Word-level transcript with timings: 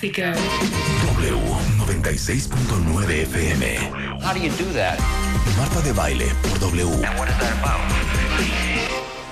Mexico. 0.00 0.30
W96.9 1.18 3.26
FM. 3.26 3.62
How 4.22 4.32
do 4.32 4.38
you 4.38 4.52
do 4.52 4.70
that? 4.72 4.96
Marta 5.56 5.80
de 5.82 5.92
baile 5.92 6.26
por 6.42 6.56
W. 6.60 6.86
And 7.04 7.18
what 7.18 7.28
is 7.28 7.36
that 7.38 7.58
about? 7.58 7.80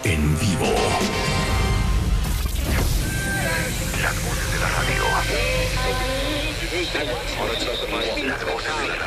En 0.02 0.36
vivo. 0.38 0.74
Las 4.02 4.16
voces 4.24 4.52
de 4.52 4.58
la 4.58 4.68
radio. 4.74 5.04
Las 8.26 8.42
voces 8.44 8.74
de 8.82 8.88
la 8.98 9.06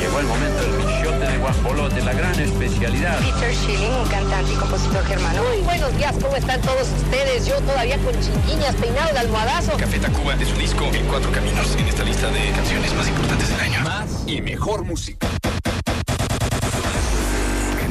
Llegó 0.00 0.18
el 0.18 0.26
momento 0.26 0.60
del 0.62 0.72
bichote 0.78 1.24
de 1.26 1.38
guajolote, 1.38 2.02
la 2.02 2.12
gran 2.12 2.40
especialidad. 2.40 3.18
Peter 3.20 3.54
Schilling, 3.54 3.92
un 3.92 4.08
cantante 4.08 4.52
y 4.52 4.56
compositor 4.56 5.04
germano. 5.04 5.44
Muy 5.44 5.60
buenos 5.62 5.96
días, 5.96 6.16
¿cómo 6.20 6.34
están 6.34 6.60
todos 6.62 6.88
ustedes? 6.96 7.46
Yo 7.46 7.60
todavía 7.60 7.96
con 7.98 8.12
chinguiñas, 8.20 8.74
peinado 8.74 9.12
de 9.12 9.18
almohadazo. 9.20 9.76
Café 9.76 10.00
Tacuba 10.00 10.34
de 10.34 10.44
su 10.46 10.56
disco 10.56 10.84
En 10.92 11.06
Cuatro 11.06 11.30
Caminos 11.30 11.76
en 11.76 11.86
esta 11.86 12.02
lista 12.02 12.28
de 12.30 12.50
canciones 12.50 12.92
más 12.94 13.06
importantes 13.06 13.48
del 13.50 13.60
año. 13.60 13.80
Más 13.84 14.24
y 14.26 14.42
mejor 14.42 14.82
música. 14.84 15.27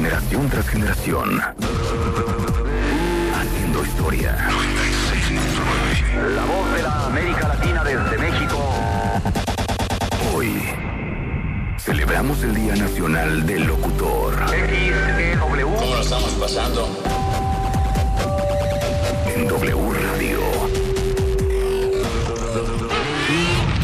Generación 0.08 0.48
tras 0.48 0.68
generación. 0.70 1.40
Haciendo 3.34 3.84
historia. 3.84 4.48
La 6.34 6.44
voz 6.46 6.74
de 6.74 6.82
la 6.82 7.04
América 7.04 7.48
Latina 7.48 7.84
desde 7.84 8.16
México. 8.16 8.56
Hoy 10.34 10.62
celebramos 11.76 12.42
el 12.42 12.54
Día 12.54 12.74
Nacional 12.76 13.44
del 13.46 13.64
Locutor. 13.64 14.34
XEW. 14.48 15.76
¿Cómo 15.76 15.94
lo 15.94 16.00
estamos 16.00 16.30
pasando? 16.40 16.88
En 19.36 19.46
W 19.46 19.92
Radio. 19.92 20.40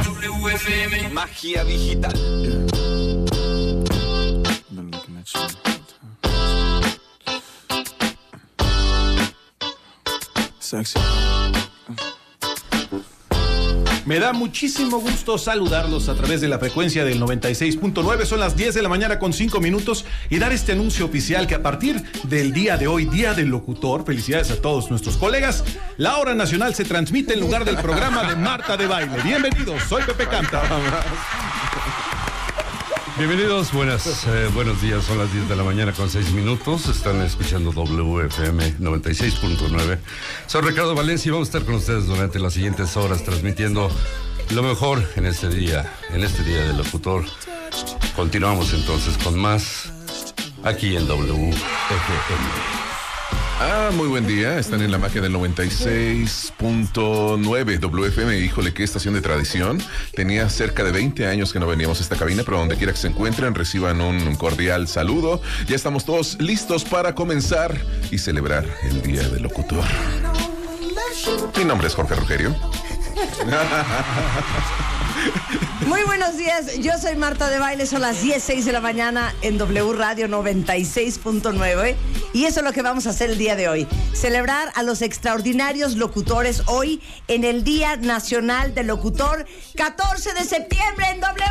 WFM 0.02 1.10
Magia 1.10 1.64
Digital. 1.64 2.73
Me 14.06 14.18
da 14.18 14.34
muchísimo 14.34 14.98
gusto 14.98 15.38
saludarlos 15.38 16.10
a 16.10 16.14
través 16.14 16.42
de 16.42 16.48
la 16.48 16.58
frecuencia 16.58 17.04
del 17.04 17.20
96.9. 17.20 18.24
Son 18.26 18.38
las 18.38 18.54
10 18.54 18.74
de 18.74 18.82
la 18.82 18.90
mañana 18.90 19.18
con 19.18 19.32
5 19.32 19.60
minutos 19.60 20.04
y 20.28 20.38
dar 20.38 20.52
este 20.52 20.72
anuncio 20.72 21.06
oficial 21.06 21.46
que 21.46 21.54
a 21.54 21.62
partir 21.62 22.02
del 22.24 22.52
día 22.52 22.76
de 22.76 22.86
hoy, 22.86 23.06
Día 23.06 23.32
del 23.32 23.48
Locutor, 23.48 24.04
felicidades 24.04 24.50
a 24.50 24.60
todos 24.60 24.90
nuestros 24.90 25.16
colegas, 25.16 25.64
la 25.96 26.18
hora 26.18 26.34
nacional 26.34 26.74
se 26.74 26.84
transmite 26.84 27.32
en 27.32 27.40
lugar 27.40 27.64
del 27.64 27.76
programa 27.76 28.24
de 28.24 28.36
Marta 28.36 28.76
de 28.76 28.86
Baile. 28.86 29.22
Bienvenidos, 29.22 29.82
soy 29.84 30.02
Pepe 30.02 30.26
Canta. 30.26 30.62
Bienvenidos, 33.16 33.72
buenas, 33.72 34.26
eh, 34.26 34.50
buenos 34.52 34.82
días. 34.82 35.04
Son 35.04 35.18
las 35.18 35.32
10 35.32 35.48
de 35.48 35.54
la 35.54 35.62
mañana 35.62 35.92
con 35.92 36.10
6 36.10 36.32
minutos. 36.32 36.88
Están 36.88 37.22
escuchando 37.22 37.70
WFM 37.70 38.78
96.9. 38.80 39.98
Soy 40.48 40.62
Ricardo 40.62 40.96
Valencia 40.96 41.28
y 41.28 41.32
vamos 41.32 41.46
a 41.46 41.50
estar 41.50 41.64
con 41.64 41.76
ustedes 41.76 42.06
durante 42.06 42.40
las 42.40 42.54
siguientes 42.54 42.96
horas 42.96 43.22
transmitiendo 43.22 43.88
lo 44.50 44.62
mejor 44.64 45.08
en 45.14 45.26
este 45.26 45.48
día, 45.48 45.92
en 46.10 46.24
este 46.24 46.42
día 46.42 46.62
del 46.64 46.76
locutor. 46.76 47.24
Continuamos 48.16 48.74
entonces 48.74 49.16
con 49.18 49.38
más 49.38 49.92
aquí 50.64 50.96
en 50.96 51.06
WFM. 51.06 52.83
Ah, 53.60 53.90
muy 53.94 54.08
buen 54.08 54.26
día. 54.26 54.58
Están 54.58 54.82
en 54.82 54.90
la 54.90 54.98
magia 54.98 55.20
del 55.20 55.32
96.9 55.32 57.78
WFM. 57.78 58.36
Híjole, 58.38 58.74
qué 58.74 58.82
estación 58.82 59.14
de 59.14 59.20
tradición. 59.20 59.80
Tenía 60.14 60.50
cerca 60.50 60.82
de 60.82 60.90
20 60.90 61.26
años 61.26 61.52
que 61.52 61.60
no 61.60 61.66
veníamos 61.66 62.00
a 62.00 62.02
esta 62.02 62.16
cabina, 62.16 62.42
pero 62.44 62.58
donde 62.58 62.76
quiera 62.76 62.92
que 62.92 62.98
se 62.98 63.06
encuentren, 63.08 63.54
reciban 63.54 64.00
un 64.00 64.34
cordial 64.36 64.88
saludo. 64.88 65.40
Ya 65.68 65.76
estamos 65.76 66.04
todos 66.04 66.40
listos 66.40 66.84
para 66.84 67.14
comenzar 67.14 67.80
y 68.10 68.18
celebrar 68.18 68.66
el 68.82 69.00
Día 69.02 69.28
del 69.28 69.44
Locutor. 69.44 69.84
Mi 71.56 71.64
nombre 71.64 71.86
es 71.86 71.94
Jorge 71.94 72.16
Rogerio. 72.16 72.54
Muy 75.80 76.02
buenos 76.04 76.36
días, 76.36 76.78
yo 76.78 76.96
soy 76.98 77.16
Marta 77.16 77.50
de 77.50 77.58
Baile, 77.58 77.84
son 77.86 78.00
las 78.00 78.22
10.06 78.24 78.62
de 78.62 78.72
la 78.72 78.80
mañana 78.80 79.34
en 79.42 79.58
W 79.58 79.92
Radio 79.92 80.28
96.9 80.28 81.96
y 82.32 82.44
eso 82.44 82.60
es 82.60 82.64
lo 82.64 82.72
que 82.72 82.80
vamos 82.80 83.06
a 83.06 83.10
hacer 83.10 83.30
el 83.30 83.38
día 83.38 83.56
de 83.56 83.68
hoy, 83.68 83.86
celebrar 84.12 84.70
a 84.76 84.82
los 84.82 85.02
extraordinarios 85.02 85.96
locutores 85.96 86.62
hoy 86.66 87.02
en 87.28 87.44
el 87.44 87.64
Día 87.64 87.96
Nacional 87.96 88.74
del 88.74 88.86
Locutor, 88.86 89.46
14 89.76 90.32
de 90.34 90.44
septiembre 90.44 91.06
en 91.10 91.20
W. 91.20 91.44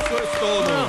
Eso 0.00 0.18
es 0.18 0.40
todo. 0.40 0.88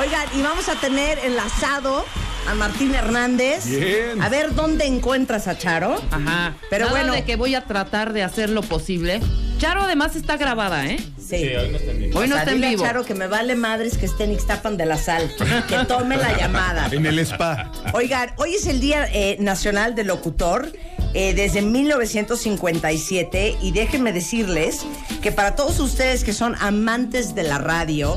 Oigan, 0.00 0.28
y 0.34 0.42
vamos 0.42 0.68
a 0.68 0.74
tener 0.74 1.18
enlazado 1.20 2.04
a 2.48 2.54
Martín 2.54 2.94
Hernández. 2.94 3.66
Bien. 3.66 4.22
A 4.22 4.28
ver 4.28 4.54
dónde 4.54 4.86
encuentras 4.86 5.48
a 5.48 5.58
Charo. 5.58 6.00
Ajá. 6.10 6.54
Pero 6.70 6.86
Nada 6.86 6.98
bueno. 6.98 7.12
de 7.14 7.24
que 7.24 7.36
voy 7.36 7.54
a 7.54 7.62
tratar 7.62 8.12
de 8.12 8.22
hacer 8.22 8.50
lo 8.50 8.62
posible. 8.62 9.20
Charo 9.58 9.82
además 9.82 10.16
está 10.16 10.36
grabada, 10.36 10.86
¿eh? 10.86 10.98
Sí. 11.18 11.48
Hoy 11.54 11.70
no 11.70 12.18
O 12.18 12.22
sea, 12.26 12.38
está 12.38 12.50
en 12.50 12.56
dile 12.56 12.66
a 12.66 12.70
vivo. 12.70 12.84
Charo 12.84 13.04
que 13.04 13.14
me 13.14 13.26
vale 13.26 13.54
madres 13.56 13.98
que 13.98 14.06
esté 14.06 14.24
en 14.24 14.32
Ixtapan 14.32 14.76
de 14.76 14.86
la 14.86 14.96
Sal. 14.98 15.28
Que 15.68 15.76
tome 15.86 16.16
la 16.16 16.36
llamada. 16.36 16.88
En 16.92 17.04
el 17.06 17.18
spa. 17.20 17.70
Oigan, 17.94 18.30
hoy 18.36 18.54
es 18.54 18.66
el 18.66 18.80
Día 18.80 19.06
eh, 19.12 19.36
Nacional 19.40 19.94
del 19.94 20.06
Locutor. 20.08 20.70
eh, 21.14 21.32
desde 21.34 21.62
1957 21.62 23.56
y 23.62 23.72
déjenme 23.72 24.12
decirles 24.12 24.80
que 25.22 25.32
para 25.32 25.56
todos 25.56 25.80
ustedes 25.80 26.22
que 26.24 26.32
son 26.34 26.54
amantes 26.60 27.34
de 27.34 27.42
la 27.42 27.58
radio, 27.58 28.16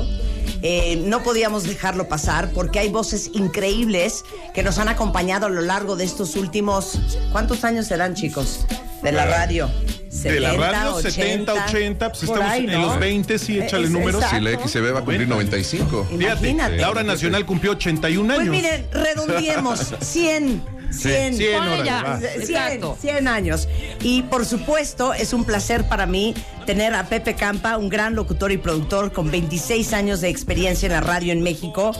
eh, 0.62 1.02
no 1.06 1.22
podíamos 1.22 1.64
dejarlo 1.64 2.08
pasar 2.08 2.50
porque 2.50 2.78
hay 2.78 2.88
voces 2.90 3.30
increíbles 3.34 4.24
que 4.54 4.62
nos 4.62 4.78
han 4.78 4.88
acompañado 4.88 5.46
a 5.46 5.48
lo 5.50 5.60
largo 5.62 5.96
de 5.96 6.04
estos 6.04 6.36
últimos, 6.36 6.98
¿cuántos 7.32 7.64
años 7.64 7.86
serán 7.86 8.14
chicos? 8.14 8.66
De 9.02 9.12
la 9.12 9.24
radio. 9.26 9.70
De 10.10 10.40
la 10.40 10.52
radio, 10.52 11.00
70, 11.00 11.54
80, 11.68 12.08
pues 12.10 12.22
estamos 12.24 12.44
ahí, 12.44 12.64
en 12.66 12.72
¿no? 12.72 12.86
los 12.88 12.98
20, 12.98 13.38
sí, 13.38 13.58
échale 13.58 13.84
Es- 13.84 13.90
números. 13.90 14.22
exacto. 14.22 14.36
Si 14.36 14.42
la 14.44 14.50
XCB 14.50 14.94
va 14.94 14.98
a 14.98 15.02
cumplir 15.04 15.26
95. 15.28 16.04
Fíjate, 16.10 16.24
Imagínate. 16.50 16.76
la 16.76 16.90
hora 16.90 17.02
nacional 17.02 17.46
cumplió 17.46 17.72
81 17.72 18.26
Pues 18.34 18.40
años. 18.40 18.54
miren, 18.54 18.86
redondeemos 18.92 19.94
100. 20.00 20.62
100, 20.90 21.34
100, 21.36 21.56
Ponle 21.56 21.70
órale, 21.70 21.84
ya. 21.84 22.02
va. 22.02 22.18
100, 22.18 22.40
Exacto. 22.42 22.98
100 23.00 23.28
años. 23.28 23.68
Y 24.02 24.22
por 24.22 24.44
supuesto, 24.44 25.14
es 25.14 25.32
un 25.32 25.44
placer 25.44 25.84
para 25.88 26.04
mí 26.04 26.34
tener 26.70 26.94
a 26.94 27.02
Pepe 27.02 27.34
Campa, 27.34 27.76
un 27.78 27.88
gran 27.88 28.14
locutor 28.14 28.52
y 28.52 28.56
productor 28.56 29.12
con 29.12 29.28
26 29.28 29.92
años 29.92 30.20
de 30.20 30.28
experiencia 30.28 30.86
en 30.86 30.92
la 30.92 31.00
radio 31.00 31.32
en 31.32 31.42
México, 31.42 31.90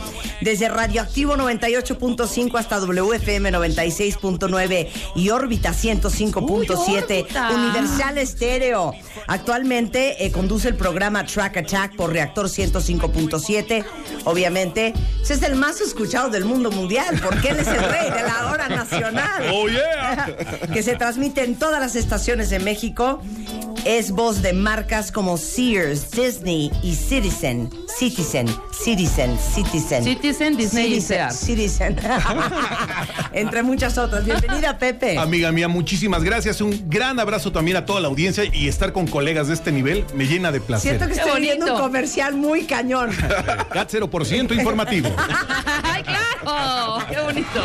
desde 0.42 0.68
Radioactivo 0.68 1.34
98.5 1.34 2.56
hasta 2.56 2.78
WFM 2.78 3.50
96.9 3.50 4.88
y 5.16 5.30
Órbita 5.30 5.70
105.7, 5.70 7.22
Órbita. 7.22 7.50
Universal 7.50 8.18
Estéreo. 8.18 8.94
Actualmente 9.26 10.24
eh, 10.24 10.30
conduce 10.30 10.68
el 10.68 10.76
programa 10.76 11.26
Track 11.26 11.56
Attack 11.56 11.96
por 11.96 12.12
Reactor 12.12 12.46
105.7. 12.46 13.84
Obviamente, 14.22 14.92
pues 15.18 15.32
es 15.32 15.42
el 15.42 15.56
más 15.56 15.80
escuchado 15.80 16.30
del 16.30 16.44
mundo 16.44 16.70
mundial, 16.70 17.20
porque 17.24 17.48
él 17.48 17.58
es 17.58 17.66
el 17.66 17.82
rey 17.82 18.08
de 18.08 18.22
la 18.22 18.52
hora 18.52 18.68
nacional. 18.68 19.50
Oh, 19.52 19.66
yeah. 19.66 20.36
que 20.72 20.84
se 20.84 20.94
transmite 20.94 21.42
en 21.42 21.56
todas 21.56 21.80
las 21.80 21.96
estaciones 21.96 22.50
de 22.50 22.60
México. 22.60 23.20
Es 23.84 24.10
voz 24.10 24.42
de 24.42 24.52
marcas 24.52 25.10
como 25.10 25.38
Sears, 25.38 26.10
Disney 26.10 26.70
y 26.82 26.94
Citizen. 26.94 27.70
Citizen, 27.88 28.46
Citizen, 28.72 29.38
Citizen. 29.38 30.04
Citizen, 30.04 30.56
Disney 30.56 30.86
y 30.86 31.00
Citizen, 31.00 31.30
Sears. 31.30 31.36
Citizen. 31.36 31.96
Entre 33.32 33.62
muchas 33.62 33.96
otras. 33.96 34.24
Bienvenida, 34.24 34.78
Pepe. 34.78 35.16
Amiga 35.18 35.50
mía, 35.50 35.68
muchísimas 35.68 36.22
gracias. 36.22 36.60
Un 36.60 36.90
gran 36.90 37.18
abrazo 37.20 37.52
también 37.52 37.78
a 37.78 37.86
toda 37.86 38.00
la 38.00 38.08
audiencia 38.08 38.44
y 38.44 38.68
estar 38.68 38.92
con 38.92 39.06
colegas 39.06 39.48
de 39.48 39.54
este 39.54 39.72
nivel 39.72 40.04
me 40.14 40.26
llena 40.26 40.52
de 40.52 40.60
placer. 40.60 40.98
Siento 40.98 41.06
que 41.08 41.14
Qué 41.14 41.20
estoy 41.20 41.40
viendo 41.40 41.74
un 41.74 41.80
comercial 41.80 42.36
muy 42.36 42.64
cañón. 42.64 43.10
CAT 43.72 43.92
0% 43.92 44.54
informativo. 44.54 45.08
¡Ay, 45.82 46.02
claro! 46.02 46.98
¡Qué 47.08 47.20
bonito! 47.20 47.62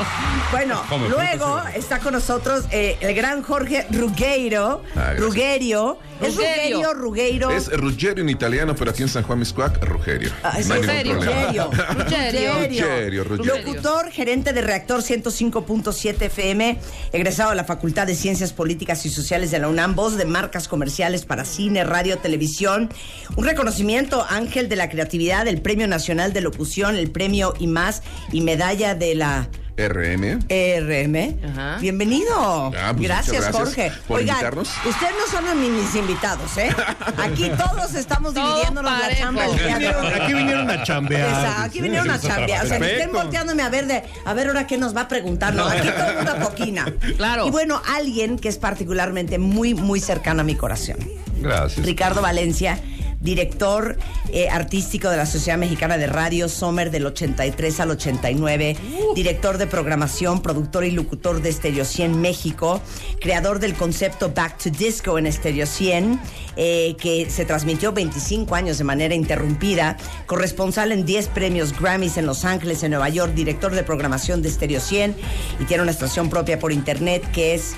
Bueno, 0.51 0.81
Come 0.87 1.09
luego 1.09 1.61
está 1.75 1.99
con 1.99 2.13
nosotros 2.13 2.65
eh, 2.71 2.97
el 3.01 3.13
gran 3.13 3.41
Jorge 3.43 3.85
Rugueiro. 3.91 4.81
Ah. 4.95 5.13
Rugerio. 5.17 5.97
¿Es 6.21 6.35
Rugerio. 6.35 6.93
Rugerio, 6.93 6.93
Rugeiro? 6.93 7.51
Es 7.51 7.71
Ruggero 7.71 8.21
en 8.21 8.29
italiano, 8.29 8.75
pero 8.75 8.91
aquí 8.91 9.03
en 9.03 9.09
San 9.09 9.23
Juan 9.23 9.39
Miscuac, 9.39 9.83
Rugerio. 9.83 10.29
Ah, 10.43 10.61
sí, 10.61 10.69
No. 10.69 10.75
Rugerio. 10.75 11.13
Rugerio. 11.15 11.71
Rugerio, 11.71 13.23
Rugerio. 13.23 13.55
Locutor, 13.55 14.11
gerente 14.11 14.53
de 14.53 14.61
Reactor 14.61 15.01
105.7 15.01 16.21
FM, 16.21 16.79
egresado 17.11 17.49
de 17.49 17.55
la 17.57 17.63
Facultad 17.63 18.07
de 18.07 18.15
Ciencias 18.15 18.53
Políticas 18.53 19.05
y 19.05 19.09
Sociales 19.09 19.51
de 19.51 19.59
la 19.59 19.67
UNAM, 19.67 19.95
voz 19.95 20.17
de 20.17 20.25
marcas 20.25 20.67
comerciales 20.67 21.25
para 21.25 21.45
cine, 21.45 21.83
radio, 21.83 22.17
televisión. 22.17 22.89
Un 23.35 23.45
reconocimiento, 23.45 24.25
Ángel 24.29 24.69
de 24.69 24.75
la 24.75 24.89
Creatividad, 24.89 25.47
el 25.47 25.61
Premio 25.61 25.87
Nacional 25.87 26.33
de 26.33 26.41
Locución, 26.41 26.95
el 26.95 27.11
Premio 27.11 27.53
y 27.59 27.67
más, 27.67 28.03
y 28.31 28.41
medalla 28.41 28.95
de 28.95 29.15
la 29.15 29.49
RM. 29.77 31.37
Ajá. 31.51 31.77
Bienvenido. 31.81 32.71
Ah, 32.77 32.93
pues, 32.95 33.01
gracias, 33.07 33.49
Jorge. 33.51 33.91
por 34.07 34.19
Oigan, 34.19 34.35
invitarnos. 34.37 34.69
ustedes 34.85 35.13
no 35.19 35.31
son 35.31 35.75
mis 35.75 35.95
invitados, 35.95 36.57
¿eh? 36.57 36.73
Aquí 37.17 37.49
todos 37.57 37.93
estamos 37.93 38.33
Todo 38.33 38.47
dividiéndonos 38.55 38.91
la 38.91 38.99
parejo. 38.99 39.21
chamba 39.21 39.45
el 39.45 39.51
Aquí 39.51 39.59
día 39.63 39.67
de 39.73 39.79
vinieron, 39.79 40.05
hoy. 40.05 40.13
aquí 40.13 40.33
vinieron 40.33 40.69
a 40.71 40.83
chambear. 40.83 41.29
Exacto, 41.29 41.61
aquí 41.63 41.81
vinieron 41.81 42.09
a 42.09 42.19
chambear. 42.19 42.65
O 42.65 42.67
sea, 42.69 42.79
que 42.79 42.91
estén 42.93 43.11
volteándome 43.11 43.63
a 43.63 43.69
ver 43.69 43.87
de, 43.87 44.03
a 44.25 44.33
ver 44.33 44.47
ahora 44.47 44.65
qué 44.65 44.77
nos 44.77 44.95
va 44.95 45.01
a 45.01 45.07
preguntar. 45.09 45.53
No, 45.53 45.65
aquí 45.65 45.89
todo 45.89 46.09
el 46.09 46.15
mundo 46.15 46.35
poquina. 46.41 46.85
Claro. 47.17 47.47
Y 47.47 47.51
bueno, 47.51 47.81
alguien 47.93 48.39
que 48.39 48.47
es 48.49 48.57
particularmente 48.57 49.37
muy, 49.39 49.73
muy 49.73 49.99
cercano 49.99 50.41
a 50.41 50.43
mi 50.45 50.55
corazón. 50.55 50.97
Gracias. 51.41 51.85
Ricardo 51.85 52.21
Valencia, 52.21 52.79
director 53.25 53.97
eh, 54.31 54.47
artístico 54.47 55.09
de 55.09 55.17
la 55.17 55.25
Sociedad 55.25 55.57
Mexicana 55.57 55.97
de 55.97 56.07
Radio, 56.07 56.47
Sommer 56.47 56.91
del 56.91 57.05
83 57.05 57.79
al 57.81 57.91
89, 57.91 58.77
director 59.13 59.57
de 59.57 59.67
programación, 59.67 60.41
productor 60.41 60.85
y 60.85 60.91
locutor 60.91 61.41
de 61.41 61.51
Stereo 61.51 61.83
100 61.83 62.21
México, 62.21 62.81
creador 63.19 63.59
del 63.59 63.73
concepto 63.73 64.31
Back 64.33 64.59
to 64.63 64.69
Disco 64.69 65.17
en 65.19 65.31
Stereo 65.31 65.65
100, 65.65 66.21
eh, 66.55 66.95
que 66.97 67.29
se 67.29 67.43
transmitió 67.43 67.91
25 67.91 68.55
años 68.55 68.77
de 68.77 68.85
manera 68.85 69.13
interrumpida, 69.13 69.97
corresponsal 70.25 70.93
en 70.93 71.05
10 71.05 71.27
premios 71.29 71.77
Grammys 71.77 72.17
en 72.17 72.25
Los 72.27 72.45
Ángeles, 72.45 72.83
en 72.83 72.91
Nueva 72.91 73.09
York, 73.09 73.33
director 73.33 73.73
de 73.73 73.83
programación 73.83 74.41
de 74.41 74.49
Stereo 74.49 74.79
100 74.79 75.15
y 75.59 75.65
tiene 75.65 75.83
una 75.83 75.91
estación 75.91 76.29
propia 76.29 76.59
por 76.59 76.71
internet 76.71 77.29
que 77.31 77.55
es 77.55 77.75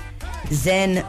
Zen 0.54 0.98
Eh, 0.98 1.04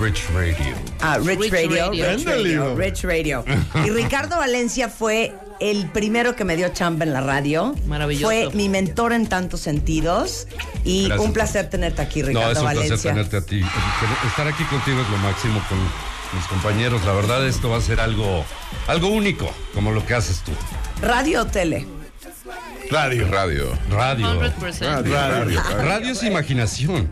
Rich 0.00 0.24
Radio. 0.34 0.56
Ah, 1.00 1.18
Rich, 1.18 1.38
Rich 1.40 1.52
Radio, 1.52 1.86
Radio. 1.88 2.06
Rich. 2.14 2.24
Radio, 2.26 2.74
Rich 2.76 3.04
Radio. 3.04 3.44
Y 3.86 3.90
Ricardo 3.90 4.36
Valencia 4.38 4.88
fue 4.88 5.34
el 5.60 5.86
primero 5.90 6.36
que 6.36 6.44
me 6.44 6.56
dio 6.56 6.68
chamba 6.68 7.04
en 7.04 7.12
la 7.12 7.20
radio. 7.20 7.74
Maravilloso. 7.86 8.26
Fue 8.26 8.50
mi 8.54 8.68
mentor 8.68 9.12
en 9.12 9.26
tantos 9.26 9.60
sentidos. 9.60 10.46
Y 10.84 11.06
Gracias. 11.08 11.26
un 11.26 11.32
placer 11.32 11.68
tenerte 11.70 12.02
aquí, 12.02 12.20
No, 12.22 12.28
Ricardo 12.28 12.52
es 12.52 12.58
un 12.58 12.64
Valencia. 12.64 12.88
placer 12.96 13.10
tenerte 13.12 13.36
a 13.38 13.40
ti. 13.40 13.62
Estar 14.28 14.46
aquí 14.46 14.62
contigo 14.64 15.00
es 15.00 15.08
lo 15.10 15.16
máximo 15.18 15.60
con 15.68 15.78
mis 16.38 16.46
compañeros. 16.48 17.04
La 17.04 17.12
verdad, 17.12 17.46
esto 17.46 17.70
va 17.70 17.78
a 17.78 17.80
ser 17.80 18.00
algo, 18.00 18.44
algo 18.86 19.08
único, 19.08 19.50
como 19.74 19.90
lo 19.90 20.06
que 20.06 20.14
haces 20.14 20.42
tú. 20.44 20.52
Radio 21.02 21.42
o 21.42 21.46
tele. 21.46 21.84
Radio. 22.90 23.28
Radio. 23.28 23.76
Radio. 23.90 24.26
100%. 24.40 24.78
Radio, 24.80 25.14
radio, 25.14 25.62
radio. 25.62 25.62
Radio 25.82 26.12
es 26.12 26.22
imaginación. 26.22 27.10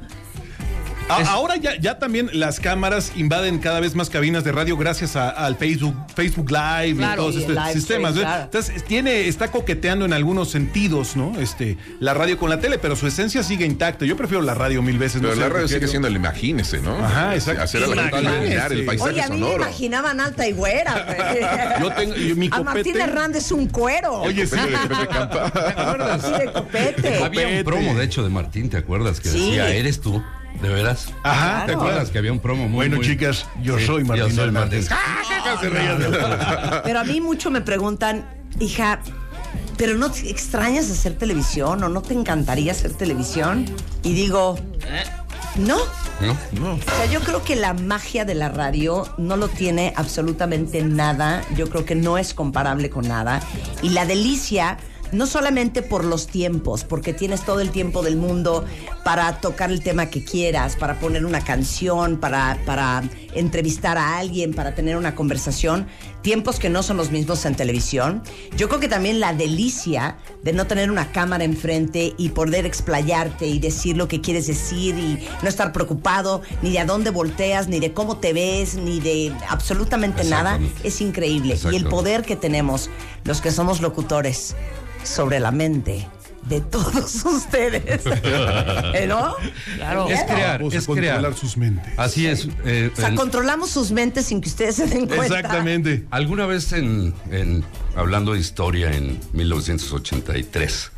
A- 1.08 1.22
Es- 1.22 1.28
Ahora 1.28 1.54
ya, 1.56 1.76
ya 1.78 1.98
también 2.00 2.28
las 2.32 2.58
cámaras 2.58 3.12
invaden 3.14 3.58
cada 3.60 3.78
vez 3.78 3.94
más 3.94 4.10
cabinas 4.10 4.42
de 4.42 4.50
radio 4.50 4.76
gracias 4.76 5.14
a- 5.14 5.28
al 5.30 5.54
Facebook, 5.56 5.94
Facebook 6.16 6.50
Live 6.50 6.96
Claro, 6.96 7.12
y 7.12 7.16
todos 7.16 7.34
y 7.36 7.38
estos 7.42 7.54
live 7.54 7.72
sistemas. 7.74 8.10
stream, 8.12 8.24
¿no? 8.26 8.30
claro. 8.32 8.42
Entonces, 8.44 8.84
tiene, 8.84 9.28
está 9.28 9.48
coqueteando 9.52 10.04
en 10.04 10.12
algunos 10.12 10.50
sentidos, 10.50 11.14
¿no? 11.14 11.38
Este, 11.38 11.78
la 12.00 12.12
radio 12.12 12.36
con 12.38 12.50
la 12.50 12.58
tele, 12.58 12.78
pero 12.78 12.96
su 12.96 13.06
esencia 13.06 13.44
sigue 13.44 13.64
intacta. 13.66 14.04
Yo 14.04 14.16
prefiero 14.16 14.42
la 14.42 14.54
radio 14.54 14.82
mil 14.82 14.98
veces. 14.98 15.22
no 15.22 15.28
Pero 15.28 15.34
sé, 15.36 15.40
la 15.42 15.48
radio 15.48 15.68
sigue 15.68 15.86
siendo 15.86 16.08
el 16.08 16.16
imagínese, 16.16 16.80
¿no? 16.80 16.96
Ajá, 16.98 17.34
exacto. 17.36 17.62
Hacer 17.62 17.84
a 17.84 17.86
la 17.86 18.02
gente 18.02 18.20
imaginar 18.22 18.72
el 18.72 18.84
paisaje 18.84 19.10
Oye, 19.12 19.22
a 19.22 19.28
mí 19.28 19.40
me 19.40 19.54
imaginaban 19.54 20.20
alta 20.20 20.48
y 20.48 20.52
güera. 20.52 21.04
güey. 21.06 21.40
Yo 21.82 21.92
tengo- 21.92 22.14
yo- 22.16 22.34
mi 22.36 22.48
a 22.50 22.62
Martín 22.62 22.94
copete- 22.94 23.02
Hernández 23.04 23.52
un 23.52 23.68
cuero. 23.68 24.22
Oye, 24.22 24.44
sí. 24.44 24.56
Copete 24.56 24.72
de 24.72 24.88
Pepe 24.88 25.06
Campa. 25.08 25.50
¿Te 25.52 25.80
acuerdas? 25.80 26.22
Sí, 26.22 26.32
de 26.44 26.52
copete. 26.52 27.22
Había 27.22 27.46
un 27.58 27.64
promo, 27.64 27.94
de 27.94 28.04
hecho, 28.04 28.24
de 28.24 28.28
Martín, 28.30 28.68
¿te 28.70 28.76
acuerdas? 28.78 29.20
Que 29.20 29.28
Sí. 29.28 29.38
decía, 29.50 29.70
¿eres 29.72 30.00
tú? 30.00 30.20
¿De 30.62 30.68
veras? 30.68 31.12
Ajá, 31.22 31.66
¿Te 31.66 31.72
acuerdas 31.72 32.10
que 32.10 32.18
había 32.18 32.32
un 32.32 32.40
promo 32.40 32.64
muy 32.64 32.74
Bueno, 32.76 32.96
muy- 32.96 33.06
chicas, 33.06 33.46
yo 33.62 33.78
Sí, 33.78 33.86
soy 33.86 34.04
Martín 34.04 34.28
Yo 34.28 34.34
soy 34.34 34.44
Hernández. 34.46 34.90
Martín. 34.90 36.12
Todo. 36.12 36.82
Pero 36.84 37.00
a 37.00 37.04
mí 37.04 37.20
mucho 37.20 37.50
me 37.50 37.60
preguntan, 37.60 38.24
hija, 38.60 39.00
¿pero 39.76 39.94
no 39.96 40.10
te 40.10 40.30
extrañas 40.30 40.90
hacer 40.90 41.16
televisión 41.18 41.82
o 41.84 41.88
no 41.88 42.02
te 42.02 42.14
encantaría 42.14 42.72
hacer 42.72 42.92
televisión? 42.92 43.66
Y 44.02 44.14
digo, 44.14 44.58
no. 45.56 45.76
¿No? 46.52 46.72
O 46.74 46.78
sea, 46.96 47.04
yo 47.12 47.20
creo 47.20 47.44
que 47.44 47.56
la 47.56 47.74
magia 47.74 48.24
de 48.24 48.34
la 48.34 48.48
radio 48.48 49.06
no 49.18 49.36
lo 49.36 49.48
tiene 49.48 49.92
absolutamente 49.96 50.82
nada. 50.82 51.42
Yo 51.56 51.68
creo 51.68 51.84
que 51.84 51.94
no 51.94 52.16
es 52.16 52.32
comparable 52.32 52.88
con 52.88 53.06
nada. 53.06 53.40
Y 53.82 53.90
la 53.90 54.06
delicia, 54.06 54.78
no 55.12 55.26
solamente 55.26 55.82
por 55.82 56.04
los 56.04 56.26
tiempos, 56.26 56.84
porque 56.84 57.12
tienes 57.12 57.44
todo 57.44 57.60
el 57.60 57.70
tiempo 57.70 58.02
del 58.02 58.16
mundo 58.16 58.64
para 59.04 59.40
tocar 59.40 59.70
el 59.70 59.82
tema 59.82 60.06
que 60.06 60.24
quieras, 60.24 60.76
para 60.76 60.98
poner 60.98 61.24
una 61.24 61.42
canción, 61.42 62.18
para, 62.18 62.58
para 62.66 63.02
entrevistar 63.34 63.98
a 63.98 64.18
alguien, 64.18 64.54
para 64.54 64.74
tener 64.74 64.96
una 64.96 65.14
conversación, 65.14 65.86
tiempos 66.22 66.58
que 66.58 66.68
no 66.68 66.82
son 66.82 66.96
los 66.96 67.10
mismos 67.10 67.44
en 67.44 67.54
televisión. 67.54 68.22
Yo 68.56 68.68
creo 68.68 68.80
que 68.80 68.88
también 68.88 69.20
la 69.20 69.32
delicia 69.32 70.16
de 70.42 70.52
no 70.52 70.66
tener 70.66 70.90
una 70.90 71.12
cámara 71.12 71.44
enfrente 71.44 72.14
y 72.18 72.30
poder 72.30 72.66
explayarte 72.66 73.46
y 73.46 73.58
decir 73.58 73.96
lo 73.96 74.08
que 74.08 74.20
quieres 74.20 74.46
decir 74.46 74.98
y 74.98 75.24
no 75.42 75.48
estar 75.48 75.72
preocupado 75.72 76.42
ni 76.62 76.72
de 76.72 76.80
a 76.80 76.84
dónde 76.84 77.10
volteas, 77.10 77.68
ni 77.68 77.78
de 77.78 77.92
cómo 77.92 78.16
te 78.18 78.32
ves, 78.32 78.74
ni 78.74 79.00
de 79.00 79.32
absolutamente 79.48 80.24
nada, 80.24 80.58
es 80.82 81.00
increíble. 81.00 81.58
Y 81.70 81.76
el 81.76 81.86
poder 81.86 82.22
que 82.22 82.36
tenemos 82.36 82.90
los 83.24 83.40
que 83.40 83.50
somos 83.50 83.80
locutores 83.80 84.56
sobre 85.08 85.40
la 85.40 85.50
mente 85.50 86.06
de 86.48 86.60
todos 86.60 87.24
ustedes. 87.24 88.02
¿Eh, 88.06 89.06
¿No? 89.08 89.34
Claro. 89.76 90.08
Es 90.08 90.22
crear, 90.22 90.58
Vamos 90.60 90.74
a 90.74 90.78
es 90.78 90.86
crear. 90.86 91.14
controlar 91.16 91.34
sus 91.36 91.56
mentes. 91.56 91.92
Así 91.96 92.26
es. 92.28 92.48
eh, 92.64 92.90
O 92.92 92.96
sea, 92.96 93.14
controlamos 93.16 93.70
sus 93.70 93.90
mentes 93.90 94.26
sin 94.26 94.40
que 94.40 94.48
ustedes 94.48 94.76
se 94.76 94.86
den 94.86 95.06
cuenta. 95.08 95.24
Exactamente. 95.26 96.04
Alguna 96.10 96.46
vez 96.46 96.72
en, 96.72 97.12
en- 97.32 97.64
hablando 97.96 98.34
de 98.34 98.38
historia 98.38 98.92
en 98.92 99.18
1983, 99.32 100.90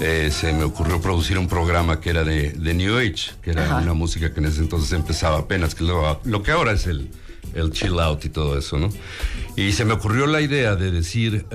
eh, 0.00 0.30
se 0.32 0.52
me 0.52 0.62
ocurrió 0.64 1.00
producir 1.00 1.36
un 1.38 1.48
programa 1.48 2.00
que 2.00 2.10
era 2.10 2.22
de, 2.22 2.52
de 2.52 2.74
New 2.74 2.96
Age, 2.98 3.32
que 3.42 3.50
era 3.50 3.64
Ajá. 3.64 3.76
una 3.78 3.92
música 3.94 4.32
que 4.32 4.40
en 4.40 4.46
ese 4.46 4.60
entonces 4.60 4.92
empezaba 4.92 5.38
apenas, 5.38 5.74
que 5.74 5.82
lo, 5.84 6.20
lo 6.24 6.42
que 6.44 6.52
ahora 6.52 6.72
es 6.72 6.86
el, 6.86 7.10
el 7.54 7.72
chill 7.72 7.98
out 7.98 8.24
y 8.24 8.28
todo 8.28 8.56
eso, 8.58 8.78
¿no? 8.78 8.90
Y 9.56 9.72
se 9.72 9.84
me 9.84 9.94
ocurrió 9.94 10.26
la 10.26 10.40
idea 10.40 10.76
de 10.76 10.90
decir, 10.92 11.46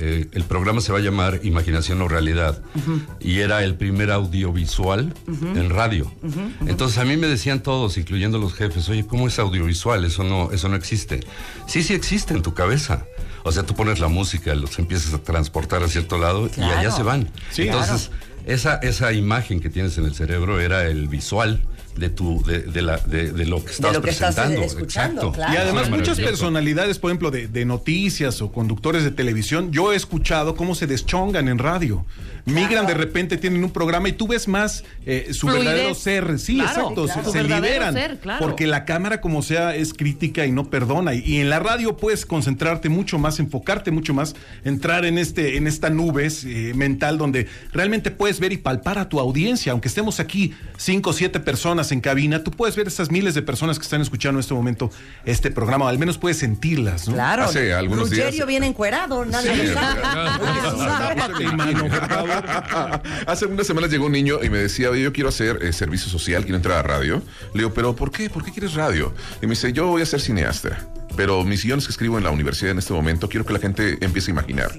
eh, 0.00 0.28
el 0.32 0.44
programa 0.44 0.80
se 0.80 0.92
va 0.92 0.98
a 0.98 1.00
llamar 1.00 1.40
Imaginación 1.42 2.00
o 2.02 2.08
Realidad, 2.08 2.62
y 3.20 3.40
era 3.40 3.64
el 3.64 3.74
primer 3.74 4.10
audiovisual 4.10 5.12
en 5.26 5.70
radio. 5.70 6.10
Entonces 6.66 6.98
a 6.98 7.04
mí 7.04 7.16
me 7.16 7.26
decían 7.26 7.62
todos, 7.62 7.98
incluyendo 7.98 8.38
los 8.38 8.54
jefes, 8.54 8.88
oye, 8.88 9.06
¿cómo 9.06 9.26
es 9.26 9.38
audiovisual? 9.38 10.04
Eso 10.04 10.24
no, 10.24 10.50
eso 10.52 10.68
no 10.68 10.76
existe. 10.76 11.20
Sí, 11.66 11.82
sí 11.82 11.94
existe 11.94 12.34
en 12.34 12.42
tu 12.42 12.54
cabeza. 12.54 13.04
O 13.44 13.52
sea, 13.52 13.62
tú 13.62 13.74
pones 13.74 13.98
la 13.98 14.08
música, 14.08 14.54
los 14.54 14.78
empiezas 14.78 15.14
a 15.14 15.18
transportar 15.18 15.82
a 15.82 15.88
cierto 15.88 16.18
lado 16.18 16.50
y 16.56 16.62
allá 16.62 16.90
se 16.90 17.02
van. 17.02 17.30
Sí, 17.50 17.62
Entonces, 17.62 18.10
esa, 18.46 18.76
esa 18.76 19.12
imagen 19.12 19.60
que 19.60 19.70
tienes 19.70 19.98
en 19.98 20.04
el 20.04 20.14
cerebro 20.14 20.60
era 20.60 20.86
el 20.86 21.08
visual 21.08 21.62
de 21.98 22.10
tu, 22.10 22.42
de, 22.44 22.60
de 22.60 22.82
la, 22.82 22.98
de, 22.98 23.32
de 23.32 23.46
lo 23.46 23.64
que 23.64 23.72
estás 23.72 23.92
lo 23.94 24.02
que 24.02 24.10
estás 24.10 24.34
presentando. 24.34 24.66
escuchando, 24.66 25.20
Exacto. 25.22 25.32
claro. 25.32 25.54
Y 25.54 25.56
además 25.56 25.90
muchas 25.90 26.18
personalidades, 26.18 26.98
por 26.98 27.10
ejemplo, 27.10 27.30
de, 27.30 27.48
de 27.48 27.64
noticias 27.64 28.40
o 28.40 28.52
conductores 28.52 29.04
de 29.04 29.10
televisión, 29.10 29.72
yo 29.72 29.92
he 29.92 29.96
escuchado 29.96 30.56
cómo 30.56 30.74
se 30.74 30.86
deschongan 30.86 31.48
en 31.48 31.58
radio. 31.58 32.04
Migran 32.48 32.86
de 32.86 32.94
repente, 32.94 33.36
tienen 33.36 33.62
un 33.64 33.70
programa 33.70 34.08
y 34.08 34.12
tú 34.12 34.26
ves 34.28 34.48
más 34.48 34.84
eh, 35.06 35.28
su 35.32 35.46
Fluidez. 35.48 35.64
verdadero 35.66 35.94
ser. 35.94 36.38
Sí, 36.38 36.54
Claro, 36.56 36.70
exacto, 36.80 37.04
claro. 37.06 37.24
se, 37.24 37.30
se 37.32 37.44
liberan. 37.44 37.94
ser, 37.94 38.18
claro. 38.18 38.44
Porque 38.44 38.66
la 38.66 38.84
cámara, 38.84 39.20
como 39.20 39.42
sea, 39.42 39.74
es 39.74 39.94
crítica 39.94 40.46
y 40.46 40.52
no 40.52 40.68
perdona. 40.70 41.14
Y, 41.14 41.20
y 41.24 41.40
en 41.40 41.50
la 41.50 41.58
radio 41.60 41.96
puedes 41.96 42.26
concentrarte 42.26 42.88
mucho 42.88 43.18
más, 43.18 43.38
enfocarte 43.38 43.90
mucho 43.90 44.14
más, 44.14 44.34
entrar 44.64 45.04
en 45.04 45.18
este, 45.18 45.56
en 45.56 45.66
esta 45.66 45.90
nube 45.90 46.28
eh, 46.46 46.72
mental 46.74 47.18
donde 47.18 47.46
realmente 47.72 48.10
puedes 48.10 48.40
ver 48.40 48.52
y 48.52 48.56
palpar 48.56 48.98
a 48.98 49.08
tu 49.08 49.20
audiencia, 49.20 49.72
aunque 49.72 49.88
estemos 49.88 50.20
aquí 50.20 50.54
cinco 50.76 51.10
o 51.10 51.12
siete 51.12 51.40
personas 51.40 51.92
en 51.92 52.00
cabina, 52.00 52.42
tú 52.42 52.50
puedes 52.50 52.74
ver 52.76 52.86
esas 52.88 53.10
miles 53.10 53.34
de 53.34 53.42
personas 53.42 53.78
que 53.78 53.84
están 53.84 54.00
escuchando 54.00 54.38
en 54.38 54.40
este 54.40 54.54
momento 54.54 54.90
este 55.24 55.50
programa, 55.50 55.84
o 55.84 55.88
al 55.88 55.98
menos 55.98 56.18
puedes 56.18 56.38
sentirlas, 56.38 57.06
¿no? 57.08 57.14
Claro. 57.14 57.44
Hace 57.44 57.72
algunos 57.72 58.10
días- 58.10 58.26
Rugerio 58.26 58.46
viene 58.46 58.66
encuerado, 58.66 59.24
nadie 59.24 59.54
Sí, 59.54 59.66
lo 59.68 59.74
sabe. 59.74 61.22
Hace 63.26 63.46
unas 63.46 63.66
semanas 63.66 63.90
llegó 63.90 64.06
un 64.06 64.12
niño 64.12 64.42
y 64.42 64.50
me 64.50 64.58
decía, 64.58 64.94
yo 64.94 65.12
quiero 65.12 65.28
hacer 65.28 65.58
eh, 65.62 65.72
servicio 65.72 66.10
social, 66.10 66.42
quiero 66.42 66.56
entrar 66.56 66.78
a 66.78 66.82
radio. 66.82 67.22
Le 67.54 67.60
digo, 67.60 67.74
pero 67.74 67.94
¿por 67.94 68.10
qué? 68.10 68.30
¿Por 68.30 68.44
qué 68.44 68.52
quieres 68.52 68.74
radio? 68.74 69.12
Y 69.42 69.46
me 69.46 69.50
dice, 69.50 69.72
yo 69.72 69.86
voy 69.86 70.02
a 70.02 70.06
ser 70.06 70.20
cineasta. 70.20 70.78
Pero 71.18 71.42
mis 71.42 71.64
guiones 71.64 71.84
que 71.84 71.90
escribo 71.90 72.16
en 72.16 72.22
la 72.22 72.30
universidad 72.30 72.70
en 72.70 72.78
este 72.78 72.92
momento, 72.92 73.28
quiero 73.28 73.44
que 73.44 73.52
la 73.52 73.58
gente 73.58 73.98
empiece 74.02 74.30
a 74.30 74.34
imaginar. 74.34 74.70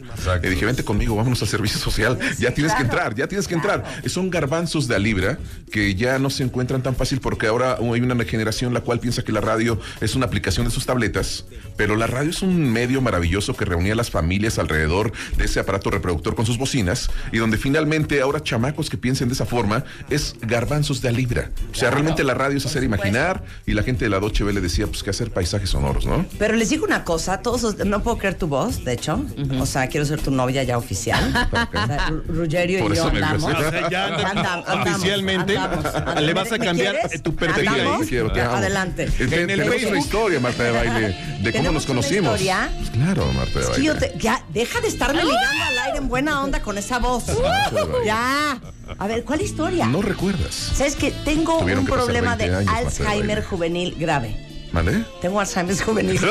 Y 0.42 0.48
dije, 0.48 0.66
vente 0.66 0.86
conmigo, 0.86 1.14
vámonos 1.18 1.42
al 1.42 1.50
servicio 1.50 1.78
social. 1.78 2.18
Ya 2.40 2.54
tienes 2.54 2.74
que 2.76 2.82
entrar, 2.82 3.14
ya 3.14 3.28
tienes 3.28 3.46
que 3.46 3.56
entrar. 3.56 3.84
Son 4.06 4.30
garbanzos 4.30 4.88
de 4.88 4.96
a 4.96 5.00
libra 5.00 5.38
que 5.70 5.96
ya 5.96 6.18
no 6.18 6.30
se 6.30 6.44
encuentran 6.44 6.82
tan 6.82 6.96
fácil 6.96 7.20
porque 7.20 7.48
ahora 7.48 7.78
hay 7.82 8.00
una 8.00 8.24
generación 8.24 8.74
la 8.74 8.80
cual 8.80 9.02
piensa 9.02 9.22
que 9.22 9.34
la 9.34 9.42
radio 9.42 9.82
es 10.00 10.16
una 10.16 10.28
aplicación 10.28 10.66
de 10.66 10.72
sus 10.72 10.86
tabletas, 10.86 11.44
pero 11.76 11.98
la 11.98 12.08
radio 12.08 12.30
es 12.30 12.42
un 12.42 12.72
medio 12.72 13.02
maravilloso 13.02 13.58
que 13.58 13.66
reunía 13.66 13.92
a 13.92 13.96
las 13.98 14.10
familias 14.10 14.60
alrededor 14.60 15.12
de 15.36 15.44
ese 15.44 15.60
aparato 15.60 15.92
reproductor 15.92 16.36
con 16.36 16.46
sus 16.46 16.58
bocinas 16.58 17.10
y 17.34 17.38
donde 17.40 17.58
finalmente 17.58 18.22
ahora 18.22 18.42
chamacos 18.42 18.90
que 18.90 18.98
piensen 18.98 19.28
de 19.28 19.34
esa 19.34 19.46
forma 19.46 19.84
es 20.10 20.38
garbanzos 20.42 21.02
de 21.02 21.10
a 21.10 21.12
libra. 21.12 21.52
O 21.74 21.76
sea, 21.76 21.92
realmente 21.92 22.24
la 22.24 22.34
radio 22.34 22.58
es 22.58 22.66
hacer 22.66 22.84
imaginar 22.84 23.44
y 23.66 23.74
la 23.74 23.84
gente 23.84 24.06
de 24.06 24.10
la 24.10 24.20
Doche 24.20 24.46
le 24.46 24.62
decía 24.62 24.88
pues 24.88 25.04
que 25.04 25.10
hacer 25.10 25.32
paisajes 25.32 25.70
sonoros, 25.70 26.06
¿no? 26.06 26.26
Pero 26.38 26.56
les 26.56 26.70
digo 26.70 26.86
una 26.86 27.04
cosa, 27.04 27.42
todos, 27.42 27.64
os- 27.64 27.78
no 27.86 28.02
puedo 28.02 28.18
creer 28.18 28.36
tu 28.36 28.48
voz, 28.48 28.84
de 28.86 28.94
hecho. 28.94 29.26
O 29.60 29.66
sea, 29.66 29.88
quiero 29.88 30.06
ser 30.06 30.22
tu 30.22 30.32
novia 30.32 30.64
ya 30.64 30.78
oficial. 30.78 31.20
O 31.50 31.88
sea, 31.88 32.08
Ru- 32.10 32.24
Rugerio 32.28 32.80
Por 32.80 32.94
y 32.94 32.96
yo 32.96 33.08
andamos. 33.08 33.44
O 33.54 33.70
sea, 33.70 33.90
ya 33.90 34.06
andamos, 34.06 34.66
oficialmente, 34.70 35.58
andamos, 35.58 36.22
le 36.22 36.34
vas 36.34 36.52
a 36.52 36.58
¿Me 36.58 36.66
cambiar 36.66 36.96
tu 37.24 37.36
perfil. 37.36 37.68
Adelante. 37.68 39.06
Te- 39.08 39.42
En 39.44 39.50
el 39.50 39.62
una 39.62 39.72
Facebook. 39.72 39.98
historia, 39.98 40.40
Marta 40.40 40.64
de 40.64 40.72
Baile, 40.72 41.02
de 41.02 41.16
cómo 41.18 41.42
¿Tenemos 41.52 41.74
nos 41.74 41.86
conocimos. 41.86 42.34
historia? 42.34 42.70
Pues 42.78 42.90
claro, 42.92 43.26
Marta 43.34 43.60
de 43.60 43.66
Es 43.66 43.70
que 43.72 43.84
yo 43.84 43.94
Baile. 43.94 44.08
te- 44.10 44.20
ya, 44.20 44.44
deja 44.54 44.82
de 44.82 44.88
estarme 44.88 45.24
ligando 45.24 45.64
al 45.68 45.80
aire 45.88 45.98
en 45.98 46.08
buena 46.08 46.42
onda 46.44 46.62
con 46.62 46.78
esa 46.78 47.00
voz. 47.00 47.26
ya. 48.06 48.60
A 48.98 49.08
ver, 49.08 49.24
¿cuál 49.24 49.42
historia? 49.42 49.86
No 49.86 50.02
recuerdas. 50.02 50.54
¿Sabes 50.76 50.96
que 50.96 51.12
Tengo 51.12 51.60
Tuvieron 51.60 51.82
un 51.82 51.86
que 51.86 51.92
problema 51.94 52.36
de 52.36 52.50
20 52.50 52.56
años, 52.58 52.66
Marta 52.74 52.82
de 52.82 52.88
Alzheimer 53.08 53.36
Baile. 53.38 53.42
juvenil 53.50 53.96
grave. 54.00 54.49
¿Vale? 54.72 55.04
Tengo 55.22 55.40
Alzheimer 55.40 55.76
juvenil. 55.78 56.20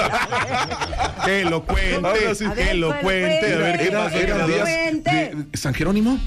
Que 1.25 1.45
lo 1.45 1.63
cuente, 1.65 2.35
sí. 2.35 2.45
Que 2.49 2.55
ver, 2.55 2.77
lo 2.77 2.89
cuente, 3.01 3.53
a 3.55 3.59
ver 3.59 3.79
qué 3.79 3.87
Era, 3.89 4.05
más 4.05 4.13
era 4.15 4.47
días 4.47 4.61
cuente. 4.63 5.33
de 5.35 5.59
San 5.59 5.75
Jerónimo. 5.75 6.19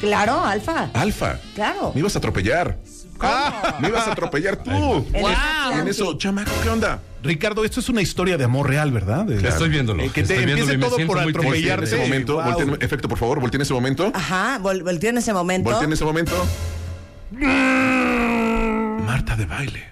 claro, 0.00 0.44
Alfa. 0.44 0.90
Alfa. 0.94 1.38
Claro. 1.54 1.90
Me 1.94 2.00
ibas 2.00 2.14
a 2.14 2.18
atropellar. 2.18 2.78
Ah, 3.22 3.76
me 3.80 3.88
ibas 3.88 4.06
a 4.06 4.12
atropellar 4.12 4.56
tú. 4.56 4.70
En 4.70 5.22
Wow. 5.22 5.32
en 5.80 5.88
eso, 5.88 6.16
chamaco, 6.16 6.50
¿qué 6.62 6.68
onda? 6.70 7.00
Ricardo, 7.22 7.64
esto 7.64 7.80
es 7.80 7.88
una 7.88 8.00
historia 8.02 8.38
de 8.38 8.44
amor 8.44 8.68
real, 8.68 8.92
¿verdad? 8.92 9.24
De- 9.24 9.46
Estoy 9.46 9.68
viéndolo. 9.68 10.02
Eh, 10.02 10.06
que 10.06 10.22
te 10.22 10.34
estoy 10.36 10.50
empiece 10.50 10.78
todo 10.78 10.96
por. 11.06 11.22
Voltea 11.22 11.74
en 11.74 11.82
ese 11.82 11.96
atropellarte. 11.96 11.96
momento. 11.96 12.34
Wow. 12.34 12.44
voltea 12.52 12.76
efecto, 12.86 13.08
por 13.08 13.18
favor, 13.18 13.40
voltea 13.40 13.58
en 13.58 13.62
ese 13.62 13.74
momento. 13.74 14.10
Ajá, 14.14 14.58
vol- 14.62 14.82
volteó 14.84 15.10
en 15.10 15.18
ese 15.18 15.32
momento. 15.34 15.68
Voltea 15.70 15.86
en 15.86 15.92
ese 15.92 16.04
momento. 16.04 16.46
Marta 19.04 19.36
de 19.36 19.46
baile. 19.46 19.89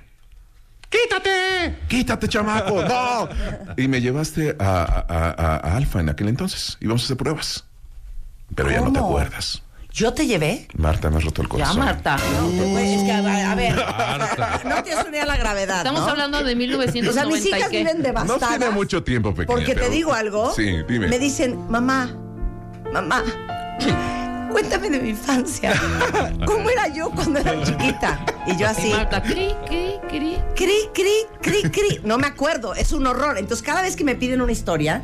¡Quítate! 0.91 1.77
¡Quítate, 1.89 2.29
chamaco! 2.29 2.83
¡No! 2.89 3.29
Y 3.77 3.89
me 3.89 4.01
llevaste 4.01 4.57
a, 4.59 4.83
a- 4.83 5.31
a- 5.31 5.57
a 5.57 5.77
Alfa 5.77 6.01
en 6.01 6.09
aquel 6.09 6.29
entonces. 6.29 6.79
Íbamos 6.81 7.03
a 7.03 7.05
hacer 7.05 7.17
pruebas. 7.17 7.65
Pero 8.55 8.71
ya 8.71 8.81
no 8.81 8.93
te 8.93 8.99
acuerdas. 8.99 9.63
¿Yo 9.93 10.13
te 10.15 10.27
llevé? 10.27 10.69
Marta, 10.75 11.11
me 11.11 11.17
has 11.17 11.25
roto 11.25 11.43
el 11.43 11.49
Ya, 11.49 11.51
corazón. 11.51 11.79
Marta. 11.81 12.17
Pues, 12.19 12.89
es 12.89 13.03
que, 13.03 13.11
a, 13.13 13.51
a 13.51 13.55
ver, 13.55 13.75
no 14.65 14.83
tienes 14.83 15.01
una 15.01 15.11
idea 15.11 15.21
de 15.23 15.27
la 15.27 15.37
gravedad, 15.37 15.79
Estamos 15.79 16.03
¿no? 16.03 16.09
hablando 16.09 16.39
de 16.39 16.45
O 16.45 16.47
sea, 16.47 16.57
1990 16.57 17.27
mis 17.37 17.47
hijas 17.47 17.71
viven 17.71 17.97
No 17.99 18.03
devastadas. 18.05 18.49
tiene 18.59 18.71
mucho 18.71 19.03
tiempo, 19.03 19.31
pequeña. 19.35 19.47
Porque 19.57 19.75
te 19.75 19.81
pero- 19.81 19.91
digo 19.93 20.15
algo. 20.15 20.55
Sí, 20.55 20.77
dime. 20.89 21.09
Me 21.09 21.19
dicen, 21.19 21.69
mamá, 21.69 22.15
mamá, 22.93 23.25
cuéntame 24.51 24.91
de 24.91 25.01
mi 25.01 25.11
infancia. 25.11 25.73
¿Cómo 26.47 26.71
era 26.71 26.89
yo 26.89 27.11
cuando 27.11 27.41
era 27.41 27.63
chiquita? 27.63 28.25
Y 28.47 28.57
yo 28.57 28.69
así, 28.69 28.91
Marta, 28.91 29.23
cri, 29.23 29.55
cri, 29.67 29.95
cri. 30.09 30.39
cri, 30.55 30.75
cri, 30.95 31.13
cri, 31.41 31.63
cri. 31.71 32.01
No 32.05 32.19
me 32.19 32.27
acuerdo, 32.27 32.75
es 32.75 32.93
un 32.93 33.07
horror. 33.07 33.39
Entonces, 33.39 33.65
cada 33.65 33.83
vez 33.83 33.97
que 33.97 34.05
me 34.05 34.15
piden 34.15 34.41
una 34.41 34.53
historia, 34.53 35.03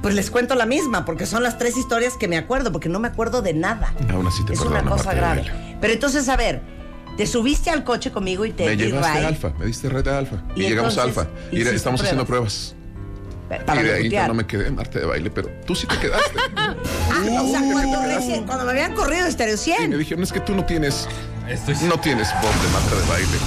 pues 0.00 0.14
les 0.14 0.30
cuento 0.30 0.54
la 0.54 0.66
misma, 0.66 1.04
porque 1.04 1.26
son 1.26 1.42
las 1.42 1.58
tres 1.58 1.76
historias 1.76 2.14
que 2.14 2.28
me 2.28 2.36
acuerdo, 2.36 2.72
porque 2.72 2.88
no 2.88 2.98
me 2.98 3.08
acuerdo 3.08 3.42
de 3.42 3.54
nada. 3.54 3.94
Aún 4.10 4.26
así 4.26 4.44
te 4.44 4.54
es 4.54 4.60
una 4.60 4.82
cosa 4.84 5.10
de 5.10 5.16
grave. 5.16 5.44
Pero 5.80 5.92
entonces, 5.92 6.28
a 6.28 6.36
ver, 6.36 6.62
te 7.16 7.26
subiste 7.26 7.70
al 7.70 7.84
coche 7.84 8.10
conmigo 8.10 8.44
y 8.44 8.52
te 8.52 8.64
Me 8.64 8.76
di 8.76 8.84
llevaste 8.86 9.18
ride 9.18 9.26
Alfa, 9.26 9.52
me 9.58 9.66
diste 9.66 9.88
red 9.88 10.06
a 10.08 10.18
Alfa. 10.18 10.36
Y, 10.56 10.64
Y 10.64 10.68
llegamos 10.68 10.98
a 10.98 11.02
Alfa. 11.02 11.26
Y 11.50 11.60
estamos 11.60 12.00
haciendo 12.00 12.26
pruebas. 12.26 12.74
Para 13.60 13.80
y 13.80 13.84
de 13.84 13.94
ahí 13.94 14.10
yo 14.10 14.26
no 14.28 14.34
me 14.34 14.46
quedé 14.46 14.68
en 14.68 14.76
Marta 14.76 14.98
de 14.98 15.04
baile, 15.06 15.30
pero 15.30 15.48
tú 15.66 15.74
sí 15.74 15.86
te 15.86 15.98
quedaste. 15.98 16.38
Ah, 17.14 17.42
o 17.42 17.48
sea, 17.48 17.60
cuando, 17.60 18.00
recién- 18.02 18.44
cuando 18.44 18.64
me 18.64 18.70
habían 18.72 18.94
corrido 18.94 19.24
de 19.26 19.32
Stereo 19.32 19.54
y 19.54 19.56
me 19.56 19.62
100. 19.76 19.98
dijeron, 19.98 20.22
es 20.24 20.32
que 20.32 20.40
tú 20.40 20.54
no 20.54 20.64
tienes, 20.64 21.06
Estoy 21.48 21.74
no 21.88 21.98
tienes 22.00 22.28
voz 22.40 22.62
de 22.62 22.68
Marta 22.68 22.96
de 22.96 23.08
baile. 23.08 23.38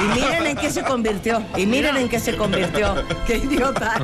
Y 0.00 0.20
miren 0.20 0.46
en 0.46 0.56
qué 0.56 0.70
se 0.70 0.82
convirtió. 0.82 1.42
Y 1.56 1.66
miren 1.66 1.96
en 1.96 2.08
qué 2.08 2.18
se 2.18 2.36
convirtió. 2.36 3.04
Qué 3.26 3.36
idiota. 3.36 3.94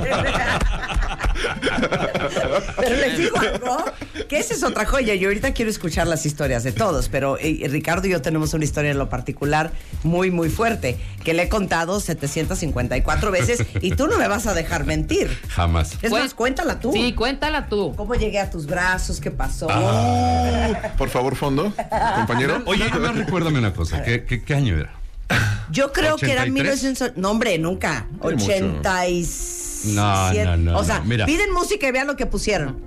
Pero 2.77 2.97
les 2.97 3.19
digo 3.19 3.39
algo, 3.39 3.85
que 4.29 4.39
esa 4.39 4.55
es 4.55 4.63
otra 4.63 4.85
joya. 4.85 5.15
Yo 5.15 5.29
ahorita 5.29 5.53
quiero 5.53 5.71
escuchar 5.71 6.07
las 6.07 6.27
historias 6.27 6.65
de 6.65 6.73
todos, 6.73 7.09
pero 7.09 7.39
eh, 7.39 7.67
Ricardo 7.69 8.07
y 8.07 8.11
yo 8.11 8.23
tenemos 8.23 8.55
una 8.55 8.65
historia 8.65 8.91
en 8.91 8.99
lo 8.99 9.09
particular 9.09 9.71
muy, 10.03 10.31
muy 10.31 10.49
fuerte, 10.49 10.99
que 11.25 11.35
le 11.35 11.45
he 11.45 11.49
contado 11.49 12.01
754 12.01 13.31
veces 13.31 13.65
y 13.81 13.93
tú 13.93 14.07
no 14.07 14.19
me 14.19 14.29
vas 14.29 14.47
a 14.47 14.55
dejar 14.55 14.85
mentir. 14.85 15.37
Jamás. 15.49 15.97
Es 16.03 16.11
más, 16.11 16.35
cuéntala 16.35 16.81
tú. 16.81 16.93
Sí, 16.93 17.13
cuéntala 17.13 17.69
tú. 17.69 17.95
¿Cómo 17.97 18.15
llegué 18.15 18.41
a 18.41 18.51
tus 18.51 18.67
brazos? 18.67 19.21
¿Qué 19.21 19.31
pasó? 19.31 19.69
Por 20.99 21.09
favor, 21.09 21.37
fondo, 21.37 21.73
compañero. 22.17 22.63
Oye, 22.67 22.85
recuérdame 22.89 23.59
una 23.59 23.73
cosa. 23.73 24.03
¿Qué, 24.03 24.25
qué, 24.25 24.43
qué 24.43 24.55
año 24.55 24.79
era? 24.79 24.91
Yo 25.71 25.93
creo 25.93 26.17
que 26.17 26.33
era 26.33 26.43
83. 26.43 26.53
1900. 26.53 27.17
No, 27.17 27.31
hombre, 27.31 27.59
nunca. 27.59 28.07
Tiene 28.21 28.37
mucho. 28.37 28.53
87. 28.53 29.66
No, 29.85 30.33
no, 30.33 30.57
no, 30.57 30.79
O 30.79 30.85
sea, 30.85 30.99
no, 31.01 31.05
mira. 31.05 31.27
piden 31.27 31.53
música 31.53 31.89
y 31.89 31.93
vean 31.93 32.07
lo 32.07 32.17
que 32.17 32.27
pusieron. 32.27 32.81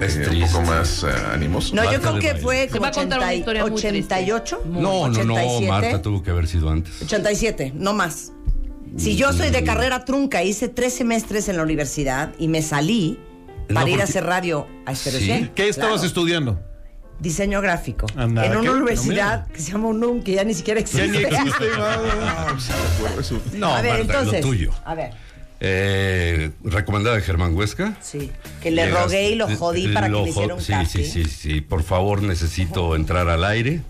Es 0.00 0.16
Eh, 0.16 0.20
un 0.20 0.24
triste. 0.30 0.52
poco 0.56 0.66
más 0.66 1.04
eh, 1.04 1.08
ánimos. 1.32 1.72
No, 1.72 1.84
yo 1.84 2.00
creo 2.00 2.18
que 2.18 2.28
baile. 2.28 2.40
fue 2.42 2.68
como 2.68 2.82
va 2.82 2.88
a 2.88 2.92
contar 2.92 3.18
una 3.18 3.28
80 3.28 3.34
historia 3.38 3.62
muy 3.62 3.70
triste. 3.80 3.88
88. 3.88 4.62
No, 4.66 4.80
no, 5.08 5.24
no, 5.24 5.34
87. 5.34 5.66
Marta 5.68 6.02
tuvo 6.02 6.22
que 6.22 6.30
haber 6.30 6.48
sido 6.48 6.70
antes. 6.70 7.02
87, 7.02 7.72
no 7.76 7.92
más. 7.92 8.32
Si 8.96 9.16
yo 9.16 9.32
soy 9.32 9.50
de 9.50 9.62
carrera 9.64 10.04
trunca, 10.04 10.42
hice 10.42 10.68
tres 10.68 10.94
semestres 10.94 11.48
en 11.48 11.56
la 11.56 11.62
universidad 11.62 12.32
y 12.38 12.48
me 12.48 12.60
salí 12.62 13.18
No, 13.68 13.74
para 13.76 13.88
ir 13.88 14.00
a 14.00 14.04
hacer 14.04 14.24
radio 14.24 14.66
a 14.86 14.92
Estéreo 14.92 15.20
¿Sí? 15.20 15.26
100. 15.26 15.48
¿Qué 15.54 15.68
estabas 15.68 15.92
Claro. 15.94 16.06
estudiando? 16.08 16.60
Diseño 17.20 17.60
gráfico. 17.60 18.06
En 18.18 18.34
¿qué? 18.34 18.48
una 18.50 18.62
No, 18.62 18.72
universidad 18.72 19.46
que 19.46 19.60
se 19.60 19.70
llama 19.72 19.86
UNUM, 19.88 20.22
que 20.24 20.32
ya 20.32 20.42
ni 20.44 20.52
siquiera 20.54 20.80
Ya 20.80 21.06
ni 21.06 21.18
existe. 21.18 21.36
existe. 21.36 21.64
No, 23.58 23.68
a 23.68 23.80
ver, 23.82 23.98
Marta, 23.98 24.00
entonces. 24.20 24.42
lo 24.44 24.48
tuyo. 24.50 24.70
A 24.84 24.94
ver, 24.94 25.12
Eh, 25.64 26.50
recomendada 26.64 27.14
de 27.14 27.22
Germán 27.22 27.54
Huesca. 27.54 27.96
sí. 28.02 28.32
Que 28.60 28.72
le 28.72 28.82
Llegaste- 28.86 29.02
rogué 29.04 29.30
y 29.30 29.34
lo 29.36 29.48
jodí 29.56 29.86
para 29.88 30.06
que 30.08 30.12
lo 30.12 30.22
me 30.24 30.30
hiciera 30.30 30.54
un 30.56 30.60
sí, 30.60 30.72
casting. 30.72 31.02
Sí, 31.04 31.24
sí, 31.24 31.30
sí, 31.30 31.60
por 31.60 31.84
favor, 31.84 32.20
necesito 32.22 32.96
entrar 32.96 33.28
al 33.28 33.44
aire. 33.44 33.80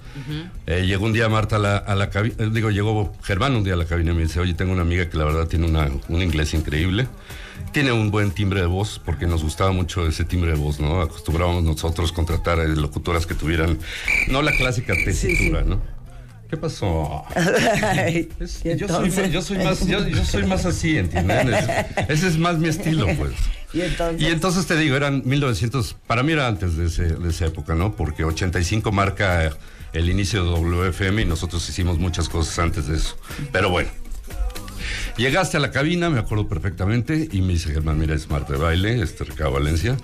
Eh, 0.67 0.85
llegó 0.87 1.07
un 1.07 1.15
día 1.15 1.29
Marta 1.31 1.57
a 1.57 1.59
la, 1.59 1.77
a 1.79 1.95
la 1.95 2.11
cabina, 2.11 2.35
eh, 2.39 2.51
digo, 2.53 2.71
llegó 2.71 3.15
Germán 3.23 3.57
un 3.57 3.65
día 3.65 3.73
a 3.73 3.77
la 3.79 3.87
cabina 3.87 4.13
y 4.13 4.15
me 4.15 4.23
dice, 4.23 4.39
oye, 4.41 4.53
tengo 4.53 4.73
una 4.73 4.83
amiga 4.83 5.09
que 5.09 5.17
la 5.17 5.25
verdad 5.25 5.47
tiene 5.47 5.67
una, 5.67 5.91
un 6.09 6.21
inglés 6.23 6.53
increíble. 6.53 7.07
Tiene 7.73 7.91
un 7.93 8.11
buen 8.11 8.33
timbre 8.33 8.61
de 8.61 8.67
voz, 8.67 9.01
porque 9.03 9.27
nos 9.27 9.43
gustaba 9.43 9.73
mucho 9.73 10.07
ese 10.07 10.25
timbre 10.25 10.51
de 10.53 10.59
voz, 10.59 10.79
¿no? 10.79 11.01
Acostumbrábamos 11.01 11.63
nosotros 11.65 12.13
contratar 12.13 12.59
eh, 12.61 12.69
locutoras 12.69 13.25
que 13.27 13.35
tuvieran, 13.35 13.79
no 14.29 14.43
la 14.43 14.53
clásica 14.53 14.93
tesitura, 15.05 15.63
¿no? 15.63 15.81
¿Qué 16.53 16.59
pasó? 16.59 17.25
Es- 17.35 18.63
yo, 18.63 18.87
soy, 18.87 19.09
más- 19.09 19.31
yo 19.33 19.41
soy 19.41 19.57
más, 19.65 19.87
yo, 19.87 20.07
yo 20.07 20.23
soy 20.23 20.45
más 20.45 20.67
así, 20.67 20.99
¿entiendes? 20.99 21.65
Ese 22.11 22.29
es 22.29 22.37
más 22.37 22.59
mi 22.59 22.69
estilo, 22.69 23.07
pues. 23.17 23.33
Y 23.73 23.81
entonces. 23.81 24.21
Y 24.21 24.27
entonces 24.27 24.67
te 24.67 24.77
digo, 24.77 24.95
eran 24.95 25.23
1900, 25.25 25.97
para 26.07 26.23
mí 26.23 26.33
era 26.33 26.47
antes 26.49 26.77
de, 26.77 26.89
ese- 26.89 27.15
de 27.17 27.31
esa 27.31 27.47
época, 27.47 27.75
¿no? 27.75 27.97
Porque 27.97 28.25
85 28.25 28.93
marca 28.93 29.51
el 29.95 30.11
inicio 30.11 30.45
de 30.45 30.51
WFM 30.51 31.23
y 31.23 31.25
nosotros 31.25 31.67
hicimos 31.71 31.99
muchas 31.99 32.29
cosas 32.29 32.59
antes 32.59 32.87
de 32.87 32.97
eso. 32.99 33.17
Pero 33.51 33.71
bueno. 33.71 33.89
Llegaste 35.17 35.57
a 35.57 35.61
la 35.61 35.71
cabina, 35.71 36.11
me 36.11 36.19
acuerdo 36.19 36.49
perfectamente, 36.49 37.29
y 37.33 37.41
me 37.43 37.55
dice 37.55 37.71
Germán, 37.71 37.99
mira, 37.99 38.15
es 38.15 38.29
Marta 38.29 38.53
de 38.55 38.59
baile, 38.59 39.01
este 39.01 39.25
Ricardo 39.25 39.53
Valencia. 39.53 39.97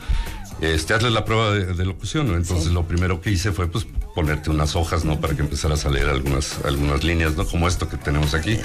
Este, 0.61 0.95
hazle 0.95 1.11
la 1.11 1.25
prueba 1.25 1.53
de, 1.53 1.67
de 1.75 1.85
locución, 1.85 2.27
¿no? 2.29 2.37
Entonces 2.37 2.73
lo 2.73 2.87
primero 2.87 3.21
que 3.21 3.31
hice 3.31 3.53
fue 3.53 3.69
pues 3.69 3.87
ponerte 4.15 4.50
unas 4.50 4.75
hojas, 4.75 5.05
¿no? 5.05 5.21
Para 5.21 5.35
que 5.37 5.43
empezaras 5.43 5.87
a 5.87 5.91
leer 5.91 6.09
algunas, 6.09 6.59
algunas 6.65 7.05
líneas, 7.05 7.37
¿no? 7.37 7.47
Como 7.47 7.69
esto 7.69 7.88
que 7.88 7.97
tenemos 7.97 8.35
aquí. 8.35 8.59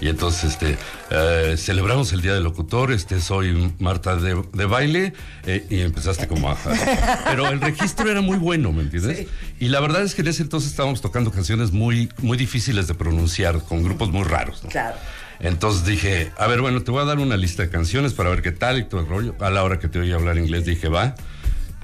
Y 0.00 0.08
entonces, 0.08 0.52
este, 0.52 0.78
eh, 1.10 1.56
celebramos 1.58 2.12
el 2.12 2.22
Día 2.22 2.32
del 2.34 2.44
Locutor, 2.44 2.92
este, 2.92 3.20
soy 3.20 3.72
Marta 3.80 4.14
de, 4.14 4.40
de 4.52 4.64
baile, 4.66 5.12
eh, 5.46 5.66
y 5.68 5.80
empezaste 5.80 6.28
como 6.28 6.48
a, 6.50 6.52
a- 6.52 7.24
Pero 7.24 7.48
el 7.48 7.60
registro 7.60 8.08
era 8.08 8.20
muy 8.20 8.38
bueno, 8.38 8.72
¿me 8.72 8.82
entiendes? 8.82 9.26
Y 9.58 9.68
la 9.68 9.80
verdad 9.80 10.02
es 10.02 10.14
que 10.14 10.22
en 10.22 10.28
ese 10.28 10.42
entonces 10.42 10.70
estábamos 10.70 11.00
tocando 11.00 11.32
canciones 11.32 11.72
muy, 11.72 12.08
muy 12.18 12.38
difíciles 12.38 12.86
de 12.86 12.94
pronunciar, 12.94 13.60
con 13.64 13.82
grupos 13.82 14.10
muy 14.10 14.22
raros, 14.22 14.62
¿no? 14.62 14.68
Claro. 14.70 14.96
Entonces 15.40 15.84
dije, 15.86 16.30
a 16.38 16.46
ver, 16.46 16.60
bueno, 16.60 16.82
te 16.82 16.90
voy 16.90 17.00
a 17.02 17.06
dar 17.06 17.18
una 17.18 17.36
lista 17.36 17.62
de 17.62 17.70
canciones 17.70 18.12
para 18.12 18.28
ver 18.30 18.42
qué 18.42 18.52
tal 18.52 18.78
y 18.78 18.84
todo 18.84 19.00
el 19.00 19.06
rollo. 19.08 19.34
A 19.40 19.50
la 19.50 19.64
hora 19.64 19.78
que 19.78 19.88
te 19.88 19.98
oí 19.98 20.12
hablar 20.12 20.36
inglés 20.38 20.66
dije, 20.66 20.88
va. 20.88 21.14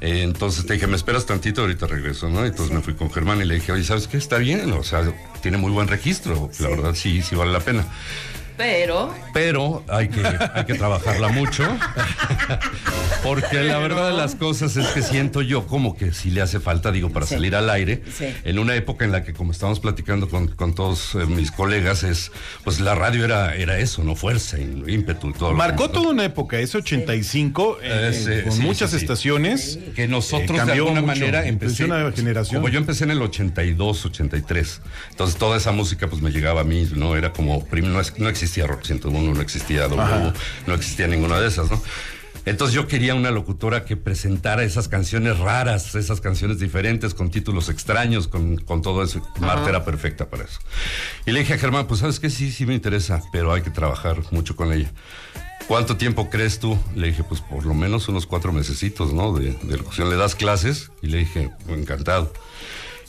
Eh, 0.00 0.22
entonces 0.22 0.66
te 0.66 0.74
dije, 0.74 0.86
me 0.86 0.96
esperas 0.96 1.24
tantito, 1.26 1.62
ahorita 1.62 1.86
regreso, 1.86 2.28
¿no? 2.28 2.44
Entonces 2.44 2.74
me 2.74 2.82
fui 2.82 2.94
con 2.94 3.10
Germán 3.10 3.40
y 3.40 3.44
le 3.44 3.54
dije, 3.54 3.72
oye, 3.72 3.84
¿sabes 3.84 4.08
qué? 4.08 4.18
Está 4.18 4.38
bien, 4.38 4.70
o 4.72 4.82
sea, 4.82 5.10
tiene 5.40 5.56
muy 5.56 5.72
buen 5.72 5.88
registro. 5.88 6.50
La 6.60 6.68
verdad, 6.68 6.94
sí, 6.94 7.22
sí 7.22 7.34
vale 7.34 7.52
la 7.52 7.60
pena. 7.60 7.86
Pero. 8.56 9.14
Pero 9.32 9.84
hay 9.88 10.08
que, 10.08 10.22
hay 10.54 10.64
que 10.64 10.74
trabajarla 10.74 11.28
mucho. 11.28 11.64
Porque 13.22 13.62
la 13.62 13.78
verdad 13.78 14.10
de 14.10 14.16
las 14.16 14.34
cosas 14.34 14.76
es 14.76 14.86
que 14.88 15.02
siento 15.02 15.42
yo 15.42 15.66
como 15.66 15.96
que 15.96 16.12
sí 16.12 16.30
le 16.30 16.42
hace 16.42 16.60
falta, 16.60 16.92
digo, 16.92 17.10
para 17.10 17.26
salir 17.26 17.54
al 17.56 17.68
aire. 17.70 18.02
Sí. 18.16 18.26
En 18.44 18.58
una 18.58 18.74
época 18.76 19.04
en 19.04 19.12
la 19.12 19.24
que, 19.24 19.32
como 19.32 19.52
estamos 19.52 19.80
platicando 19.80 20.28
con, 20.28 20.48
con 20.48 20.74
todos 20.74 21.14
eh, 21.14 21.26
mis 21.26 21.50
colegas, 21.50 22.02
es 22.04 22.30
pues 22.64 22.80
la 22.80 22.94
radio 22.94 23.24
era, 23.24 23.54
era 23.54 23.78
eso, 23.78 24.04
¿no? 24.04 24.14
Fuerza, 24.16 24.58
y 24.58 24.84
ímpetu 24.86 25.30
y 25.30 25.32
todo. 25.32 25.50
lo 25.50 25.56
Marcó 25.56 25.90
toda 25.90 26.10
una 26.10 26.24
época, 26.24 26.58
ese 26.58 26.78
85, 26.78 27.78
eh, 27.82 28.42
con 28.44 28.52
sí, 28.52 28.62
muchas 28.62 28.90
sí, 28.90 28.96
sí. 28.98 29.02
empezamos 29.02 29.78
que 29.94 30.06
nosotros 30.08 30.50
Eh, 30.50 30.52
de 30.52 30.58
cambió 30.58 30.82
alguna 30.84 31.00
mucho, 31.00 31.06
manera 31.20 31.46
empezó 31.46 31.84
empecé 31.84 31.84
una 31.84 32.12
generación. 32.12 32.60
como 32.62 32.68
yo 32.72 32.78
empecé 32.78 33.04
en 33.04 33.10
el 33.10 33.22
82 33.22 34.06
83 34.06 34.80
entonces 35.10 35.36
toda 35.38 35.56
esa 35.56 35.72
música 35.72 36.06
pues 36.08 36.22
me 36.22 36.30
llegaba 36.30 36.60
a 36.60 36.64
mí 36.64 36.88
no 36.94 37.16
era 37.16 37.32
como 37.32 37.66
no, 37.72 38.00
es- 38.00 38.18
no 38.18 38.28
existía 38.28 38.45
Rock 38.66 38.84
101 38.84 39.34
no 39.34 39.40
existía 39.40 39.88
W 39.88 40.00
Ajá. 40.00 40.32
no 40.66 40.74
existía 40.74 41.06
ninguna 41.06 41.40
de 41.40 41.48
esas 41.48 41.70
no 41.70 41.80
entonces 42.46 42.76
yo 42.76 42.86
quería 42.86 43.16
una 43.16 43.32
locutora 43.32 43.84
que 43.84 43.96
presentara 43.96 44.62
esas 44.62 44.86
canciones 44.86 45.36
raras, 45.36 45.96
esas 45.96 46.20
canciones 46.20 46.60
diferentes, 46.60 47.12
con 47.12 47.28
títulos 47.28 47.68
extraños, 47.68 48.28
con, 48.28 48.56
con 48.56 48.82
todo 48.82 49.02
eso. 49.02 49.20
Marta 49.40 49.68
era 49.68 49.84
perfecta 49.84 50.30
para 50.30 50.44
eso. 50.44 50.60
Y 51.26 51.32
le 51.32 51.40
dije 51.40 51.54
a 51.54 51.58
Germán, 51.58 51.88
pues 51.88 52.00
sabes 52.00 52.20
que 52.20 52.30
sí, 52.30 52.52
sí 52.52 52.64
me 52.64 52.74
interesa, 52.74 53.20
pero 53.32 53.52
hay 53.52 53.62
que 53.62 53.70
trabajar 53.70 54.22
mucho 54.30 54.54
con 54.54 54.72
ella. 54.72 54.92
¿Cuánto 55.66 55.96
tiempo 55.96 56.30
crees 56.30 56.60
tú? 56.60 56.78
Le 56.94 57.08
dije, 57.08 57.24
pues 57.24 57.40
por 57.40 57.66
lo 57.66 57.74
menos 57.74 58.08
unos 58.08 58.26
cuatro 58.26 58.52
mesecitos, 58.52 59.12
¿no? 59.12 59.32
De, 59.32 59.50
de 59.50 59.76
locución. 59.76 60.08
Le 60.08 60.14
das 60.14 60.36
clases 60.36 60.92
y 61.02 61.08
le 61.08 61.18
dije, 61.18 61.50
encantado. 61.66 62.32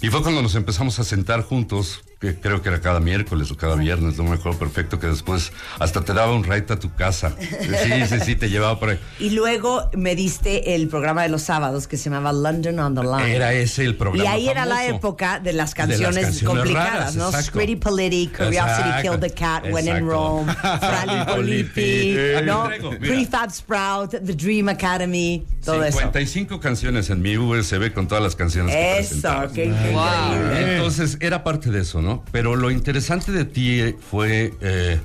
Y 0.02 0.08
fue 0.08 0.24
cuando 0.24 0.42
nos 0.42 0.56
empezamos 0.56 0.98
a 0.98 1.04
sentar 1.04 1.44
juntos, 1.44 2.02
que 2.20 2.36
creo 2.36 2.62
que 2.64 2.70
era 2.70 2.82
cada 2.82 3.00
miércoles 3.00 3.52
o 3.52 3.58
cada 3.58 3.76
viernes, 3.76 4.18
no 4.18 4.24
me 4.24 4.36
acuerdo 4.36 4.58
perfecto, 4.58 5.00
que 5.00 5.06
después 5.08 5.52
hasta 5.80 6.02
te 6.02 6.14
daba 6.14 6.34
un 6.34 6.44
ride 6.44 6.66
a 6.74 6.80
tu 6.80 6.94
casa. 6.96 7.34
Sí, 7.40 8.08
sí, 8.10 8.16
sí, 8.26 8.36
te 8.36 8.50
llevaba 8.50 8.80
por 8.80 8.90
ahí. 8.90 9.00
Y 9.20 9.32
luego 9.32 9.90
me 9.94 10.16
diste 10.16 10.74
el 10.76 10.88
programa 10.88 11.22
de 11.24 11.30
los 11.30 11.44
sábados 11.44 11.88
que 11.88 11.98
se 11.98 12.10
llamaba 12.10 12.34
London 12.34 12.80
on 12.80 12.96
the 12.96 13.04
Line. 13.04 13.36
Era 13.36 13.54
ese 13.54 13.84
el 13.86 13.96
programa. 13.96 14.24
y 14.24 14.28
ahí 14.28 14.50
era 14.50 14.66
la 14.66 14.78
famoso. 14.78 14.96
época 14.96 15.40
de 15.40 15.54
las 15.54 15.74
De 15.74 15.76
las 15.76 15.76
canciones, 15.76 16.24
canciones 16.26 16.44
complicadas, 16.44 16.94
raras, 16.94 17.16
¿no? 17.16 17.26
exacto. 17.28 17.48
Scritti 17.52 17.76
Politti, 17.76 18.28
Curiosity 18.28 18.60
Exacto, 18.90 19.02
Killed 19.02 19.20
the 19.22 19.30
Cat, 19.32 19.64
When 19.72 19.86
in 19.88 19.92
exacto. 19.98 20.10
Rome, 20.12 20.54
Frali 20.54 21.26
Politti, 21.36 22.18
Aquí 22.38 22.46
¿no? 22.46 22.70
Prefab 23.00 23.52
Sprout, 23.52 24.12
The 24.12 24.34
Dream 24.34 24.70
Academy, 24.70 25.46
todo 25.64 25.84
eso. 25.84 25.98
55 26.00 26.60
canciones 26.60 27.10
en 27.10 27.22
mi 27.22 27.38
USB 27.38 27.92
con 27.94 28.08
todas 28.08 28.24
las 28.24 28.36
canciones 28.36 28.74
que 28.76 28.92
Eso, 29.00 29.08
presentaba. 29.10 29.52
qué 29.52 29.66
increíble. 29.66 30.76
Entonces 30.76 31.18
era 31.20 31.44
parte 31.44 31.70
de 31.70 31.82
eso, 31.82 32.02
¿no? 32.02 32.07
Pero 32.32 32.56
lo 32.56 32.72
interesante 32.72 33.32
de 33.32 33.46
ti 33.46 33.82
eh, 33.82 33.96
fue 34.12 34.54
eh, 34.62 35.00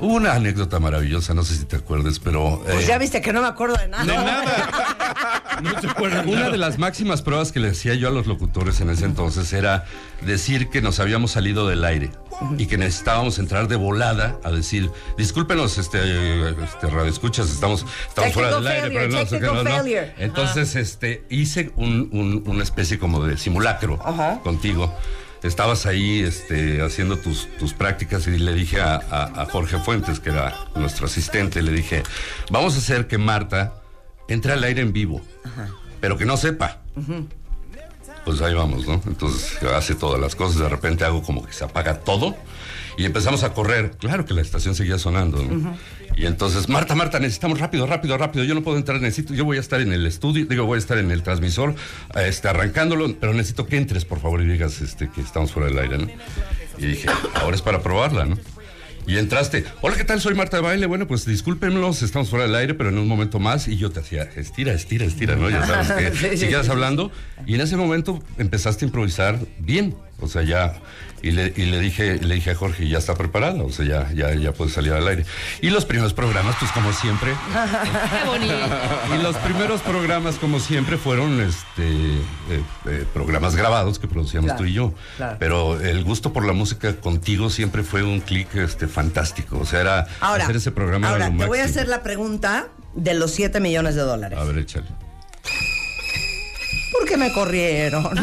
hubo 0.00 0.14
una 0.14 0.32
anécdota 0.34 0.80
maravillosa, 0.80 1.32
no 1.34 1.44
sé 1.44 1.56
si 1.56 1.64
te 1.64 1.76
acuerdes, 1.76 2.18
pero 2.18 2.62
Pues 2.64 2.84
eh, 2.84 2.88
ya 2.88 2.98
viste 2.98 3.20
que 3.20 3.32
no 3.32 3.40
me 3.40 3.46
acuerdo 3.48 3.76
de 3.76 3.88
nada. 3.88 4.04
una 6.26 6.50
de 6.50 6.58
las 6.58 6.78
máximas 6.78 7.22
pruebas 7.22 7.52
que 7.52 7.60
le 7.60 7.68
decía 7.68 7.94
yo 7.94 8.08
a 8.08 8.10
los 8.10 8.26
locutores 8.26 8.80
en 8.80 8.90
ese 8.90 9.04
entonces 9.04 9.52
era 9.52 9.84
decir 10.22 10.68
que 10.70 10.82
nos 10.82 10.98
habíamos 11.00 11.32
salido 11.32 11.68
del 11.68 11.84
aire 11.84 12.10
y 12.58 12.66
que 12.66 12.76
necesitábamos 12.78 13.38
entrar 13.38 13.68
de 13.68 13.76
volada 13.76 14.38
a 14.42 14.50
decir, 14.50 14.90
discúlpenos, 15.16 15.78
este, 15.78 15.98
este 16.64 16.88
radioescuchas, 16.88 17.48
estamos, 17.50 17.86
estamos 18.08 18.32
fuera 18.32 18.56
del 18.56 18.66
aire, 18.66 18.88
pero 18.90 19.08
no, 19.08 19.26
sé 19.26 19.38
qué, 19.38 19.46
no, 19.46 19.62
no". 19.62 19.70
Entonces, 20.18 20.74
este, 20.74 21.24
hice 21.30 21.70
un- 21.76 22.08
un- 22.12 22.42
una 22.46 22.62
especie 22.64 22.98
como 22.98 23.24
de 23.24 23.36
simulacro 23.38 23.98
contigo. 24.42 24.92
Estabas 25.42 25.86
ahí 25.86 26.20
este, 26.20 26.82
haciendo 26.82 27.16
tus, 27.18 27.48
tus 27.58 27.72
prácticas 27.72 28.26
y 28.28 28.38
le 28.38 28.54
dije 28.54 28.80
a, 28.80 28.94
a- 28.96 29.42
a 29.42 29.46
Jorge 29.46 29.78
Fuentes, 29.78 30.20
que 30.20 30.30
era 30.30 30.54
nuestro 30.76 31.06
asistente, 31.06 31.62
le 31.62 31.72
dije, 31.72 32.02
vamos 32.50 32.74
a 32.76 32.78
hacer 32.78 33.08
que 33.08 33.18
Marta 33.18 33.74
entre 34.28 34.52
al 34.52 34.62
aire 34.64 34.82
en 34.82 34.92
vivo, 34.92 35.20
pero 36.00 36.16
que 36.16 36.24
no 36.24 36.36
sepa. 36.36 36.78
Pues 38.24 38.40
ahí 38.40 38.54
vamos, 38.54 38.86
¿no? 38.86 39.02
Entonces 39.06 39.58
hace 39.64 39.96
todas 39.96 40.20
las 40.20 40.36
cosas, 40.36 40.58
de 40.60 40.68
repente 40.68 41.04
hago 41.04 41.22
como 41.24 41.44
que 41.44 41.52
se 41.52 41.64
apaga 41.64 41.98
todo 42.00 42.36
y 42.96 43.04
empezamos 43.04 43.42
a 43.42 43.52
correr. 43.52 43.96
Claro 43.98 44.24
que 44.24 44.32
la 44.34 44.42
estación 44.42 44.76
seguía 44.76 44.98
sonando, 44.98 45.42
¿no? 45.42 45.76
Y 46.22 46.26
entonces, 46.26 46.68
Marta, 46.68 46.94
Marta, 46.94 47.18
necesitamos 47.18 47.58
rápido, 47.58 47.84
rápido, 47.84 48.16
rápido. 48.16 48.44
Yo 48.44 48.54
no 48.54 48.62
puedo 48.62 48.76
entrar, 48.76 49.00
necesito, 49.00 49.34
yo 49.34 49.44
voy 49.44 49.56
a 49.56 49.60
estar 49.60 49.80
en 49.80 49.92
el 49.92 50.06
estudio, 50.06 50.46
digo, 50.46 50.64
voy 50.66 50.76
a 50.76 50.78
estar 50.78 50.96
en 50.98 51.10
el 51.10 51.24
transmisor, 51.24 51.74
este, 52.14 52.46
arrancándolo, 52.46 53.12
pero 53.18 53.34
necesito 53.34 53.66
que 53.66 53.76
entres, 53.76 54.04
por 54.04 54.20
favor, 54.20 54.40
y 54.40 54.46
digas 54.46 54.80
este, 54.82 55.10
que 55.10 55.20
estamos 55.20 55.50
fuera 55.50 55.68
del 55.68 55.80
aire, 55.80 55.98
¿no? 55.98 56.08
Y 56.78 56.86
dije, 56.86 57.08
ahora 57.34 57.56
es 57.56 57.62
para 57.62 57.82
probarla, 57.82 58.24
¿no? 58.24 58.38
Y 59.04 59.18
entraste, 59.18 59.64
hola, 59.80 59.96
¿qué 59.96 60.04
tal? 60.04 60.20
Soy 60.20 60.36
Marta 60.36 60.58
de 60.58 60.62
Baile. 60.62 60.86
Bueno, 60.86 61.08
pues 61.08 61.24
discúlpenlos, 61.24 62.02
estamos 62.02 62.30
fuera 62.30 62.46
del 62.46 62.54
aire, 62.54 62.74
pero 62.74 62.90
en 62.90 62.98
un 62.98 63.08
momento 63.08 63.40
más. 63.40 63.66
Y 63.66 63.76
yo 63.76 63.90
te 63.90 63.98
hacía, 63.98 64.22
estira, 64.22 64.72
estira, 64.74 65.04
estira, 65.04 65.34
¿no? 65.34 65.50
Ya 65.50 65.66
sabes 65.66 66.12
que 66.20 66.36
siguieras 66.36 66.68
hablando. 66.68 67.10
Y 67.46 67.56
en 67.56 67.62
ese 67.62 67.76
momento 67.76 68.22
empezaste 68.38 68.84
a 68.84 68.86
improvisar 68.86 69.40
bien. 69.58 69.96
O 70.22 70.28
sea, 70.28 70.42
ya. 70.42 70.74
Y 71.24 71.30
le, 71.30 71.52
y 71.56 71.66
le 71.66 71.78
dije, 71.78 72.18
le 72.18 72.34
dije 72.34 72.50
a 72.50 72.54
Jorge, 72.56 72.88
ya 72.88 72.98
está 72.98 73.14
preparada. 73.14 73.62
O 73.62 73.70
sea, 73.70 73.84
ya, 73.84 74.12
ya, 74.12 74.34
ya 74.34 74.52
puede 74.52 74.70
salir 74.72 74.92
al 74.92 75.06
aire. 75.06 75.24
Y 75.60 75.70
los 75.70 75.84
primeros 75.84 76.14
programas, 76.14 76.56
pues 76.58 76.72
como 76.72 76.92
siempre. 76.92 77.30
Qué 78.22 78.28
bonito. 78.28 78.54
Y 79.14 79.22
los 79.22 79.36
primeros 79.36 79.80
programas, 79.82 80.36
como 80.36 80.58
siempre, 80.58 80.96
fueron 80.96 81.40
este 81.40 81.84
eh, 81.84 82.62
eh, 82.86 83.04
programas 83.14 83.54
grabados 83.54 83.98
que 84.00 84.08
producíamos 84.08 84.48
Claro, 84.48 84.58
tú 84.58 84.66
y 84.66 84.72
yo. 84.72 84.94
claro. 85.16 85.36
Pero 85.38 85.80
el 85.80 86.02
gusto 86.02 86.32
por 86.32 86.44
la 86.44 86.52
música 86.54 86.96
contigo 86.96 87.50
siempre 87.50 87.84
fue 87.84 88.02
un 88.02 88.20
clic 88.20 88.54
este, 88.56 88.88
fantástico. 88.88 89.58
O 89.60 89.64
sea, 89.66 89.80
era 89.80 90.06
Ahora, 90.20 90.44
hacer 90.44 90.56
ese 90.56 90.72
programa 90.72 91.06
era 91.08 91.26
ahora 91.26 91.28
lo 91.30 91.38
te 91.38 91.46
voy 91.46 91.58
a 91.60 91.64
hacer 91.64 91.86
la 91.86 92.02
pregunta 92.02 92.66
de 92.94 93.14
los 93.14 93.30
7 93.32 93.60
millones 93.60 93.94
de 93.94 94.02
dólares. 94.02 94.38
A 94.38 94.44
ver, 94.44 94.58
échale. 94.58 94.86
¿Por 96.92 97.08
qué 97.08 97.16
me 97.16 97.32
corrieron? 97.32 98.08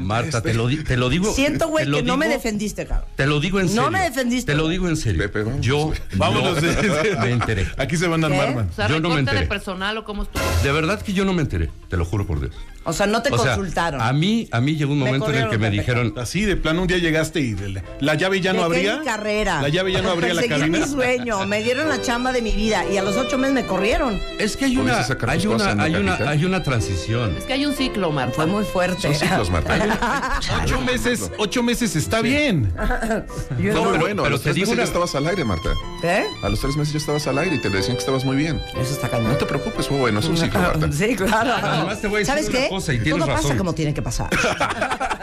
Marta, 0.00 0.40
te 0.42 0.54
lo, 0.54 0.68
te 0.84 0.96
lo 0.96 1.08
digo. 1.08 1.32
Siento, 1.32 1.68
güey, 1.68 1.90
que 1.90 2.02
no 2.02 2.16
me 2.16 2.28
defendiste, 2.28 2.86
cabrón. 2.86 3.08
Te 3.16 3.26
lo 3.26 3.40
digo 3.40 3.60
en 3.60 3.66
No 3.66 3.72
serio. 3.72 3.90
me 3.90 4.00
defendiste, 4.00 4.52
Te 4.52 4.56
lo 4.58 4.68
digo 4.68 4.88
en 4.88 4.96
serio. 4.96 5.30
Yo 5.60 5.92
Vámonos. 6.14 6.62
no 6.62 7.20
me 7.20 7.30
enteré. 7.30 7.66
Aquí 7.76 7.96
se 7.96 8.06
van 8.06 8.22
a 8.24 8.26
armar, 8.28 8.54
man. 8.54 8.68
O 8.70 8.74
sea, 8.74 8.88
Yo 8.88 9.00
no 9.00 9.08
me 9.10 9.16
recorte 9.16 9.30
de 9.32 9.40
enteré. 9.42 9.46
personal 9.46 9.98
o 9.98 10.04
cómo 10.04 10.22
estuvo. 10.24 10.42
De 10.62 10.72
verdad 10.72 11.00
que 11.02 11.12
yo 11.12 11.24
no 11.24 11.32
me 11.32 11.42
enteré, 11.42 11.70
te 11.88 11.96
lo 11.96 12.04
juro 12.04 12.26
por 12.26 12.40
Dios. 12.40 12.52
O 12.88 12.92
sea, 12.92 13.06
no 13.06 13.22
te 13.22 13.32
O 13.32 13.38
sea, 13.38 13.54
consultaron. 13.54 14.00
a 14.00 14.12
mí, 14.12 14.48
a 14.50 14.60
mí 14.60 14.74
llegó 14.76 14.92
un 14.92 14.98
Me 15.00 15.04
momento 15.06 15.30
en 15.30 15.36
el 15.36 15.48
que 15.50 15.58
me 15.58 15.70
dijeron, 15.70 16.14
Así, 16.16 16.44
de 16.44 16.56
plano, 16.56 16.82
un 16.82 16.88
día 16.88 16.98
llegaste 16.98 17.40
y 17.40 17.54
la, 17.54 17.82
la 18.00 18.14
llave 18.14 18.40
ya 18.40 18.52
no 18.52 18.62
abría. 18.64 18.98
mi 18.98 19.04
carrera. 19.04 19.62
La 19.62 19.68
llave 19.68 19.92
ya 19.92 20.02
no 20.02 20.10
abría 20.10 20.34
la 20.34 20.46
cabina. 20.46 20.78
mi 20.78 20.84
sueño. 20.84 21.46
Me 21.46 21.62
dieron 21.62 21.88
la 21.88 22.00
chamba 22.02 22.32
de 22.32 22.42
mi 22.42 22.52
vida 22.52 22.84
y 22.90 22.96
a 22.96 23.02
los 23.02 23.16
ocho 23.16 23.38
meses 23.38 23.54
me 23.54 23.66
corrieron. 23.66 24.18
es 24.38 24.56
que 24.56 24.64
hay 24.66 24.76
¿Pudiste 24.76 25.14
una, 25.14 25.32
hay 25.32 25.44
cosas 25.44 25.74
una, 25.74 25.82
hay 25.84 25.94
una 25.96 26.14
hay 26.16 26.44
una 26.44 26.62
transición. 26.62 27.36
Es 27.36 27.44
que 27.44 27.52
hay 27.52 27.66
un 27.66 27.74
ciclo, 27.74 28.10
Marta. 28.10 28.34
Fue 28.34 28.46
muy 28.46 28.64
fuerte. 28.64 29.00
Son 29.02 29.14
ciclos, 29.14 29.50
Marta. 29.50 30.40
Ocho 30.62 30.80
meses, 30.80 31.30
ocho 31.38 31.62
meses 31.62 31.94
está 31.96 32.20
bien. 32.22 32.72
Yo 33.58 33.72
Fue 33.72 33.82
no- 33.82 33.90
muy 33.90 33.98
bueno. 33.98 34.22
A 34.22 34.24
pero 34.24 34.30
los 34.36 34.40
te 34.40 34.44
tres 34.44 34.54
digo 34.56 34.66
meses 34.70 34.78
ya 34.78 34.84
estabas 34.84 35.14
al 35.14 35.26
aire, 35.26 35.44
Marta. 35.44 35.70
¿Eh? 36.02 36.24
A 36.42 36.48
los 36.48 36.60
tres 36.60 36.76
meses 36.76 36.92
ya 36.94 36.98
estabas 36.98 37.26
al 37.26 37.38
aire 37.38 37.56
y 37.56 37.58
te 37.60 37.68
decían 37.70 37.94
que 37.96 38.00
estabas 38.00 38.24
muy 38.24 38.36
bien. 38.36 38.60
Eso 38.80 38.92
está 38.92 39.08
cañón. 39.08 39.28
No 39.32 39.36
te 39.36 39.46
preocupes, 39.46 39.86
fue 39.88 39.98
bueno, 39.98 40.20
es 40.20 40.26
un 40.26 40.36
ciclo, 40.38 40.60
Marta. 40.60 40.90
Sí, 40.92 41.14
claro. 41.16 41.52
Además, 41.62 42.00
te 42.00 42.06
voy 42.08 42.16
a 42.16 42.18
decir 42.20 42.34
¿Sabes 42.34 42.48
qué? 42.50 42.68
Cosa 42.78 42.92
y 42.94 42.96
Todo 42.98 43.04
tienes 43.16 43.26
pasa 43.28 43.56
como 43.56 43.74
tiene 43.74 43.92
que 43.94 44.02
pasar. 44.02 44.30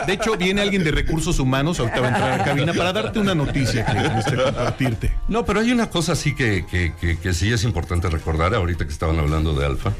De 0.07 0.13
hecho, 0.13 0.37
viene 0.37 0.61
alguien 0.61 0.83
de 0.83 0.91
recursos 0.91 1.39
humanos, 1.39 1.79
ahorita 1.79 1.99
va 2.01 2.07
a 2.07 2.09
entrar 2.09 2.31
a 2.33 2.37
la 2.37 2.43
cabina 2.43 2.73
para 2.73 2.93
darte 2.93 3.19
una 3.19 3.33
noticia 3.35 3.85
que 3.85 4.07
gustaría 4.09 4.43
compartirte. 4.45 5.13
No, 5.27 5.43
pero 5.45 5.59
hay 5.61 5.71
una 5.71 5.89
cosa 5.89 6.11
así 6.13 6.35
que, 6.35 6.65
que, 6.65 6.93
que- 6.99 7.17
que 7.17 7.33
sí 7.33 7.51
es 7.51 7.63
importante 7.63 8.09
recordar, 8.09 8.53
ahorita 8.53 8.85
que 8.85 8.91
estaban 8.91 9.17
hablando 9.19 9.53
de 9.53 9.65
Alfa. 9.65 9.93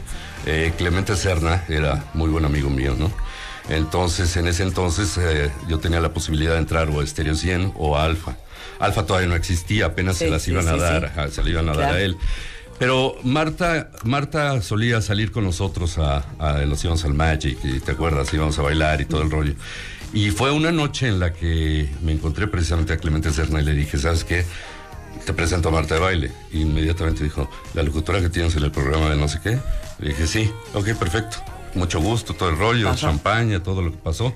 Eh, 0.45 0.73
Clemente 0.77 1.15
Serna 1.15 1.63
era 1.69 2.03
muy 2.13 2.29
buen 2.29 2.45
amigo 2.45 2.69
mío, 2.69 2.95
¿no? 2.97 3.11
Entonces, 3.69 4.35
en 4.37 4.47
ese 4.47 4.61
entonces, 4.63 5.17
eh, 5.17 5.49
yo 5.67 5.79
tenía 5.79 5.99
la 5.99 6.13
posibilidad 6.13 6.51
de 6.53 6.59
entrar 6.59 6.89
o 6.89 7.01
a 7.01 7.07
Stereo 7.07 7.33
100 7.35 7.73
o 7.75 7.97
a 7.97 8.03
Alfa. 8.03 8.37
Alfa 8.79 9.05
todavía 9.05 9.27
no 9.29 9.35
existía, 9.35 9.87
apenas 9.87 10.17
Sí, 10.17 10.25
se 10.25 10.29
las 10.31 10.43
sí, 10.43 10.51
iban 10.51 10.67
a 10.67 10.73
sí, 10.73 10.79
dar, 10.79 11.11
sí. 11.15 11.19
a- 11.19 11.27
se 11.29 11.43
le 11.43 11.49
iban 11.49 11.67
a 11.69 11.73
dar 11.73 11.93
a 11.95 11.99
él. 12.01 12.15
Pero 12.77 13.15
Marta, 13.23 13.89
Marta 14.03 14.61
solía 14.61 15.01
salir 15.01 15.31
con 15.31 15.45
nosotros 15.45 15.97
a, 15.97 16.25
a 16.39 16.53
nos 16.65 16.83
íbamos 16.83 17.05
al 17.05 17.13
Magic 17.13 17.57
y 17.63 17.79
te 17.79 17.91
acuerdas, 17.91 18.33
íbamos 18.33 18.59
a 18.59 18.63
bailar 18.63 18.99
y 19.01 19.05
todo 19.05 19.21
el 19.21 19.31
rollo. 19.31 19.53
Y 20.13 20.29
fue 20.31 20.51
una 20.51 20.71
noche 20.71 21.07
en 21.07 21.19
la 21.19 21.33
que 21.33 21.89
me 22.01 22.11
encontré 22.11 22.47
precisamente 22.47 22.93
a 22.93 22.97
Clemente 22.97 23.31
Serna 23.31 23.61
y 23.61 23.65
le 23.65 23.73
dije, 23.73 23.97
¿sabes 23.97 24.23
qué? 24.23 24.45
Te 25.25 25.33
presento 25.33 25.69
a 25.69 25.71
Marta 25.71 25.95
de 25.95 26.01
baile. 26.01 26.31
Y 26.51 26.61
inmediatamente 26.61 27.23
dijo, 27.23 27.49
la 27.73 27.83
locutora 27.83 28.21
que 28.21 28.29
tienes 28.29 28.55
en 28.55 28.63
el 28.63 28.71
programa 28.71 29.09
de 29.09 29.15
no 29.17 29.27
sé 29.27 29.39
qué. 29.41 29.57
Le 29.99 30.09
dije, 30.09 30.27
sí, 30.27 30.51
ok, 30.73 30.93
perfecto. 30.93 31.37
Mucho 31.73 31.99
gusto, 31.99 32.33
todo 32.33 32.49
el 32.49 32.57
rollo, 32.57 32.87
Ajá. 32.89 32.97
champaña, 32.97 33.61
todo 33.63 33.81
lo 33.81 33.91
que 33.91 33.97
pasó. 33.97 34.33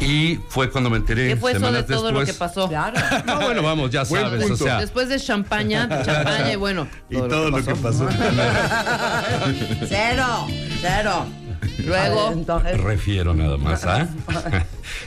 Y 0.00 0.38
fue 0.48 0.70
cuando 0.70 0.90
me 0.90 0.98
enteré. 0.98 1.28
¿Qué 1.28 1.36
fue 1.36 1.52
eso 1.52 1.72
de 1.72 1.82
todo 1.82 2.12
lo 2.12 2.24
que 2.24 2.34
pasó? 2.34 2.68
Claro. 2.68 3.00
No, 3.26 3.40
bueno, 3.40 3.62
vamos, 3.62 3.90
ya 3.90 4.04
Buen 4.04 4.22
sabes, 4.22 4.50
o 4.50 4.56
sea. 4.56 4.80
Después 4.80 5.08
de 5.08 5.18
champaña, 5.18 5.88
champaña 6.04 6.52
y 6.52 6.56
bueno. 6.56 6.86
Y 7.08 7.16
todo 7.16 7.50
lo 7.50 7.64
que 7.64 7.74
pasó. 7.76 8.06
Cero, 9.88 10.46
cero. 10.80 11.26
Luego. 11.84 12.32
Entonces, 12.32 12.80
Refiero 12.80 13.34
nada 13.34 13.56
más, 13.56 13.84
¿ah? 13.84 14.08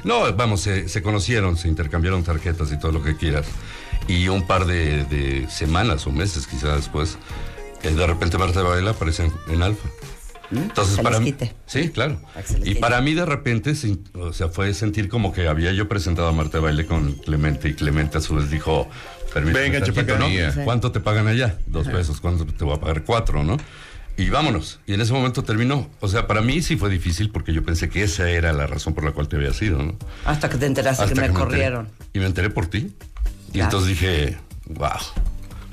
no, 0.03 0.33
vamos, 0.33 0.61
se, 0.61 0.89
se 0.89 1.01
conocieron, 1.01 1.57
se 1.57 1.67
intercambiaron 1.67 2.23
tarjetas 2.23 2.71
y 2.71 2.79
todo 2.79 2.91
lo 2.91 3.03
que 3.03 3.15
quieras. 3.15 3.45
Y 4.07 4.27
un 4.27 4.45
par 4.45 4.65
de, 4.65 5.03
de 5.05 5.47
semanas 5.49 6.07
o 6.07 6.11
meses 6.11 6.47
quizás 6.47 6.75
después, 6.77 7.17
eh, 7.83 7.91
de 7.91 8.07
repente 8.07 8.37
Marta 8.37 8.59
de 8.59 8.67
Baila 8.67 8.91
aparece 8.91 9.25
en, 9.25 9.33
en 9.53 9.61
Alfa. 9.61 9.87
Entonces 10.51 10.95
Se 10.95 11.03
para 11.03 11.19
mí, 11.19 11.35
sí, 11.67 11.89
claro. 11.89 12.19
Y 12.63 12.75
para 12.75 13.01
mí 13.01 13.13
de 13.13 13.25
repente, 13.25 13.75
sin- 13.75 14.03
o 14.13 14.33
sea, 14.33 14.47
fue 14.49 14.73
sentir 14.73 15.07
como 15.09 15.31
que 15.31 15.47
había 15.47 15.71
yo 15.73 15.87
presentado 15.87 16.27
a 16.27 16.31
Marta 16.31 16.57
de 16.57 16.63
Baile 16.63 16.85
con 16.85 17.13
Clemente 17.13 17.69
y 17.69 17.73
Clemente 17.75 18.17
a 18.17 18.21
su 18.21 18.35
vez 18.35 18.49
dijo, 18.49 18.89
permíteme 19.33 19.65
Venga. 19.69 20.51
Sí. 20.51 20.59
¿Cuánto 20.63 20.91
te 20.91 20.99
pagan 20.99 21.27
allá? 21.27 21.57
Dos 21.67 21.87
pesos. 21.87 22.19
¿Cuánto 22.19 22.45
te 22.45 22.63
voy 22.65 22.75
a 22.75 22.79
pagar? 22.79 23.03
Cuatro, 23.03 23.43
¿no? 23.43 23.57
Y 24.17 24.29
vámonos. 24.29 24.79
Y 24.87 24.95
en 24.95 25.01
ese 25.01 25.13
momento 25.13 25.43
terminó. 25.43 25.87
O 26.01 26.07
sea, 26.09 26.27
para 26.27 26.41
mí 26.41 26.61
sí 26.61 26.75
fue 26.77 26.89
difícil 26.89 27.29
porque 27.29 27.53
yo 27.53 27.63
pensé 27.63 27.87
que 27.89 28.03
esa 28.03 28.29
era 28.29 28.51
la 28.51 28.67
razón 28.67 28.93
por 28.93 29.05
la 29.05 29.11
cual 29.11 29.27
te 29.29 29.35
había 29.37 29.53
sido, 29.53 29.81
¿no? 29.81 29.95
hasta 30.25 30.49
que 30.49 30.57
te 30.57 30.65
enteraste 30.65 31.03
Hasta 31.03 31.15
que 31.15 31.21
me 31.29 31.33
corrieron. 31.33 31.89
Y 32.11 32.19
me 32.19 32.25
enteré 32.25 32.49
por 32.49 32.65
ti. 32.67 32.91
Y 33.49 33.51
Claro. 33.53 33.65
entonces 33.65 33.87
dije, 33.89 34.37
wow. 34.67 34.89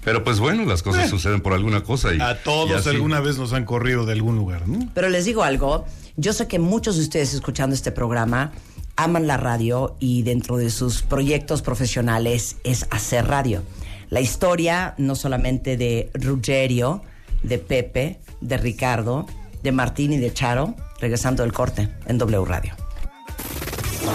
Pero 0.07 0.23
pues 0.23 0.39
bueno, 0.39 0.65
las 0.67 0.85
cosas 0.85 1.07
Eh. 1.07 1.09
suceden 1.09 1.41
por 1.41 1.53
alguna 1.53 1.83
cosa. 1.83 2.15
Y, 2.15 2.21
A 2.21 2.41
todos 2.41 2.87
alguna 2.87 3.19
vez 3.19 3.39
nos 3.39 3.53
han 3.53 3.65
corrido 3.65 4.07
de 4.07 4.13
algún 4.13 4.37
lugar, 4.37 4.69
¿no? 4.69 4.89
Pero 4.95 5.09
les 5.09 5.25
digo 5.25 5.43
algo, 5.43 5.85
yo 6.17 6.33
sé 6.33 6.47
que 6.47 6.61
muchos 6.61 6.95
de 6.95 7.03
ustedes 7.03 7.35
escuchando 7.35 7.75
este 7.75 7.91
programa 7.91 8.53
aman 8.95 9.27
la 9.27 9.37
radio 9.37 9.97
y 9.99 10.23
dentro 10.23 10.59
de 10.59 10.71
sus 10.71 11.03
proyectos 11.03 11.61
profesionales 11.61 12.55
es 12.63 12.87
hacer 12.91 13.27
radio. 13.27 13.65
La 14.09 14.21
historia 14.21 14.95
no 14.97 15.17
solamente 15.17 15.77
de 15.77 16.09
Rugerio, 16.15 17.03
de 17.43 17.59
Pepe, 17.59 18.21
de 18.41 18.59
Ricardo, 18.59 19.27
de 19.65 19.73
Martín 19.73 20.13
y 20.13 20.19
de 20.19 20.33
Charo, 20.33 20.77
regresando 21.01 21.43
del 21.43 21.53
corte 21.53 21.89
en 22.07 22.17
W 22.19 22.45
Radio. 22.45 22.75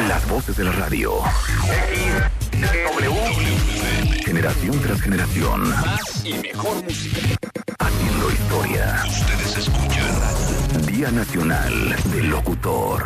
Las 0.08 0.26
voces 0.30 0.56
de 0.56 0.64
la 0.64 0.72
radio. 0.72 1.16
Generación 4.24 4.80
tras 4.82 5.02
generación. 5.02 5.70
Más 5.70 6.26
y 6.26 6.34
mejor 6.34 6.84
música. 6.84 7.20
Haciendo 7.80 8.32
historia. 8.32 9.04
Ustedes 9.08 9.58
escuchan 9.58 10.86
Día 10.86 11.12
Nacional 11.12 11.96
del 12.12 12.30
Locutor. 12.30 13.04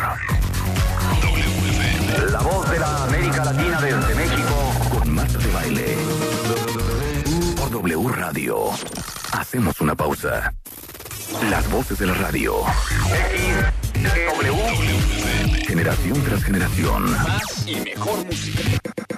La 2.31 2.39
voz 2.41 2.69
de 2.69 2.79
la 2.79 3.03
América 3.05 3.45
Latina 3.45 3.81
desde 3.81 4.15
México. 4.15 4.73
Con 4.91 5.15
Marta 5.15 5.37
de 5.37 5.51
Baile. 5.51 5.97
Por 7.55 7.69
W 7.71 8.09
Radio. 8.09 8.71
Hacemos 9.31 9.79
una 9.81 9.95
pausa. 9.95 10.53
Las 11.49 11.69
voces 11.69 11.97
de 11.97 12.07
la 12.07 12.13
radio. 12.13 12.55
Generación 15.67 16.23
tras 16.23 16.43
generación. 16.43 17.11
más 17.11 17.67
y 17.67 17.75
mejor 17.75 18.25
música. 18.25 18.61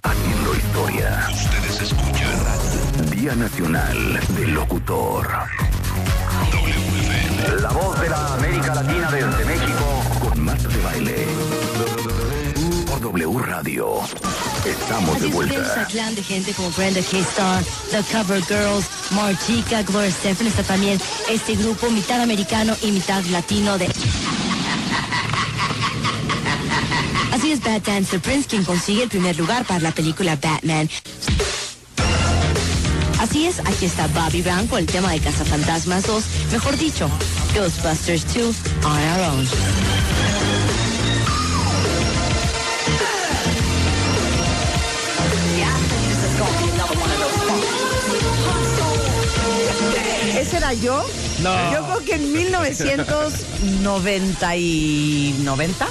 Haciendo 0.04 0.56
historia. 0.56 1.28
Ustedes 1.34 1.82
escuchan 1.82 3.10
Día 3.12 3.36
Nacional 3.36 4.20
del 4.30 4.54
Locutor. 4.54 5.28
La 7.62 7.70
voz 7.72 8.02
de 8.02 8.10
la 8.10 8.34
América 8.36 8.76
Latina 8.76 9.12
desde 9.12 9.46
México 9.46 10.04
con 10.22 10.42
Marta 10.44 10.68
de 10.68 10.82
Baile. 10.82 11.28
Por 12.88 13.02
W 13.02 13.40
Radio. 13.40 14.02
Estamos 14.66 15.22
de 15.22 15.30
tenemos 15.30 15.32
a 15.32 15.36
vuelta. 15.36 15.88
clan 15.88 16.16
de 16.16 16.24
gente 16.24 16.54
como 16.54 16.72
Brenda 16.72 17.02
K-Star, 17.02 17.64
The 17.92 18.04
Cover 18.12 18.44
Girls, 18.44 18.86
Martika, 19.12 19.84
Gloria 19.84 20.12
Stefan, 20.12 20.48
está 20.48 20.64
también 20.64 21.00
este 21.30 21.56
grupo 21.56 21.90
mitad 21.90 22.22
americano 22.22 22.76
y 22.82 22.92
mitad 22.92 23.24
latino 23.26 23.78
de... 23.78 23.88
Así 27.48 27.54
es, 27.54 27.64
Bad 27.64 27.82
Dancer 27.84 28.20
Prince 28.20 28.46
quien 28.46 28.66
consigue 28.66 29.04
el 29.04 29.10
primer 29.10 29.38
lugar 29.38 29.64
para 29.64 29.80
la 29.80 29.94
película 29.94 30.36
Batman. 30.36 30.90
Así 33.22 33.46
es, 33.46 33.60
aquí 33.60 33.86
está 33.86 34.06
Bobby 34.08 34.42
Brown 34.42 34.68
con 34.68 34.80
el 34.80 34.86
tema 34.86 35.14
de 35.14 35.22
Cazafantasmas 35.22 36.06
2, 36.08 36.26
mejor 36.52 36.78
dicho, 36.78 37.10
Ghostbusters 37.56 38.26
2 38.34 38.54
on 38.84 38.92
our 38.92 39.22
own. 39.32 39.48
¿Ese 50.38 50.58
era 50.58 50.74
yo? 50.74 51.02
No. 51.42 51.72
Yo 51.72 51.86
creo 51.86 52.04
que 52.04 52.16
en 52.16 52.34
1990 52.34 54.58
y 54.58 55.34
90. 55.46 55.88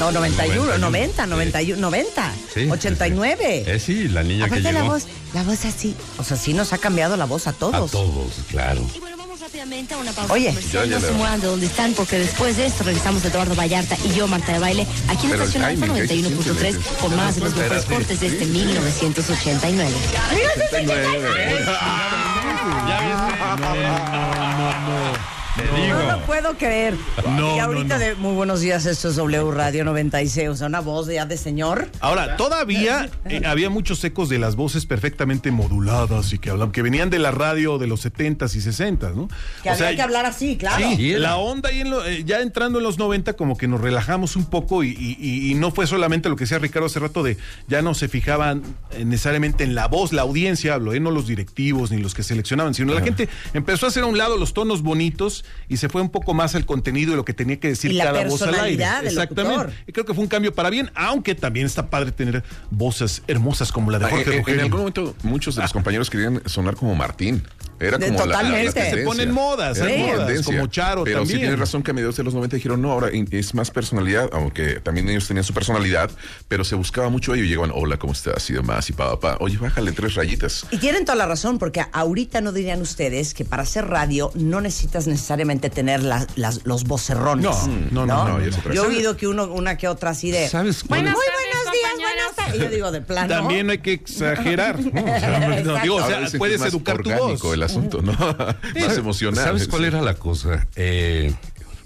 No, 0.00 0.10
91, 0.10 0.78
90, 0.78 1.26
91, 1.26 1.78
90, 1.80 2.32
Sí, 2.54 2.68
89. 2.70 3.64
Eh, 3.66 3.78
sí, 3.78 4.08
la 4.08 4.22
niña 4.22 4.46
que 4.48 4.54
Aparte 4.56 4.72
la 4.72 4.80
llegó. 4.80 4.94
voz, 4.94 5.04
la 5.34 5.42
voz 5.42 5.64
así. 5.66 5.94
O 6.16 6.24
sea, 6.24 6.38
sí 6.38 6.54
nos 6.54 6.72
ha 6.72 6.78
cambiado 6.78 7.18
la 7.18 7.26
voz 7.26 7.46
a 7.46 7.50
A 7.50 7.52
todos. 7.52 7.90
todos, 7.90 8.32
claro. 8.48 8.80
Y 8.96 8.98
bueno, 8.98 9.18
vamos 9.18 9.38
rápidamente 9.40 9.92
a 9.92 9.98
una 9.98 10.12
pausa 10.12 10.32
Oye, 10.32 10.54
ya, 10.72 10.86
ya 10.86 10.98
no 10.98 11.06
se 11.06 11.12
muevan 11.12 11.40
de 11.42 11.48
donde 11.48 11.66
están 11.66 11.92
porque 11.92 12.18
después 12.18 12.56
de 12.56 12.64
esto 12.66 12.82
regresamos 12.82 13.22
Eduardo 13.26 13.54
Vallarta 13.54 13.96
y 14.02 14.14
yo, 14.14 14.26
Marta 14.26 14.54
de 14.54 14.58
Baile, 14.58 14.86
aquí 15.08 15.26
en 15.26 15.32
Estación 15.34 15.64
Alfa 15.64 15.86
timing, 15.86 16.00
ahí 16.02 16.08
se 16.08 16.14
91.3 16.30 16.58
siente, 16.58 16.80
con 17.00 17.16
más 17.16 17.34
de 17.34 17.40
los 17.42 17.54
mejores 17.54 17.84
cortes 17.84 18.20
de 18.20 18.26
este 18.28 18.46
1989. 18.46 19.90
No 25.64 26.12
lo 26.16 26.20
puedo 26.26 26.54
creer. 26.56 26.94
No, 27.36 27.56
y 27.56 27.58
ahorita 27.58 27.94
no, 27.94 27.98
no. 27.98 27.98
de 27.98 28.14
muy 28.16 28.34
buenos 28.34 28.60
días, 28.60 28.86
esto 28.86 29.08
es 29.08 29.16
W 29.16 29.50
Radio 29.50 29.84
96, 29.84 30.48
o 30.48 30.56
sea, 30.56 30.66
una 30.66 30.80
voz 30.80 31.06
ya 31.08 31.26
de 31.26 31.36
señor. 31.36 31.88
Ahora, 32.00 32.36
todavía 32.36 33.08
eh, 33.26 33.42
había 33.46 33.70
muchos 33.70 34.02
ecos 34.04 34.28
de 34.28 34.38
las 34.38 34.56
voces 34.56 34.86
perfectamente 34.86 35.50
moduladas 35.50 36.32
y 36.32 36.38
que 36.38 36.50
hablaban, 36.50 36.72
que 36.72 36.82
venían 36.82 37.10
de 37.10 37.18
la 37.18 37.30
radio 37.30 37.78
de 37.78 37.86
los 37.86 38.04
70s 38.04 38.54
y 38.54 38.58
60s, 38.60 39.14
¿no? 39.14 39.28
Que 39.62 39.70
había 39.70 39.94
que 39.96 40.02
hablar 40.02 40.26
así, 40.26 40.56
claro. 40.56 40.88
Sí, 40.96 41.12
la 41.14 41.36
onda 41.36 41.72
y 41.72 41.80
en 41.80 41.90
lo- 41.90 42.04
eh, 42.04 42.24
ya 42.24 42.40
entrando 42.40 42.78
en 42.78 42.84
los 42.84 42.98
90 42.98 43.34
como 43.34 43.56
que 43.56 43.68
nos 43.68 43.80
relajamos 43.80 44.36
un 44.36 44.46
poco 44.46 44.82
y, 44.84 44.88
y- 44.90 45.16
y- 45.20 45.50
y 45.50 45.54
no 45.54 45.70
fue 45.70 45.86
solamente 45.86 46.28
lo 46.28 46.36
que 46.36 46.44
decía 46.44 46.58
Ricardo 46.58 46.86
hace 46.86 47.00
rato 47.00 47.22
de 47.22 47.36
ya 47.68 47.82
no 47.82 47.94
se 47.94 48.08
fijaban 48.08 48.62
eh, 48.92 49.04
necesariamente 49.04 49.64
en 49.64 49.74
la 49.74 49.86
voz, 49.88 50.12
la 50.12 50.22
audiencia 50.22 50.74
hablo, 50.74 50.94
eh, 50.94 51.00
no 51.00 51.10
los 51.10 51.26
directivos 51.26 51.90
ni 51.90 51.98
los 51.98 52.14
que 52.14 52.22
seleccionaban, 52.22 52.74
sino 52.74 52.92
la 52.94 53.00
gente 53.02 53.28
empezó 53.54 53.86
a 53.86 53.88
hacer 53.90 54.02
a 54.02 54.06
un 54.06 54.18
lado 54.18 54.36
los 54.36 54.52
tonos 54.54 54.82
bonitos 54.82 55.44
y 55.68 55.76
se 55.76 55.88
fue 55.88 56.02
un 56.02 56.10
poco 56.10 56.34
más 56.34 56.54
al 56.54 56.66
contenido 56.66 57.10
de 57.12 57.16
lo 57.16 57.24
que 57.24 57.32
tenía 57.34 57.58
que 57.60 57.68
decir 57.68 57.90
Y 57.92 57.94
la 57.94 58.04
cada 58.06 58.24
voz 58.26 58.42
al 58.42 58.54
aire. 58.54 58.84
Exactamente. 59.04 59.56
locutor. 59.56 59.72
Y 59.86 59.92
creo 59.92 60.04
que 60.04 60.14
fue 60.14 60.22
un 60.22 60.28
cambio 60.28 60.54
para 60.54 60.70
bien, 60.70 60.90
aunque 60.94 61.34
también 61.34 61.66
está 61.66 61.88
padre 61.90 62.12
tener 62.12 62.42
voces 62.70 63.22
hermosas 63.26 63.72
como 63.72 63.90
la 63.90 63.98
de 63.98 64.06
Ah, 64.06 64.08
Jorge 64.10 64.38
en, 64.38 64.48
en 64.48 64.60
algún 64.60 64.78
momento 64.80 65.14
muchos 65.22 65.54
de 65.56 65.62
los 65.62 65.72
compañeros 65.72 66.10
querían 66.10 66.42
sonar 66.46 66.74
como 66.76 66.94
Martín. 66.94 67.42
Era 67.78 67.98
como 67.98 68.10
la- 68.12 68.12
la, 68.12 68.26
la, 68.26 68.32
totalmente. 68.38 68.72
tendencia. 68.74 68.98
Se 68.98 69.04
ponen 69.06 69.30
modas, 69.32 69.78
como 69.78 69.96
modas, 69.96 70.26
tendencia. 70.26 70.44
como 70.54 70.66
Charo 70.66 71.04
Pero 71.04 71.20
sí 71.20 71.22
también. 71.22 71.40
tienes 71.40 71.58
razón 71.58 71.82
que 71.82 71.92
a 71.92 71.94
mediados 71.94 72.16
de 72.16 72.24
los 72.24 72.34
90 72.34 72.56
dijeron, 72.56 72.82
no, 72.82 72.92
ahora 72.92 73.14
in- 73.14 73.26
es 73.30 73.54
más 73.54 73.70
personalidad, 73.70 74.28
aunque 74.34 74.80
también 74.80 75.08
ellos 75.08 75.26
tenían 75.26 75.44
su 75.44 75.54
personalidad, 75.54 76.10
pero 76.48 76.62
se 76.64 76.74
buscaba 76.74 77.08
mucho 77.08 77.34
ello 77.34 77.44
y 77.44 77.48
llegaban, 77.48 77.70
hola, 77.74 77.96
¿cómo 77.98 78.12
estás? 78.12 78.50
Y 78.50 78.52
demás, 78.52 78.90
y 78.90 78.92
pa, 78.92 79.18
pa, 79.18 79.20
pa. 79.20 79.36
Oye, 79.40 79.56
bájale 79.56 79.92
tres 79.92 80.14
rayitas. 80.14 80.66
Y 80.70 80.76
tienen 80.76 81.06
toda 81.06 81.16
la 81.16 81.24
razón, 81.26 81.58
porque 81.58 81.82
ahorita 81.92 82.42
no 82.42 82.52
dirían 82.52 82.82
ustedes 82.82 83.32
que 83.32 83.46
para 83.46 83.62
hacer 83.62 83.86
radio 83.86 84.30
no 84.34 84.60
necesitas 84.60 85.06
necesariamente 85.06 85.29
tener 85.70 86.02
la- 86.02 86.26
las- 86.36 86.64
los 86.64 86.84
vocerrones. 86.84 87.44
No, 87.44 87.66
no, 87.90 88.06
no, 88.06 88.28
no, 88.28 88.34
otra 88.36 88.74
Yo 88.74 88.84
he 88.84 88.88
oído 88.88 89.16
que 89.16 89.26
uno, 89.28 89.44
una 89.46 89.76
que 89.76 89.88
otra 89.88 90.10
así 90.10 90.30
de. 90.30 90.48
¿Sabes 90.48 90.82
cuál 90.84 91.02
Muy 91.02 91.10
es? 91.10 91.14
buenos 91.16 91.72
días, 91.72 91.92
buenas 91.98 92.36
tardes. 92.36 92.56
Y 92.56 92.58
yo 92.64 92.68
digo, 92.70 92.90
de 92.92 93.00
plano. 93.00 93.28
También 93.28 93.66
no 93.66 93.72
hay 93.72 93.78
que 93.78 93.92
exagerar. 93.92 94.78
¿no? 94.84 94.90
O 95.02 95.06
sea, 95.18 95.40
no, 95.64 95.80
digo, 95.82 95.96
o 95.96 96.06
sea, 96.06 96.20
puedes 96.38 96.60
educar 96.62 96.96
tu 97.02 97.10
orgánico 97.10 97.48
voz. 97.48 97.54
el 97.54 97.62
asunto, 97.62 98.02
¿no? 98.02 98.12
más 98.80 98.96
emocional. 98.98 99.44
¿Sabes 99.44 99.68
cuál 99.68 99.84
era 99.84 100.00
la 100.02 100.14
cosa? 100.14 100.66
Eh, 100.76 101.32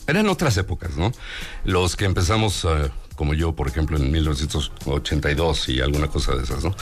eran 0.06 0.28
otras 0.28 0.56
épocas, 0.56 0.96
¿no? 0.96 1.12
Los 1.64 1.96
que 1.96 2.04
empezamos, 2.04 2.64
eh, 2.64 2.90
como 3.14 3.34
yo, 3.34 3.54
por 3.54 3.68
ejemplo, 3.68 3.96
en 3.96 4.10
1982 4.10 5.68
y 5.68 5.80
alguna 5.80 6.08
cosa 6.08 6.34
de 6.34 6.42
esas, 6.44 6.64
¿no? 6.64 6.74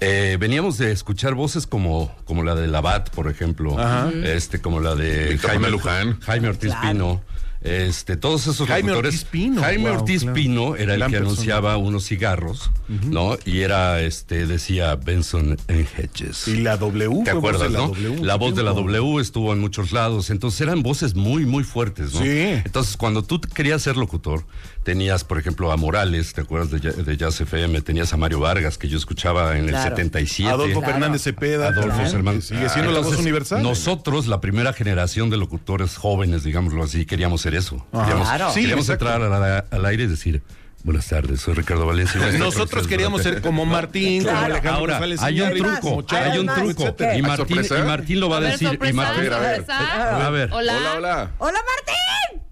Eh, 0.00 0.36
veníamos 0.40 0.78
de 0.78 0.92
escuchar 0.92 1.34
voces 1.34 1.66
como, 1.66 2.14
como 2.24 2.42
la 2.44 2.54
de 2.54 2.66
Labat, 2.66 3.10
por 3.10 3.28
ejemplo, 3.30 3.78
Ajá. 3.78 4.10
este, 4.24 4.60
como 4.60 4.80
la 4.80 4.94
de 4.94 5.38
Jaime 5.38 5.70
Luján. 5.70 6.20
Jaime 6.20 6.48
Ortiz 6.48 6.70
Claro. 6.70 6.88
Pino. 6.92 7.20
Este, 7.62 8.16
todos 8.16 8.46
esos 8.46 8.66
Jaime 8.66 8.88
locutores. 8.88 9.16
Ortiz 9.16 9.28
Pino, 9.30 9.60
Jaime 9.60 9.90
wow, 9.90 9.98
Ortiz 10.00 10.22
claro. 10.22 10.34
Pino 10.34 10.76
era 10.76 10.94
el 10.94 11.00
que 11.02 11.08
persona. 11.10 11.18
anunciaba 11.30 11.76
unos 11.76 12.06
cigarros, 12.06 12.70
¿no? 12.88 13.36
Y 13.44 13.60
era, 13.60 14.00
este, 14.00 14.46
decía 14.46 14.94
Benson 14.96 15.58
and 15.68 15.86
Hedges. 15.98 16.48
Y 16.48 16.56
la 16.62 16.78
W. 16.78 17.22
¿Te 17.22 17.32
fue 17.32 17.40
voz 17.40 17.60
de 17.60 17.66
acuerdas, 17.66 17.70
la 17.70 17.78
no? 17.80 17.88
W, 17.88 18.24
la 18.24 18.36
voz 18.36 18.54
de 18.54 18.62
la. 18.62 18.70
W 18.72 19.20
estuvo 19.20 19.52
en 19.52 19.58
muchos 19.58 19.92
lados, 19.92 20.30
entonces 20.30 20.58
eran 20.62 20.82
voces 20.82 21.14
muy, 21.14 21.44
muy 21.44 21.62
fuertes, 21.62 22.14
¿no? 22.14 22.22
Sí. 22.22 22.28
Entonces, 22.64 22.96
cuando 22.96 23.24
tú 23.24 23.38
querías 23.42 23.82
ser 23.82 23.98
locutor, 23.98 24.46
tenías, 24.82 25.24
por 25.24 25.38
ejemplo, 25.38 25.70
a 25.72 25.76
Morales, 25.76 26.32
¿te 26.32 26.40
acuerdas 26.40 26.70
de, 26.70 26.78
de 26.80 27.16
Jazz 27.16 27.40
FM? 27.40 27.80
Tenías 27.82 28.12
a 28.12 28.16
Mario 28.16 28.40
Vargas, 28.40 28.78
que 28.78 28.88
yo 28.88 28.96
escuchaba 28.98 29.56
en 29.56 29.68
Claro. 29.68 29.84
el 29.88 29.90
77. 29.96 30.50
Adolfo 30.50 30.80
Claro. 30.80 30.92
Fernández 30.94 31.22
Cepeda. 31.22 31.68
Adolfo 31.68 31.98
que 31.98 32.40
Sigue 32.42 32.68
siendo 32.68 32.92
la 32.92 33.00
voz 33.00 33.16
universal. 33.18 33.62
Nosotros, 33.62 34.26
la 34.26 34.40
primera 34.40 34.72
generación 34.72 35.30
de 35.30 35.36
locutores 35.36 35.96
jóvenes, 35.96 36.44
digámoslo 36.44 36.82
así, 36.84 37.04
queríamos 37.06 37.40
ser 37.42 37.54
eso. 37.54 37.86
Ajá. 37.92 38.04
Queríamos, 38.04 38.28
Claro. 38.28 38.52
Sí, 38.52 38.60
queríamos 38.62 38.88
entrar 38.88 39.22
a 39.22 39.28
la- 39.28 39.64
al 39.70 39.84
aire 39.86 40.04
y 40.04 40.06
decir, 40.06 40.42
buenas 40.82 41.06
tardes, 41.06 41.40
soy 41.42 41.54
Ricardo 41.54 41.84
Valencia. 41.86 42.20
Nosotros 42.38 42.86
queríamos 42.86 43.22
durante-". 43.22 43.40
ser 43.42 43.46
como 43.48 43.66
Martín, 43.66 44.24
como. 44.24 44.36
Alejandro 44.36 44.70
Ahora, 44.72 44.94
González 44.94 45.20
hay 45.22 45.40
un 45.42 45.50
truco, 45.50 46.04
hay 46.08 46.38
un 46.38 46.46
truco. 46.46 46.96
Y 46.98 47.04
¿Hay 47.04 47.22
Martín, 47.22 47.58
y 47.64 47.82
Martín 47.82 48.20
lo 48.20 48.28
va 48.30 48.36
a, 48.36 48.38
A 48.38 48.42
ver, 48.42 48.52
decir. 48.52 48.66
y 48.66 48.70
sorpresa, 48.70 48.94
Martín, 48.96 49.18
A 49.18 49.22
ver, 49.22 49.32
a 49.34 49.38
ver. 49.40 49.56
sorpresa. 49.56 50.26
a 50.26 50.30
ver. 50.30 50.50
Hola. 50.52 50.72
Hola, 50.76 50.94
hola. 50.96 51.30
¡Hola, 51.38 51.58
Martín! 51.58 52.42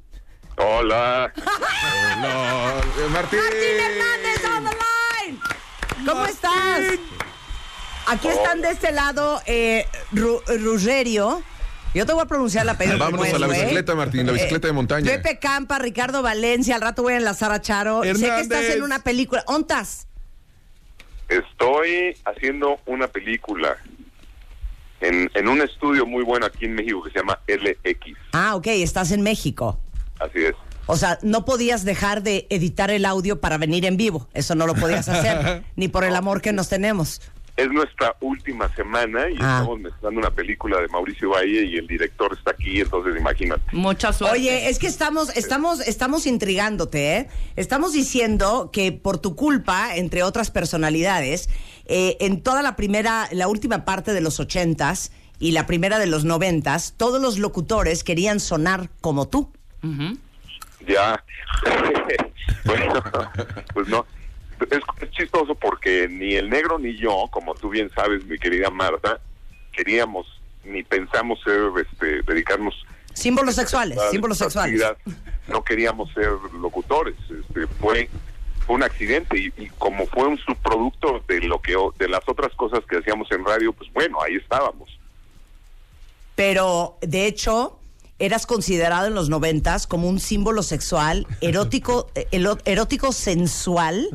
Hola. 0.59 1.33
Hola, 1.37 2.81
eh, 2.81 3.09
Martín. 3.13 3.39
¡Martín 3.39 3.81
Hernández 3.81 4.45
on 4.57 4.65
the 4.65 4.77
line! 4.77 5.39
¿Cómo 6.11 6.27
estás? 6.27 6.81
Aquí 8.07 8.29
están 8.29 8.61
de 8.63 8.71
este 8.71 8.91
lado 8.93 9.41
eh, 9.47 9.87
Ru- 10.13 10.43
Rugerio. 10.63 11.43
Yo 11.95 12.07
te 12.07 12.13
voy 12.13 12.23
a 12.23 12.27
pronunciar 12.27 12.67
la 12.67 12.73
apellido. 12.73 12.99
Vámonos 12.99 13.27
como 13.27 13.37
a 13.37 13.39
la 13.39 13.47
bicicleta, 13.49 13.95
Martín, 13.95 14.27
la 14.27 14.33
bicicleta 14.33 14.67
de 14.67 14.73
montaña. 14.73 15.07
Pepe 15.11 15.39
Campa, 15.39 15.79
Ricardo 15.79 16.23
Valencia. 16.23 16.75
Al 16.75 16.81
rato 16.83 17.03
voy 17.03 17.15
a 17.15 17.17
enlazar 17.17 17.53
a 17.53 17.61
Charo. 17.61 18.03
Sé 18.03 18.09
que 18.13 18.17
estás 18.21 18.41
Hernández. 18.43 18.77
en 18.77 18.83
una 18.83 18.99
película. 19.03 19.43
¿Ontas? 19.47 20.07
Estoy 21.29 22.17
haciendo 22.25 22.79
una 22.87 23.07
película 23.09 23.77
en, 25.01 25.31
en 25.35 25.49
un 25.49 25.61
estudio 25.61 26.07
muy 26.07 26.25
bueno 26.25 26.47
aquí 26.47 26.65
en 26.65 26.75
México 26.75 27.03
que 27.03 27.11
se 27.11 27.19
llama 27.19 27.39
LX. 27.47 28.17
Ah, 28.33 28.55
ok, 28.57 28.67
estás 28.69 29.11
en 29.13 29.23
México. 29.23 29.79
Así 30.21 30.45
es. 30.45 30.55
O 30.87 30.97
sea, 30.97 31.19
no 31.23 31.45
podías 31.45 31.85
dejar 31.85 32.23
de 32.23 32.47
editar 32.51 32.91
el 32.91 33.05
audio 33.05 33.41
para 33.41 33.59
venir 33.59 33.85
en 33.85 33.97
vivo. 33.97 34.27
Eso 34.33 34.55
no 34.55 34.67
lo 34.67 34.75
podías 34.75 35.09
hacer, 35.09 35.63
ni 35.77 35.89
por 35.89 36.05
el 36.05 36.17
amor 36.17 36.41
que 36.41 36.53
nos 36.53 36.69
tenemos. 36.69 37.21
Es 37.59 37.69
nuestra 37.73 38.15
última 38.21 38.73
semana 38.77 39.29
y 39.29 39.35
Ah. 39.41 39.59
estamos 39.59 39.81
mezclando 39.81 40.21
una 40.21 40.31
película 40.31 40.81
de 40.81 40.87
Mauricio 40.89 41.31
Valle 41.31 41.65
y 41.65 41.77
el 41.77 41.89
director 41.89 42.33
está 42.33 42.53
aquí, 42.53 42.81
entonces 42.81 43.15
imagínate. 43.19 43.63
Mucha 43.73 44.13
suerte. 44.13 44.39
Oye, 44.39 44.69
es 44.71 44.79
que 44.79 44.87
estamos, 44.87 45.37
estamos, 45.37 45.81
estamos 45.81 46.27
intrigándote, 46.27 47.17
¿eh? 47.17 47.29
Estamos 47.57 47.93
diciendo 47.93 48.71
que 48.73 48.93
por 48.93 49.19
tu 49.19 49.35
culpa, 49.35 49.97
entre 49.97 50.23
otras 50.23 50.53
personalidades, 50.53 51.51
eh, 51.87 52.17
en 52.21 52.43
toda 52.43 52.63
la 52.63 52.77
primera, 52.77 53.29
la 53.33 53.49
última 53.49 53.85
parte 53.85 54.13
de 54.15 54.21
los 54.21 54.39
ochentas 54.41 55.11
y 55.41 55.51
la 55.51 55.67
primera 55.67 55.99
de 55.99 56.07
los 56.07 56.25
noventas, 56.25 56.95
todos 56.97 57.21
los 57.21 57.39
locutores 57.39 58.05
querían 58.05 58.39
sonar 58.41 58.89
como 59.01 59.27
tú. 59.29 59.51
Ya. 60.87 61.23
bueno, 62.65 63.03
pues 63.75 63.89
no. 63.89 64.07
Es, 64.71 64.81
es 65.01 65.11
chistoso 65.13 65.55
porque 65.55 66.09
ni 66.09 66.35
el 66.35 66.51
negro 66.51 66.79
ni 66.79 66.97
yo, 66.97 67.27
como 67.31 67.55
tú 67.55 67.69
bien 67.69 67.91
sabes, 67.95 68.25
mi 68.25 68.39
querida 68.39 68.71
Marta, 68.71 69.21
queríamos 69.73 70.27
ni 70.65 70.83
pensamos 70.83 71.41
ser, 71.43 71.71
este, 71.81 72.23
dedicarnos 72.23 72.75
Símbolos 73.19 73.57
sexuales, 73.57 73.99
símbolos 74.13 74.39
sexuales. 74.39 74.81
No 75.49 75.65
queríamos 75.65 76.13
ser 76.13 76.31
locutores. 76.61 77.17
Este, 77.29 77.67
fue, 77.67 78.09
fue 78.65 78.77
un 78.77 78.85
accidente 78.85 79.37
y, 79.37 79.53
y 79.57 79.69
como 79.71 80.07
fue 80.07 80.29
un 80.29 80.39
subproducto 80.39 81.25
de 81.27 81.41
lo 81.41 81.61
que 81.61 81.75
de 81.99 82.09
las 82.09 82.23
otras 82.29 82.55
cosas 82.55 82.85
que 82.89 82.99
hacíamos 82.99 83.31
en 83.33 83.45
radio, 83.45 83.73
pues 83.73 83.93
bueno, 83.93 84.23
ahí 84.23 84.37
estábamos. 84.37 84.89
Pero, 86.37 86.97
de 87.01 87.27
hecho, 87.27 87.81
eras 88.19 88.47
considerado 88.47 89.07
en 89.07 89.15
los 89.15 89.29
noventas 89.29 89.87
como 89.87 90.09
un 90.09 90.19
símbolo 90.21 90.63
sexual, 90.63 91.27
erótico, 91.41 92.11
erótico 92.65 93.13
sensual, 93.13 94.09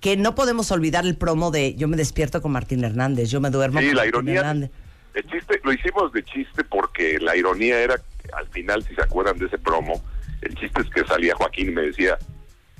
que 0.00 0.16
no 0.16 0.34
podemos 0.34 0.70
olvidar 0.70 1.04
el 1.06 1.16
promo 1.16 1.50
de 1.50 1.74
Yo 1.74 1.86
me 1.88 1.96
despierto 1.96 2.42
con 2.42 2.52
Martín 2.52 2.82
Hernández, 2.84 3.30
yo 3.30 3.40
me 3.40 3.50
duermo 3.50 3.80
Sí, 3.80 3.86
con 3.86 3.96
la 3.96 4.02
Martín 4.02 4.14
ironía. 4.14 4.40
Hernández. 4.40 4.70
El 5.14 5.26
chiste, 5.26 5.60
lo 5.62 5.72
hicimos 5.72 6.12
de 6.12 6.24
chiste 6.24 6.64
porque 6.64 7.18
la 7.20 7.36
ironía 7.36 7.78
era, 7.80 8.00
al 8.32 8.48
final, 8.48 8.82
si 8.84 8.94
se 8.94 9.02
acuerdan 9.02 9.38
de 9.38 9.46
ese 9.46 9.58
promo, 9.58 10.02
el 10.40 10.54
chiste 10.54 10.80
es 10.80 10.88
que 10.88 11.04
salía 11.04 11.34
Joaquín 11.34 11.68
y 11.68 11.72
me 11.72 11.82
decía, 11.82 12.18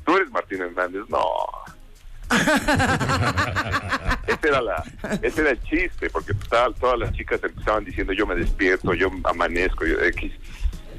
¿tú 0.04 0.16
eres 0.16 0.30
Martín 0.30 0.62
Hernández? 0.62 1.02
No. 1.08 1.22
ese, 4.26 4.48
era 4.48 4.62
la, 4.62 4.82
ese 5.20 5.42
era 5.42 5.50
el 5.50 5.62
chiste, 5.64 6.08
porque 6.11 6.32
todas, 6.48 6.74
todas 6.78 6.98
las 6.98 7.12
chicas 7.12 7.40
empezaban 7.44 7.85
diciendo, 7.85 8.14
yo 8.14 8.26
me 8.26 8.35
despierto, 8.35 8.94
yo 8.94 9.11
amanezco, 9.24 9.85
yo 9.85 10.00
X. 10.00 10.32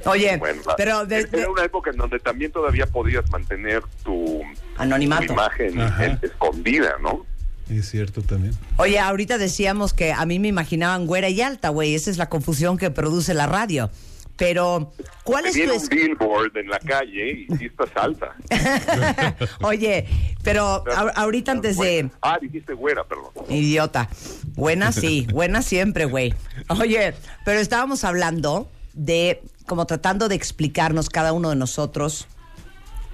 Oye, 0.09 0.37
Bueno, 0.37 0.61
pero 0.77 1.05
de- 1.05 1.27
era 1.31 1.49
una 1.49 1.63
época 1.63 1.91
en 1.91 1.97
donde 1.97 2.19
también 2.19 2.51
todavía 2.51 2.85
podías 2.87 3.29
mantener 3.31 3.81
tu, 4.03 4.41
Anonimato. 4.77 5.27
tu 5.27 5.33
imagen 5.33 5.79
Ajá. 5.81 6.19
escondida, 6.21 6.95
¿no? 7.01 7.25
Es 7.69 7.89
cierto 7.89 8.21
también. 8.21 8.53
Oye, 8.77 8.99
ahorita 8.99 9.37
decíamos 9.37 9.93
que 9.93 10.11
a 10.11 10.25
mí 10.25 10.37
me 10.39 10.49
imaginaban 10.49 11.07
güera 11.07 11.29
y 11.29 11.41
alta, 11.41 11.69
güey. 11.69 11.95
Esa 11.95 12.11
es 12.11 12.17
la 12.17 12.27
confusión 12.29 12.77
que 12.77 12.91
produce 12.91 13.33
la 13.33 13.47
radio. 13.47 13.89
Pero, 14.35 14.91
¿cuál 15.23 15.45
es 15.45 15.53
tu... 15.53 15.61
Un 15.71 15.87
billboard 15.89 16.57
en 16.57 16.67
la 16.67 16.79
calle 16.79 17.45
y 17.47 17.55
sí 17.57 17.65
estás 17.67 17.89
alta. 17.95 18.35
Oye, 19.61 20.05
pero 20.43 20.83
a- 20.91 21.11
ahorita 21.21 21.51
antes 21.51 21.77
de... 21.77 22.09
Ah, 22.21 22.37
dijiste 22.41 22.73
güera, 22.73 23.03
perdón. 23.03 23.29
Idiota. 23.49 24.09
Buena 24.55 24.91
sí, 24.91 25.27
buena 25.31 25.61
siempre, 25.61 26.05
güey. 26.05 26.33
Oye, 26.67 27.13
pero 27.45 27.59
estábamos 27.59 28.03
hablando 28.03 28.69
de, 28.93 29.41
como 29.65 29.85
tratando 29.85 30.29
de 30.29 30.35
explicarnos 30.35 31.09
cada 31.09 31.33
uno 31.33 31.49
de 31.49 31.55
nosotros 31.55 32.27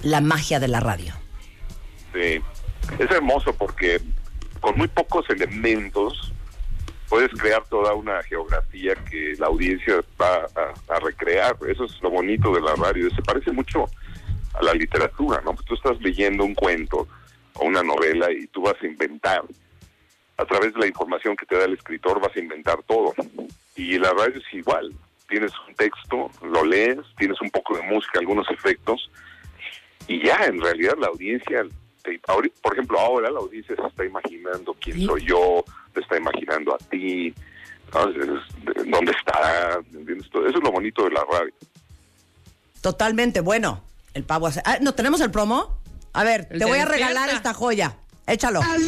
la 0.01 0.21
magia 0.21 0.59
de 0.59 0.67
la 0.67 0.79
radio. 0.79 1.13
Sí. 2.13 2.41
Es 2.97 3.11
hermoso 3.11 3.53
porque 3.53 4.01
con 4.59 4.77
muy 4.77 4.87
pocos 4.87 5.29
elementos 5.29 6.33
puedes 7.07 7.31
crear 7.31 7.63
toda 7.67 7.93
una 7.93 8.21
geografía 8.23 8.95
que 9.09 9.33
la 9.37 9.47
audiencia 9.47 10.01
va 10.19 10.47
a, 10.87 10.99
recrear. 10.99 11.55
Eso 11.67 11.85
es 11.85 12.01
lo 12.01 12.09
bonito 12.09 12.53
de 12.53 12.61
la 12.61 12.75
radio. 12.75 13.09
Se 13.15 13.21
parece 13.21 13.51
mucho 13.51 13.85
a 14.53 14.63
la 14.63 14.73
literatura, 14.73 15.41
¿no? 15.43 15.55
Tú 15.65 15.73
estás 15.75 15.99
leyendo 16.01 16.43
un 16.43 16.53
cuento 16.53 17.07
o 17.55 17.65
una 17.65 17.83
novela 17.83 18.31
y 18.31 18.47
tú 18.47 18.61
vas 18.61 18.75
a 18.81 18.85
inventar. 18.85 19.43
A 20.37 20.45
través 20.45 20.73
de 20.73 20.79
la 20.79 20.87
información 20.87 21.35
que 21.35 21.45
te 21.45 21.57
da 21.57 21.65
el 21.65 21.73
escritor 21.73 22.21
vas 22.21 22.35
a 22.35 22.39
inventar 22.39 22.81
todo. 22.83 23.13
Y 23.75 23.97
la 23.97 24.11
radio 24.11 24.39
es 24.39 24.53
igual. 24.53 24.93
Tienes 25.29 25.51
un 25.67 25.75
texto, 25.75 26.29
lo 26.43 26.65
lees, 26.65 26.97
tienes 27.17 27.39
un 27.41 27.49
poco 27.51 27.77
de 27.77 27.83
música, 27.83 28.19
algunos 28.19 28.49
efectos, 28.49 29.09
y 30.07 30.25
ya 30.25 30.37
en 30.45 30.59
realidad 30.59 30.95
la 30.99 31.07
audiencia 31.07 31.63
te- 32.01 32.19
por 32.61 32.73
ejemplo 32.73 32.99
ahora 32.99 33.29
la 33.29 33.39
audiencia 33.39 33.75
se 33.75 33.87
está 33.87 34.05
imaginando 34.05 34.73
quién 34.79 35.05
soy 35.05 35.25
yo 35.25 35.63
te 35.93 35.99
está 35.99 36.17
imaginando 36.17 36.73
a 36.73 36.77
ti 36.77 37.33
dónde 37.91 39.11
está 39.11 39.79
¿entiendes? 39.93 40.29
Todo 40.31 40.47
eso 40.47 40.57
es 40.57 40.63
lo 40.63 40.71
bonito 40.71 41.03
de 41.03 41.11
la 41.11 41.23
radio 41.31 41.53
Totalmente, 42.81 43.41
bueno, 43.41 43.83
el 44.13 44.23
pavo 44.23 44.47
hace... 44.47 44.61
Ah, 44.65 44.77
¿No 44.81 44.95
tenemos 44.95 45.19
el 45.21 45.31
promo? 45.31 45.77
A 46.13 46.23
ver, 46.23 46.47
El 46.49 46.59
te 46.59 46.65
voy 46.65 46.79
a 46.79 46.85
regalar 46.85 47.29
esta 47.29 47.53
joya. 47.53 47.97
Échalo. 48.29 48.61
Ay, 48.63 48.83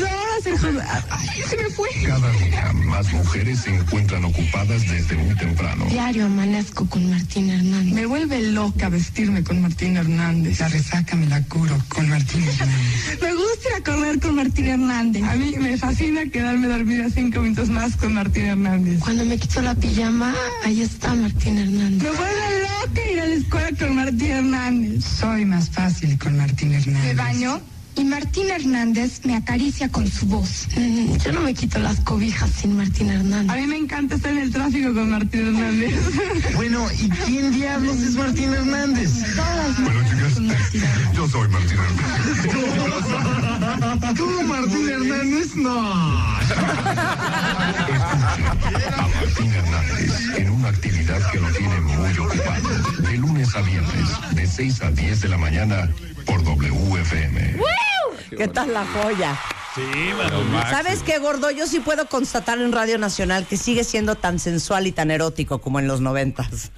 se 1.49 1.57
me 1.57 1.69
fue. 1.71 1.89
Cada 2.05 2.31
día 2.33 2.71
más 2.73 3.11
mujeres 3.11 3.61
se 3.61 3.75
encuentran 3.75 4.23
ocupadas 4.23 4.87
desde 4.87 5.15
muy 5.15 5.35
temprano. 5.35 5.85
Diario 5.85 6.27
amanezco 6.27 6.85
con 6.85 7.09
Martín 7.09 7.49
Hernández. 7.49 7.91
Me 7.91 8.05
vuelve 8.05 8.39
loca 8.51 8.89
vestirme 8.89 9.43
con 9.43 9.63
Martín 9.63 9.97
Hernández. 9.97 10.59
La 10.59 10.67
resaca 10.67 11.15
me 11.15 11.25
la 11.25 11.41
curo 11.45 11.75
con 11.89 12.07
Martín 12.07 12.43
Hernández. 12.43 13.19
me 13.21 13.33
gusta 13.33 13.69
ir 13.69 13.75
a 13.75 13.83
correr 13.83 14.19
con 14.19 14.35
Martín 14.35 14.67
Hernández. 14.67 15.23
A 15.23 15.35
mí 15.35 15.55
me 15.57 15.75
fascina 15.75 16.23
quedarme 16.27 16.67
dormida 16.67 17.09
cinco 17.09 17.39
minutos 17.39 17.69
más 17.69 17.95
con 17.95 18.13
Martín 18.13 18.45
Hernández. 18.45 18.99
Cuando 18.99 19.25
me 19.25 19.39
quito 19.39 19.61
la 19.63 19.73
pijama, 19.73 20.35
ahí 20.63 20.81
está 20.81 21.15
Martín 21.15 21.57
Hernández. 21.57 22.03
Me 22.03 22.15
vuelve 22.15 22.61
loca 22.61 23.11
ir 23.11 23.19
a 23.19 23.25
la 23.25 23.33
escuela 23.33 23.69
con 23.79 23.95
Martín 23.95 24.31
Hernández. 24.31 25.03
Soy 25.03 25.45
más 25.45 25.67
fácil 25.71 26.19
con 26.19 26.37
Martín 26.37 26.73
Hernández. 26.73 27.03
Me 27.03 27.13
baño 27.15 27.61
Y 27.95 28.03
Martín 28.05 28.49
Hernández 28.49 29.19
me 29.25 29.35
acaricia 29.35 29.89
con 29.89 30.09
su 30.09 30.25
voz. 30.25 30.67
Mm, 30.77 31.17
Yo 31.17 31.31
no 31.33 31.41
me 31.41 31.53
quito 31.53 31.77
las 31.79 31.99
cobijas 31.99 32.49
sin 32.49 32.77
Martín 32.77 33.09
Hernández. 33.09 33.51
A 33.51 33.55
mí 33.55 33.67
me 33.67 33.75
encanta 33.77 34.15
estar 34.15 34.31
en 34.31 34.37
el 34.39 34.51
tráfico 34.51 34.93
con 34.93 35.09
Martín 35.11 35.47
Hernández. 35.47 35.93
Bueno, 36.55 36.87
¿y 36.99 37.09
quién 37.09 37.51
diablos 37.51 37.97
es 37.97 38.15
Martín 38.15 38.53
Hernández? 38.53 39.11
Bueno, 39.79 39.99
chicas, 40.09 40.39
Yo 41.13 41.27
soy 41.27 41.47
Martín 41.49 41.77
Hernández. 41.79 42.55
¿Tú, 44.15 44.43
Martín 44.43 44.89
Hernández? 44.89 45.55
No. 45.55 45.81
a 45.81 46.39
Martín 49.15 49.53
Hernández 49.53 50.11
en 50.37 50.49
una 50.49 50.69
actividad 50.69 51.19
que 51.31 51.39
lo 51.39 51.49
tiene 51.51 51.79
muy 51.81 52.17
ocupado. 52.17 52.69
De 53.01 53.17
lunes 53.17 53.55
a 53.55 53.61
viernes, 53.61 54.09
de 54.35 54.47
6 54.47 54.81
a 54.81 54.91
10 54.91 55.21
de 55.21 55.29
la 55.29 55.37
mañana, 55.37 55.89
por 56.31 56.43
WFM. 56.43 57.57
¿Qué 58.37 58.47
tal 58.47 58.73
la 58.73 58.85
joya? 58.85 59.37
Sí, 59.75 59.81
¿Sabes 60.69 61.03
qué, 61.03 61.19
gordo? 61.19 61.51
Yo 61.51 61.67
sí 61.67 61.81
puedo 61.81 62.07
constatar 62.07 62.59
en 62.59 62.71
Radio 62.71 62.97
Nacional 62.97 63.45
que 63.45 63.57
sigue 63.57 63.83
siendo 63.83 64.15
tan 64.15 64.39
sensual 64.39 64.87
y 64.87 64.93
tan 64.93 65.11
erótico 65.11 65.59
como 65.59 65.79
en 65.79 65.87
los 65.87 65.99
noventas. 65.99 66.71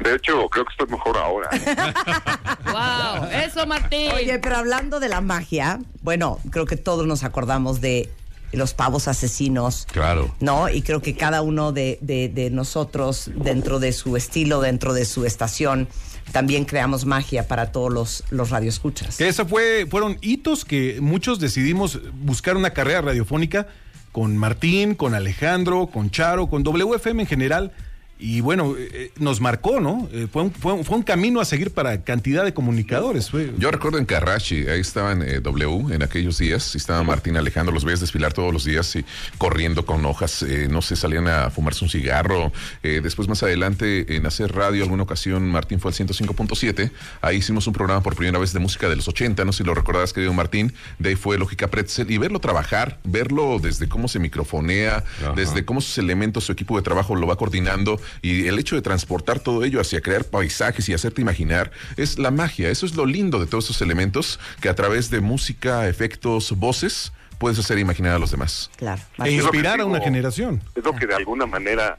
De 0.00 0.14
hecho, 0.14 0.48
creo 0.50 0.64
que 0.64 0.72
estoy 0.72 0.86
mejor 0.88 1.16
ahora. 1.16 1.48
¡Wow! 3.20 3.28
¡Eso, 3.30 3.66
Martín! 3.66 4.12
Oye, 4.12 4.38
pero 4.38 4.56
hablando 4.56 5.00
de 5.00 5.08
la 5.08 5.20
magia, 5.20 5.80
bueno, 6.02 6.38
creo 6.50 6.66
que 6.66 6.76
todos 6.76 7.06
nos 7.06 7.24
acordamos 7.24 7.80
de 7.80 8.10
los 8.52 8.74
pavos 8.74 9.08
asesinos. 9.08 9.86
Claro. 9.92 10.34
¿No? 10.40 10.68
Y 10.68 10.82
creo 10.82 11.02
que 11.02 11.14
cada 11.16 11.42
uno 11.42 11.72
de, 11.72 11.98
de- 12.00 12.28
de 12.28 12.50
nosotros, 12.50 13.30
dentro 13.34 13.78
de 13.80 13.92
su 13.92 14.16
estilo, 14.16 14.60
dentro 14.60 14.92
de 14.94 15.04
su 15.04 15.24
estación, 15.26 15.88
también 16.32 16.64
creamos 16.64 17.04
magia 17.06 17.48
para 17.48 17.72
todos 17.72 17.92
los, 17.92 18.24
los 18.30 18.50
radioescuchas. 18.50 19.16
Que 19.16 19.28
eso 19.28 19.46
fue, 19.46 19.86
fueron 19.90 20.18
hitos 20.20 20.64
que 20.64 20.98
muchos 21.00 21.40
decidimos 21.40 21.98
buscar 22.20 22.56
una 22.56 22.70
carrera 22.70 23.00
radiofónica 23.00 23.66
con 24.12 24.36
Martín, 24.36 24.94
con 24.94 25.14
Alejandro, 25.14 25.86
con 25.86 26.10
Charo, 26.10 26.48
con 26.48 26.62
WFM 26.64 27.22
en 27.22 27.28
general. 27.28 27.72
Y 28.18 28.40
bueno, 28.40 28.74
eh, 28.76 28.88
eh, 28.92 29.10
nos 29.18 29.40
marcó, 29.40 29.80
¿no? 29.80 30.08
Eh, 30.12 30.26
fue, 30.30 30.42
un, 30.42 30.52
fue, 30.52 30.72
un, 30.72 30.84
fue 30.84 30.96
un 30.96 31.02
camino 31.02 31.40
a 31.40 31.44
seguir 31.44 31.70
para 31.70 32.02
cantidad 32.02 32.44
de 32.44 32.52
comunicadores. 32.52 33.30
Fue, 33.30 33.52
Yo 33.58 33.70
recuerdo 33.70 33.98
en 33.98 34.04
Carrachi, 34.06 34.66
ahí 34.68 34.80
estaban 34.80 35.22
eh, 35.22 35.40
W 35.40 35.94
en 35.94 36.02
aquellos 36.02 36.38
días, 36.38 36.74
y 36.74 36.78
estaba 36.78 37.02
Martín 37.02 37.36
Alejandro, 37.36 37.72
los 37.72 37.84
veías 37.84 38.00
desfilar 38.00 38.32
todos 38.32 38.52
los 38.52 38.64
días 38.64 38.96
y 38.96 39.04
corriendo 39.38 39.86
con 39.86 40.04
hojas, 40.06 40.42
eh, 40.42 40.68
no 40.70 40.82
sé, 40.82 40.96
salían 40.96 41.28
a 41.28 41.50
fumarse 41.50 41.84
un 41.84 41.90
cigarro. 41.90 42.52
Eh, 42.82 43.00
después 43.02 43.28
más 43.28 43.42
adelante 43.42 44.16
en 44.16 44.26
hacer 44.26 44.52
radio, 44.52 44.82
alguna 44.82 45.04
ocasión 45.04 45.48
Martín 45.48 45.78
fue 45.80 45.90
al 45.90 45.96
105.7, 45.96 46.90
ahí 47.20 47.36
hicimos 47.36 47.66
un 47.66 47.72
programa 47.72 48.02
por 48.02 48.16
primera 48.16 48.38
vez 48.38 48.52
de 48.52 48.58
música 48.58 48.88
de 48.88 48.96
los 48.96 49.06
80, 49.06 49.44
no 49.44 49.52
sé 49.52 49.58
si 49.58 49.64
lo 49.64 49.74
recordarás 49.74 50.12
querido 50.12 50.32
Martín, 50.32 50.72
de 50.98 51.10
ahí 51.10 51.16
fue 51.16 51.38
Lógica 51.38 51.68
Pretzel, 51.68 52.10
y 52.10 52.18
verlo 52.18 52.40
trabajar, 52.40 52.98
verlo 53.04 53.58
desde 53.60 53.88
cómo 53.88 54.08
se 54.08 54.18
microfonea, 54.18 55.04
desde 55.36 55.64
cómo 55.64 55.80
sus 55.80 55.98
elementos, 55.98 56.44
su 56.44 56.52
equipo 56.52 56.76
de 56.76 56.82
trabajo 56.82 57.14
lo 57.14 57.26
va 57.26 57.36
coordinando, 57.36 58.00
y 58.22 58.46
el 58.48 58.58
hecho 58.58 58.76
de 58.76 58.82
transportar 58.82 59.40
todo 59.40 59.64
ello 59.64 59.80
hacia 59.80 60.00
crear 60.00 60.24
paisajes 60.24 60.88
y 60.88 60.94
hacerte 60.94 61.20
imaginar, 61.20 61.70
es 61.96 62.18
la 62.18 62.30
magia, 62.30 62.70
eso 62.70 62.86
es 62.86 62.94
lo 62.94 63.06
lindo 63.06 63.38
de 63.40 63.46
todos 63.46 63.64
esos 63.64 63.82
elementos 63.82 64.38
que 64.60 64.68
a 64.68 64.74
través 64.74 65.10
de 65.10 65.20
música, 65.20 65.88
efectos, 65.88 66.52
voces, 66.52 67.12
puedes 67.38 67.58
hacer 67.58 67.78
imaginar 67.78 68.14
a 68.14 68.18
los 68.18 68.30
demás. 68.30 68.70
Claro. 68.76 69.00
e 69.24 69.30
inspirar 69.30 69.80
a 69.80 69.84
una 69.84 70.00
generación. 70.00 70.62
Es 70.74 70.84
lo 70.84 70.94
que 70.94 71.06
de 71.06 71.14
alguna 71.14 71.46
manera 71.46 71.98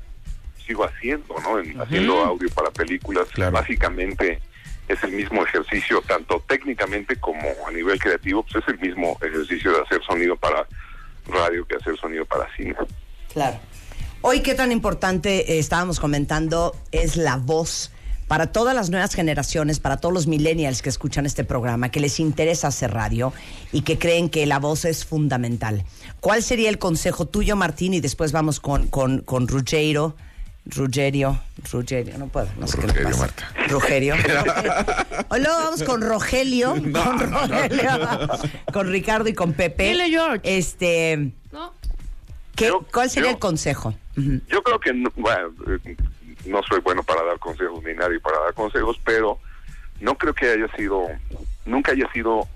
sigo 0.67 0.83
haciendo, 0.85 1.35
¿no? 1.41 1.59
En- 1.59 1.79
haciendo 1.81 2.19
audio 2.23 2.49
para 2.49 2.69
películas. 2.71 3.27
Básicamente 3.51 4.39
es 4.87 5.01
el 5.03 5.11
mismo 5.11 5.43
ejercicio, 5.45 6.01
tanto 6.01 6.43
técnicamente 6.47 7.15
como 7.15 7.41
a 7.67 7.71
nivel 7.71 7.99
creativo, 7.99 8.43
pues 8.43 8.63
es 8.63 8.73
el 8.73 8.79
mismo 8.79 9.17
ejercicio 9.21 9.71
de 9.71 9.81
hacer 9.81 10.01
sonido 10.05 10.35
para 10.35 10.65
radio 11.27 11.65
que 11.65 11.75
hacer 11.75 11.95
sonido 11.99 12.25
para 12.25 12.47
cine. 12.55 12.75
Claro. 13.31 13.59
Hoy, 14.21 14.41
qué 14.41 14.53
tan 14.53 14.71
importante 14.71 15.53
eh, 15.53 15.59
estábamos 15.59 15.99
comentando 15.99 16.75
es 16.91 17.15
la 17.15 17.37
voz 17.37 17.91
para 18.27 18.51
todas 18.51 18.75
las 18.75 18.89
nuevas 18.89 19.15
generaciones, 19.15 19.79
para 19.79 19.97
todos 19.97 20.13
los 20.13 20.27
millennials 20.27 20.81
que 20.81 20.89
escuchan 20.89 21.25
este 21.25 21.43
programa, 21.45 21.89
que 21.89 21.99
les 21.99 22.19
interesa 22.19 22.67
hacer 22.67 22.91
radio 22.93 23.33
y 23.71 23.81
que 23.81 23.97
creen 23.97 24.29
que 24.29 24.45
la 24.45 24.59
voz 24.59 24.85
es 24.85 25.05
fundamental. 25.05 25.83
¿Cuál 26.19 26.43
sería 26.43 26.69
el 26.69 26.77
consejo 26.77 27.25
tuyo, 27.27 27.55
Martín? 27.55 27.93
Y 27.93 28.01
después 28.01 28.31
vamos 28.31 28.59
con, 28.59 28.87
con, 28.87 29.21
con 29.21 29.47
Ruggiero. 29.47 30.15
Rugerio, 30.65 31.41
Rugerio, 31.71 32.17
no 32.19 32.27
puedo, 32.27 32.47
no 32.59 32.67
sé 32.67 32.77
qué 32.77 32.87
Rogelio, 32.87 33.09
pasa. 33.09 33.19
Marta. 33.21 33.51
Rogerio. 33.69 34.13
Hoy 35.29 35.39
luego 35.39 35.57
vamos 35.57 35.81
con 35.83 36.01
Rogelio, 36.01 36.75
No, 36.75 37.03
con 37.05 37.31
no, 37.31 37.47
no. 37.47 37.47
Rogelio, 37.47 38.29
con 38.71 38.91
Ricardo 38.91 39.29
y 39.29 39.33
con 39.33 39.53
Pepe. 39.53 39.89
Dile, 39.89 40.09
George. 40.09 40.41
Este, 40.43 41.31
¿qué, 42.59 42.71
¿cuál 42.91 43.09
sería 43.09 43.29
yo- 43.29 43.35
el 43.35 43.39
consejo? 43.39 43.95
Yo 44.15 44.61
creo 44.63 44.79
que, 44.79 44.93
no, 44.93 45.09
bueno, 45.15 45.51
eh, 45.85 45.95
no 46.45 46.61
soy 46.63 46.79
bueno 46.81 47.03
para 47.03 47.23
dar 47.23 47.39
consejos 47.39 47.83
ni 47.83 47.93
nadie 47.93 48.19
para 48.19 48.39
dar 48.39 48.53
consejos, 48.53 48.99
pero 49.03 49.39
no 50.01 50.15
creo 50.15 50.33
que 50.33 50.49
haya 50.51 50.67
sido, 50.75 51.07
nunca 51.65 51.91
haya 51.93 52.09
sido 52.11 52.47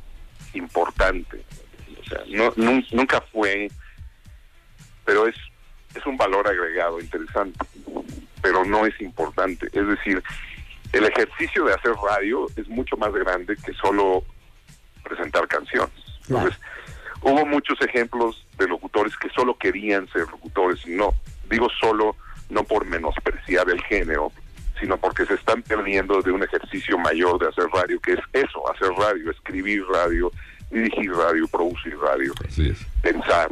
importante. 0.53 1.43
O 2.01 2.03
sea, 2.05 2.19
no, 2.29 2.51
nun- 2.55 2.85
nunca 2.91 3.21
fue, 3.31 3.69
pero 5.05 5.27
es, 5.27 5.35
es 5.95 6.05
un 6.05 6.17
valor 6.17 6.47
agregado 6.47 6.99
interesante, 6.99 7.57
pero 8.41 8.63
no 8.65 8.85
es 8.85 8.99
importante. 9.01 9.67
Es 9.71 9.87
decir, 9.87 10.21
el 10.91 11.05
ejercicio 11.05 11.65
de 11.65 11.73
hacer 11.73 11.93
radio 11.93 12.45
es 12.55 12.67
mucho 12.67 12.97
más 12.97 13.11
grande 13.13 13.55
que 13.57 13.73
solo 13.73 14.23
presentar 15.03 15.47
canciones. 15.47 15.91
Entonces, 16.27 16.59
hubo 17.23 17.45
muchos 17.45 17.79
ejemplos 17.81 18.45
de 18.57 18.67
locutores 18.67 19.15
que 19.17 19.29
solo 19.29 19.57
querían 19.57 20.07
ser 20.09 20.27
locutores 20.29 20.85
y 20.85 20.91
no 20.91 21.13
digo 21.49 21.67
solo 21.79 22.15
no 22.49 22.63
por 22.63 22.85
menospreciar 22.85 23.69
el 23.69 23.81
género 23.83 24.31
sino 24.79 24.97
porque 24.97 25.25
se 25.25 25.35
están 25.35 25.61
perdiendo 25.61 26.21
de 26.21 26.31
un 26.31 26.43
ejercicio 26.43 26.97
mayor 26.97 27.39
de 27.39 27.47
hacer 27.47 27.65
radio 27.73 27.99
que 27.99 28.13
es 28.13 28.19
eso 28.33 28.71
hacer 28.71 28.89
radio 28.97 29.31
escribir 29.31 29.83
radio 29.91 30.31
dirigir 30.71 31.11
radio 31.11 31.47
producir 31.47 31.97
radio 31.97 32.33
pensar. 33.01 33.51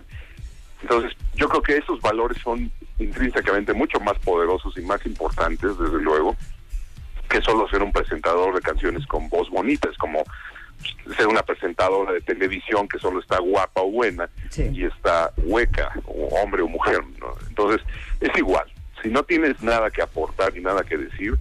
Entonces 0.81 1.13
yo 1.35 1.47
creo 1.47 1.61
que 1.61 1.77
esos 1.77 2.01
valores 2.01 2.41
son 2.41 2.71
intrínsecamente 2.97 3.73
mucho 3.73 3.99
más 3.99 4.17
poderosos 4.19 4.77
y 4.77 4.81
más 4.81 5.05
importantes 5.05 5.77
desde 5.77 6.01
luego 6.01 6.35
que 7.29 7.41
solo 7.41 7.67
ser 7.69 7.81
un 7.81 7.91
presentador 7.91 8.53
de 8.53 8.61
canciones 8.61 9.05
con 9.07 9.29
voz 9.29 9.49
bonita. 9.49 9.89
Es 9.89 9.97
como 9.97 10.23
ser 11.15 11.27
una 11.27 11.43
presentadora 11.43 12.13
de 12.13 12.21
televisión 12.21 12.87
que 12.87 12.99
solo 12.99 13.19
está 13.19 13.39
guapa 13.39 13.81
o 13.81 13.91
buena 13.91 14.29
y 14.57 14.85
está 14.85 15.31
hueca, 15.37 15.91
o 16.05 16.27
hombre 16.41 16.61
o 16.61 16.67
mujer. 16.67 17.01
¿no? 17.19 17.33
Entonces, 17.47 17.81
es 18.19 18.29
igual. 18.37 18.65
Si 19.01 19.09
no 19.09 19.23
tienes 19.23 19.61
nada 19.63 19.89
que 19.89 20.01
aportar 20.01 20.55
y 20.55 20.61
nada 20.61 20.83
que 20.83 20.97
decir, 20.97 21.33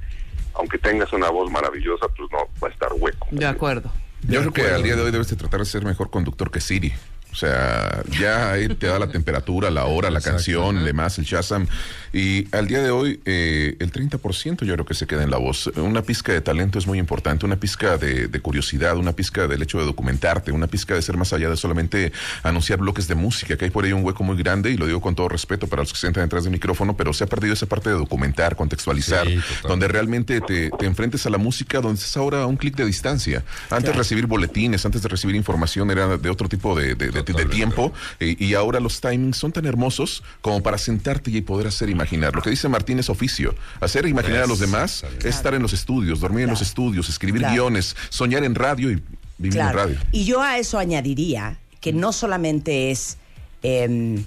aunque 0.55 0.79
tengas 0.79 1.13
una 1.13 1.31
voz 1.31 1.51
maravillosa, 1.51 2.07
pues 2.09 2.31
no 2.33 2.39
va 2.63 2.69
a 2.69 2.71
estar 2.71 2.91
hueco. 2.95 3.29
De 3.31 3.47
acuerdo. 3.47 3.93
Yo 4.23 4.41
creo 4.41 4.53
que 4.53 4.75
al 4.75 4.83
día 4.83 4.97
de 4.97 5.03
hoy 5.03 5.11
debes 5.11 5.29
de 5.29 5.37
tratar 5.37 5.61
de 5.61 5.67
ser 5.67 5.85
mejor 5.85 6.11
conductor 6.11 6.51
que 6.51 6.61
Siri. 6.61 6.93
O 7.33 7.37
sea, 7.37 8.03
ya 8.21 8.53
ahí 8.53 8.69
te 8.69 8.87
da 8.89 8.99
la 8.99 9.09
temperatura, 9.13 9.71
la 9.71 9.85
hora, 9.87 10.11
la 10.11 10.21
canción, 10.21 10.85
demás, 10.85 11.19
el 11.19 11.25
Shazam. 11.25 11.67
Y 12.13 12.49
al 12.55 12.67
día 12.67 12.83
de 12.83 12.91
hoy, 12.91 13.21
eh, 13.25 13.77
el 13.79 13.93
30% 13.93 14.65
yo 14.65 14.75
creo 14.75 14.85
que 14.85 14.95
se 14.95 15.07
queda 15.07 15.23
en 15.23 15.31
la 15.31 15.37
voz. 15.37 15.69
Una 15.77 16.03
pizca 16.03 16.33
de 16.33 16.41
talento 16.41 16.79
es 16.79 16.87
muy 16.89 16.99
importante, 16.99 17.47
una 17.47 17.55
pizca 17.57 17.99
de, 17.99 18.27
de 18.27 18.41
curiosidad, 18.41 18.97
una 18.97 19.13
pizca 19.13 19.47
del 19.47 19.63
hecho 19.63 19.79
de 19.79 19.85
documentarte, 19.85 20.51
una 20.51 20.67
pizca 20.67 20.95
de 20.95 21.03
ser 21.03 21.17
más 21.17 21.33
allá 21.33 21.49
de 21.49 21.57
solamente 21.57 22.13
anunciar 22.43 22.81
bloques 22.81 23.07
de 23.07 23.15
música, 23.15 23.57
que 23.57 23.67
hay 23.67 23.71
por 23.71 23.85
ahí 23.85 23.93
un 23.93 24.05
hueco 24.05 24.25
muy 24.25 24.37
grande, 24.37 24.71
y 24.73 24.77
lo 24.77 24.87
digo 24.87 25.01
con 25.01 25.15
todo 25.15 25.29
respeto 25.29 25.69
para 25.69 25.83
los 25.83 25.93
que 25.93 25.99
se 26.01 26.09
entran 26.09 26.27
detrás 26.27 26.43
del 26.45 26.53
micrófono, 26.53 26.97
pero 26.97 27.13
se 27.13 27.23
ha 27.23 27.27
perdido 27.29 27.55
esa 27.55 27.67
parte 27.67 27.91
de 27.91 27.95
documentar, 27.97 28.57
contextualizar, 28.57 29.27
donde 29.69 29.87
realmente 29.87 30.41
te, 30.41 30.71
te 30.71 30.87
enfrentes 30.87 31.27
a 31.27 31.31
la 31.31 31.39
música, 31.39 31.81
donde 31.81 31.99
estás 32.01 32.17
ahora 32.17 32.43
a 32.43 32.47
un 32.47 32.57
clic 32.57 32.75
de 32.75 32.85
distancia. 32.87 33.45
Antes 33.71 33.85
de 33.93 33.99
recibir 33.99 34.27
boletines, 34.27 34.85
antes 34.85 35.01
de 35.03 35.09
recibir 35.09 35.37
información, 35.37 35.91
era 35.93 36.17
de 36.17 36.29
otro 36.31 36.49
tipo 36.49 36.77
de, 36.77 36.97
de- 36.97 37.20
de- 37.23 37.33
de 37.33 37.47
tiempo, 37.47 37.93
eh, 38.19 38.37
y 38.39 38.55
ahora 38.55 38.81
los 38.81 39.01
timings 39.01 39.37
son 39.37 39.53
tan 39.53 39.67
hermosos 39.67 40.23
como 40.41 40.63
para 40.63 40.79
sentarte 40.79 41.31
y 41.31 41.41
poder 41.41 41.67
hacer 41.67 41.89
imaginar. 41.91 42.35
Lo 42.35 42.43
que 42.43 42.51
dice 42.51 42.69
Martín 42.69 42.99
es 42.99 43.09
oficio. 43.11 43.55
Hacer 43.81 44.07
imaginar 44.07 44.43
a 44.43 44.47
los 44.47 44.59
demás 44.59 45.05
es 45.19 45.25
estar 45.27 45.55
en 45.55 45.63
los 45.63 45.73
estudios, 45.73 46.21
dormir 46.21 46.45
en 46.45 46.51
los 46.51 46.63
estudios, 46.63 47.09
escribir 47.09 47.43
Claro. 47.43 47.55
guiones, 47.55 47.97
soñar 48.09 48.45
en 48.45 48.55
radio 48.55 48.91
y 48.91 49.03
vivir 49.39 49.61
en 49.61 49.73
radio. 49.73 49.99
Y 50.13 50.25
yo 50.25 50.41
a 50.43 50.59
eso 50.59 50.79
añadiría 50.79 51.59
que 51.81 51.93
no 51.93 52.13
solamente 52.13 52.91
es 52.91 53.17
em, 53.63 54.25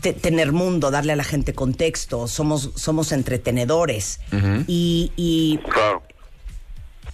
te- 0.00 0.12
tener 0.12 0.52
mundo, 0.52 0.90
darle 0.90 1.12
a 1.12 1.16
la 1.16 1.24
gente 1.24 1.52
contexto, 1.54 2.26
somos, 2.28 2.70
somos 2.76 3.12
entretenedores. 3.12 4.20
Y, 4.66 5.12
y 5.16 5.60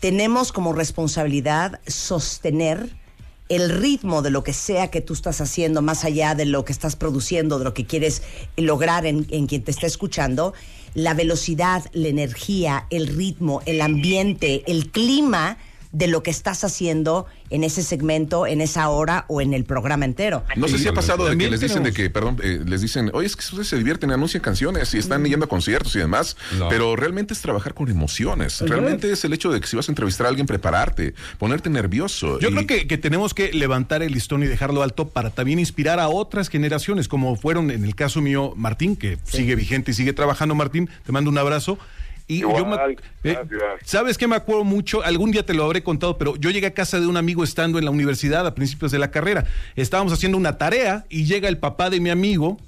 tenemos 0.00 0.52
como 0.52 0.72
responsabilidad 0.72 1.81
sostener 1.87 2.90
el 3.48 3.70
ritmo 3.70 4.22
de 4.22 4.30
lo 4.30 4.44
que 4.44 4.52
sea 4.52 4.90
que 4.90 5.00
tú 5.00 5.14
estás 5.14 5.40
haciendo, 5.40 5.82
más 5.82 6.04
allá 6.04 6.34
de 6.34 6.44
lo 6.44 6.64
que 6.64 6.72
estás 6.72 6.96
produciendo, 6.96 7.58
de 7.58 7.64
lo 7.64 7.74
que 7.74 7.87
quieres 7.87 8.22
lograr 8.56 9.06
en, 9.06 9.26
en 9.30 9.46
quien 9.46 9.62
te 9.62 9.70
está 9.70 9.87
escuchando, 9.87 10.54
la 10.94 11.14
velocidad, 11.14 11.84
la 11.92 12.08
energía, 12.08 12.87
el 12.90 13.06
ritmo, 13.06 13.62
el 13.66 13.80
ambiente, 13.80 14.62
el 14.66 14.90
clima 14.90 15.58
de 15.98 16.06
lo 16.06 16.22
que 16.22 16.30
estás 16.30 16.62
haciendo 16.62 17.26
en 17.50 17.64
ese 17.64 17.82
segmento, 17.82 18.46
en 18.46 18.61
esa 18.61 18.88
hora 18.88 19.24
o 19.26 19.40
en 19.40 19.52
el 19.52 19.64
programa 19.64 20.04
entero. 20.04 20.44
No 20.54 20.68
sé 20.68 20.78
si 20.78 20.87
ha 20.87 20.92
pasado 20.92 21.28
de 21.28 21.37
que 21.37 21.50
les 21.50 21.58
dicen 21.61 21.82
de 21.82 21.92
que, 21.92 22.08
perdón, 22.08 22.38
eh, 22.42 22.61
les 22.64 22.80
dicen, 22.82 23.11
oye, 23.14 23.26
es 23.26 23.34
que 23.34 23.40
ustedes 23.42 23.66
se 23.68 23.76
divierten, 23.76 24.12
anuncian 24.12 24.40
canciones 24.40 24.94
y 24.94 24.98
están 24.98 25.24
yendo 25.24 25.46
a 25.46 25.48
conciertos 25.48 25.96
y 25.96 25.98
demás, 25.98 26.37
No. 26.56 26.68
pero 26.68 26.94
realmente 26.94 27.34
es 27.34 27.40
trabajar 27.40 27.74
con 27.74 27.90
emociones. 27.90 28.61
Realmente 28.61 29.11
es 29.11 29.24
el 29.24 29.32
hecho 29.32 29.50
de 29.50 29.61
que 29.61 29.66
si 29.66 29.74
vas 29.74 29.88
a 29.88 29.92
entrevistar 29.92 30.26
a 30.26 30.28
alguien, 30.28 30.46
prepararte, 30.46 31.14
ponerte 31.38 31.68
nervioso. 31.68 32.38
Yo 32.38 32.49
y- 32.51 32.53
creo 32.55 32.66
que, 32.68 32.86
que 32.86 32.96
tenemos 32.99 33.34
que 33.34 33.53
levantar 33.53 34.03
el 34.05 34.12
listón 34.12 34.44
y 34.44 34.46
dejarlo 34.46 34.82
alto 34.84 35.09
para 35.09 35.30
también 35.30 35.59
inspirar 35.59 35.99
a 35.99 36.09
otras 36.09 36.49
generaciones, 36.49 37.09
como 37.09 37.34
fueron 37.34 37.70
en 37.72 37.82
el 37.84 37.96
caso 37.96 38.20
mío 38.20 38.53
Martín, 38.57 38.94
que 38.94 39.18
sigue 39.24 39.57
vigente 39.57 39.90
y 39.90 39.94
sigue 39.94 40.12
trabajando. 40.12 40.55
Martín, 40.55 40.88
te 41.05 41.11
mando 41.12 41.28
un 41.30 41.38
abrazo. 41.38 41.76
Y 42.29 42.41
yo 42.41 42.66
me- 42.66 42.76
eh. 43.24 43.39
¿Sabes 43.85 44.18
qué 44.18 44.29
me 44.29 44.37
acuerdo 44.37 44.62
mucho? 44.64 45.03
Algún 45.03 45.31
día 45.31 45.45
te 45.47 45.55
lo 45.55 45.64
habré 45.64 45.83
contado, 45.83 46.18
pero 46.18 46.37
yo 46.37 46.51
llegué 46.51 46.66
a 46.66 46.74
casa 46.74 47.01
de 47.01 47.07
un 47.07 47.16
amigo 47.16 47.43
estando 47.43 47.79
en 47.79 47.85
la 47.87 47.91
universidad 47.91 48.47
a 48.47 48.55
principios 48.55 48.93
de 48.93 48.99
la 48.99 49.11
carrera. 49.11 49.47
Estábamos 49.76 50.12
haciendo 50.12 50.37
una 50.39 50.59
tarea 50.59 51.07
y 51.09 51.24
llega 51.24 51.49
el 51.49 51.57
papá 51.59 51.89
de 51.91 52.01
mi 52.01 52.11
amigo 52.11 52.59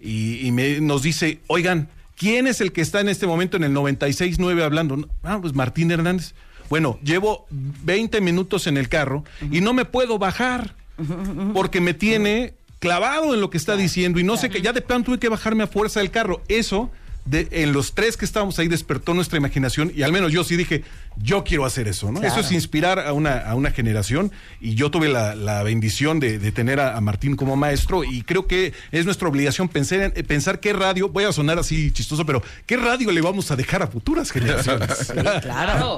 y, 0.00 0.46
y 0.46 0.50
me, 0.52 0.80
nos 0.80 1.02
dice, 1.02 1.40
oigan, 1.48 1.88
¿quién 2.16 2.46
es 2.46 2.60
el 2.62 2.72
que 2.72 2.80
está 2.80 3.00
en 3.00 3.10
este 3.10 3.26
momento 3.26 3.58
en 3.58 3.64
el 3.64 3.72
96.9 3.74 4.62
hablando? 4.64 4.96
"No, 4.96 5.08
Ah, 5.22 5.38
pues 5.40 5.54
Martín 5.54 5.90
Hernández. 5.90 6.32
Bueno, 6.70 6.98
llevo 7.02 7.46
20 7.50 8.20
minutos 8.22 8.66
en 8.68 8.76
el 8.78 8.88
carro 8.88 9.24
y 9.50 9.60
no 9.60 9.74
me 9.74 9.84
puedo 9.84 10.18
bajar 10.18 10.74
porque 11.52 11.80
me 11.80 11.92
tiene 11.94 12.54
clavado 12.78 13.34
en 13.34 13.40
lo 13.42 13.50
que 13.50 13.58
está 13.58 13.76
diciendo 13.76 14.18
y 14.20 14.24
no 14.24 14.36
sé 14.38 14.48
que 14.48 14.62
ya 14.62 14.72
de 14.72 14.80
plano 14.80 15.04
tuve 15.04 15.18
que 15.18 15.28
bajarme 15.28 15.64
a 15.64 15.66
fuerza 15.66 16.00
del 16.00 16.10
carro. 16.10 16.40
Eso, 16.48 16.90
de, 17.24 17.48
en 17.50 17.72
los 17.72 17.94
tres 17.94 18.16
que 18.16 18.24
estábamos 18.24 18.58
ahí, 18.58 18.66
despertó 18.68 19.14
nuestra 19.14 19.36
imaginación 19.38 19.92
y 19.94 20.02
al 20.02 20.12
menos 20.12 20.32
yo 20.32 20.42
sí 20.42 20.56
dije, 20.56 20.82
yo 21.16 21.44
quiero 21.44 21.64
hacer 21.64 21.86
eso, 21.88 22.10
¿no? 22.10 22.20
Claro. 22.20 22.34
Eso 22.34 22.40
es 22.46 22.52
inspirar 22.52 22.98
a 22.98 23.12
una, 23.12 23.38
a 23.38 23.54
una 23.54 23.70
generación 23.70 24.32
y 24.60 24.74
yo 24.74 24.90
tuve 24.90 25.08
la, 25.08 25.34
la 25.34 25.62
bendición 25.62 26.18
de, 26.20 26.38
de 26.38 26.50
tener 26.52 26.80
a, 26.80 26.96
a 26.96 27.00
Martín 27.00 27.36
como 27.36 27.56
maestro 27.56 28.04
y 28.04 28.22
creo 28.22 28.46
que 28.46 28.72
es 28.90 29.04
nuestra 29.04 29.28
obligación 29.28 29.68
pensar, 29.68 30.00
en- 30.00 30.12
pensar 30.26 30.60
qué 30.60 30.72
radio, 30.72 31.08
voy 31.08 31.24
a 31.24 31.32
sonar 31.32 31.58
así 31.58 31.92
chistoso, 31.92 32.24
pero 32.26 32.42
qué 32.66 32.76
radio 32.76 33.10
le 33.12 33.20
vamos 33.20 33.50
a 33.50 33.56
dejar 33.56 33.82
a 33.82 33.86
futuras 33.86 34.30
generaciones. 34.30 34.90
Sí, 34.98 35.12
claro. 35.42 35.96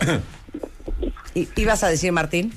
¿Y- 1.34 1.48
¿Ibas 1.56 1.82
a 1.82 1.88
decir, 1.88 2.12
Martín? 2.12 2.52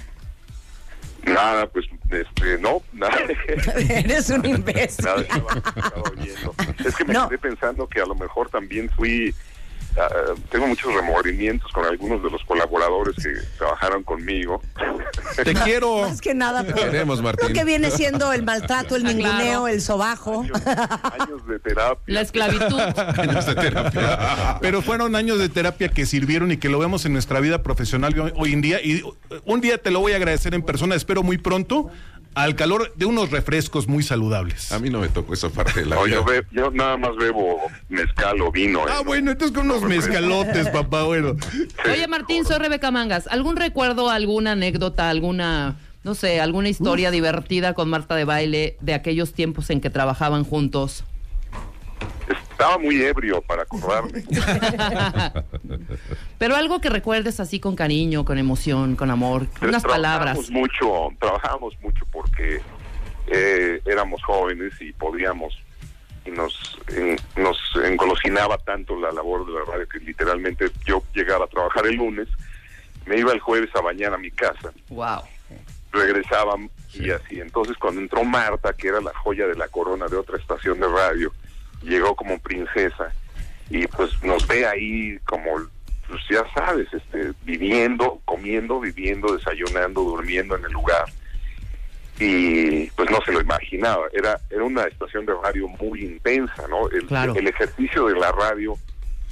Nada, 1.26 1.68
pues, 1.68 1.86
este, 2.10 2.58
no, 2.60 2.82
nada. 2.94 3.16
Eres 3.90 4.30
un 4.30 4.46
imbécil. 4.46 5.06
Nada. 5.06 5.26
Es 6.86 6.96
que 6.96 7.06
me 7.06 7.14
No. 7.14 7.28
quedé 7.30 7.38
pensando 7.38 7.88
que 7.88 8.02
a 8.02 8.06
lo 8.06 8.16
mejor 8.16 8.50
también 8.50 8.90
fui, 8.92 9.34
ah, 9.98 10.34
tengo 10.50 10.68
muchos 10.68 10.94
remordimientos 10.94 11.72
con 11.72 11.86
algunos 11.86 12.24
de 12.24 12.30
los 12.30 12.44
colaboradores 12.46 13.16
que 13.16 13.34
trabajaron 13.58 14.04
conmigo. 14.04 14.62
Te 15.44 15.54
quiero. 15.64 16.02
Más 16.02 16.22
que 16.22 16.34
nada, 16.34 16.64
por 16.64 16.76
Queremos, 16.76 17.22
Martín. 17.22 17.48
lo 17.50 17.54
que 17.54 17.66
viene 17.66 17.92
siendo 17.92 18.32
el 18.34 18.44
maltrato, 18.44 18.96
el 18.96 19.04
ninguneo, 19.06 19.62
claro. 19.62 19.68
el 19.68 19.82
sobajo. 19.82 20.42
Años 20.42 21.48
de 21.48 21.60
terapia. 21.60 22.14
La 22.14 22.22
esclavitud. 22.22 22.80
años 23.20 23.46
de 23.46 23.56
terapia. 23.56 24.58
Pero 24.62 24.82
fueron 24.82 25.16
años 25.16 25.40
de 25.40 25.50
terapia 25.50 25.90
que 25.90 26.06
sirvieron 26.06 26.52
y 26.52 26.58
que 26.58 26.70
lo 26.70 26.80
vemos 26.80 27.06
en 27.06 27.14
nuestra 27.14 27.40
vida 27.40 27.64
profesional 27.64 28.34
hoy, 28.36 28.54
en 28.54 28.62
día. 28.62 28.80
Y 28.84 29.04
uh, 29.04 29.16
un 29.46 29.62
día 29.62 29.78
te 29.78 29.92
lo 29.92 30.00
voy 30.00 30.14
a 30.14 30.18
agradecer 30.18 30.54
en 30.54 30.62
persona, 30.62 30.96
espero 30.96 31.24
muy 31.24 31.38
pronto, 31.38 31.90
al 32.36 32.56
calor 32.56 32.94
de 32.96 33.06
unos 33.06 33.32
refrescos 33.32 33.88
muy 33.88 34.04
saludables. 34.04 34.72
A 34.72 34.80
mí 34.80 34.90
no 34.90 35.00
me 35.00 35.08
tocó 35.08 35.34
esa 35.34 35.50
parte 35.50 35.80
de 35.82 35.86
la 35.88 35.96
No, 35.96 36.04
vida. 36.04 36.16
yo, 36.18 36.24
be- 36.26 36.46
yo 36.52 36.70
nada 36.72 36.98
más 36.98 37.16
bebo 37.16 37.58
mezcal 37.90 38.40
o 38.42 38.52
vino. 38.52 38.80
¿eh? 38.88 38.92
Ah, 38.92 39.02
bueno, 39.06 39.32
entonces 39.32 39.56
con 39.58 39.66
unos 39.70 39.82
No, 39.82 39.88
mezcalotes, 39.88 40.70
papá, 40.70 41.04
bueno. 41.04 41.36
Oye, 41.92 42.08
Martín, 42.08 42.46
soy 42.46 42.58
Rebeca 42.60 42.92
Mangas. 42.92 43.28
¿Algún 43.28 43.56
recuerdo, 43.56 44.10
alguna 44.10 44.52
anécdota, 44.52 45.10
alguna, 45.10 45.76
no 46.04 46.14
sé, 46.14 46.40
alguna 46.42 46.70
historia 46.70 47.10
divertida 47.10 47.74
con 47.74 47.90
Marta 47.90 48.16
de 48.16 48.26
baile 48.26 48.78
de 48.82 48.94
aquellos 48.94 49.34
tiempos 49.34 49.70
en 49.70 49.82
que 49.82 49.90
trabajaban 49.90 50.44
juntos? 50.44 51.04
Estaba 52.56 52.78
muy 52.78 53.02
ebrio 53.02 53.42
para 53.42 53.64
acordarme. 53.64 54.24
Pero 56.38 56.56
algo 56.56 56.80
que 56.80 56.90
recuerdes 56.90 57.40
así 57.42 57.60
con 57.60 57.76
cariño, 57.76 58.24
con 58.24 58.38
emoción, 58.38 58.96
con 58.96 59.12
amor, 59.12 59.48
unas 59.62 59.84
palabras. 59.84 60.36
Trabajábamos 60.38 60.52
mucho, 60.52 61.10
trabajábamos 61.20 61.74
mucho 61.82 62.06
porque 62.14 62.62
eh, 63.28 63.82
éramos 63.86 64.24
jóvenes 64.24 64.74
y 64.80 64.94
podíamos 64.94 65.54
y 66.26 66.32
nos 66.32 66.78
en- 66.96 67.18
nos 67.36 67.58
engolosinaba 67.84 68.58
tanto 68.60 69.00
la 69.00 69.12
labor 69.12 69.46
de 69.46 69.52
la 69.54 69.66
radio 69.66 69.88
que 69.90 70.00
literalmente 70.00 70.72
yo 70.86 71.04
llegaba 71.14 71.46
a 71.46 71.48
trabajar 71.50 71.86
el 71.88 71.96
lunes, 71.96 72.28
me 73.06 73.18
iba 73.20 73.34
el 73.34 73.40
jueves 73.42 73.70
a 73.76 73.82
bañar 73.82 74.14
a 74.14 74.18
mi 74.18 74.32
casa, 74.32 74.72
Wow. 74.90 75.22
regresaba 75.92 76.56
y 76.94 77.10
así. 77.12 77.40
Entonces 77.42 77.76
cuando 77.78 78.00
entró 78.02 78.24
Marta, 78.24 78.72
que 78.74 78.88
era 78.88 79.02
la 79.02 79.14
joya 79.14 79.46
de 79.46 79.56
la 79.56 79.68
corona 79.68 80.08
de 80.08 80.16
otra 80.16 80.38
estación 80.38 80.80
de 80.80 80.88
radio, 80.88 81.32
llegó 81.86 82.16
como 82.16 82.40
princesa 82.40 83.12
y 83.70 83.88
pues 83.88 84.12
nos 84.24 84.48
ve 84.48 84.66
ahí 84.66 85.18
como 85.26 85.52
pues 86.08 86.22
ya 86.30 86.44
sabes, 86.54 86.88
este, 86.94 87.32
viviendo, 87.44 88.22
comiendo, 88.26 88.80
viviendo, 88.80 89.36
desayunando, 89.36 90.02
durmiendo 90.02 90.56
en 90.56 90.66
el 90.66 90.72
lugar. 90.72 91.06
Y 92.20 92.86
pues 92.92 93.10
no 93.10 93.20
se 93.26 93.32
lo 93.32 93.42
imaginaba. 93.42 94.06
Era, 94.14 94.40
era 94.50 94.64
una 94.64 94.84
estación 94.84 95.26
de 95.26 95.34
radio 95.44 95.68
muy 95.68 96.04
intensa, 96.04 96.68
¿no? 96.70 96.88
El, 96.90 97.08
Claro. 97.08 97.34
el 97.36 97.48
ejercicio 97.48 98.06
de 98.06 98.16
la 98.16 98.32
radio 98.32 98.78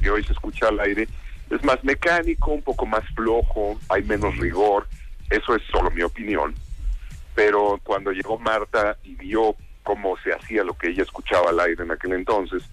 que 0.02 0.10
hoy 0.10 0.24
se 0.24 0.34
escucha 0.34 0.68
al 0.68 0.80
aire 0.80 1.08
es 1.50 1.64
más 1.64 1.82
mecánico, 1.84 2.52
un 2.52 2.64
poco 2.64 2.86
más 2.86 3.04
flojo, 3.16 3.80
hay 3.90 4.04
menos 4.04 4.36
rigor. 4.38 4.88
Eso 5.30 5.56
es 5.56 5.62
solo 5.72 5.92
mi 5.92 6.02
opinión. 6.02 6.56
Pero 7.36 7.80
cuando 7.84 8.12
llegó 8.12 8.38
Marta 8.40 8.98
y 9.04 9.16
vio 9.16 9.56
cómo 9.84 10.18
se 10.18 10.34
hacía 10.34 10.64
lo 10.64 10.78
que 10.78 10.90
ella 10.90 11.04
escuchaba 11.04 11.50
al 11.50 11.60
aire 11.60 11.84
en 11.84 11.92
aquel 11.92 12.14
entonces, 12.14 12.64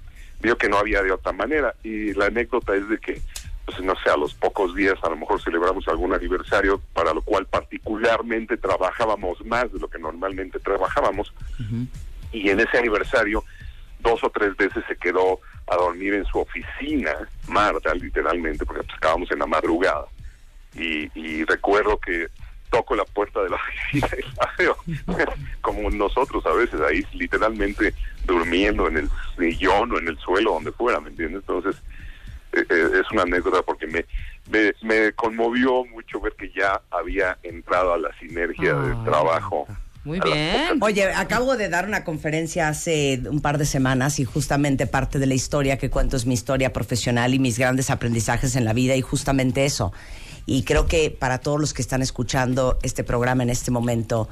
vio 0.41 0.57
que 0.57 0.69
no 0.69 0.79
había 0.79 1.03
de 1.03 1.13
otra 1.13 1.33
manera. 1.33 1.75
Y 1.83 2.15
la 2.15 2.27
anécdota 2.27 2.75
es 2.75 2.89
de 2.89 2.99
que, 2.99 3.21
pues 3.67 3.81
no 3.81 3.95
sé, 4.03 4.11
a 4.11 4.17
los 4.17 4.35
pocos 4.35 4.75
días 4.75 4.99
a 5.03 5.11
lo 5.11 5.17
mejor 5.17 5.43
celebramos 5.43 5.87
algún 5.89 6.15
aniversario, 6.15 6.81
para 6.95 7.13
lo 7.13 7.23
cual 7.23 7.47
particularmente 7.47 8.57
trabajábamos 8.57 9.45
más 9.45 9.73
de 9.73 9.79
lo 9.79 9.89
que 9.89 9.99
normalmente 9.99 10.59
trabajábamos. 10.59 11.33
Y 12.33 12.49
en 12.49 12.61
ese 12.61 12.79
aniversario, 12.79 13.45
dos 14.01 14.23
o 14.25 14.31
tres 14.31 14.57
veces 14.57 14.83
se 14.89 14.97
quedó 14.97 15.41
a 15.67 15.77
dormir 15.77 16.15
en 16.15 16.25
su 16.25 16.39
oficina, 16.39 17.13
Marta, 17.49 17.95
literalmente, 17.95 18.65
porque 18.65 18.83
pues, 18.83 18.97
acabamos 18.97 19.31
en 19.31 19.41
la 19.41 19.47
madrugada. 19.47 20.07
Y, 20.75 21.11
y 21.19 21.45
recuerdo 21.45 21.99
que 21.99 22.29
toco 22.71 22.95
la 22.95 23.05
puerta 23.05 23.43
de 23.43 23.51
la 23.51 23.57
oficina 23.57 24.09
y 24.19 24.37
la 24.37 24.53
veo 24.59 24.77
como 25.61 25.91
nosotros 25.91 26.45
a 26.47 26.53
veces 26.53 26.81
ahí 26.81 27.05
literalmente 27.13 27.95
durmiendo 28.25 28.89
en 28.89 28.99
el 28.99 29.11
sillón 29.37 29.93
o 29.93 29.99
en 29.99 30.09
el 30.09 30.19
suelo 30.19 30.53
donde 30.55 30.73
fuera, 30.73 31.01
¿me 31.01 31.11
entiendes? 31.11 31.43
Entonces 31.47 31.77
eh, 32.53 32.65
eh, 32.69 32.91
es 33.01 33.11
una 33.13 33.23
anécdota 33.23 33.63
porque 33.63 33.87
me, 33.87 34.05
me 34.51 34.73
me 34.83 35.13
conmovió 35.13 35.85
mucho 35.85 36.21
ver 36.21 36.35
que 36.35 36.51
ya 36.51 36.81
había 36.91 37.39
entrado 37.43 37.95
a 37.95 37.99
la 37.99 38.11
sinergia 38.19 38.75
del 38.75 39.05
trabajo. 39.05 39.67
Muy 40.03 40.19
bien. 40.21 40.79
Oye, 40.81 41.13
acabo 41.13 41.57
de 41.57 41.69
dar 41.69 41.87
una 41.87 42.05
conferencia 42.05 42.69
hace 42.69 43.21
un 43.31 43.41
par 43.41 43.59
de 43.59 43.67
semanas 43.67 44.19
y 44.19 44.25
justamente 44.25 44.87
parte 44.87 45.19
de 45.19 45.27
la 45.27 45.35
historia 45.35 45.77
que 45.77 45.91
cuento 45.91 46.17
es 46.17 46.25
mi 46.25 46.33
historia 46.33 46.73
profesional 46.73 47.35
y 47.35 47.39
mis 47.39 47.59
grandes 47.59 47.91
aprendizajes 47.91 48.57
en 48.57 48.65
la 48.65 48.73
vida 48.73 48.97
y 48.97 49.03
justamente 49.03 49.67
eso. 49.67 49.93
Y 50.51 50.65
creo 50.65 50.87
que 50.87 51.13
para 51.17 51.39
todos 51.39 51.61
los 51.61 51.73
que 51.73 51.81
están 51.81 52.03
escuchando 52.03 52.77
este 52.83 53.05
programa 53.05 53.45
en 53.45 53.51
este 53.51 53.71
momento, 53.71 54.29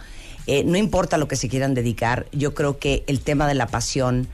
eh, 0.49 0.65
no 0.65 0.77
importa 0.77 1.17
lo 1.17 1.29
que 1.29 1.37
se 1.37 1.49
quieran 1.49 1.75
dedicar, 1.75 2.27
yo 2.33 2.55
creo 2.55 2.81
que 2.81 3.05
el 3.07 3.21
tema 3.21 3.47
de 3.47 3.55
la 3.55 3.69
pasión, 3.69 4.27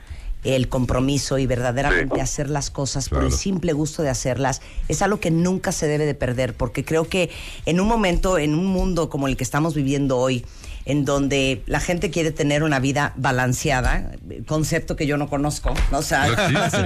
el 0.45 0.71
compromiso 0.71 1.37
y 1.37 1.45
verdaderamente 1.45 2.23
hacer 2.23 2.49
las 2.49 2.71
cosas 2.71 3.11
por 3.11 3.23
el 3.23 3.33
simple 3.33 3.75
gusto 3.75 4.03
de 4.03 4.09
hacerlas 4.09 4.63
es 4.89 5.03
algo 5.03 5.21
que 5.21 5.31
nunca 5.31 5.73
se 5.73 5.87
debe 5.87 6.07
de 6.07 6.15
perder 6.15 6.55
porque 6.55 6.87
creo 6.87 7.07
que 7.07 7.29
en 7.67 7.79
un 7.81 7.87
momento, 7.87 8.39
en 8.39 8.55
un 8.55 8.65
mundo 8.65 9.11
como 9.11 9.29
el 9.29 9.37
que 9.37 9.45
estamos 9.45 9.75
viviendo 9.75 10.17
hoy, 10.17 10.43
en 10.87 11.05
donde 11.05 11.63
la 11.67 11.81
gente 11.81 12.11
quiere 12.11 12.31
tener 12.31 12.63
una 12.63 12.79
vida 12.79 13.15
balanceada, 13.17 14.13
concepto 14.47 14.97
que 14.97 15.07
yo 15.07 15.17
no 15.17 15.29
conozco, 15.29 15.75
¿no? 15.91 15.99
O 15.99 16.03
sea, 16.03 16.29
No 16.51 16.61
así 16.63 16.77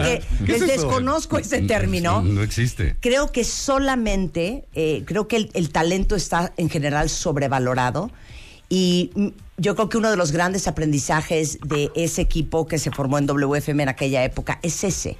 que 0.46 0.58
desconozco 0.60 1.38
ese 1.38 1.62
término. 1.62 2.22
No 2.22 2.42
existe. 2.42 2.96
Creo 3.00 3.32
que 3.32 3.44
solamente, 3.44 4.64
eh, 4.74 5.02
creo 5.04 5.26
que 5.26 5.36
el, 5.36 5.50
el 5.54 5.70
talento 5.70 6.14
está 6.14 6.52
en 6.56 6.70
general 6.70 7.08
sobrevalorado 7.08 8.10
y 8.68 9.10
yo 9.56 9.74
creo 9.74 9.88
que 9.88 9.96
uno 9.96 10.10
de 10.10 10.16
los 10.16 10.30
grandes 10.30 10.68
aprendizajes 10.68 11.58
de 11.64 11.90
ese 11.94 12.22
equipo 12.22 12.66
que 12.66 12.78
se 12.78 12.90
formó 12.90 13.18
en 13.18 13.26
WFM 13.26 13.82
en 13.82 13.88
aquella 13.88 14.22
época 14.24 14.60
es 14.62 14.84
ese. 14.84 15.16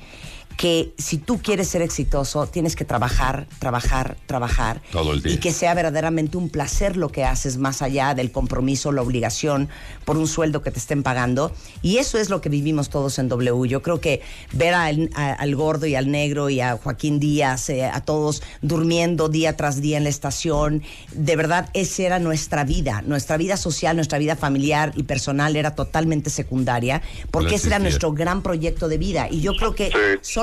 Que 0.58 0.92
si 0.98 1.18
tú 1.18 1.38
quieres 1.40 1.68
ser 1.68 1.82
exitoso, 1.82 2.48
tienes 2.48 2.74
que 2.74 2.84
trabajar, 2.84 3.46
trabajar, 3.60 4.16
trabajar. 4.26 4.82
Todo 4.90 5.12
el 5.12 5.22
día. 5.22 5.34
Y 5.34 5.36
que 5.38 5.52
sea 5.52 5.72
verdaderamente 5.72 6.36
un 6.36 6.50
placer 6.50 6.96
lo 6.96 7.10
que 7.10 7.24
haces, 7.24 7.58
más 7.58 7.80
allá 7.80 8.12
del 8.14 8.32
compromiso, 8.32 8.90
la 8.90 9.02
obligación 9.02 9.68
por 10.04 10.16
un 10.16 10.26
sueldo 10.26 10.60
que 10.60 10.72
te 10.72 10.80
estén 10.80 11.04
pagando. 11.04 11.52
Y 11.80 11.98
eso 11.98 12.18
es 12.18 12.28
lo 12.28 12.40
que 12.40 12.48
vivimos 12.48 12.90
todos 12.90 13.20
en 13.20 13.28
W. 13.28 13.68
Yo 13.68 13.82
creo 13.82 14.00
que 14.00 14.20
ver 14.52 14.74
al, 14.74 15.10
a- 15.14 15.32
al 15.34 15.54
gordo 15.54 15.86
y 15.86 15.94
al 15.94 16.10
negro 16.10 16.50
y 16.50 16.60
a 16.60 16.76
Joaquín 16.76 17.20
Díaz, 17.20 17.70
eh, 17.70 17.84
a 17.84 18.00
todos 18.00 18.42
durmiendo 18.60 19.28
día 19.28 19.56
tras 19.56 19.80
día 19.80 19.96
en 19.96 20.02
la 20.02 20.10
estación, 20.10 20.82
de 21.12 21.36
verdad, 21.36 21.70
esa 21.72 22.02
era 22.02 22.18
nuestra 22.18 22.64
vida. 22.64 23.00
Nuestra 23.06 23.36
vida 23.36 23.56
social, 23.56 23.94
nuestra 23.94 24.18
vida 24.18 24.34
familiar 24.34 24.92
y 24.96 25.04
personal 25.04 25.54
era 25.54 25.76
totalmente 25.76 26.30
secundaria, 26.30 27.00
porque 27.30 27.50
No 27.50 27.56
ese 27.56 27.68
era 27.68 27.78
nuestro 27.78 28.12
gran 28.12 28.42
proyecto 28.42 28.88
de 28.88 28.98
vida. 28.98 29.28
Y 29.30 29.40
yo 29.40 29.54
creo 29.54 29.76
que 29.76 29.92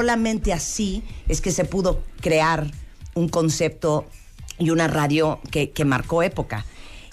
solamente 0.06 0.54
así 0.54 1.02
es 1.28 1.42
que 1.42 1.50
se 1.50 1.66
pudo 1.66 2.04
crear 2.22 2.70
un 3.16 3.28
concepto 3.28 4.06
y 4.60 4.70
una 4.70 4.88
radio 4.88 5.40
que, 5.50 5.72
que 5.72 5.84
marcó 5.84 6.22
época. 6.22 6.64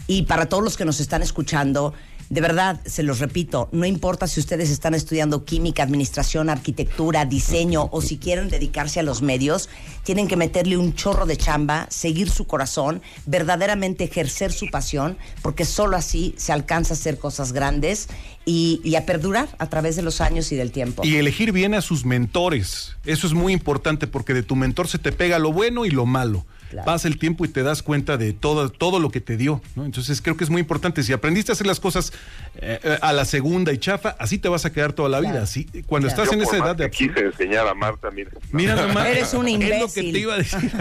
Y 0.06 0.24
para 0.24 0.44
todos 0.44 0.62
los 0.62 0.76
que 0.76 0.84
nos 0.84 1.00
están 1.00 1.22
escuchando, 1.22 1.94
de 2.32 2.40
verdad, 2.40 2.80
se 2.86 3.02
los 3.02 3.18
repito, 3.18 3.68
no 3.72 3.84
importa 3.84 4.26
si 4.26 4.40
ustedes 4.40 4.70
están 4.70 4.94
estudiando 4.94 5.44
química, 5.44 5.82
administración, 5.82 6.48
arquitectura, 6.48 7.26
diseño 7.26 7.90
o 7.92 8.00
si 8.00 8.16
quieren 8.16 8.48
dedicarse 8.48 9.00
a 9.00 9.02
los 9.02 9.20
medios, 9.20 9.68
tienen 10.02 10.28
que 10.28 10.38
meterle 10.38 10.78
un 10.78 10.94
chorro 10.94 11.26
de 11.26 11.36
chamba, 11.36 11.86
seguir 11.90 12.30
su 12.30 12.46
corazón, 12.46 13.02
verdaderamente 13.26 14.04
ejercer 14.04 14.50
su 14.50 14.70
pasión, 14.70 15.18
porque 15.42 15.66
solo 15.66 15.94
así 15.94 16.34
se 16.38 16.52
alcanza 16.54 16.94
a 16.94 16.96
hacer 16.96 17.18
cosas 17.18 17.52
grandes 17.52 18.08
y, 18.46 18.94
a 18.96 19.04
perdurar 19.04 19.54
a 19.58 19.68
través 19.68 19.96
de 19.96 20.00
los 20.00 20.22
años 20.22 20.52
y 20.52 20.56
del 20.56 20.72
tiempo. 20.72 21.02
Y 21.04 21.16
elegir 21.16 21.52
bien 21.52 21.74
a 21.74 21.82
sus 21.82 22.06
mentores. 22.06 22.96
Eso 23.04 23.26
es 23.26 23.34
muy 23.34 23.52
importante 23.52 24.06
porque 24.06 24.32
de 24.32 24.42
tu 24.42 24.56
mentor 24.56 24.88
se 24.88 24.98
te 24.98 25.12
pega 25.12 25.38
lo 25.38 25.52
bueno 25.52 25.84
y 25.84 25.90
lo 25.90 26.06
malo. 26.06 26.46
Pasa 26.84 27.08
el 27.08 27.18
tiempo 27.18 27.44
y 27.44 27.48
te 27.48 27.62
das 27.62 27.82
cuenta 27.82 28.16
de 28.16 28.32
todo, 28.32 28.70
todo 28.70 28.98
lo 28.98 29.10
que 29.10 29.20
te 29.20 29.36
dio. 29.36 29.60
¿no? 29.76 29.84
Entonces 29.84 30.22
creo 30.22 30.36
que 30.36 30.44
es 30.44 30.50
muy 30.50 30.60
importante. 30.60 31.02
Si 31.02 31.12
aprendiste 31.12 31.52
a 31.52 31.54
hacer 31.54 31.66
las 31.66 31.80
cosas 31.80 32.12
eh, 32.56 32.78
eh, 32.82 32.98
a 33.00 33.12
la 33.12 33.24
segunda 33.24 33.72
y 33.72 33.78
chafa, 33.78 34.16
así 34.18 34.38
te 34.38 34.48
vas 34.48 34.64
a 34.64 34.72
quedar 34.72 34.92
toda 34.92 35.08
la 35.08 35.20
vida. 35.20 35.42
Así, 35.42 35.66
cuando 35.86 36.08
estás 36.08 36.32
en 36.32 36.38
por 36.38 36.48
esa 36.48 36.58
más 36.58 36.66
edad 36.66 36.76
de 36.76 36.90
quise 36.90 37.20
enseñar 37.20 37.66
a 37.66 37.74
Marta, 37.74 38.10
mira. 38.10 38.30
Mira 38.50 38.74
nomás. 38.74 39.06
Eres 39.06 39.34
un 39.34 39.46
Es 39.48 39.80
lo 39.80 39.88
que 39.92 40.00
imbécil. 40.00 40.12
te 40.12 40.18
iba 40.18 40.34
a 40.34 40.38
decir. 40.38 40.72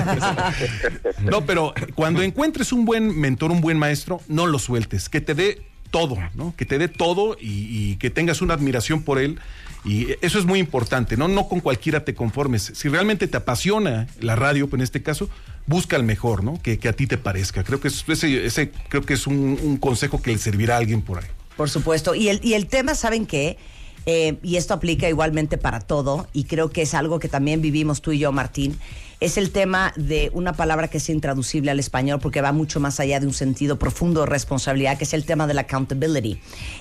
No, 1.24 1.46
pero 1.46 1.74
cuando 1.96 2.22
encuentres 2.22 2.72
un 2.72 2.86
buen 2.86 3.20
mentor, 3.20 3.52
un 3.52 3.62
buen 3.62 3.78
maestro, 3.78 4.22
no 4.28 4.48
lo 4.48 4.60
sueltes, 4.60 5.10
que 5.10 5.22
te 5.22 5.34
dé 5.36 5.62
todo, 5.90 6.18
¿no? 6.36 6.54
Que 6.56 6.66
te 6.66 6.78
dé 6.78 6.88
todo 6.88 7.36
y, 7.40 7.68
y 7.70 7.96
que 7.98 8.10
tengas 8.10 8.42
una 8.42 8.54
admiración 8.54 9.04
por 9.04 9.20
él. 9.20 9.40
Y 9.84 10.10
eso 10.22 10.38
es 10.38 10.46
muy 10.46 10.60
importante, 10.60 11.18
¿no? 11.18 11.28
No 11.28 11.48
con 11.48 11.60
cualquiera 11.60 12.06
te 12.06 12.14
conformes. 12.14 12.72
Si 12.76 12.88
realmente 12.88 13.28
te 13.28 13.38
apasiona 13.38 14.08
la 14.20 14.36
radio, 14.36 14.68
pues 14.70 14.80
en 14.80 14.84
este 14.84 15.02
caso, 15.02 15.28
busca 15.68 15.96
el 15.96 16.04
mejor, 16.04 16.44
¿no? 16.44 16.62
Que, 16.62 16.80
que 16.80 16.90
a 16.90 16.94
ti 16.94 17.08
te 17.08 17.18
parezca. 17.18 17.64
Creo 17.64 17.80
que 17.80 17.88
es, 17.88 18.04
ese, 18.08 18.46
ese 18.46 18.72
creo 18.90 19.04
que 19.04 19.14
es 19.14 19.28
un, 19.28 19.60
un 19.62 19.78
consejo 19.78 20.22
que 20.22 20.32
le 20.32 20.38
servirá 20.38 20.76
a 20.76 20.78
alguien 20.78 21.02
por 21.02 21.20
ahí. 21.20 21.30
Por 21.58 21.70
supuesto. 21.70 22.16
Y 22.16 22.30
el, 22.30 22.40
y 22.44 22.54
el 22.54 22.68
tema, 22.68 22.96
¿saben 22.96 23.26
qué? 23.26 23.58
Eh, 24.06 24.38
y 24.42 24.56
esto 24.56 24.74
aplica 24.74 25.08
igualmente 25.08 25.58
para 25.58 25.80
todo, 25.80 26.28
y 26.34 26.46
creo 26.46 26.72
que 26.72 26.82
es 26.82 26.94
algo 26.94 27.20
que 27.20 27.28
también 27.28 27.62
vivimos 27.62 28.02
tú 28.02 28.12
y 28.12 28.18
yo, 28.20 28.32
Martín, 28.32 28.80
es 29.20 29.38
el 29.38 29.52
tema 29.52 29.94
de 29.96 30.32
una 30.34 30.54
palabra 30.54 30.88
que 30.88 30.98
es 30.98 31.08
intraducible 31.08 31.70
al 31.70 31.80
español 31.80 32.20
porque 32.20 32.42
va 32.42 32.52
mucho 32.52 32.80
más 32.80 33.00
allá 33.00 33.20
de 33.20 33.28
un 33.28 33.36
sentido 33.36 33.78
profundo 33.78 34.22
de 34.22 34.26
responsabilidad, 34.26 34.98
que 34.98 35.04
es 35.04 35.14
el 35.14 35.26
tema 35.26 35.46
de 35.46 35.54
la 35.54 35.62
accountability. 35.62 36.40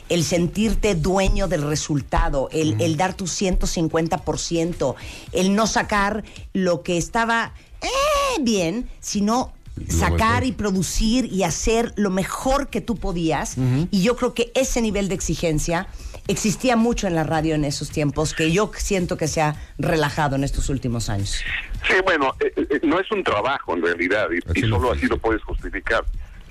El 0.08 0.24
sentirte 0.24 0.94
dueño 0.94 1.48
del 1.48 1.60
resultado, 1.60 2.48
el, 2.50 2.80
el 2.80 2.96
dar 2.96 3.12
tu 3.12 3.26
150%, 3.26 4.94
el 5.32 5.54
no 5.54 5.66
sacar 5.66 6.24
lo 6.54 6.82
que 6.82 6.96
estaba 6.96 7.52
eh, 7.82 8.40
bien, 8.40 8.88
sino 9.00 9.52
sacar 9.88 10.44
y 10.44 10.52
producir 10.52 11.26
y 11.26 11.42
hacer 11.44 11.92
lo 11.96 12.10
mejor 12.10 12.68
que 12.68 12.80
tú 12.80 12.96
podías. 12.96 13.56
Y 13.90 14.02
yo 14.02 14.16
creo 14.16 14.34
que 14.34 14.52
ese 14.54 14.82
nivel 14.82 15.08
de 15.08 15.14
exigencia 15.14 15.86
existía 16.28 16.76
mucho 16.76 17.06
en 17.06 17.14
la 17.14 17.24
radio 17.24 17.54
en 17.54 17.64
esos 17.64 17.90
tiempos, 17.90 18.34
que 18.34 18.52
yo 18.52 18.70
siento 18.76 19.16
que 19.16 19.26
se 19.26 19.40
ha 19.40 19.56
relajado 19.78 20.36
en 20.36 20.44
estos 20.44 20.68
últimos 20.68 21.08
años. 21.08 21.42
Sí, 21.88 21.94
bueno, 22.04 22.34
eh, 22.40 22.52
eh, 22.56 22.80
no 22.82 23.00
es 23.00 23.10
un 23.10 23.24
trabajo 23.24 23.74
en 23.74 23.82
realidad 23.82 24.28
y, 24.30 24.58
y 24.58 24.68
solo 24.68 24.92
así 24.92 25.06
lo 25.06 25.18
puedes 25.18 25.42
justificar. 25.42 26.04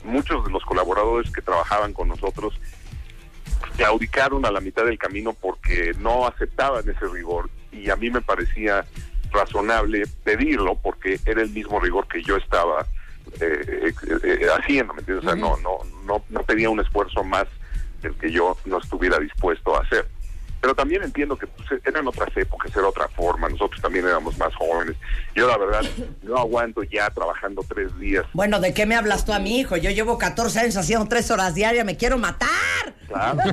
Muchos 0.04 0.44
de 0.46 0.52
los 0.52 0.64
colaboradores 0.64 1.32
que 1.32 1.42
trabajaban 1.42 1.94
con 1.94 2.08
nosotros 2.08 2.60
claudicaron 3.78 4.46
a 4.46 4.52
la 4.52 4.60
mitad 4.60 4.86
del 4.86 4.98
camino 4.98 5.34
porque 5.34 5.94
no 6.00 6.28
aceptaban 6.28 6.88
ese 6.90 7.08
rigor 7.08 7.50
y 7.72 7.90
a 7.90 7.96
mí 7.96 8.10
me 8.10 8.22
parecía 8.22 8.86
razonable 9.32 10.04
pedirlo 10.24 10.76
porque 10.76 11.20
era 11.26 11.42
el 11.42 11.50
mismo 11.50 11.80
rigor 11.80 12.08
que 12.08 12.24
yo 12.24 12.38
estaba 12.38 12.86
eh, 13.40 13.94
eh, 14.24 14.48
haciendo, 14.58 14.94
¿me 14.94 15.02
entiendes? 15.02 15.26
O 15.26 15.30
sea, 15.30 15.36
no, 15.36 15.58
no, 15.58 15.80
no, 16.06 16.24
no 16.30 16.44
pedía 16.44 16.70
un 16.70 16.80
esfuerzo 16.80 17.24
más 17.24 17.46
del 18.02 18.16
que 18.16 18.32
yo 18.32 18.58
no 18.66 18.80
estuviera 18.80 19.20
dispuesto 19.20 19.76
a 19.76 19.82
hacer. 19.82 20.08
Pero 20.62 20.76
también 20.76 21.04
entiendo 21.04 21.38
que 21.38 21.48
pues, 21.48 21.82
eran 21.86 22.06
otras 22.08 22.36
épocas, 22.36 22.76
era 22.76 22.88
otra 22.88 23.08
forma, 23.08 23.48
nosotros 23.48 23.82
también 23.82 24.06
éramos 24.06 24.38
más 24.38 24.54
jóvenes. 24.56 24.98
Yo 25.34 25.48
la 25.48 25.58
verdad 25.58 25.82
no 26.22 26.38
aguanto 26.38 26.84
ya 26.84 27.10
trabajando 27.12 27.64
tres 27.68 27.98
días. 27.98 28.26
Bueno, 28.34 28.60
¿de 28.60 28.74
qué 28.74 28.86
me 28.86 28.96
hablas 28.96 29.24
tú 29.26 29.32
a 29.32 29.40
mi 29.40 29.60
hijo? 29.60 29.78
Yo 29.78 29.90
llevo 29.92 30.18
14 30.18 30.60
años 30.60 30.76
haciendo 30.76 31.08
tres 31.08 31.32
horas 31.32 31.56
diarias, 31.56 31.86
me 31.86 31.96
quiero 31.96 32.18
matar. 32.18 32.50
Claro. 33.08 33.40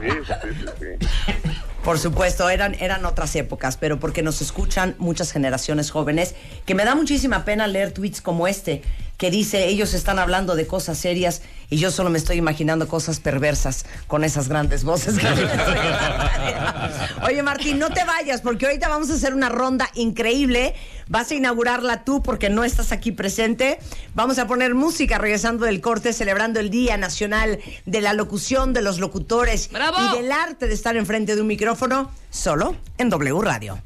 Sí, 0.00 0.10
sí, 0.26 0.48
sí, 0.60 0.66
sí. 0.78 1.50
Por 1.84 1.98
supuesto, 1.98 2.48
eran, 2.48 2.74
eran 2.80 3.04
otras 3.04 3.36
épocas, 3.36 3.76
pero 3.76 4.00
porque 4.00 4.22
nos 4.22 4.40
escuchan 4.40 4.94
muchas 4.96 5.32
generaciones 5.32 5.90
jóvenes, 5.90 6.34
que 6.64 6.74
me 6.74 6.86
da 6.86 6.94
muchísima 6.94 7.44
pena 7.44 7.66
leer 7.66 7.92
tweets 7.92 8.22
como 8.22 8.48
este, 8.48 8.80
que 9.24 9.30
dice, 9.30 9.68
ellos 9.68 9.94
están 9.94 10.18
hablando 10.18 10.54
de 10.54 10.66
cosas 10.66 10.98
serias 10.98 11.40
y 11.70 11.78
yo 11.78 11.90
solo 11.90 12.10
me 12.10 12.18
estoy 12.18 12.36
imaginando 12.36 12.86
cosas 12.86 13.20
perversas 13.20 13.86
con 14.06 14.22
esas 14.22 14.50
grandes 14.50 14.84
voces. 14.84 15.18
que. 15.18 15.26
Oye, 17.26 17.42
Martín, 17.42 17.78
no 17.78 17.88
te 17.88 18.04
vayas, 18.04 18.42
porque 18.42 18.66
ahorita 18.66 18.90
vamos 18.90 19.08
a 19.08 19.14
hacer 19.14 19.32
una 19.32 19.48
ronda 19.48 19.88
increíble. 19.94 20.74
Vas 21.08 21.30
a 21.30 21.36
inaugurarla 21.36 22.04
tú 22.04 22.22
porque 22.22 22.50
no 22.50 22.64
estás 22.64 22.92
aquí 22.92 23.12
presente. 23.12 23.78
Vamos 24.14 24.38
a 24.38 24.46
poner 24.46 24.74
música 24.74 25.16
regresando 25.16 25.64
del 25.64 25.80
corte, 25.80 26.12
celebrando 26.12 26.60
el 26.60 26.68
Día 26.68 26.98
Nacional 26.98 27.60
de 27.86 28.00
la 28.02 28.12
Locución, 28.12 28.74
de 28.74 28.82
los 28.82 28.98
locutores 28.98 29.70
y 29.72 30.16
del 30.18 30.32
arte 30.32 30.68
de 30.68 30.74
estar 30.74 30.98
enfrente 30.98 31.34
de 31.34 31.40
un 31.40 31.46
micrófono, 31.46 32.10
solo 32.28 32.76
en 32.98 33.08
W 33.08 33.40
Radio. 33.40 33.80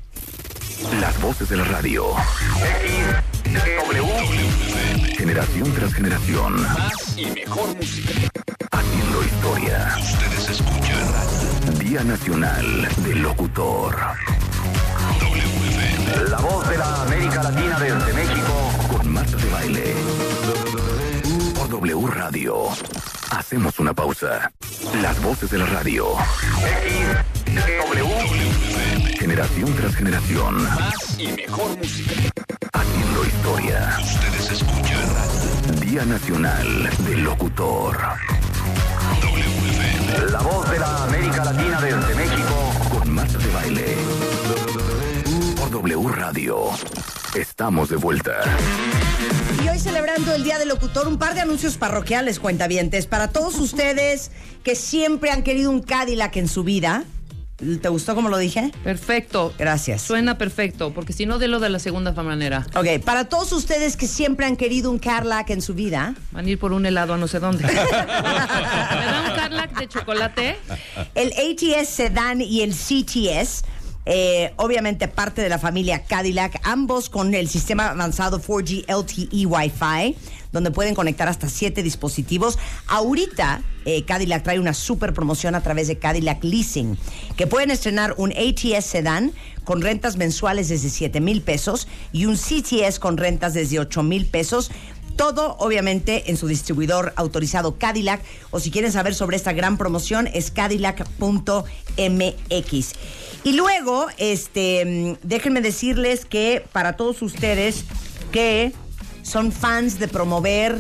Las 1.01 1.21
voces 1.21 1.49
de 1.49 1.59
la 1.59 1.65
radio. 1.65 2.13
Generación 5.29 5.73
tras 5.75 5.93
generación. 5.93 6.67
y 7.15 7.27
mejor 7.27 7.77
música. 7.77 8.15
Haciendo 8.71 9.23
historia. 9.23 9.95
Ustedes 10.01 10.49
escuchan 10.49 11.79
Día 11.79 12.03
Nacional 12.03 12.89
del 13.05 13.21
Locutor. 13.21 13.95
La 16.31 16.39
voz 16.39 16.67
de 16.71 16.79
la 16.79 17.03
América 17.03 17.43
Latina 17.43 17.79
desde 17.79 18.13
México. 18.15 18.73
Con 18.91 19.13
Marta 19.13 19.37
de 19.37 19.51
Baile. 19.51 19.95
Por 21.57 21.69
W 21.69 22.07
Radio. 22.07 22.63
Hacemos 23.31 23.79
una 23.81 23.93
pausa. 23.93 24.51
Las 25.03 25.21
voces 25.21 25.51
de 25.51 25.59
la 25.59 25.67
radio. 25.67 26.07
Generación 29.29 29.75
tras 29.75 29.95
generación. 29.95 30.69
y 31.19 31.27
mejor 31.27 31.77
música. 31.77 32.15
Haciendo 32.73 33.27
historia. 33.27 33.99
Ustedes 34.03 34.53
escuchan 34.53 35.81
Día 35.81 36.07
Nacional 36.07 36.89
del 37.07 37.25
Locutor. 37.25 37.99
La 40.33 40.41
voz 40.41 40.71
de 40.71 40.79
la 40.79 41.05
América 41.05 41.45
Latina 41.45 41.79
desde 41.79 42.15
México 42.15 42.73
con 42.91 43.11
Marta 43.11 43.37
de 43.37 43.51
Baile. 43.51 43.97
Por 45.57 45.71
W 45.73 46.09
Radio. 46.09 46.71
Estamos 47.35 47.91
de 47.91 47.97
vuelta. 47.97 48.41
Y 49.63 49.69
hoy 49.69 49.79
celebrando 49.79 50.33
el 50.33 50.43
Día 50.43 50.59
del 50.59 50.69
Locutor, 50.69 51.07
un 51.07 51.19
par 51.19 51.35
de 51.35 51.43
anuncios 51.43 51.77
parroquiales, 51.77 52.41
cuentavientes, 52.41 53.07
para 53.07 53.29
todos 53.29 53.59
ustedes 53.59 54.31
que 54.65 54.75
siempre 54.75 55.31
han 55.31 55.43
querido 55.43 55.71
un 55.71 55.83
Cadillac 55.83 56.35
en 56.39 56.49
su 56.49 56.65
vida. 56.65 57.05
¿Te 57.59 57.89
gustó 57.89 58.15
como 58.15 58.29
lo 58.29 58.39
dije? 58.39 58.71
Perfecto. 58.85 59.53
Gracias. 59.59 60.03
Suena 60.03 60.39
perfecto, 60.39 60.93
porque 60.95 61.13
si 61.13 61.27
no, 61.27 61.39
de 61.39 61.49
lo 61.49 61.59
de 61.59 61.69
la 61.69 61.81
segunda 61.81 62.13
manera. 62.13 62.65
Ok, 62.77 63.03
para 63.05 63.29
todos 63.29 63.51
ustedes 63.53 63.97
que 63.97 64.07
siempre 64.07 64.47
han 64.47 64.57
querido 64.57 64.93
un 64.93 65.01
Cadillac 65.01 65.51
en 65.51 65.61
su 65.61 65.75
vida. 65.75 66.15
Van 66.31 66.47
a 66.47 66.49
ir 66.49 66.59
por 66.59 66.73
un 66.73 66.87
helado 66.87 67.15
a 67.15 67.17
no 67.17 67.27
sé 67.27 67.41
dónde. 67.41 67.65
¿Me 67.67 67.73
da 67.73 69.25
un 69.29 69.37
Cadillac 69.37 69.79
de 69.79 69.89
chocolate? 69.89 70.57
El 71.17 71.33
ATS 71.33 71.89
Sedan 71.89 72.41
y 72.41 72.63
el 72.63 72.73
CTS 72.73 73.65
eh, 74.11 74.55
obviamente 74.57 75.07
parte 75.07 75.43
de 75.43 75.51
la 75.51 75.59
familia 75.59 76.05
Cadillac, 76.05 76.59
ambos 76.63 77.11
con 77.11 77.35
el 77.35 77.47
sistema 77.47 77.91
avanzado 77.91 78.41
4G 78.41 78.87
LTE 78.89 79.45
Wi-Fi, 79.45 80.17
donde 80.53 80.71
pueden 80.71 80.95
conectar 80.95 81.29
hasta 81.29 81.49
siete 81.49 81.83
dispositivos. 81.83 82.59
Ahorita 82.87 83.63
eh, 83.85 84.05
Cadillac 84.05 84.43
trae 84.43 84.61
una 84.61 84.75
super 84.75 85.15
promoción 85.15 85.55
a 85.55 85.63
través 85.63 85.89
de 85.89 85.99
Cadillac 85.99 86.43
Leasing, 86.45 86.99
que 87.37 87.47
pueden 87.47 87.71
estrenar 87.71 88.15
un 88.17 88.33
ATS 88.33 88.85
Sedan 88.85 89.33
con 89.65 89.83
rentas 89.83 90.17
mensuales 90.17 90.69
desde 90.69 90.89
7 90.89 91.21
mil 91.21 91.43
pesos 91.43 91.89
y 92.13 92.25
un 92.27 92.37
CTS 92.37 92.99
con 92.99 93.17
rentas 93.17 93.55
desde 93.55 93.79
8 93.79 94.03
mil 94.03 94.27
pesos. 94.27 94.71
Todo, 95.17 95.57
obviamente, 95.59 96.31
en 96.31 96.37
su 96.37 96.47
distribuidor 96.47 97.13
autorizado 97.17 97.77
Cadillac. 97.77 98.23
O 98.51 98.61
si 98.61 98.71
quieren 98.71 98.93
saber 98.93 99.15
sobre 99.15 99.37
esta 99.37 99.53
gran 99.53 99.77
promoción, 99.77 100.29
es 100.33 100.53
cadillac.mx. 100.53 101.09
Y 103.45 103.53
luego, 103.53 104.07
este, 104.17 104.85
mm, 104.85 105.27
déjenme 105.27 105.61
decirles 105.61 106.25
que 106.25 106.65
para 106.73 106.97
todos 106.97 107.21
ustedes 107.21 107.85
que 108.31 108.73
son 109.29 109.53
fans 109.53 109.99
de 109.99 110.09
promover 110.09 110.79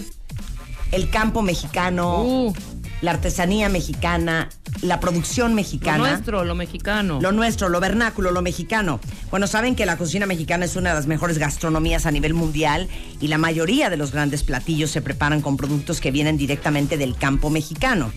el 0.91 1.11
campo 1.11 1.43
mexicano, 1.43 2.55
la 3.03 3.11
artesanía 3.11 3.69
mexicana, 3.69 4.49
la 4.81 5.01
producción 5.01 5.55
mexicana. 5.55 5.99
Lo 5.99 6.09
nuestro, 6.09 6.45
lo 6.45 6.55
mexicano. 6.55 7.19
Lo 7.21 7.33
nuestro, 7.33 7.69
lo 7.69 7.79
vernáculo, 7.79 8.31
lo 8.31 8.41
mexicano. 8.41 9.01
Bueno, 9.31 9.47
saben 9.47 9.77
que 9.77 9.85
la 9.85 9.99
cocina 9.99 10.25
mexicana 10.25 10.65
es 10.65 10.77
una 10.77 10.91
de 10.91 10.97
las 10.97 11.07
mejores 11.07 11.37
gastronomías 11.37 12.07
a 12.07 12.11
nivel 12.11 12.33
mundial 12.33 12.89
y 13.21 13.29
la 13.29 13.37
mayoría 13.37 13.91
de 13.91 13.99
los 13.99 14.13
grandes 14.13 14.43
platillos 14.45 14.91
se 14.91 15.03
preparan 15.03 15.43
con 15.43 15.59
productos 15.59 16.01
que 16.01 16.11
vienen 16.11 16.39
directamente 16.39 16.97
del 16.97 17.17
campo 17.17 17.51
mexicano. 17.51 18.11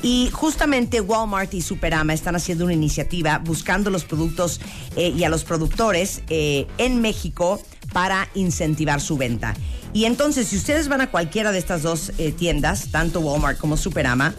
Y 0.00 0.30
justamente 0.32 1.00
Walmart 1.00 1.54
y 1.54 1.62
Superama 1.62 2.12
están 2.14 2.36
haciendo 2.36 2.64
una 2.64 2.74
iniciativa 2.74 3.38
buscando 3.38 3.90
los 3.90 4.04
productos 4.04 4.60
eh, 4.96 5.12
y 5.16 5.24
a 5.24 5.28
los 5.28 5.44
productores 5.44 6.22
eh, 6.28 6.66
en 6.78 7.00
México 7.00 7.60
para 7.92 8.28
incentivar 8.34 9.00
su 9.00 9.16
venta. 9.16 9.54
Y 9.92 10.04
entonces, 10.06 10.48
si 10.48 10.56
ustedes 10.56 10.88
van 10.88 11.00
a 11.02 11.10
cualquiera 11.10 11.52
de 11.52 11.58
estas 11.58 11.82
dos 11.82 12.12
eh, 12.18 12.32
tiendas, 12.32 12.88
tanto 12.90 13.20
Walmart 13.20 13.58
como 13.58 13.76
Superama, 13.76 14.34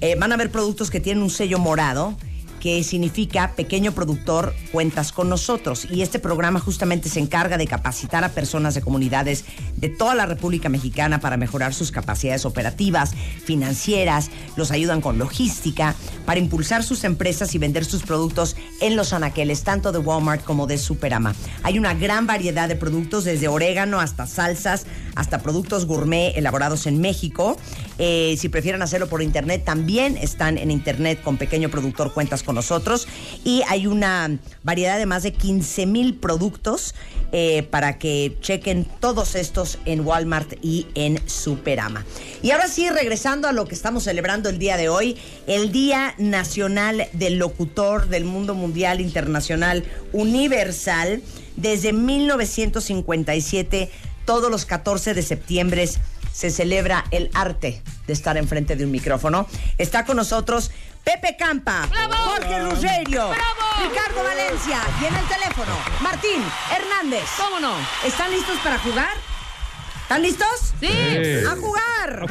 eh, 0.00 0.16
van 0.18 0.32
a 0.32 0.36
ver 0.36 0.50
productos 0.50 0.90
que 0.90 1.00
tienen 1.00 1.22
un 1.22 1.30
sello 1.30 1.58
morado 1.58 2.16
que 2.64 2.82
significa 2.82 3.52
pequeño 3.54 3.92
productor, 3.92 4.54
cuentas 4.72 5.12
con 5.12 5.28
nosotros. 5.28 5.86
Y 5.90 6.00
este 6.00 6.18
programa 6.18 6.60
justamente 6.60 7.10
se 7.10 7.20
encarga 7.20 7.58
de 7.58 7.66
capacitar 7.66 8.24
a 8.24 8.30
personas 8.30 8.72
de 8.74 8.80
comunidades 8.80 9.44
de 9.84 9.90
toda 9.90 10.14
la 10.14 10.24
República 10.24 10.70
Mexicana 10.70 11.20
para 11.20 11.36
mejorar 11.36 11.74
sus 11.74 11.92
capacidades 11.92 12.46
operativas, 12.46 13.12
financieras, 13.44 14.30
los 14.56 14.70
ayudan 14.70 15.02
con 15.02 15.18
logística, 15.18 15.94
para 16.24 16.40
impulsar 16.40 16.82
sus 16.82 17.04
empresas 17.04 17.54
y 17.54 17.58
vender 17.58 17.84
sus 17.84 18.02
productos 18.02 18.56
en 18.80 18.96
los 18.96 19.12
anaqueles, 19.12 19.62
tanto 19.62 19.92
de 19.92 19.98
Walmart 19.98 20.42
como 20.42 20.66
de 20.66 20.78
Superama. 20.78 21.34
Hay 21.62 21.78
una 21.78 21.92
gran 21.92 22.26
variedad 22.26 22.66
de 22.66 22.76
productos, 22.76 23.24
desde 23.24 23.46
orégano 23.46 24.00
hasta 24.00 24.26
salsas, 24.26 24.86
hasta 25.16 25.42
productos 25.42 25.84
gourmet 25.84 26.32
elaborados 26.34 26.86
en 26.86 27.02
México. 27.02 27.58
Eh, 27.98 28.36
si 28.38 28.48
prefieren 28.48 28.80
hacerlo 28.80 29.08
por 29.10 29.20
internet, 29.20 29.64
también 29.66 30.16
están 30.16 30.56
en 30.56 30.70
internet 30.70 31.20
con 31.22 31.36
pequeño 31.36 31.68
productor, 31.68 32.14
cuentas 32.14 32.42
con 32.42 32.54
nosotros 32.54 33.06
y 33.44 33.60
hay 33.68 33.86
una 33.86 34.38
variedad 34.62 34.96
de 34.96 35.04
más 35.04 35.24
de 35.24 35.34
15 35.34 35.84
mil 35.84 36.14
productos 36.14 36.94
eh, 37.32 37.64
para 37.64 37.98
que 37.98 38.36
chequen 38.40 38.86
todos 39.00 39.34
estos 39.34 39.73
en 39.84 40.06
Walmart 40.06 40.54
y 40.62 40.86
en 40.94 41.20
Superama. 41.28 42.04
Y 42.42 42.50
ahora 42.50 42.68
sí, 42.68 42.88
regresando 42.90 43.48
a 43.48 43.52
lo 43.52 43.66
que 43.66 43.74
estamos 43.74 44.04
celebrando 44.04 44.48
el 44.48 44.58
día 44.58 44.76
de 44.76 44.88
hoy, 44.88 45.16
el 45.46 45.72
Día 45.72 46.14
Nacional 46.18 47.08
del 47.12 47.38
Locutor 47.38 48.08
del 48.08 48.24
Mundo 48.24 48.54
Mundial 48.54 49.00
Internacional 49.00 49.84
Universal, 50.12 51.22
desde 51.56 51.92
1957, 51.92 53.90
todos 54.24 54.50
los 54.50 54.64
14 54.64 55.14
de 55.14 55.22
septiembre 55.22 55.88
se 56.32 56.50
celebra 56.50 57.04
el 57.12 57.30
arte 57.32 57.80
de 58.06 58.12
estar 58.12 58.36
enfrente 58.36 58.74
de 58.76 58.84
un 58.84 58.90
micrófono. 58.90 59.46
Está 59.78 60.04
con 60.04 60.16
nosotros 60.16 60.72
Pepe 61.04 61.36
Campa, 61.36 61.88
Jorge 62.24 62.60
Ruggerio, 62.60 63.30
Ricardo 63.80 64.24
Valencia 64.24 64.80
y 65.00 65.04
en 65.04 65.14
el 65.14 65.26
teléfono 65.26 65.72
Martín 66.00 66.42
Hernández. 66.74 67.24
¿Cómo 67.38 67.60
no? 67.60 67.74
¿Están 68.04 68.30
listos 68.30 68.58
para 68.64 68.78
jugar? 68.78 69.33
¿Están 70.14 70.22
listos? 70.22 70.74
Sí. 70.78 71.44
¡A 71.44 71.56
jugar! 71.56 72.26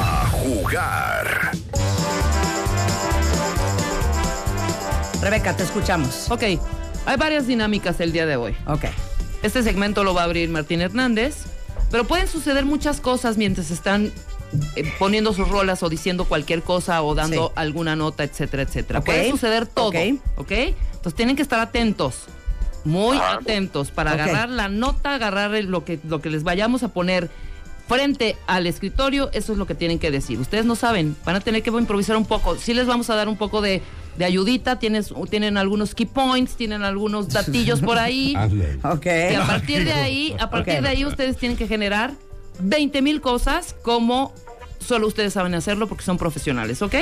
A 0.00 0.28
jugar. 0.30 1.50
Rebeca, 5.20 5.54
te 5.54 5.64
escuchamos. 5.64 6.30
Ok, 6.30 6.42
hay 6.42 7.16
varias 7.18 7.46
dinámicas 7.46 8.00
el 8.00 8.12
día 8.12 8.24
de 8.24 8.36
hoy. 8.36 8.56
Ok. 8.66 8.86
Este 9.42 9.62
segmento 9.62 10.04
lo 10.04 10.14
va 10.14 10.22
a 10.22 10.24
abrir 10.24 10.48
Martín 10.48 10.80
Hernández, 10.80 11.44
pero 11.90 12.04
pueden 12.04 12.28
suceder 12.28 12.64
muchas 12.64 13.02
cosas 13.02 13.36
mientras 13.36 13.70
están 13.70 14.10
eh, 14.74 14.90
poniendo 14.98 15.34
sus 15.34 15.48
rolas 15.50 15.82
o 15.82 15.90
diciendo 15.90 16.24
cualquier 16.24 16.62
cosa 16.62 17.02
o 17.02 17.14
dando 17.14 17.48
Sí. 17.48 17.52
alguna 17.56 17.94
nota, 17.94 18.24
etcétera, 18.24 18.62
etcétera. 18.62 19.00
Ok. 19.00 19.04
Puede 19.04 19.30
suceder 19.32 19.66
todo, 19.66 19.88
Ok. 19.88 19.96
¿ok? 20.36 20.50
Entonces 20.50 21.14
tienen 21.14 21.36
que 21.36 21.42
estar 21.42 21.60
atentos, 21.60 22.20
muy 22.86 23.18
Ah, 23.18 23.38
atentos 23.40 23.90
para 23.90 24.12
agarrar 24.12 24.48
la 24.48 24.68
nota, 24.68 25.14
agarrar 25.14 25.54
el- 25.54 25.66
lo 25.66 25.84
que, 25.84 25.98
lo 26.08 26.20
que 26.22 26.30
les 26.30 26.42
vayamos 26.44 26.82
a 26.82 26.88
poner 26.88 27.28
frente 27.88 28.36
al 28.46 28.66
escritorio, 28.66 29.30
eso 29.32 29.52
es 29.52 29.58
lo 29.58 29.66
que 29.66 29.74
tienen 29.74 29.98
que 29.98 30.10
decir. 30.10 30.38
Ustedes 30.40 30.64
no 30.64 30.74
saben, 30.74 31.16
van 31.24 31.36
a 31.36 31.40
tener 31.40 31.62
que 31.62 31.70
improvisar 31.70 32.16
un 32.16 32.24
poco. 32.26 32.56
Sí 32.56 32.74
les 32.74 32.86
vamos 32.86 33.10
a 33.10 33.14
dar 33.14 33.28
un 33.28 33.36
poco 33.36 33.60
de, 33.60 33.80
de 34.18 34.24
ayudita, 34.24 34.78
tienes, 34.80 35.14
tienen 35.30 35.56
algunos 35.56 35.94
key 35.94 36.06
points, 36.06 36.56
tienen 36.56 36.82
algunos 36.82 37.28
datillos 37.28 37.80
por 37.80 37.98
ahí. 37.98 38.34
Ándale. 38.36 38.78
Ok. 38.82 39.06
Y 39.30 39.34
a 39.36 39.46
partir 39.46 39.84
de 39.84 39.92
ahí, 39.92 40.34
a 40.40 40.50
partir 40.50 40.82
de 40.82 40.88
ahí 40.88 41.04
ustedes 41.04 41.36
tienen 41.36 41.56
que 41.56 41.68
generar 41.68 42.12
20 42.58 43.02
mil 43.02 43.20
cosas 43.20 43.76
como 43.82 44.32
solo 44.80 45.06
ustedes 45.06 45.32
saben 45.32 45.54
hacerlo 45.54 45.86
porque 45.88 46.04
son 46.04 46.18
profesionales, 46.18 46.82
¿ok? 46.82 46.94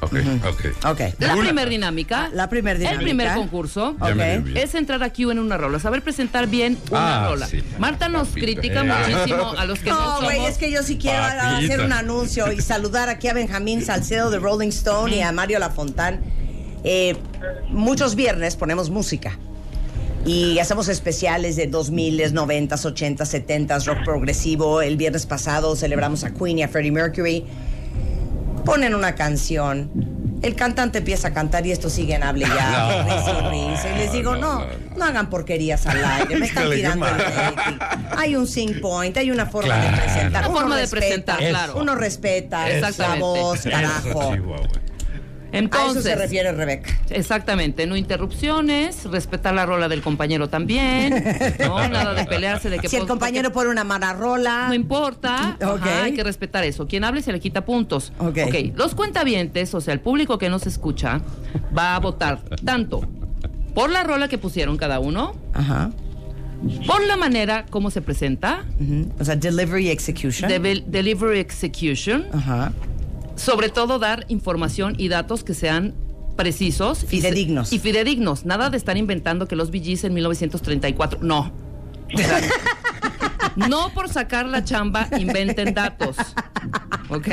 Ok. 0.00 0.14
Ok. 0.48 0.86
Ok. 0.86 1.00
La 1.18 1.34
primera 1.36 1.68
dinámica, 1.68 2.30
La 2.32 2.48
primera 2.48 2.78
dinámica. 2.78 3.00
el 3.00 3.04
primer 3.04 3.34
concurso, 3.34 3.96
Ya 4.00 4.14
me 4.14 4.36
Ok. 4.38 4.44
dio 4.44 4.54
bien. 4.54 4.56
es 4.56 4.74
entrar 4.74 5.02
aquí 5.02 5.24
en 5.24 5.38
una 5.40 5.56
rola, 5.56 5.80
saber 5.80 6.02
presentar 6.02 6.46
bien 6.46 6.78
una 6.90 7.24
Ah, 7.24 7.28
rola. 7.30 7.46
sí. 7.48 7.62
Marta 7.78 8.08
nos 8.08 8.28
critica 8.28 8.82
Eh. 8.82 8.84
muchísimo 9.18 9.52
a 9.58 9.64
los 9.64 9.80
que 9.80 9.90
no, 9.90 10.20
No, 10.20 10.24
güey, 10.26 10.44
es 10.46 10.56
que 10.58 10.70
yo 10.70 10.82
sí 10.84 10.98
quiero 10.98 11.18
Papita. 11.22 11.56
hacer 11.58 11.80
un 11.80 11.92
anuncio 11.92 12.52
y 12.52 12.60
saludar 12.60 13.08
aquí 13.08 13.26
a 13.28 13.32
Benjamín 13.34 13.84
Salcedo 13.84 14.30
de 14.30 14.38
Rolling 14.38 14.68
Stone 14.68 15.16
y 15.16 15.20
a 15.20 15.32
Mario 15.32 15.58
Lafontán. 15.58 16.20
Eh, 16.84 17.16
muchos 17.70 18.14
viernes 18.14 18.54
ponemos 18.54 18.88
música 18.90 19.36
y 20.24 20.60
hacemos 20.60 20.88
especiales 20.88 21.56
de 21.56 21.66
2000, 21.66 22.32
90, 22.32 22.76
80, 22.76 23.24
70, 23.26 23.78
rock 23.80 24.04
progresivo. 24.04 24.80
El 24.80 24.96
viernes 24.96 25.26
pasado 25.26 25.74
celebramos 25.74 26.22
a 26.22 26.32
Queen 26.32 26.58
y 26.58 26.62
a 26.62 26.68
Freddie 26.68 26.92
Mercury. 26.92 27.44
Ponen 28.68 28.94
una 28.94 29.14
canción. 29.14 29.90
El 30.42 30.54
cantante 30.54 30.98
empieza 30.98 31.28
a 31.28 31.32
cantar 31.32 31.66
y 31.66 31.72
esto 31.72 31.88
sigue 31.90 32.14
en 32.14 32.22
hable 32.22 32.46
ya. 32.46 33.04
No. 33.08 33.14
risa 33.16 33.30
y 33.30 33.70
risa. 33.70 33.88
Y 33.94 33.98
les 33.98 34.12
digo, 34.12 34.36
no, 34.36 34.64
no 34.96 35.04
hagan 35.04 35.30
porquerías 35.30 35.86
al 35.86 36.04
aire. 36.04 36.36
Me 36.36 36.46
están 36.46 36.64
Híjole, 36.64 36.76
tirando 36.76 37.06
el 37.08 37.18
rating. 37.18 37.78
Hay 38.16 38.36
un 38.36 38.46
sing 38.46 38.80
point, 38.80 39.16
hay 39.16 39.30
una 39.30 39.46
forma 39.46 39.74
de 39.76 39.96
presentar. 39.96 40.42
Una 40.42 40.48
Uno 40.48 40.58
forma 40.60 40.76
de 40.76 40.82
respeta, 40.82 41.00
presentar, 41.00 41.38
claro. 41.38 41.76
Uno 41.80 41.94
respeta 41.94 42.68
la 42.68 43.14
voz, 43.16 43.62
carajo. 43.62 44.32
Chihuahua. 45.50 45.58
A 45.58 45.58
eso 45.58 45.58
Entonces, 45.58 46.04
se 46.04 46.14
refiere 46.16 46.52
Rebeca. 46.52 46.90
Exactamente, 47.10 47.86
no 47.86 47.96
interrupciones, 47.96 49.04
respetar 49.04 49.54
la 49.54 49.64
rola 49.66 49.88
del 49.88 50.02
compañero 50.02 50.48
también, 50.48 51.24
no 51.60 51.88
nada 51.88 52.14
de 52.14 52.24
pelearse 52.26 52.70
de 52.70 52.78
que 52.78 52.88
Si 52.88 52.96
el 52.96 53.06
compañero 53.06 53.52
pone 53.52 53.70
una 53.70 53.84
mala 53.84 54.12
rola. 54.12 54.66
No 54.68 54.74
importa, 54.74 55.56
ajá, 55.60 55.72
Ok. 55.74 55.86
hay 56.04 56.14
que 56.14 56.22
respetar 56.24 56.64
eso. 56.64 56.86
Quien 56.86 57.04
hable 57.04 57.22
se 57.22 57.32
le 57.32 57.40
quita 57.40 57.64
puntos. 57.64 58.12
Ok. 58.18 58.38
Los 58.76 58.94
cuentavientes, 58.94 59.74
o 59.74 59.80
sea, 59.80 59.94
el 59.94 60.00
público 60.00 60.38
que 60.38 60.48
nos 60.48 60.66
escucha, 60.66 61.20
va 61.76 61.96
a 61.96 62.00
votar 62.00 62.40
tanto 62.64 63.00
por 63.74 63.90
la 63.90 64.02
rola 64.04 64.28
que 64.28 64.38
pusieron 64.38 64.76
cada 64.76 64.98
uno, 65.00 65.34
Ajá. 65.54 65.90
por 66.86 67.04
la 67.06 67.16
manera 67.16 67.64
como 67.70 67.90
se 67.90 68.02
presenta. 68.02 68.64
O 69.18 69.24
sea, 69.24 69.36
delivery 69.36 69.88
execution. 69.90 70.50
delivery 70.86 71.38
execution, 71.38 72.26
Ajá. 72.32 72.72
Sobre 73.38 73.68
todo 73.68 73.98
dar 73.98 74.24
información 74.28 74.94
y 74.98 75.08
datos 75.08 75.44
que 75.44 75.54
sean 75.54 75.94
precisos. 76.36 77.04
Fidedignos. 77.04 77.72
Y, 77.72 77.78
fidedignos. 77.78 78.44
Nada 78.44 78.70
de 78.70 78.76
estar 78.76 78.96
inventando 78.96 79.48
que 79.48 79.56
los 79.56 79.70
VGs 79.70 80.04
en 80.04 80.14
1934. 80.14 81.20
No. 81.22 81.52
O 82.14 82.18
sea, 82.18 82.40
no 83.56 83.90
por 83.90 84.08
sacar 84.08 84.46
la 84.46 84.62
chamba 84.64 85.08
inventen 85.18 85.74
datos. 85.74 86.16
¿Ok? 87.08 87.28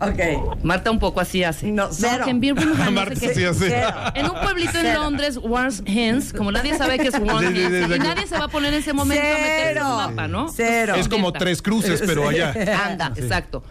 Ok. 0.00 0.62
Marta 0.62 0.90
un 0.90 0.98
poco 0.98 1.20
así 1.20 1.44
hace. 1.44 1.70
No, 1.70 1.88
cero. 1.92 2.22
que 2.24 2.30
en 2.30 2.40
Birmingham, 2.40 2.86
no 2.86 2.90
Marta 2.92 3.16
sí 3.16 3.44
hace. 3.44 3.68
Cero. 3.68 3.90
En 4.14 4.26
un 4.26 4.40
pueblito 4.40 4.78
en 4.78 4.86
Cero. 4.86 5.00
Londres, 5.02 5.38
Warren's 5.42 6.32
como 6.32 6.52
nadie 6.52 6.76
sabe 6.76 6.98
qué 6.98 7.08
es 7.08 7.18
Warren's 7.18 7.56
Sí, 7.56 7.66
sí, 7.66 7.70
sí, 7.70 7.90
y 7.90 7.92
sí. 7.92 7.98
nadie 7.98 8.26
se 8.26 8.38
va 8.38 8.44
a 8.44 8.48
poner 8.48 8.72
en 8.72 8.80
ese 8.80 8.92
momento 8.92 9.24
a 9.24 9.38
meterse 9.38 9.78
en 9.78 9.86
un 9.86 9.96
mapa, 9.96 10.28
¿no? 10.28 10.48
Cero. 10.48 10.94
Es 10.96 11.08
como 11.08 11.32
tres 11.32 11.60
cruces, 11.60 12.02
pero 12.06 12.28
allá. 12.28 12.54
Anda, 12.86 13.12
exacto. 13.16 13.62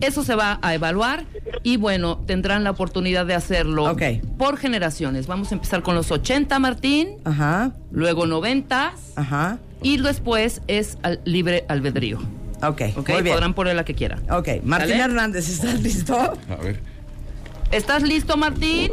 Eso 0.00 0.22
se 0.24 0.34
va 0.34 0.58
a 0.62 0.74
evaluar 0.74 1.24
y 1.62 1.76
bueno, 1.76 2.18
tendrán 2.26 2.62
la 2.64 2.70
oportunidad 2.70 3.26
de 3.26 3.34
hacerlo 3.34 3.96
por 4.36 4.56
generaciones. 4.58 5.26
Vamos 5.26 5.50
a 5.50 5.54
empezar 5.54 5.82
con 5.82 5.94
los 5.94 6.10
80, 6.10 6.58
Martín. 6.58 7.16
Ajá. 7.24 7.72
Luego 7.90 8.26
90. 8.26 8.92
Ajá. 9.16 9.58
Y 9.82 9.98
después 9.98 10.60
es 10.66 10.98
al 11.02 11.20
libre 11.24 11.64
albedrío. 11.68 12.18
Ok, 12.62 12.82
Ok, 12.96 13.08
muy 13.10 13.22
bien. 13.22 13.34
podrán 13.36 13.54
poner 13.54 13.76
la 13.76 13.84
que 13.84 13.94
quieran. 13.94 14.20
Ok, 14.30 14.48
Martín 14.64 14.90
¿Sale? 14.90 15.02
Hernández, 15.04 15.48
¿estás 15.48 15.80
listo? 15.80 16.16
A 16.16 16.56
ver. 16.62 16.80
¿Estás 17.70 18.02
listo, 18.02 18.36
Martín? 18.36 18.90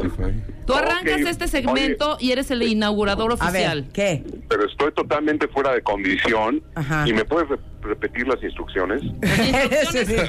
Tú 0.66 0.74
arrancas 0.74 1.20
este 1.20 1.46
segmento 1.48 2.16
y 2.20 2.32
eres 2.32 2.50
el 2.50 2.62
inaugurador 2.62 3.32
oficial. 3.32 3.86
¿qué? 3.92 4.22
Pero 4.48 4.66
estoy 4.66 4.92
totalmente 4.92 5.46
fuera 5.48 5.72
de 5.72 5.80
condición. 5.82 6.62
¿Y 7.06 7.12
me 7.12 7.24
puedes 7.24 7.48
re- 7.48 7.58
repetir 7.82 8.26
las 8.26 8.42
instrucciones? 8.42 9.02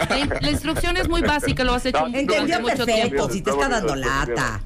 La, 0.09 0.19
in- 0.19 0.29
la 0.41 0.49
instrucción 0.51 0.95
es 0.95 1.09
muy 1.09 1.21
básica, 1.21 1.63
lo 1.63 1.73
has 1.73 1.85
hecho 1.87 1.97
No, 1.99 2.05
durante 2.07 2.19
Entendió 2.35 2.59
mucho 2.61 2.85
perfecto, 2.85 3.07
tiempo. 3.09 3.29
si 3.29 3.41
te 3.41 3.49
está 3.49 3.67
dando 3.69 3.95
lata. 3.95 4.61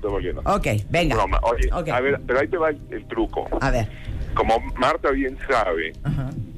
Ok, 0.45 0.67
venga. 0.89 1.15
Broma. 1.15 1.39
Oye, 1.43 1.69
a 1.91 2.01
ver, 2.01 2.19
pero 2.27 2.39
ahí 2.39 2.47
te 2.47 2.57
va 2.57 2.69
el, 2.69 2.77
el 2.91 3.05
truco. 3.07 3.47
A 3.61 3.71
ver. 3.71 3.87
Como 4.33 4.59
Marta 4.77 5.11
bien 5.11 5.37
sabe, 5.49 5.93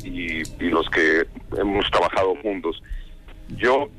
y, 0.04 0.42
y 0.42 0.70
los 0.70 0.88
que 0.90 1.26
hemos 1.58 1.90
trabajado 1.92 2.36
juntos, 2.42 2.82
yo, 3.58 3.90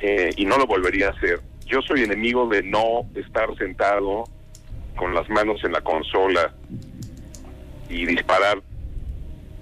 eh, 0.00 0.30
y 0.36 0.44
no 0.44 0.58
lo 0.58 0.66
volvería 0.66 1.08
a 1.08 1.10
hacer, 1.10 1.40
yo 1.66 1.80
soy 1.82 2.02
enemigo 2.02 2.46
de 2.48 2.62
no 2.62 3.06
estar 3.14 3.48
sentado 3.58 4.24
con 4.96 5.14
las 5.14 5.28
manos 5.28 5.62
en 5.64 5.72
la 5.72 5.80
consola 5.80 6.52
y 7.88 8.06
disparar 8.06 8.58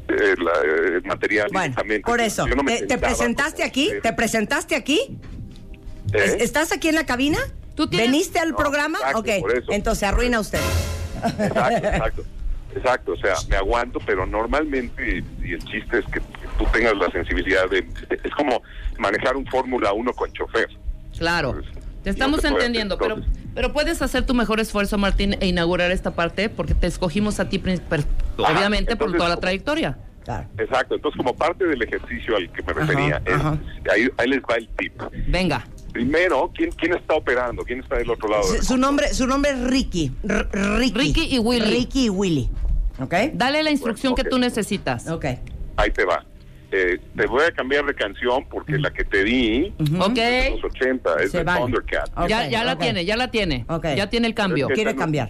eh, 0.09 0.34
la- 0.38 0.53
eh, 0.53 0.96
el 0.96 1.03
material 1.05 1.48
Bueno, 1.53 1.68
directamente. 1.68 2.03
por 2.03 2.20
eso, 2.20 2.46
no 2.46 2.62
¿te, 2.64 2.98
presentaste 2.98 3.62
aquí? 3.64 3.90
¿Te 4.03 4.12
presentaste 4.12 4.74
aquí? 4.74 4.98
¿Eh? 6.12 6.18
¿Es- 6.18 6.34
¿Estás 6.42 6.72
aquí 6.72 6.88
en 6.88 6.96
la 6.96 7.07
cabina? 7.07 7.38
¿Veniste 7.90 8.38
al 8.38 8.50
No, 8.50 8.57
programa? 8.57 8.98
exacto, 8.98 9.20
ok, 9.20 9.28
eso. 9.28 9.72
entonces 9.72 10.03
arruina 10.03 10.40
usted. 10.40 10.61
Exacto, 11.24 11.86
exacto. 11.88 12.24
Exacto, 12.74 13.12
o 13.12 13.16
sea, 13.16 13.34
me 13.50 13.57
aguanto, 13.57 13.98
pero 14.07 14.24
normalmente, 14.26 15.22
y 15.42 15.53
el 15.53 15.64
chiste 15.64 15.98
es 15.98 16.07
que 16.07 16.20
tú 16.59 16.64
tengas 16.72 16.96
la 16.96 17.11
sensibilidad 17.11 17.68
de... 17.68 17.86
Es 18.11 18.32
como 18.34 18.62
manejar 18.98 19.36
un 19.36 19.44
Fórmula 19.46 19.92
1 19.92 20.11
con 20.14 20.32
chofer. 20.32 20.68
Claro. 21.18 21.61
Te 22.03 22.11
estamos 22.11 22.40
te 22.40 22.48
entendiendo, 22.48 22.98
pero, 22.98 23.16
pero 23.55 23.72
puedes 23.72 24.03
hacer 24.03 24.26
tu 24.26 24.34
mejor 24.34 24.59
esfuerzo, 24.61 24.98
Martín, 24.98 25.36
e 25.40 25.46
inaugurar 25.46 25.90
esta 25.90 26.12
parte 26.12 26.48
porque 26.48 26.74
te 26.74 26.86
escogimos 26.86 27.38
a 27.40 27.48
ti, 27.48 27.62
Ajá, 27.64 28.05
obviamente, 28.59 28.96
por 28.96 29.12
toda 29.16 29.28
la 29.28 29.36
trayectoria. 29.36 29.98
Exacto, 30.59 30.94
entonces 30.94 31.16
como 31.16 31.34
parte 31.34 31.64
del 31.66 31.82
ejercicio 31.82 32.36
al 32.36 32.50
que 32.53 32.62
me 32.62 32.72
refería, 32.72 33.20
es- 33.24 33.90
ahí, 33.90 34.09
ahí 34.18 34.28
les 34.28 34.40
va 34.40 34.55
el 34.57 34.68
tip. 34.76 34.92
Venga. 35.28 35.66
Primero, 35.92 36.50
¿quién, 36.55 36.70
¿quién 36.70 36.94
está 36.94 37.14
operando? 37.14 37.64
¿Quién 37.64 37.80
está 37.80 37.96
del 37.96 38.09
otro 38.11 38.28
lado? 38.28 38.44
Su, 38.44 38.62
su 38.62 38.76
nombre, 38.76 39.12
su 39.12 39.26
nombre 39.26 39.50
es 39.50 39.61
Ricky. 39.64 40.11
R- 40.26 40.48
Ricky. 40.78 40.98
Ricky 40.98 41.34
y 41.34 41.38
Willy. 41.38 41.66
Ricky 41.70 42.05
y 42.07 42.09
Willy. 42.09 42.48
¿Ok? 42.98 43.14
Dale 43.34 43.62
la 43.62 43.70
instrucción 43.70 44.14
que 44.14 44.24
tú 44.24 44.38
necesitas. 44.38 45.09
Ok. 45.09 45.26
Ahí 45.76 45.90
te 45.90 46.05
va. 46.05 46.24
Eh, 46.75 46.99
te 47.14 47.27
voy 47.27 47.43
a 47.45 47.51
cambiar 47.53 47.85
de 47.85 47.95
canción 47.95 48.47
porque 48.49 48.79
la 48.79 48.91
que 48.91 49.05
te 49.05 49.23
di, 49.25 49.75
Ok. 50.01 50.14
de 50.14 50.51
los 50.53 50.64
80, 50.73 51.16
es 51.23 51.31
Se 51.31 51.39
de 51.39 51.45
vale. 51.45 51.61
Thundercat. 51.61 52.11
ya 52.27 52.49
ya 52.49 52.64
la 52.64 52.79
tiene, 52.79 53.05
ya 53.05 53.14
la 53.16 53.31
tiene. 53.31 53.66
Ya 53.95 54.09
tiene 54.09 54.27
el 54.27 54.35
cambio. 54.35 54.68
Es 54.70 54.75
que 54.79 54.85
no- 54.87 55.29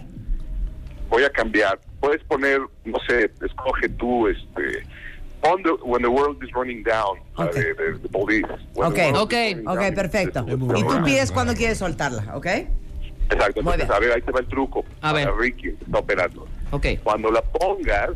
Voy 1.09 1.23
a 1.25 1.29
cambiar. 1.29 1.79
Puedes 1.99 2.23
poner, 2.23 2.59
no 2.85 2.97
sé, 3.07 3.29
escoge 3.45 3.89
tú, 3.89 4.27
este, 4.29 4.83
on 5.41 5.61
the, 5.63 5.69
When 5.83 6.01
the 6.01 6.07
World 6.07 6.41
is 6.43 6.49
Running 6.53 6.81
Down, 6.83 7.19
la 7.37 7.47
de, 7.47 7.73
de, 7.73 7.91
de 7.99 8.09
Police. 8.09 8.47
When 8.73 8.87
Ok, 8.87 8.95
the 8.95 9.01
world 9.11 9.17
ok, 9.17 9.33
is 9.33 9.53
running 9.55 9.67
ok, 9.67 9.79
down. 9.81 9.95
perfecto. 9.95 10.45
Y 10.47 10.83
tú 10.83 11.03
pides 11.03 11.31
cuando 11.31 11.53
quieres 11.55 11.77
soltarla, 11.77 12.35
¿ok? 12.37 12.45
Exacto, 13.29 13.59
entonces, 13.59 13.89
a 13.89 13.99
ver, 13.99 14.11
ahí 14.13 14.21
te 14.21 14.31
va 14.31 14.39
el 14.39 14.47
truco. 14.47 14.85
A 15.01 15.11
ver. 15.13 15.29
Ricky, 15.37 15.69
está 15.69 15.99
operando. 15.99 16.47
Ok. 16.71 16.85
Cuando 17.03 17.31
la 17.31 17.41
pongas, 17.41 18.11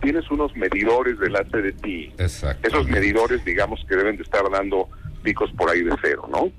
tienes 0.00 0.30
unos 0.30 0.54
medidores 0.56 1.18
delante 1.18 1.62
de 1.62 1.72
ti. 1.72 2.12
Exacto. 2.18 2.66
Esos 2.66 2.88
medidores, 2.88 3.44
digamos, 3.44 3.84
que 3.88 3.96
deben 3.96 4.16
de 4.16 4.22
estar 4.22 4.42
dando 4.50 4.88
picos 5.22 5.50
por 5.52 5.70
ahí 5.70 5.82
de 5.82 5.94
cero, 6.02 6.28
¿no? 6.30 6.50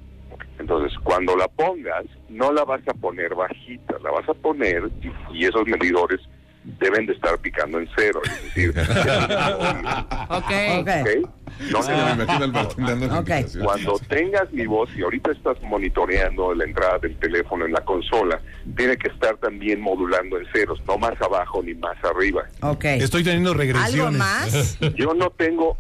Entonces, 0.59 0.97
cuando 1.03 1.35
la 1.35 1.47
pongas, 1.47 2.05
no 2.29 2.51
la 2.53 2.63
vas 2.63 2.81
a 2.87 2.93
poner 2.93 3.33
bajita, 3.33 3.95
la 4.03 4.11
vas 4.11 4.29
a 4.29 4.33
poner 4.33 4.89
y, 5.01 5.37
y 5.39 5.45
esos 5.45 5.65
medidores 5.65 6.19
deben 6.63 7.07
de 7.07 7.13
estar 7.13 7.37
picando 7.39 7.79
en 7.79 7.89
cero. 7.97 8.21
Es 8.23 8.43
decir, 8.43 8.73
Ok. 10.29 10.51
¿ok? 10.79 11.29
No 11.71 11.83
Sí, 11.83 11.91
me 11.91 12.23
imagino. 12.23 13.63
Cuando 13.63 13.99
tengas 14.07 14.51
mi 14.51 14.65
voz 14.65 14.89
y 14.95 15.01
ahorita 15.01 15.31
estás 15.31 15.61
monitoreando 15.61 16.53
la 16.53 16.63
entrada 16.63 16.99
del 16.99 17.15
teléfono 17.17 17.65
en 17.65 17.73
la 17.73 17.81
consola, 17.81 18.39
tiene 18.75 18.97
que 18.97 19.09
estar 19.09 19.37
también 19.37 19.81
modulando 19.81 20.37
en 20.37 20.45
ceros, 20.51 20.81
no 20.87 20.97
más 20.97 21.19
abajo 21.21 21.61
ni 21.63 21.73
más 21.75 21.97
arriba. 22.03 22.43
Ok. 22.61 22.85
Estoy 22.85 23.23
teniendo 23.23 23.53
regresiones. 23.53 23.95
¿Algo 23.95 24.11
más? 24.17 24.77
Yo 24.95 25.13
no 25.13 25.29
tengo, 25.31 25.77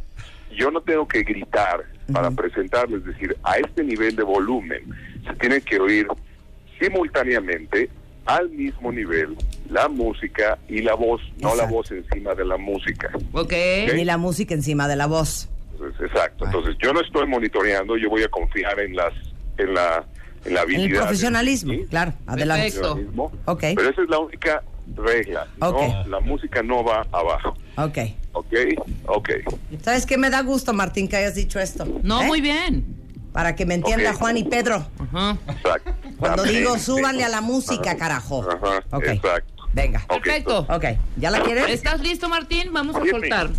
yo 0.55 0.69
no 0.71 0.81
tengo 0.81 1.07
que 1.07 1.23
gritar 1.23 1.85
para 2.11 2.29
presentarlo, 2.31 2.97
es 2.97 3.05
decir, 3.05 3.37
a 3.43 3.57
este 3.57 3.83
nivel 3.83 4.15
de 4.15 4.23
volumen 4.23 4.83
se 5.25 5.33
tiene 5.35 5.61
que 5.61 5.79
oír 5.79 6.07
simultáneamente 6.79 7.89
al 8.25 8.49
mismo 8.49 8.91
nivel 8.91 9.35
la 9.69 9.87
música 9.87 10.57
y 10.67 10.81
la 10.81 10.93
voz, 10.95 11.21
no 11.39 11.55
la 11.55 11.65
voz 11.65 11.91
encima 11.91 12.33
de 12.35 12.45
la 12.45 12.57
música. 12.57 13.09
Ok. 13.31 13.53
Ni 13.95 14.03
la 14.03 14.17
música 14.17 14.53
encima 14.53 14.87
de 14.87 14.95
la 14.95 15.07
voz. 15.07 15.49
Entonces, 15.81 16.07
exacto. 16.11 16.45
Entonces, 16.45 16.75
yo 16.81 16.93
no 16.93 17.01
estoy 17.01 17.27
monitoreando, 17.27 17.97
yo 17.97 18.09
voy 18.09 18.23
a 18.23 18.27
confiar 18.29 18.79
en 18.79 18.95
las 18.95 19.13
en 19.57 19.73
la 19.73 20.05
en 20.45 20.53
la 20.53 20.61
En 20.63 20.69
el 20.71 20.75
habilidad. 20.75 21.01
profesionalismo, 21.01 21.73
claro. 21.89 22.13
Adelante. 22.27 22.71
Profesionalismo. 22.71 23.31
Ok. 23.45 23.59
Pero 23.75 23.89
esa 23.89 24.01
es 24.01 24.09
la 24.09 24.19
única 24.19 24.63
regla. 24.95 25.47
Ok. 25.59 25.81
No, 25.81 26.07
la 26.07 26.19
música 26.19 26.63
no 26.63 26.83
va 26.83 27.05
abajo. 27.11 27.55
Ok. 27.77 27.97
¿Ok? 28.33 28.53
Ok. 29.07 29.29
¿Sabes 29.83 30.05
qué 30.05 30.17
me 30.17 30.29
da 30.29 30.41
gusto, 30.41 30.73
Martín, 30.73 31.07
que 31.07 31.17
hayas 31.17 31.35
dicho 31.35 31.59
esto? 31.59 31.85
No, 32.03 32.21
¿Eh? 32.21 32.25
muy 32.25 32.41
bien. 32.41 32.97
Para 33.33 33.55
que 33.55 33.65
me 33.65 33.75
entienda 33.75 34.11
Ok. 34.11 34.17
Juan 34.17 34.37
y 34.37 34.43
Pedro. 34.43 34.85
Exacto. 35.47 35.93
Cuando 36.17 36.43
digo 36.43 36.77
súbanle 36.77 37.23
a 37.23 37.29
la 37.29 37.41
música, 37.41 37.95
carajo. 37.97 38.45
Ajá. 38.49 38.83
Ok. 38.91 39.05
Exacto. 39.07 39.60
Venga. 39.73 40.01
Perfecto. 40.07 40.65
Ok. 40.69 40.85
¿Ya 41.17 41.31
la 41.31 41.41
quieres? 41.41 41.69
¿Estás 41.69 42.01
listo, 42.01 42.27
Martín? 42.29 42.71
Vamos 42.73 42.95
a 42.95 43.05
soltar. 43.05 43.49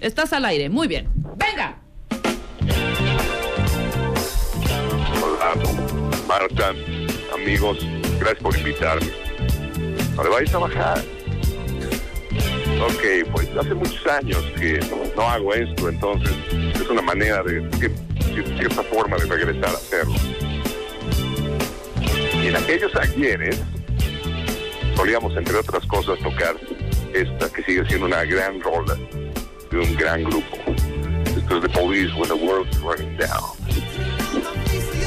Estás 0.00 0.32
al 0.32 0.44
aire. 0.44 0.68
Muy 0.68 0.86
bien. 0.88 1.08
Venga. 1.36 1.76
Hola, 5.22 5.54
Marta, 6.26 6.72
amigos, 7.34 7.78
gracias 8.18 8.42
por 8.42 8.56
invitarme. 8.56 9.06
No 10.14 10.22
le 10.24 10.28
vais 10.30 10.54
a 10.54 10.58
bajar. 10.58 10.98
Ok, 12.80 13.30
pues 13.32 13.48
hace 13.56 13.74
muchos 13.74 14.06
años 14.06 14.44
que 14.58 14.78
no 15.16 15.22
hago 15.28 15.52
esto, 15.54 15.88
entonces 15.88 16.32
es 16.74 16.88
una 16.88 17.02
manera 17.02 17.42
de, 17.42 17.60
de- 17.60 17.88
de 17.88 18.56
cierta 18.58 18.82
forma 18.84 19.16
de 19.16 19.24
regresar 19.26 19.70
a 19.70 19.72
hacerlo. 19.72 20.14
Y 22.40 22.46
en 22.46 22.56
aquellos 22.56 22.94
ayeres 22.94 23.60
solíamos, 24.98 25.36
entre 25.36 25.56
otras 25.56 25.86
cosas, 25.86 26.18
tocar 26.18 26.56
esta, 27.14 27.48
que 27.52 27.62
sigue 27.62 27.86
siendo 27.86 28.06
una 28.06 28.24
gran 28.24 28.60
rola 28.60 28.96
de 29.70 29.78
un 29.78 29.94
gran 29.94 30.24
grupo. 30.24 30.56
Esto 31.24 31.58
es 31.58 31.62
The 31.62 31.68
Police 31.68 32.12
When 32.14 32.28
the 32.28 32.34
World 32.34 32.68
is 32.68 32.80
Running 32.80 33.16
Down. 33.16 34.97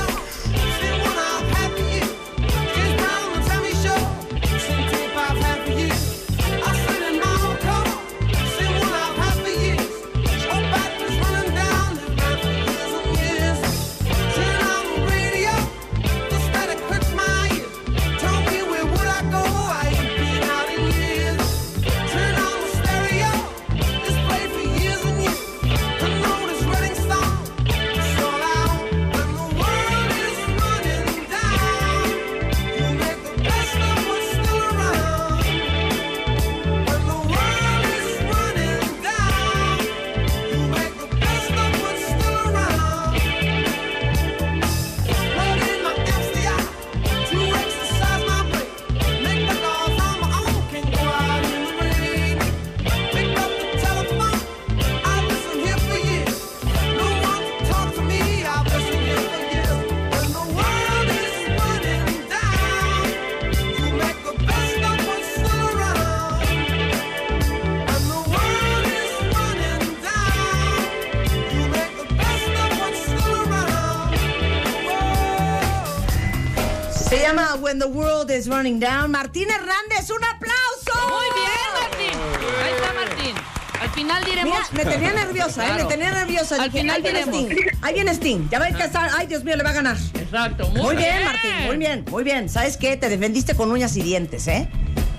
The 77.82 77.88
World 77.88 78.30
is 78.30 78.48
Running 78.48 78.80
Down. 78.80 79.10
Martín 79.10 79.50
Hernández, 79.50 80.08
un 80.12 80.24
aplauso. 80.24 81.10
Muy 81.10 81.26
bien, 81.34 81.72
Martín. 81.82 82.20
Ahí 82.64 82.74
está 82.76 82.94
Martín. 82.94 83.36
Al 83.82 83.90
final 83.90 84.24
diremos. 84.24 84.56
Mira, 84.72 84.86
me 84.86 84.92
tenía 84.92 85.14
nerviosa, 85.14 85.68
¿eh? 85.68 85.84
Me 85.84 85.86
tenía 85.86 86.12
nerviosa. 86.12 86.56
Al 86.62 86.70
Dije, 86.70 86.82
final 86.82 86.96
ahí 86.98 87.02
viene 87.02 87.20
diremos. 87.26 87.52
Sting. 87.52 87.78
Ahí 87.82 87.94
viene 87.96 88.12
Sting. 88.12 88.50
Ya 88.52 88.60
va 88.60 88.66
a 88.66 88.68
alcanzar. 88.68 89.10
Ay, 89.18 89.26
Dios 89.26 89.44
mío, 89.44 89.56
le 89.56 89.64
va 89.64 89.72
a 89.72 89.74
ganar. 89.74 89.98
Exacto. 90.14 90.70
Muy, 90.70 90.82
Muy 90.82 90.96
bien, 90.96 91.24
Martín. 91.26 91.52
Muy 91.66 91.78
bien, 91.78 92.06
muy 92.12 92.24
bien. 92.24 92.50
¿Sabes 92.50 92.78
qué? 92.78 92.98
Te 92.98 93.10
defendiste 93.10 93.56
con 93.56 93.72
uñas 93.72 93.98
y 93.98 94.04
dientes, 94.04 94.48
¿eh? 94.48 94.70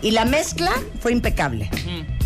Y 0.00 0.12
la 0.12 0.24
mezcla 0.24 0.70
fue 1.00 1.10
impecable. 1.10 1.68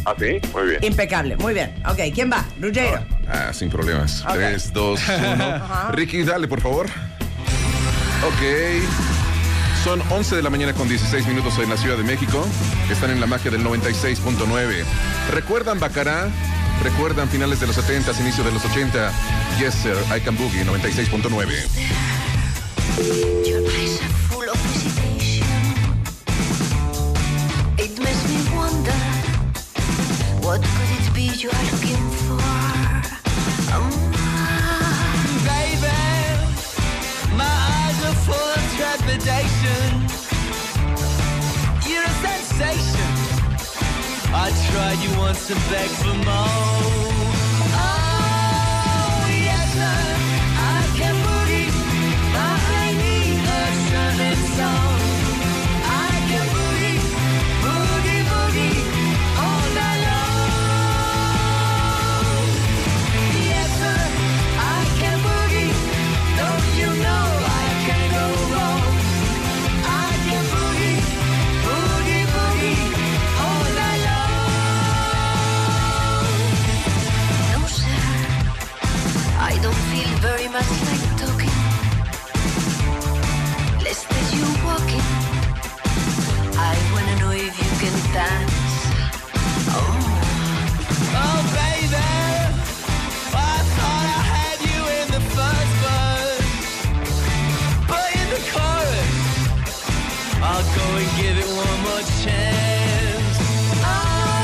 ¿Ah, 0.04 0.14
sí? 0.18 0.38
Muy 0.52 0.66
bien. 0.68 0.84
Impecable. 0.84 1.36
Muy 1.36 1.54
bien. 1.54 1.82
Ok, 1.88 1.98
¿quién 2.14 2.30
va? 2.30 2.44
Ruggiero. 2.60 3.02
Ah, 3.26 3.54
sin 3.54 3.70
problemas. 3.70 4.22
Ok. 4.22 4.34
3, 4.34 4.72
2, 4.74 5.00
1. 5.32 5.44
Ajá. 5.44 5.92
Ricky, 5.92 6.24
dale, 6.24 6.46
por 6.46 6.60
favor. 6.60 6.86
Ok. 8.26 9.15
Son 9.86 10.02
11 10.10 10.34
de 10.34 10.42
la 10.42 10.50
mañana 10.50 10.74
con 10.74 10.88
16 10.88 11.28
minutos 11.28 11.56
en 11.60 11.70
la 11.70 11.76
Ciudad 11.76 11.96
de 11.96 12.02
México. 12.02 12.44
Están 12.90 13.10
en 13.10 13.20
la 13.20 13.26
magia 13.28 13.52
del 13.52 13.62
96.9. 13.62 14.84
¿Recuerdan 15.30 15.78
Bacará? 15.78 16.28
¿Recuerdan 16.82 17.28
finales 17.28 17.60
de 17.60 17.68
los 17.68 17.76
70, 17.76 18.10
inicio 18.20 18.42
de 18.42 18.50
los 18.50 18.64
80? 18.64 19.12
Yes, 19.60 19.74
sir. 19.76 19.94
I 20.12 20.18
can 20.18 20.36
boogie 20.36 20.64
96.9. 20.64 21.30
Your 23.46 23.60
eyes 23.60 24.00
are 24.02 24.08
full 24.28 24.48
of 24.48 24.56
hesitation. 24.74 25.46
It 27.78 27.96
makes 28.00 28.28
me 28.28 28.56
wonder 28.56 28.90
what 30.42 30.62
could 30.62 30.90
it 30.98 31.14
be 31.14 31.30
you 31.40 31.48
are 31.48 31.64
looking 31.70 31.95
tried 45.36 45.50
you 45.50 45.50
once 45.50 45.50
and 45.50 45.70
begged 45.70 45.90
for 45.90 46.14
more. 46.24 47.15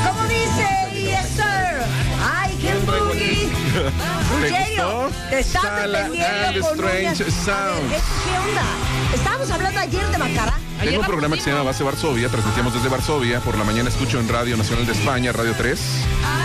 ¿Cómo 0.05 0.27
dice? 0.27 0.67
Yes, 0.93 1.27
sir. 1.35 1.83
I 2.21 2.55
can 2.61 2.85
boogie. 2.85 3.49
Gustó? 4.29 5.09
te 5.29 5.39
estás 5.39 5.91
defendiendo 5.91 6.47
and 6.47 6.61
con 6.61 6.73
Strange 6.73 6.99
uñas. 6.99 7.21
A 7.21 7.23
ver, 7.23 7.31
Sounds. 7.31 7.93
¿esto 7.93 8.13
¿Qué 8.23 8.37
onda? 8.37 8.65
Estábamos 9.15 9.51
hablando 9.51 9.79
ayer 9.79 10.07
de 10.07 10.17
Bacara. 10.17 10.62
Tengo 10.83 10.99
un 10.99 11.05
programa 11.05 11.37
que 11.37 11.41
se 11.41 11.49
llama 11.49 11.63
Base 11.63 11.81
Varsovia, 11.81 12.27
transmitimos 12.27 12.73
desde 12.73 12.89
Varsovia, 12.89 13.39
por 13.39 13.57
la 13.57 13.63
mañana 13.63 13.87
escucho 13.87 14.19
en 14.19 14.27
Radio 14.27 14.57
Nacional 14.57 14.85
de 14.85 14.91
España, 14.91 15.31
Radio 15.31 15.53
3, 15.57 15.79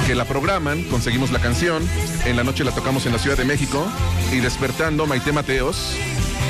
que 0.07 0.15
la 0.15 0.25
programan, 0.27 0.85
conseguimos 0.85 1.33
la 1.33 1.41
canción, 1.41 1.83
en 2.25 2.37
la 2.37 2.45
noche 2.45 2.63
la 2.63 2.71
tocamos 2.71 3.05
en 3.07 3.13
la 3.13 3.19
Ciudad 3.19 3.37
de 3.37 3.45
México. 3.45 3.85
Y 4.33 4.37
despertando 4.37 5.07
Maite 5.07 5.33
Mateos, 5.33 5.97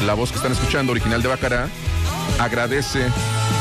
la 0.05 0.13
voz 0.13 0.31
que 0.31 0.37
están 0.37 0.53
escuchando, 0.53 0.93
original 0.93 1.23
de 1.23 1.29
Bacará, 1.29 1.69
agradece 2.39 3.07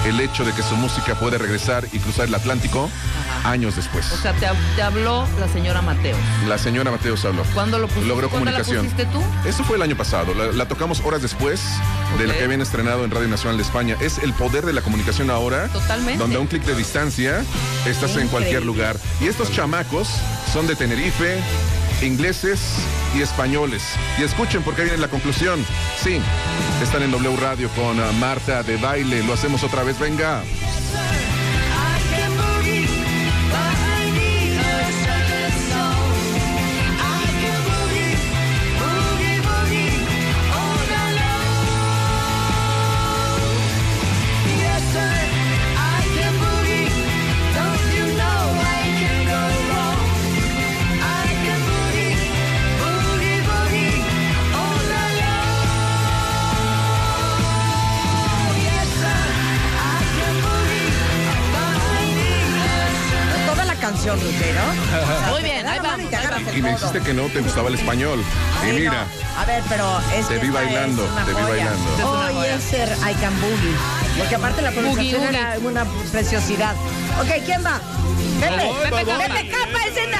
el 0.06 0.20
hecho 0.20 0.44
de 0.44 0.52
que 0.52 0.62
su 0.62 0.76
música 0.76 1.16
puede 1.16 1.38
regresar 1.38 1.88
y 1.94 2.00
cruzar 2.00 2.28
el 2.28 2.36
Atlántico 2.36 2.90
años 3.48 3.76
después. 3.76 4.12
O 4.12 4.18
sea, 4.18 4.34
te, 4.34 4.48
hab- 4.48 4.56
te 4.76 4.82
habló 4.82 5.28
la 5.40 5.48
señora 5.48 5.82
Mateo. 5.82 6.18
La 6.48 6.58
señora 6.58 6.92
Mateos 6.92 7.24
habló. 7.26 7.44
¿Cuándo 7.54 7.80
lo 7.80 7.88
pusiste? 7.88 8.08
Logró 8.08 8.30
¿Cuándo 8.30 8.52
la 8.52 8.64
comunicación. 8.64 8.86
pusiste 8.86 9.06
tú? 9.12 9.50
Esto 9.50 9.64
fue 9.64 9.78
el 9.78 9.82
año 9.84 9.96
pasado. 9.96 10.34
La, 10.34 10.48
la 10.52 10.68
tocamos 10.68 11.00
horas 11.02 11.22
después 11.22 11.62
de 12.18 12.28
la 12.28 12.34
que 12.36 12.44
habían 12.44 12.62
estrenado 12.62 13.06
en 13.06 13.12
Radio 13.12 13.28
Nacional 13.28 13.58
de 13.58 13.64
España. 13.64 13.96
Es 14.02 14.18
el 14.20 14.34
poder 14.34 14.66
de 14.66 14.74
la 14.74 14.82
comunicación 14.82 15.30
ahora. 15.30 15.68
Totalmente. 15.70 16.18
Donde 16.20 16.36
a 16.36 16.40
un 16.40 16.48
clic 16.48 16.64
de 16.64 16.76
distancia 16.76 17.44
estás 17.86 18.16
en 18.18 18.28
cualquier 18.28 18.66
lugar. 18.66 18.98
Y 19.22 19.28
estos 19.28 19.52
chamacos 19.52 20.10
son 20.52 20.68
de 20.68 20.76
Tenerife, 20.76 21.40
ingleses 22.02 22.60
y 23.16 23.22
españoles. 23.22 23.84
Y 24.20 24.24
escuchen 24.24 24.62
porque 24.64 24.84
viene 24.84 24.98
la 24.98 25.08
conclusión. 25.08 25.66
Sí, 26.04 26.20
están 26.84 27.04
en 27.04 27.12
W 27.12 27.36
Radio 27.38 27.70
con 27.70 28.00
ah, 28.00 28.12
Marta 28.20 28.64
de 28.64 28.78
baile. 28.78 29.24
Lo 29.24 29.34
hacemos 29.34 29.64
otra 29.64 29.84
vez. 29.84 29.98
Venga. 30.00 30.44
Canción, 64.08 64.20
Ruggiero. 64.20 64.62
Muy 65.32 65.44
bien, 65.44 65.68
ahí 65.68 65.80
vamos. 65.82 66.08
Y 66.56 66.62
me 66.62 66.72
dijiste 66.72 67.02
que 67.02 67.14
no 67.14 67.24
te 67.28 67.42
gustaba 67.42 67.70
el 67.70 67.76
español. 67.76 68.24
Sí, 68.62 68.68
Y 68.70 68.72
no. 68.72 68.80
mira. 68.80 69.06
A 69.38 69.46
ver, 69.46 69.64
pero 69.70 69.86
es 70.16 70.28
Te 70.28 70.36
que 70.36 70.40
vi 70.42 70.50
bailando, 70.50 71.04
te 71.04 71.34
vi 71.34 71.42
bailando. 71.42 72.08
Oh, 72.08 72.44
yes, 72.44 72.64
sir, 72.64 72.88
I 73.10 73.14
can 73.16 73.34
boogie. 73.40 73.76
Porque 74.18 74.36
aparte 74.36 74.62
la 74.62 74.72
pronunciación 74.72 75.22
Boogie, 75.22 75.38
era 75.38 75.58
una 75.64 75.86
preciosidad. 76.12 76.74
Ok, 77.22 77.46
¿quién 77.46 77.64
va? 77.64 77.80
Pepe, 78.40 78.72
Pepe. 78.84 79.06
Pepe 79.06 79.50
Capa 79.50 79.86
es 79.86 79.98
en. 79.98 80.18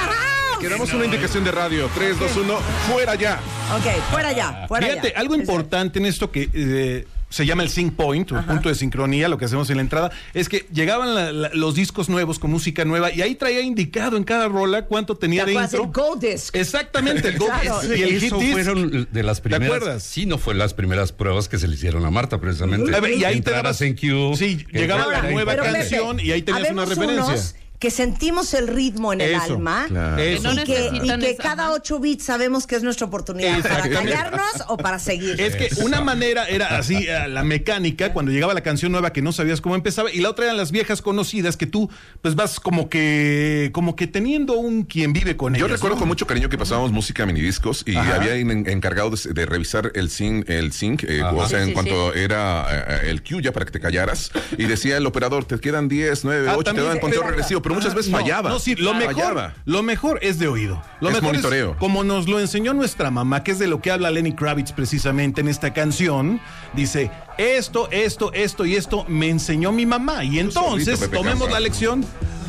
Queremos 0.60 0.92
una 0.92 1.04
indicación 1.04 1.44
de 1.44 1.52
radio. 1.52 1.88
3, 1.94 2.18
2, 2.18 2.36
1, 2.36 2.58
fuera 2.92 3.14
ya. 3.14 3.38
Ok, 3.76 4.02
fuera 4.10 4.32
ya, 4.32 4.64
fuera 4.66 4.86
Fíjate, 4.88 5.12
ya. 5.12 5.20
algo 5.20 5.34
importante 5.36 6.00
en 6.00 6.06
esto 6.06 6.32
que 6.32 6.50
eh, 6.52 7.06
se 7.30 7.44
llama 7.46 7.62
el 7.62 7.68
sync 7.68 7.94
point, 7.94 8.30
o 8.32 8.40
punto 8.46 8.68
de 8.68 8.74
sincronía, 8.74 9.28
lo 9.28 9.36
que 9.38 9.44
hacemos 9.44 9.68
en 9.70 9.76
la 9.76 9.82
entrada, 9.82 10.10
es 10.34 10.48
que 10.48 10.66
llegaban 10.72 11.14
la- 11.14 11.32
la- 11.32 11.50
los 11.52 11.74
discos 11.74 12.08
nuevos 12.08 12.38
con 12.38 12.50
música 12.50 12.84
nueva 12.84 13.12
y 13.12 13.20
ahí 13.22 13.34
traía 13.34 13.60
indicado 13.60 14.16
en 14.16 14.24
cada 14.24 14.48
rola 14.48 14.86
cuánto 14.86 15.16
tenía 15.16 15.44
¿Te 15.44 15.52
de 15.52 15.62
intro. 15.62 15.84
El 15.84 15.90
Gold 15.92 16.22
Disc. 16.22 16.54
Exactamente, 16.56 17.28
el 17.28 17.38
Gold 17.38 17.52
Claro. 17.60 17.80
Disc 17.80 17.96
y 17.98 18.02
el 18.02 18.14
Eso 18.24 18.36
hit 18.40 18.44
disc. 18.46 18.52
fueron 18.52 19.08
de 19.12 19.22
las 19.22 19.40
primeras. 19.40 19.66
acuerdas? 19.76 20.02
Sí, 20.02 20.26
no 20.26 20.38
fue 20.38 20.54
las 20.54 20.72
primeras 20.74 21.12
pruebas 21.12 21.48
que 21.48 21.58
se 21.58 21.68
le 21.68 21.74
hicieron 21.74 22.04
a 22.06 22.10
Marta, 22.10 22.40
precisamente. 22.40 22.94
A 22.96 23.00
ver, 23.00 23.12
y 23.18 23.24
ahí 23.24 23.40
te 23.40 23.50
dabas- 23.50 23.80
en 23.82 23.94
Q. 23.94 24.34
Sí, 24.36 24.64
llegaba 24.72 25.06
la 25.12 25.22
nueva 25.30 25.54
Pepe, 25.54 25.64
canción 25.72 26.18
y 26.20 26.32
ahí 26.32 26.42
tenías 26.42 26.70
una 26.70 26.84
referencia. 26.84 27.24
unos 27.24 27.54
que 27.78 27.90
sentimos 27.92 28.54
el 28.54 28.66
ritmo 28.66 29.12
en 29.12 29.20
el 29.20 29.34
Eso, 29.34 29.54
alma 29.54 29.84
claro. 29.88 30.20
Eso. 30.22 30.42
Que 30.42 30.90
no 30.90 31.14
y 31.14 31.18
que, 31.20 31.36
cada 31.36 31.70
ocho 31.70 32.00
bits 32.00 32.24
sabemos 32.24 32.66
que 32.66 32.74
es 32.74 32.82
nuestra 32.82 33.06
oportunidad 33.06 33.62
para 33.62 33.88
callarnos 33.88 34.42
o 34.68 34.76
para 34.76 34.98
seguir. 34.98 35.40
Es 35.40 35.54
que 35.54 35.68
una 35.84 36.00
manera 36.00 36.46
era 36.48 36.76
así, 36.76 37.06
eh, 37.08 37.28
la 37.28 37.44
mecánica, 37.44 38.12
cuando 38.12 38.32
llegaba 38.32 38.52
la 38.52 38.62
canción 38.62 38.90
nueva 38.90 39.12
que 39.12 39.22
no 39.22 39.30
sabías 39.32 39.60
cómo 39.60 39.76
empezaba, 39.76 40.10
y 40.10 40.18
la 40.20 40.30
otra 40.30 40.46
eran 40.46 40.56
las 40.56 40.72
viejas 40.72 41.02
conocidas 41.02 41.56
que 41.56 41.66
tú, 41.66 41.88
pues 42.20 42.34
vas 42.34 42.58
como 42.58 42.88
que, 42.88 43.70
como 43.72 43.94
que 43.94 44.06
teniendo 44.08 44.54
un 44.54 44.82
quien 44.84 45.12
vive 45.12 45.36
con 45.36 45.54
Yo 45.54 45.66
ellas. 45.66 45.76
recuerdo 45.76 45.94
¿no? 45.96 46.00
con 46.00 46.08
mucho 46.08 46.26
cariño 46.26 46.48
que 46.48 46.58
pasábamos 46.58 46.90
música 46.90 47.22
a 47.22 47.26
minidiscos 47.26 47.84
y 47.86 47.94
Ajá. 47.96 48.16
había 48.16 48.34
en- 48.34 48.68
encargado 48.68 49.10
de, 49.10 49.32
de 49.32 49.46
revisar 49.46 49.92
el 49.94 50.10
sync, 50.10 50.48
el 50.50 50.72
sync 50.72 51.04
eh, 51.04 51.22
o 51.22 51.46
sea, 51.46 51.58
Sí, 51.58 51.62
en 51.62 51.66
sí, 51.68 51.72
cuanto 51.74 52.12
era 52.14 52.66
eh, 53.04 53.10
el 53.10 53.22
cue 53.22 53.40
ya 53.42 53.52
para 53.52 53.64
que 53.66 53.72
te 53.72 53.80
callaras 53.80 54.30
y 54.56 54.64
decía 54.64 54.96
el 54.96 55.06
operador, 55.06 55.44
te 55.44 55.58
quedan 55.60 55.88
10, 55.88 56.24
9, 56.24 56.48
Ah, 56.50 56.54
8, 56.56 56.72
te 56.74 56.80
conteo 56.80 57.04
exacto. 57.04 57.22
regresivo, 57.30 57.62
pero 57.68 57.74
muchas 57.80 57.94
veces 57.94 58.10
No, 58.10 58.18
fallaba. 58.18 58.50
No, 58.50 58.58
sí, 58.58 58.74
lo 58.74 58.94
mejor, 58.94 59.14
Fallaba. 59.14 59.54
lo 59.64 59.82
mejor 59.82 60.18
es 60.22 60.38
de 60.38 60.48
oído. 60.48 60.82
Lo 61.00 61.08
Es 61.08 61.14
mejor 61.14 61.30
monitoreo. 61.32 61.76
como 61.78 62.04
nos 62.04 62.28
lo 62.28 62.40
enseñó 62.40 62.74
nuestra 62.74 63.10
mamá, 63.10 63.42
que 63.44 63.52
es 63.52 63.58
de 63.58 63.66
lo 63.68 63.80
que 63.80 63.90
habla 63.90 64.10
Lenny 64.10 64.32
Kravitz 64.34 64.72
precisamente 64.72 65.40
en 65.40 65.48
esta 65.48 65.72
canción. 65.72 66.40
Dice, 66.74 67.10
esto, 67.38 67.88
esto, 67.90 68.32
esto 68.32 68.66
y 68.66 68.76
esto 68.76 69.04
me 69.08 69.28
enseñó 69.28 69.72
mi 69.72 69.86
mamá. 69.86 70.24
Y 70.24 70.38
entonces 70.38 70.98
solito, 70.98 71.16
tomemos 71.18 71.40
Campa. 71.44 71.54
la 71.54 71.60
lección 71.60 72.04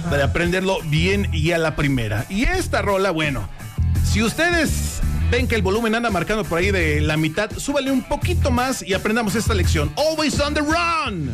para 0.10 0.26
aprenderlo 0.26 0.80
bien 0.86 1.30
y 1.34 1.52
a 1.52 1.58
la 1.58 1.76
primera. 1.76 2.26
Y 2.30 2.44
esta 2.44 2.82
rola, 2.82 3.12
bueno, 3.12 3.48
si 4.04 4.24
ustedes 4.24 5.02
ven 5.30 5.48
que 5.48 5.56
el 5.56 5.62
volumen 5.62 5.94
anda 5.94 6.10
marcando 6.10 6.44
por 6.44 6.58
ahí 6.58 6.72
de 6.72 7.02
la 7.02 7.18
mitad, 7.18 7.52
súbale 7.58 7.92
un 7.92 8.02
poquito 8.02 8.50
más 8.50 8.82
y 8.82 8.94
aprendamos 8.94 9.36
esta 9.36 9.54
lección. 9.54 9.92
Always 9.98 10.40
on 10.40 10.54
the 10.54 10.62
run. 10.62 11.32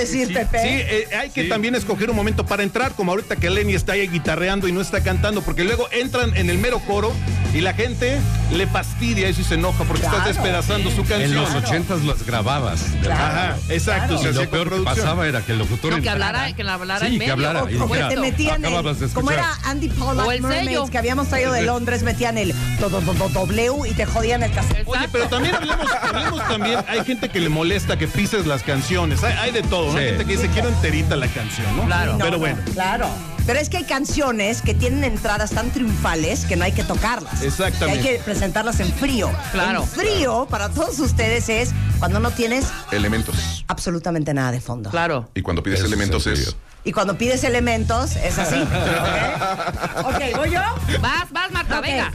Decir, 0.00 0.28
sí, 0.28 0.34
Pepe? 0.34 0.62
Sí, 0.62 0.68
eh, 0.68 1.08
hay 1.16 1.30
que 1.30 1.44
también 1.44 1.74
escoger 1.74 2.10
un 2.10 2.16
momento 2.16 2.44
para 2.44 2.62
entrar, 2.62 2.92
como 2.92 3.12
ahorita 3.12 3.36
que 3.36 3.50
Lenny 3.50 3.74
está 3.74 3.92
ahí 3.92 4.08
guitarreando 4.08 4.68
y 4.68 4.72
no 4.72 4.80
está 4.80 5.02
cantando, 5.02 5.42
porque 5.42 5.64
luego 5.64 5.88
entran 5.92 6.36
en 6.36 6.50
el 6.50 6.58
mero 6.58 6.80
coro 6.86 7.12
y 7.54 7.60
la 7.60 7.74
gente 7.74 8.18
le 8.52 8.66
fastidia 8.66 9.28
eso 9.28 9.40
y 9.40 9.44
se 9.44 9.54
enoja 9.54 9.84
porque 9.84 10.02
Claro, 10.02 10.18
está 10.18 10.28
despedazando 10.28 10.90
su 10.90 10.98
canción. 10.98 11.22
En 11.22 11.34
los 11.34 11.50
ochentas 11.54 12.02
las 12.04 12.24
grababas. 12.24 12.80
Claro. 13.02 13.08
verdad. 13.08 13.50
Ajá, 13.50 13.56
exacto, 13.68 14.20
Y 14.22 14.32
lo 14.32 14.50
peor 14.50 14.70
que 14.70 14.80
pasaba 14.82 15.26
era 15.26 15.42
que 15.42 15.52
el 15.52 15.58
locutor 15.58 15.92
No, 15.96 16.02
que 16.02 16.08
hablara, 16.10 16.52
que 16.52 16.62
hablara 16.62 17.06
Sí, 17.06 17.14
en 17.14 17.20
que 17.20 17.30
hablara. 17.30 17.64
y 17.70 17.76
O 17.76 17.88
que 17.90 17.98
te 18.04 18.16
metían 18.16 18.64
"Acababas 18.64 19.00
de 19.00 19.06
el, 19.06 19.12
como 19.12 19.30
escuchar". 19.30 19.52
era 19.60 19.70
Andy 19.70 19.88
Pollack 19.88 20.26
O 20.26 20.32
el. 20.32 20.42
Mermaids 20.42 20.90
que 20.90 20.98
habíamos 20.98 21.28
traído 21.28 21.52
de 21.52 21.62
Londres, 21.62 22.02
metían 22.02 22.38
el 22.38 22.54
do- 22.80 22.88
do- 22.88 23.00
do- 23.00 23.14
do- 23.14 23.28
W 23.28 23.88
y 23.88 23.94
te 23.94 24.06
jodían 24.06 24.42
el 24.42 24.52
cassette. 24.52 24.86
Oye, 24.86 25.08
pero 25.12 25.26
también 25.28 25.54
hablemos, 25.54 25.86
hablemos 26.02 26.48
también, 26.48 26.78
hay 26.88 27.04
gente 27.04 27.28
que 27.28 27.40
le 27.40 27.48
molesta 27.48 27.96
que 27.98 28.08
pises 28.08 28.46
las 28.46 28.62
canciones, 28.62 29.22
hay, 29.24 29.34
hay 29.38 29.50
de 29.52 29.62
todo, 29.62 29.92
¿no? 29.92 29.98
Hay 29.98 30.06
gente 30.10 30.24
que 30.24 30.32
dice 30.36 30.48
quiero 30.48 30.68
enterita 30.68 31.16
la 31.16 31.26
canción, 31.28 31.76
¿no? 31.76 31.84
Claro. 31.86 32.16
Pero 32.18 32.30
No, 32.32 32.38
bueno. 32.38 32.58
no, 32.66 32.72
claro. 32.72 33.08
Pero 33.50 33.58
es 33.58 33.68
que 33.68 33.78
hay 33.78 33.84
canciones 33.84 34.62
que 34.62 34.74
tienen 34.74 35.02
entradas 35.02 35.50
tan 35.50 35.72
triunfales 35.72 36.44
que 36.44 36.54
no 36.54 36.62
hay 36.62 36.70
que 36.70 36.84
tocarlas. 36.84 37.42
Exactamente. 37.42 38.00
Que 38.00 38.08
hay 38.08 38.16
que 38.18 38.22
presentarlas 38.22 38.78
en 38.78 38.92
frío. 38.92 39.28
Claro. 39.50 39.80
En 39.80 39.88
frío, 39.88 40.46
para 40.48 40.68
todos 40.68 41.00
ustedes, 41.00 41.48
es 41.48 41.72
cuando 41.98 42.20
no 42.20 42.30
tienes 42.30 42.66
Elementos. 42.92 43.64
absolutamente 43.66 44.32
nada 44.34 44.52
de 44.52 44.60
fondo. 44.60 44.88
Claro. 44.90 45.28
Y 45.34 45.42
cuando 45.42 45.64
pides 45.64 45.80
Eso 45.80 45.88
elementos 45.88 46.28
en 46.28 46.34
es. 46.34 46.56
Y 46.84 46.92
cuando 46.92 47.18
pides 47.18 47.42
elementos, 47.42 48.14
es 48.14 48.38
así. 48.38 48.54
¿Ok? 49.96 50.14
Ok, 50.14 50.36
¿voy 50.36 50.50
yo? 50.52 50.60
Vas, 51.00 51.28
vas, 51.32 51.50
Marta, 51.50 51.80
venga. 51.80 52.12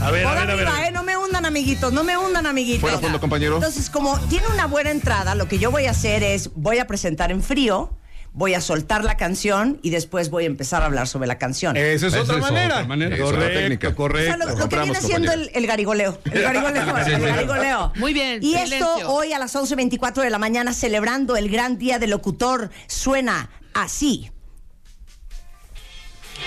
A 0.00 0.10
ver, 0.10 0.26
a 0.26 0.32
ver, 0.32 0.50
a 0.50 0.54
ver. 0.54 0.66
arriba, 0.66 0.88
¿eh? 0.88 0.92
No 0.92 1.02
me 1.02 1.18
hundan, 1.18 1.44
amiguitos, 1.44 1.92
no 1.92 2.04
me 2.04 2.16
hundan, 2.16 2.46
amiguitos. 2.46 2.80
Fuera 2.80 2.98
fondo, 2.98 3.20
compañero. 3.20 3.56
Entonces, 3.56 3.90
como 3.90 4.18
tiene 4.30 4.46
una 4.48 4.66
buena 4.66 4.92
entrada, 4.92 5.34
lo 5.34 5.46
que 5.46 5.58
yo 5.58 5.70
voy 5.70 5.84
a 5.84 5.90
hacer 5.90 6.22
es, 6.22 6.50
voy 6.54 6.78
a 6.78 6.86
presentar 6.86 7.30
en 7.32 7.42
frío, 7.42 7.97
voy 8.38 8.54
a 8.54 8.60
soltar 8.60 9.04
la 9.04 9.16
canción 9.16 9.80
y 9.82 9.90
después 9.90 10.30
voy 10.30 10.44
a 10.44 10.46
empezar 10.46 10.82
a 10.82 10.86
hablar 10.86 11.08
sobre 11.08 11.26
la 11.26 11.38
canción. 11.38 11.76
Esa 11.76 12.06
es 12.06 12.14
otra 12.14 12.36
es 12.36 12.40
manera. 12.40 12.74
otra 12.76 12.86
manera. 12.86 13.16
Es 13.16 13.20
otra 13.20 13.36
Correcto, 13.38 13.58
técnica. 13.58 13.88
O 13.88 13.94
correcto. 13.96 14.36
sea, 14.36 14.46
lo, 14.46 14.58
lo 14.58 14.68
que 14.68 14.76
viene 14.80 15.00
siendo 15.00 15.32
el, 15.32 15.66
garigoleo. 15.66 16.18
El 16.32 16.42
garigoleo. 16.42 16.82
El 17.06 17.20
garigoleo. 17.26 17.92
Muy 17.96 18.14
bien, 18.14 18.40
Y 18.40 18.52
silencio. 18.54 18.76
esto 18.76 19.12
hoy 19.12 19.32
a 19.32 19.40
las 19.40 19.56
11.24 19.56 20.22
de 20.22 20.30
la 20.30 20.38
mañana, 20.38 20.72
celebrando 20.72 21.36
el 21.36 21.50
gran 21.50 21.78
día 21.78 21.98
del 21.98 22.10
locutor, 22.10 22.70
suena 22.86 23.50
así. 23.74 24.30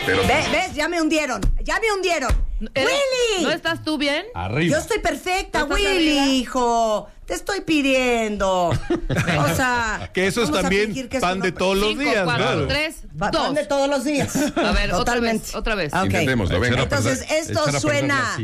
Pero 0.05 0.21
¿Ves? 0.27 0.51
¿Ves? 0.51 0.73
Ya 0.73 0.87
me 0.87 1.01
hundieron. 1.01 1.41
Ya 1.63 1.79
me 1.79 1.91
hundieron. 1.91 2.31
¿Eres- 2.73 2.89
¡Willy! 3.37 3.43
¿No 3.43 3.51
estás 3.51 3.83
tú 3.83 3.97
bien? 3.97 4.25
Arriba. 4.33 4.75
Yo 4.75 4.81
estoy 4.81 4.99
perfecta, 4.99 5.65
¿Tú 5.65 5.75
estás 5.75 5.79
Willy, 5.93 6.17
arriba? 6.19 6.27
hijo. 6.33 7.07
Te 7.25 7.33
estoy 7.35 7.61
pidiendo. 7.61 8.69
O 8.69 9.55
sea. 9.55 10.09
Que 10.13 10.27
eso 10.27 10.43
es 10.43 10.51
también 10.51 10.93
que 11.09 11.19
pan 11.19 11.39
de 11.39 11.51
todos 11.51 11.77
los 11.77 11.89
Cinco, 11.89 12.01
días, 12.03 12.23
cuatro, 12.25 12.43
claro. 12.45 12.67
tres, 12.67 12.95
Pa- 13.17 13.29
dos. 13.31 13.41
pan 13.43 13.53
de 13.55 13.65
todos 13.65 13.89
los 13.89 14.03
días. 14.03 14.35
A 14.35 14.71
ver, 14.73 14.89
otra 14.91 14.97
Totalmente. 14.97 15.45
vez, 15.45 15.55
otra 15.55 15.75
vez. 15.75 15.93
Ok. 15.93 16.05
Intentémoslo, 16.05 16.59
venga. 16.59 16.81
Echar 16.81 16.87
a 16.87 16.89
perder- 16.89 17.11
Entonces, 17.11 17.31
esto 17.31 17.79
suena 17.79 18.37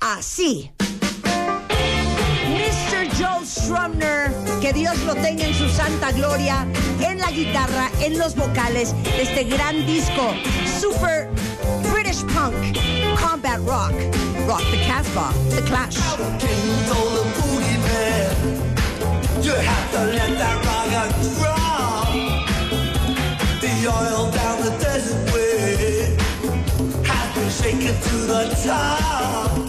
así. 0.00 0.72
Mr. 2.48 3.03
Joe 3.18 3.44
Strumner, 3.44 4.32
que 4.60 4.72
Dios 4.72 4.98
lo 5.04 5.14
tenga 5.14 5.44
en 5.44 5.54
su 5.54 5.68
santa 5.68 6.10
gloria, 6.12 6.66
en 7.00 7.18
la 7.18 7.30
guitarra, 7.30 7.90
en 8.00 8.18
los 8.18 8.34
vocales 8.34 8.94
de 9.04 9.22
este 9.22 9.44
gran 9.44 9.86
disco, 9.86 10.34
Super 10.80 11.28
British 11.92 12.24
Punk, 12.24 12.54
Combat 13.20 13.58
Rock, 13.58 13.92
Rock 14.46 14.62
the 14.70 14.78
Casbah, 14.86 15.32
The 15.50 15.62
Clash. 15.62 15.96
The 23.60 23.88
oil 23.88 24.30
down 24.30 24.60
the 24.60 24.70
desert 24.78 25.34
to 28.02 28.16
the 28.26 28.48
top. 28.64 29.63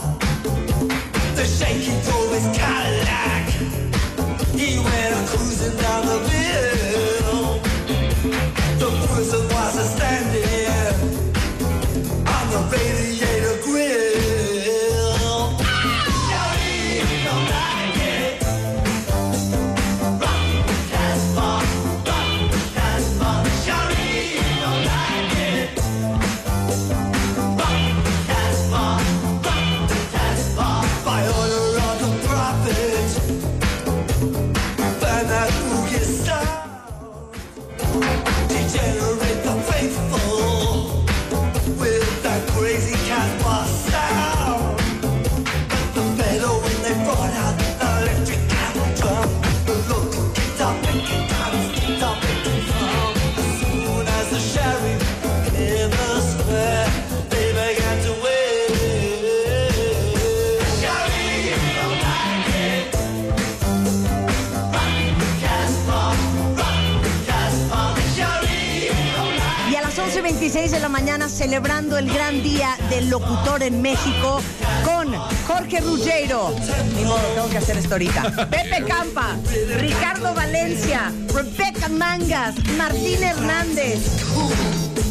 Celebrando 71.36 71.98
el 71.98 72.10
gran 72.10 72.42
día 72.42 72.78
del 72.90 73.10
locutor 73.10 73.62
en 73.62 73.82
México 73.82 74.42
con 74.86 75.14
Jorge 75.46 75.82
Ruggiero. 75.82 76.56
Ni 76.96 77.04
modo, 77.04 77.20
tengo 77.36 77.50
que 77.50 77.58
hacer 77.58 77.78
esto 77.78 77.96
ahorita. 77.96 78.48
Pepe 78.50 78.86
Campa, 78.88 79.36
Ricardo 79.78 80.34
Valencia, 80.34 81.12
Rebecca 81.34 81.90
Mangas, 81.90 82.56
Martín 82.78 83.22
Hernández. 83.22 84.00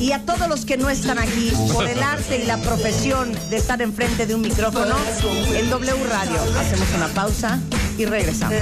Y 0.01 0.13
a 0.13 0.25
todos 0.25 0.49
los 0.49 0.65
que 0.65 0.79
no 0.79 0.89
están 0.89 1.19
aquí 1.19 1.53
por 1.73 1.87
el 1.87 2.03
arte 2.03 2.43
y 2.43 2.47
la 2.47 2.57
profesión 2.57 3.33
de 3.51 3.57
estar 3.57 3.83
enfrente 3.83 4.27
de 4.27 4.35
un 4.35 4.41
micrófono 4.41 4.97
en 5.55 5.69
W 5.69 6.05
Radio. 6.09 6.41
Hacemos 6.59 6.89
una 6.97 7.09
pausa 7.09 7.59
y 7.99 8.07
regresamos. 8.07 8.57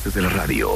Voces 0.00 0.14
de 0.14 0.22
la 0.22 0.30
radio. 0.30 0.70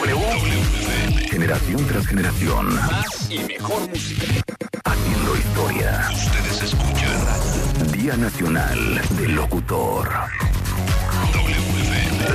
W. 0.00 1.28
Generación 1.30 1.86
tras 1.86 2.06
generación. 2.06 2.74
Más 2.74 3.30
y 3.30 3.38
mejor 3.38 3.88
música. 3.88 4.42
Haciendo 4.84 5.36
historia. 5.36 6.10
Ustedes 6.12 6.62
escuchan 6.62 7.92
Día 7.92 8.16
Nacional 8.18 9.00
del 9.16 9.34
Locutor. 9.34 10.10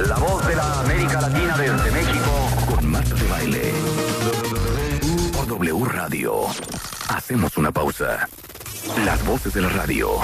La 0.08 0.16
voz 0.16 0.48
de 0.48 0.56
la 0.56 0.80
América 0.80 1.22
Latina 1.22 1.58
desde 1.58 1.92
México. 1.92 2.50
Con 2.74 2.92
Marta 2.92 3.14
de 3.14 3.28
Baile. 3.28 3.74
Por 5.34 5.48
W 5.48 5.86
Radio. 5.86 6.34
Hacemos 7.10 7.56
una 7.58 7.72
pausa. 7.72 8.28
Las 9.06 9.24
voces 9.26 9.54
de 9.54 9.62
la 9.62 9.70
radio. 9.70 10.20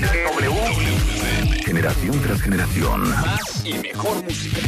W. 0.00 1.62
Generación 1.64 2.20
tras 2.20 2.42
generación. 2.42 3.08
más 3.08 3.64
y 3.64 3.78
mejor 3.78 4.22
música. 4.22 4.58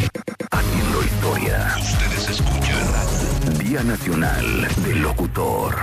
Haciendo 0.51 1.03
historia. 1.03 1.77
Ustedes 1.79 2.29
escuchan 2.31 3.59
Día 3.59 3.83
Nacional 3.83 4.69
del 4.85 5.03
Locutor. 5.03 5.77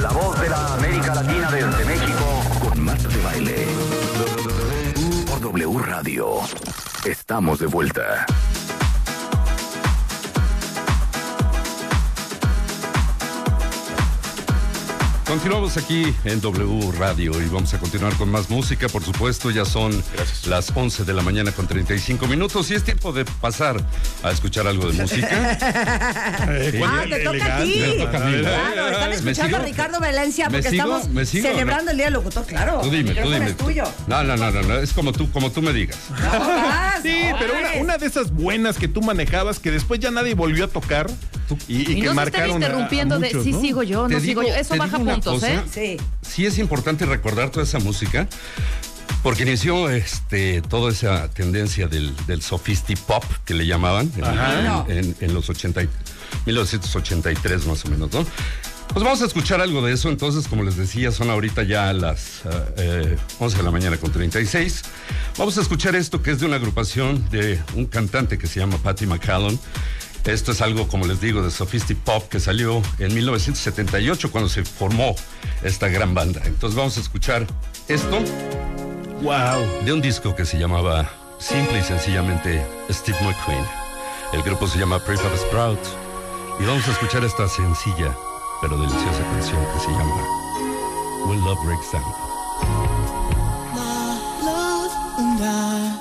La 0.00 0.10
voz 0.10 0.40
de 0.40 0.48
la 0.48 0.74
América 0.74 1.14
Latina 1.14 1.50
desde 1.50 1.84
México. 1.84 2.42
Con 2.66 2.84
Marta 2.84 3.08
de 3.08 3.22
Baile. 3.22 3.66
Por 5.26 5.40
W 5.40 5.78
Radio. 5.78 6.40
Estamos 7.04 7.58
de 7.58 7.66
vuelta. 7.66 8.26
Continuamos 15.30 15.76
aquí 15.76 16.12
en 16.24 16.40
W 16.40 16.90
Radio 16.98 17.40
y 17.40 17.44
vamos 17.44 17.72
a 17.72 17.78
continuar 17.78 18.12
con 18.16 18.32
más 18.32 18.50
música, 18.50 18.88
por 18.88 19.04
supuesto. 19.04 19.52
Ya 19.52 19.64
son 19.64 19.92
las 20.48 20.72
11 20.74 21.04
de 21.04 21.12
la 21.14 21.22
mañana 21.22 21.52
con 21.52 21.68
35 21.68 22.26
minutos 22.26 22.68
y 22.72 22.74
es 22.74 22.82
tiempo 22.82 23.12
de 23.12 23.24
pasar 23.24 23.76
a 24.24 24.32
escuchar 24.32 24.66
algo 24.66 24.90
de 24.90 25.00
música. 25.00 25.56
Ah, 26.82 27.04
te 27.08 27.20
toca 27.20 27.58
a 27.58 27.62
ti. 27.62 27.80
Claro, 28.10 28.88
están 28.88 29.10
¿Me 29.10 29.14
escuchando 29.30 29.56
a? 29.58 29.60
Ricardo 29.60 30.00
Valencia 30.00 30.48
¿Me 30.48 30.58
porque 30.58 30.70
sigo? 30.70 30.82
estamos 30.96 31.08
¿Me 31.10 31.24
sigo 31.24 31.46
o 31.46 31.50
no? 31.50 31.54
celebrando 31.58 31.90
el 31.92 31.96
Día 31.96 32.06
del 32.06 32.14
Locutor, 32.14 32.44
claro. 32.46 32.80
Tú 32.82 32.90
dime, 32.90 33.14
tú 33.14 33.30
dime. 33.30 33.46
es 33.46 33.56
tuyo. 33.56 33.84
No, 34.08 34.24
no, 34.24 34.36
no, 34.36 34.50
no, 34.50 34.62
no, 34.62 34.78
es 34.78 34.92
como 34.92 35.12
tú, 35.12 35.30
como 35.30 35.52
tú 35.52 35.62
me 35.62 35.72
digas. 35.72 35.98
Sí, 37.02 37.22
pero 37.38 37.54
una, 37.58 37.80
una 37.80 37.98
de 37.98 38.06
esas 38.06 38.30
buenas 38.32 38.76
que 38.76 38.88
tú 38.88 39.00
manejabas 39.00 39.58
que 39.58 39.70
después 39.70 40.00
ya 40.00 40.10
nadie 40.10 40.34
volvió 40.34 40.64
a 40.64 40.68
tocar 40.68 41.06
y, 41.68 41.76
y 41.76 41.80
Y, 41.80 41.84
que 41.86 41.92
no 41.92 41.98
estén 41.98 42.14
marcaron 42.16 42.50
a- 42.50 42.52
a 42.52 42.56
interrumpiendo 42.56 43.18
de 43.18 43.26
muchos, 43.28 43.44
sí 43.44 43.52
¿no? 43.52 43.60
sigo 43.60 43.82
yo, 43.82 44.02
no 44.08 44.16
Te 44.16 44.20
sigo 44.20 44.42
digo- 44.42 44.54
yo. 44.54 44.60
Eso 44.60 44.76
baja 44.76 44.98
puntos, 44.98 45.34
cosa. 45.34 45.52
¿eh? 45.52 45.60
Sí. 45.72 45.96
Sí 46.22 46.46
es 46.46 46.58
importante 46.58 47.06
recordar 47.06 47.50
toda 47.50 47.64
esa 47.64 47.78
música 47.78 48.28
porque 49.22 49.42
inició 49.42 49.90
este 49.90 50.62
toda 50.62 50.90
esa 50.92 51.28
tendencia 51.30 51.86
del, 51.88 52.14
del 52.26 52.40
sophisti 52.42 52.96
pop 52.96 53.24
que 53.44 53.54
le 53.54 53.66
llamaban 53.66 54.10
en, 54.16 54.24
Ajá. 54.24 54.84
en- 54.88 54.98
en- 54.98 55.16
en 55.20 55.34
los 55.34 55.48
80, 55.50 55.82
y- 55.82 55.88
1983 56.46 57.66
más 57.66 57.84
o 57.84 57.88
menos, 57.88 58.12
¿no? 58.12 58.24
Pues 58.92 59.04
vamos 59.04 59.22
a 59.22 59.26
escuchar 59.26 59.60
algo 59.60 59.82
de 59.86 59.92
eso. 59.92 60.08
Entonces, 60.08 60.48
como 60.48 60.64
les 60.64 60.76
decía, 60.76 61.12
son 61.12 61.30
ahorita 61.30 61.62
ya 61.62 61.92
las 61.92 62.40
eh, 62.76 63.16
11 63.38 63.56
de 63.58 63.62
la 63.62 63.70
mañana 63.70 63.96
con 63.98 64.10
36. 64.10 64.82
Vamos 65.38 65.56
a 65.58 65.60
escuchar 65.60 65.94
esto 65.94 66.22
que 66.22 66.32
es 66.32 66.40
de 66.40 66.46
una 66.46 66.56
agrupación 66.56 67.28
de 67.30 67.60
un 67.76 67.86
cantante 67.86 68.36
que 68.36 68.48
se 68.48 68.58
llama 68.58 68.78
Patty 68.78 69.06
McCallum. 69.06 69.56
Esto 70.24 70.52
es 70.52 70.60
algo, 70.60 70.88
como 70.88 71.06
les 71.06 71.20
digo, 71.20 71.42
de 71.42 71.50
Sophistic 71.50 71.98
Pop 71.98 72.28
que 72.28 72.40
salió 72.40 72.82
en 72.98 73.14
1978 73.14 74.30
cuando 74.30 74.48
se 74.48 74.64
formó 74.64 75.14
esta 75.62 75.88
gran 75.88 76.14
banda. 76.14 76.40
Entonces 76.44 76.76
vamos 76.76 76.96
a 76.96 77.00
escuchar 77.00 77.46
esto. 77.88 78.18
Wow. 79.22 79.84
De 79.84 79.92
un 79.92 80.00
disco 80.00 80.34
que 80.34 80.44
se 80.44 80.58
llamaba 80.58 81.10
simple 81.38 81.78
y 81.78 81.82
sencillamente 81.82 82.64
Steve 82.90 83.18
McQueen. 83.22 83.64
El 84.32 84.42
grupo 84.42 84.66
se 84.66 84.78
llama 84.78 84.98
Prefab 85.04 85.36
Sprout. 85.36 85.80
Y 86.60 86.64
vamos 86.64 86.86
a 86.88 86.92
escuchar 86.92 87.24
esta 87.24 87.48
sencilla 87.48 88.14
pero 88.60 88.76
deliciosa 88.76 89.22
canción 89.32 89.64
que 89.72 89.80
se 89.80 89.90
llama 89.90 90.22
When 91.26 91.40
Love 91.44 91.58
Breaks 91.64 91.92
Down. 91.92 92.04
love 94.44 94.92
and 95.18 95.40
I, 95.42 95.96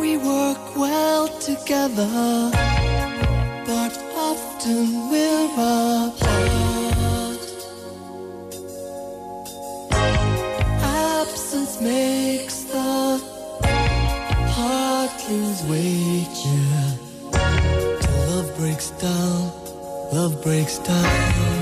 we 0.00 0.16
work 0.16 0.76
well 0.76 1.28
together, 1.40 2.50
but 3.70 3.94
often 4.16 5.08
we're 5.10 5.44
apart. 5.46 6.20
Absence 10.82 11.80
makes 11.80 12.64
the 12.64 13.22
heart 14.56 15.14
lose 15.30 15.62
weight, 15.70 16.36
yeah. 16.46 16.90
Till 18.00 18.20
love 18.30 18.48
breaks 18.58 18.90
down, 19.06 19.52
love 20.12 20.42
breaks 20.42 20.78
down. 20.78 21.59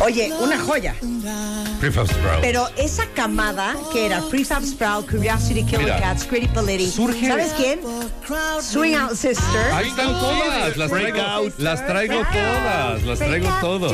Oye, 0.00 0.32
una 0.40 0.58
joya. 0.58 0.94
Prefab 1.78 2.06
Sprout. 2.06 2.40
Pero 2.40 2.66
esa 2.76 3.04
camada 3.14 3.74
que 3.92 4.06
era 4.06 4.20
Prefab 4.30 4.62
Sprout, 4.64 5.10
Curiosity 5.10 5.62
Killer 5.64 5.80
Mira, 5.84 6.00
Cats, 6.00 6.24
Pretty 6.24 6.48
Polity, 6.48 6.86
surge- 6.90 7.26
¿sabes 7.28 7.52
quién? 7.56 7.80
Swing 8.62 8.94
Out 8.94 9.12
Sister. 9.14 9.72
Ahí 9.72 9.88
están 9.88 10.08
todas, 10.18 10.76
las 10.76 10.90
traigo, 10.90 11.18
las 11.58 11.86
traigo 11.86 12.14
todas, 12.32 13.02
las 13.04 13.18
traigo 13.18 13.48
todas. 13.60 13.92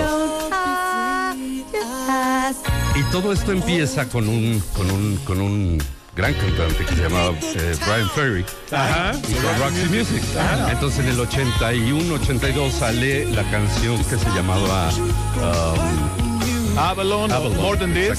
Y 2.95 3.03
todo 3.11 3.33
esto 3.33 3.53
empieza 3.53 4.09
con 4.09 4.29
un, 4.29 4.63
con 4.77 4.91
un, 4.91 5.17
con 5.25 5.41
un 5.41 5.83
gran 6.17 6.33
cantante 6.33 6.85
que 6.85 6.95
se 6.95 7.03
llamaba 7.03 7.35
eh, 7.43 7.77
Brian 7.85 8.11
Ferry. 8.15 8.45
Ajá. 8.73 9.13
Y 9.29 9.35
con 9.35 9.59
Roxy 9.59 9.85
Music. 9.91 10.23
Entonces 10.71 11.05
en 11.05 11.11
el 11.11 11.21
81, 11.21 12.15
82 12.15 12.73
sale 12.73 13.27
la 13.27 13.43
canción 13.51 13.99
que 13.99 14.17
se 14.17 14.31
llamaba 14.31 14.91
um, 14.91 16.79
Avalon, 16.79 17.31
Avalon. 17.31 17.57
More 17.59 17.79
Than 17.79 17.93
This. 17.93 18.19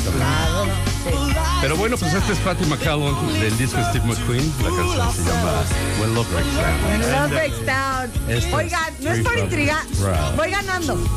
Pero 1.61 1.75
bueno, 1.75 1.97
pues 1.97 2.13
este 2.13 2.33
es 2.33 2.39
Patty 2.39 2.65
McCallum 2.65 3.33
del 3.33 3.57
disco 3.57 3.79
Steve 3.89 4.05
McQueen. 4.05 4.53
La 4.63 4.69
canción 4.69 5.13
se 5.13 5.23
llama 5.23 5.63
When 5.99 6.13
Love 6.13 6.27
Breaks 6.31 6.55
Down. 6.55 7.01
Love 7.11 7.31
Breaks 7.31 7.65
Down. 7.65 8.53
Oigan, 8.53 8.93
no 8.99 9.11
es 9.11 9.19
por. 9.23 9.33
Sprout. 9.39 10.35
Voy 10.35 10.51
ganando. 10.51 10.95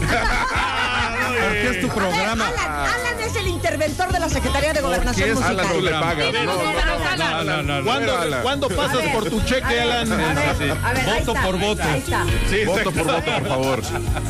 Porque 1.41 1.71
es 1.71 1.81
tu 1.81 1.89
programa. 1.89 2.47
A 2.47 2.51
ver, 2.51 2.61
Alan, 2.61 2.89
Alan 2.89 3.10
es 3.21 3.37
el 3.37 3.49
interventor 3.49 4.13
de 4.13 4.19
la 4.21 4.29
Secretaría 4.29 4.73
de 4.73 4.81
Gobernación 4.81 5.29
es 5.29 5.35
Musical. 5.37 5.61
Alan, 5.61 5.73
tú 5.73 5.81
le 5.81 5.91
vamos, 5.93 6.15
No, 6.17 7.15
no. 7.15 7.45
No, 7.45 7.45
no, 7.45 7.63
no. 7.81 7.85
¿Cuándo, 7.85 8.17
Alan. 8.19 8.43
¿cuándo 8.43 8.69
pasas 8.69 9.03
por 9.13 9.29
tu 9.29 9.41
cheque, 9.43 9.65
a 9.65 9.69
ver, 9.69 9.81
Alan? 9.83 10.13
a 10.13 10.17
ver, 10.17 10.39
a 10.39 10.53
ver, 10.93 11.09
ahí 11.09 11.21
Voto 11.21 11.33
está, 11.33 11.43
por 11.47 11.59
voto. 11.59 11.83
Ahí 11.83 11.99
está. 11.99 12.25
Sí, 12.49 12.65
Voto 12.65 12.91
por 12.93 13.05
voto, 13.05 13.23
por 13.33 13.49
favor. 13.49 13.83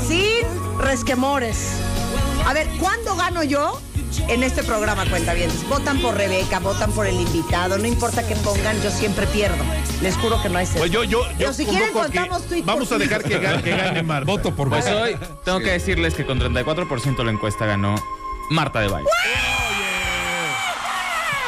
Sin 0.07 0.79
resquemores. 0.79 1.69
A 2.47 2.53
ver, 2.53 2.67
¿cuándo 2.79 3.15
gano 3.17 3.43
yo? 3.43 3.81
En 4.29 4.43
este 4.43 4.65
programa, 4.65 5.07
cuentavientes. 5.09 5.67
Votan 5.69 6.01
por 6.01 6.17
Rebeca, 6.17 6.59
votan 6.59 6.91
por 6.93 7.07
el 7.07 7.15
invitado, 7.21 7.79
no 7.79 7.87
importa 7.87 8.27
que 8.27 8.35
pongan, 8.37 8.81
yo 8.83 8.91
siempre 8.91 9.25
pierdo. 9.29 9.63
Les 10.03 10.17
juro 10.17 10.43
que 10.43 10.49
no 10.49 10.59
hay 10.59 10.67
sexo. 10.67 10.81
Pues 10.81 10.91
yo, 10.91 11.05
yo, 11.05 11.23
yo 11.31 11.37
Pero 11.39 11.53
si 11.53 11.65
quieren 11.65 11.93
contamos 11.93 12.43
tweet 12.47 12.63
Vamos 12.65 12.89
por 12.89 12.97
a 12.97 12.99
dejar 12.99 13.23
que, 13.23 13.41
ga- 13.41 13.63
que 13.63 13.71
gane 13.71 14.03
Marta. 14.03 14.27
Voto 14.31 14.55
por 14.55 14.69
Pues 14.69 14.85
voto. 14.85 15.01
hoy 15.03 15.17
tengo 15.45 15.61
que 15.61 15.71
decirles 15.71 16.15
que 16.15 16.27
con 16.27 16.41
34% 16.41 17.23
la 17.25 17.31
encuesta 17.31 17.67
ganó 17.67 17.95
Marta 18.51 18.81
de 18.81 18.89
Baile. 18.89 19.09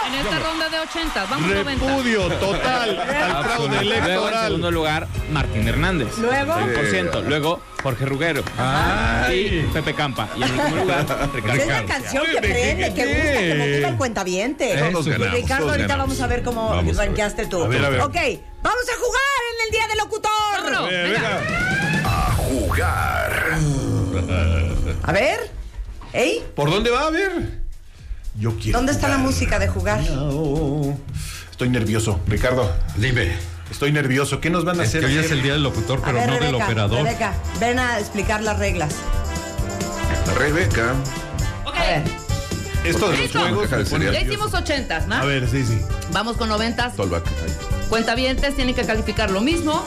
En 0.06 0.14
esta 0.14 0.38
ronda 0.40 0.68
de 0.68 0.78
80, 0.78 1.24
vamos 1.24 1.50
90. 1.50 1.86
Repudio 1.86 2.28
total 2.34 3.00
al 3.00 3.44
fraude 3.44 3.68
Luego, 3.68 3.80
en 3.80 4.02
electoral. 4.04 4.44
segundo 4.46 4.70
lugar, 4.70 5.08
Martín 5.32 5.66
Hernández. 5.66 6.18
Luego. 6.18 6.52
100%. 6.54 7.22
Luego, 7.24 7.62
Jorge 7.82 8.04
Ruguero. 8.04 8.42
Ay. 8.58 9.64
Y 9.68 9.72
Pepe 9.72 9.94
Campa. 9.94 10.28
Y 10.36 10.42
en 10.42 10.50
último 10.52 10.76
lugar, 10.76 11.00
Esa 11.04 11.26
Ricardo. 11.34 11.60
es 11.62 11.66
la 11.66 11.84
canción 11.86 12.24
que 12.30 12.38
prende, 12.38 12.94
que 12.94 13.06
gusta, 13.06 13.38
que 13.40 13.54
motiva 13.58 13.88
al 13.88 13.96
cuentaviente. 13.96 14.76
Todos 14.92 15.06
Y 15.06 15.10
ganamos, 15.10 15.32
Ricardo, 15.34 15.62
todos 15.64 15.72
ahorita 15.72 15.88
ganamos. 15.88 16.08
vamos 16.18 16.20
a 16.20 16.26
ver 16.26 16.42
cómo 16.42 16.68
Vamos 16.68 16.82
a 16.98 17.00
ver. 17.00 17.06
rankeaste 17.08 17.46
tú. 17.46 17.62
A 17.64 17.68
ver, 17.68 17.84
a 17.84 17.88
ver. 17.88 18.00
Ok, 18.02 18.16
vamos 18.62 18.84
a 18.88 18.98
jugar 19.00 19.40
en 19.50 19.64
el 19.66 19.70
Día 19.72 19.86
del 19.88 19.98
Locutor. 19.98 20.30
Vámonos, 20.52 20.88
venga. 20.90 21.40
A 22.04 22.32
jugar. 22.34 23.58
A 25.04 25.12
ver, 25.12 25.50
¿ey? 26.12 26.44
¿Por 26.54 26.70
dónde 26.70 26.90
va 26.90 27.06
a 27.06 27.10
ver? 27.10 27.60
Yo 28.38 28.56
quiero. 28.58 28.78
¿Dónde 28.78 28.92
está 28.92 29.08
la 29.08 29.16
jugar. 29.16 29.30
música 29.30 29.58
de 29.58 29.68
jugar? 29.68 30.00
No. 30.10 30.98
Estoy 31.50 31.68
nervioso, 31.68 32.18
Ricardo. 32.26 32.70
Dime. 32.96 33.32
Estoy 33.70 33.92
nervioso. 33.92 34.40
¿Qué 34.40 34.50
nos 34.50 34.64
van 34.64 34.80
a 34.80 34.82
Es 34.82 34.90
hacer? 34.90 35.00
que 35.00 35.06
hoy 35.06 35.16
es 35.18 35.30
el 35.30 35.42
día 35.42 35.52
del 35.52 35.62
locutor, 35.62 36.00
pero 36.04 36.14
ver, 36.18 36.26
no 36.26 36.32
Rebeca, 36.34 36.46
del 36.52 36.54
operador. 36.62 37.04
Rebeca, 37.04 37.34
ven 37.60 37.78
a 37.78 37.98
explicar 37.98 38.42
las 38.42 38.58
reglas. 38.58 38.94
Rebeca. 40.38 40.94
Ok, 41.64 41.76
A 41.76 41.80
ver, 41.82 42.02
Esto 42.84 43.06
de 43.06 43.12
los 43.12 43.20
Listo. 43.20 43.38
juegos. 43.40 43.70
Me 43.70 43.84
pone 43.84 44.04
ya 44.06 44.10
nervioso. 44.12 44.26
hicimos 44.44 44.54
80, 44.54 45.06
¿no? 45.06 45.14
A 45.14 45.24
ver, 45.24 45.48
sí, 45.48 45.64
sí. 45.64 45.80
Vamos 46.10 46.36
con 46.36 46.48
90. 46.48 46.90
Tollback. 46.92 47.26
Ahí. 47.26 47.86
Cuentavientes 47.88 48.56
tienen 48.56 48.74
que 48.74 48.84
calificar 48.84 49.30
lo 49.30 49.40
mismo. 49.40 49.84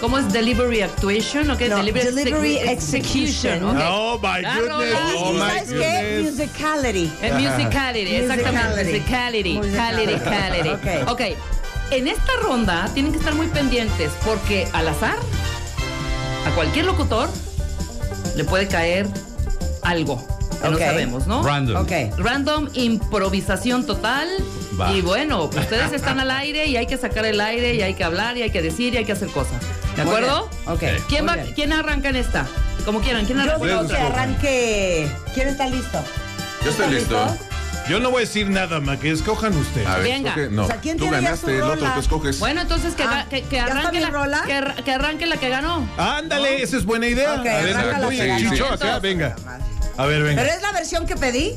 ¿Cómo 0.00 0.16
es 0.18 0.32
delivery 0.32 0.82
actuation? 0.82 1.50
¿Ok? 1.50 1.60
No, 1.62 1.76
delivery, 1.78 2.06
delivery 2.14 2.56
execu- 2.58 2.70
execution. 2.70 3.64
ok. 3.64 3.76
Oh, 3.88 4.18
my 4.22 4.42
goodness. 4.42 4.94
Oh, 5.16 5.30
¿Y 5.30 5.32
my 5.34 5.40
sabes 5.40 5.68
qué? 5.72 6.20
Musicality. 6.30 7.12
En 7.20 7.34
musicality, 7.42 8.14
exactamente. 8.14 8.84
Musicality. 8.84 9.54
Musicality. 9.54 10.12
Cality, 10.14 10.70
cality. 10.76 11.10
Ok. 11.10 11.20
En 11.90 12.06
esta 12.06 12.32
ronda 12.42 12.88
tienen 12.94 13.12
que 13.12 13.18
estar 13.18 13.34
muy 13.34 13.46
pendientes 13.48 14.12
porque 14.24 14.68
al 14.72 14.86
azar, 14.88 15.16
a 16.46 16.50
cualquier 16.54 16.84
locutor 16.84 17.28
le 18.36 18.44
puede 18.44 18.68
caer 18.68 19.08
algo 19.82 20.24
que 20.62 20.68
no 20.68 20.76
Ok. 20.76 20.82
sabemos, 20.82 21.26
¿no? 21.26 21.42
Random. 21.42 21.76
Ok. 21.82 21.92
Random, 22.18 22.68
improvisación 22.74 23.84
total. 23.86 24.28
Va. 24.80 24.92
Y 24.92 25.00
bueno, 25.00 25.44
ustedes 25.44 25.92
están 25.92 26.20
al 26.20 26.30
aire 26.30 26.66
y 26.66 26.76
hay 26.76 26.86
que 26.86 26.96
sacar 26.98 27.24
el 27.26 27.40
aire 27.40 27.74
y 27.74 27.82
hay 27.82 27.94
que 27.94 28.04
hablar 28.04 28.36
y 28.36 28.42
hay 28.42 28.50
que 28.50 28.62
decir 28.62 28.94
y 28.94 28.98
hay 28.98 29.04
que 29.04 29.12
hacer 29.12 29.28
cosas. 29.28 29.56
¿De 29.98 30.02
acuerdo? 30.02 30.48
Ok. 30.66 30.82
¿Quién, 31.08 31.26
va. 31.26 31.36
¿Quién 31.54 31.72
arranca 31.72 32.08
en 32.10 32.16
esta? 32.16 32.46
Como 32.84 33.00
quieran. 33.00 33.26
¿Quién 33.26 33.38
Yo 33.38 33.44
arranca 33.44 33.64
en 33.64 33.68
digo 33.78 33.88
que 33.88 33.96
arranque. 33.96 35.10
¿Quién 35.34 35.48
está 35.48 35.66
listo? 35.66 36.02
Yo 36.64 36.70
estoy 36.70 36.90
listo. 36.90 37.36
Yo 37.88 37.98
no 38.00 38.10
voy 38.10 38.18
a 38.18 38.26
decir 38.26 38.48
nada, 38.50 38.80
ma, 38.80 38.98
que 38.98 39.10
escojan 39.10 39.56
ustedes. 39.56 39.86
A 39.88 39.96
ver, 39.96 40.04
Venga. 40.04 40.36
no, 40.50 40.64
O 40.64 40.66
sea, 40.66 40.76
¿quién 40.76 40.98
tú 40.98 41.08
ganaste, 41.10 41.56
el 41.56 41.62
otro 41.62 41.90
tú 41.94 42.00
escoges. 42.00 42.38
Bueno, 42.38 42.60
entonces 42.60 42.94
que, 42.94 43.02
Ah, 43.02 43.26
que, 43.30 43.42
que 43.42 43.56
¿ya 43.56 43.66
está 43.66 43.78
arranque 43.80 44.00
la, 44.00 44.10
rola? 44.10 44.42
que, 44.46 44.52
arra- 44.52 44.74
que 44.84 44.92
arranque 44.92 45.26
la 45.26 45.36
que 45.38 45.48
ganó. 45.48 45.88
Ándale, 45.96 46.62
esa 46.62 46.76
es 46.76 46.84
buena 46.84 47.06
idea. 47.06 47.32
Ok, 47.34 47.38
a 47.40 47.42
ver, 47.62 47.76
arranca 47.76 47.98
la 47.98 48.08
que 48.10 48.26
ganó. 48.26 48.50
Chicho, 48.50 48.66
acá, 48.72 48.98
venga. 49.00 49.34
A 49.96 50.04
ver, 50.06 50.22
venga. 50.22 50.42
¿Pero 50.42 50.54
es 50.54 50.62
la 50.62 50.72
versión 50.72 51.06
que 51.06 51.16
pedí? 51.16 51.56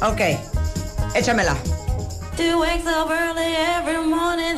Ok, 0.00 0.20
échamela. 1.14 1.54
Two 2.36 2.58
wakes 2.60 2.86
up 2.86 3.10
early 3.10 3.54
every 3.54 3.98
morning 4.06 4.56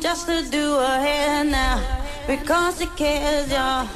just 0.00 0.26
to 0.26 0.42
do 0.50 0.78
her 0.80 1.00
hair 1.00 1.44
now 1.44 1.80
because 2.26 2.78
she 2.78 2.86
cares, 2.96 3.50
y'all. 3.50 3.86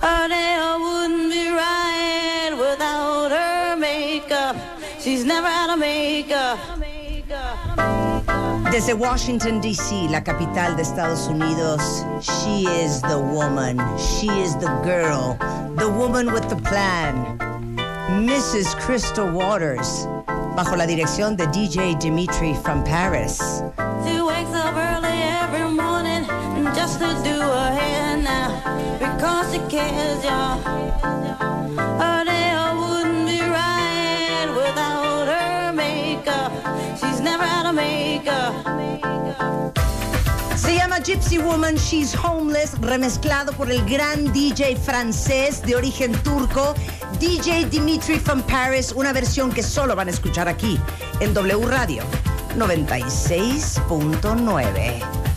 Her 0.00 0.28
nail 0.28 0.80
wouldn't 0.80 1.32
be 1.32 1.48
right 1.50 2.50
without 2.52 3.30
her 3.30 3.76
makeup. 3.76 4.56
She's 5.00 5.24
never 5.24 5.46
out 5.46 5.70
of 5.70 5.78
makeup. 5.78 6.58
Desde 8.70 8.94
Washington, 8.94 9.60
D.C., 9.60 10.08
la 10.08 10.20
capital 10.20 10.76
de 10.76 10.82
Estados 10.82 11.26
Unidos, 11.26 11.82
she 12.20 12.64
is 12.66 13.00
the 13.02 13.18
woman, 13.18 13.80
she 13.98 14.28
is 14.28 14.54
the 14.56 14.68
girl, 14.84 15.36
the 15.76 15.88
woman 15.88 16.32
with 16.32 16.48
the 16.48 16.56
plan, 16.56 17.38
Mrs. 18.24 18.76
Crystal 18.76 19.26
Waters, 19.26 20.06
bajo 20.54 20.76
la 20.76 20.86
dirección 20.86 21.36
de 21.36 21.46
DJ 21.46 21.98
Dimitri 21.98 22.54
from 22.62 22.84
Paris. 22.84 23.38
She 24.06 24.20
wakes 24.20 24.54
up 24.54 24.76
early 24.76 25.08
every 25.42 25.64
morning 25.64 25.87
just 26.78 27.00
to 27.00 27.08
do 27.24 27.34
hair 27.78 28.16
now 28.18 28.48
because 29.00 29.52
she 29.52 29.58
cares, 29.68 30.24
y'all. 30.24 30.60
She's 37.00 37.20
never 37.20 37.42
out 37.42 37.66
of 37.66 37.74
makeup. 37.74 38.54
Se 40.56 40.76
llama 40.76 41.00
Gypsy 41.00 41.42
Woman, 41.42 41.76
She's 41.76 42.14
Homeless, 42.14 42.78
remezclado 42.80 43.52
por 43.52 43.72
el 43.72 43.84
gran 43.86 44.32
DJ 44.32 44.76
francés 44.76 45.60
de 45.62 45.74
origen 45.74 46.12
turco, 46.22 46.76
DJ 47.18 47.64
Dimitri 47.70 48.20
from 48.20 48.40
Paris, 48.42 48.92
una 48.92 49.12
versión 49.12 49.50
que 49.50 49.64
solo 49.64 49.96
van 49.96 50.06
a 50.06 50.12
escuchar 50.12 50.46
aquí, 50.48 50.78
en 51.18 51.34
W 51.34 51.66
Radio 51.66 52.04
96.9. 52.56 55.27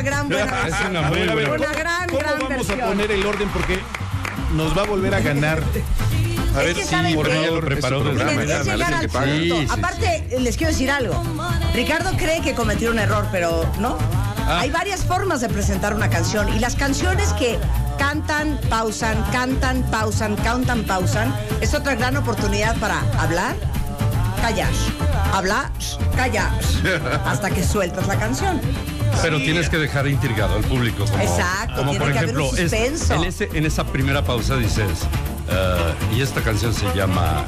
una 0.00 0.02
gran 0.02 0.28
buena 0.28 0.66
Es 0.66 0.74
una 0.88 1.02
muy 1.02 1.18
buena. 1.28 1.50
Una 1.52 1.72
gran, 1.72 2.08
¿Cómo 2.08 2.18
gran 2.20 2.32
vamos 2.38 2.48
versión. 2.48 2.80
a 2.80 2.86
poner 2.86 3.10
el 3.10 3.26
orden? 3.26 3.48
Porque 3.50 3.80
nos 4.54 4.76
va 4.76 4.82
a 4.82 4.86
volver 4.86 5.14
a 5.14 5.20
ganar. 5.20 5.62
A 6.54 6.60
Es 6.60 6.66
ver 6.66 6.74
que 6.74 6.82
si 6.82 6.88
¿saben 6.88 7.14
por 7.14 7.28
qué? 7.28 7.46
Lo 7.46 7.60
preparó 7.60 7.98
es 7.98 8.02
programa, 8.04 8.42
llegar 8.42 8.94
al 8.94 9.08
punto. 9.08 9.24
Sí, 9.24 9.50
sí, 9.50 9.66
Aparte, 9.70 10.26
les 10.40 10.56
quiero 10.56 10.72
decir 10.72 10.90
algo. 10.90 11.22
Ricardo 11.74 12.10
cree 12.16 12.40
que 12.40 12.54
cometió 12.54 12.90
un 12.90 12.98
error, 12.98 13.26
pero 13.30 13.70
no. 13.78 13.96
Ah. 14.48 14.60
Hay 14.60 14.70
varias 14.70 15.04
formas 15.04 15.40
de 15.40 15.48
presentar 15.48 15.94
una 15.94 16.10
canción 16.10 16.48
y 16.52 16.58
las 16.58 16.74
canciones 16.74 17.32
que 17.34 17.56
cantan, 17.98 18.58
pausan, 18.68 19.22
cantan, 19.30 19.82
pausan, 19.92 20.34
cantan, 20.36 20.82
pausan, 20.82 21.32
es 21.60 21.72
otra 21.74 21.94
gran 21.94 22.16
oportunidad 22.16 22.76
para 22.78 23.00
hablar, 23.20 23.54
callar, 24.42 24.70
hablar, 25.32 25.70
callar, 26.16 26.50
hasta 27.26 27.50
que 27.50 27.62
sueltas 27.62 28.08
la 28.08 28.18
canción. 28.18 28.60
Pero 29.22 29.38
tienes 29.38 29.68
que 29.68 29.76
dejar 29.78 30.06
intrigado 30.06 30.56
al 30.56 30.62
público. 30.62 31.04
Como, 31.04 31.22
Exacto, 31.22 31.74
Como 31.76 31.90
tiene 31.90 32.04
por 32.04 32.12
que 32.12 32.18
haber 32.18 32.30
ejemplo, 32.30 32.56
es- 32.56 33.10
en, 33.10 33.24
ese- 33.24 33.48
en 33.52 33.66
esa 33.66 33.84
primera 33.84 34.24
pausa 34.24 34.56
dices, 34.56 34.88
"Ah, 35.50 35.92
y 36.14 36.20
esta 36.22 36.40
canción 36.40 36.72
se 36.74 36.86
llama... 36.94 37.44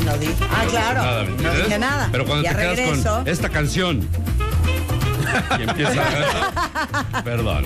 Y 0.00 0.04
no 0.04 0.16
di- 0.18 0.28
Ah, 0.50 0.64
claro, 0.70 1.00
Nada, 1.02 1.24
¿me 1.24 1.42
no 1.42 1.54
dije 1.64 1.78
nada. 1.78 2.08
Pero 2.12 2.26
cuando 2.26 2.44
ya 2.44 2.50
te 2.50 2.56
quedas 2.58 2.76
regreso. 2.76 3.14
con 3.18 3.28
esta 3.28 3.48
canción 3.48 4.08
y 5.58 5.62
empieza 5.62 6.02
a... 7.12 7.22
Perdón. 7.24 7.64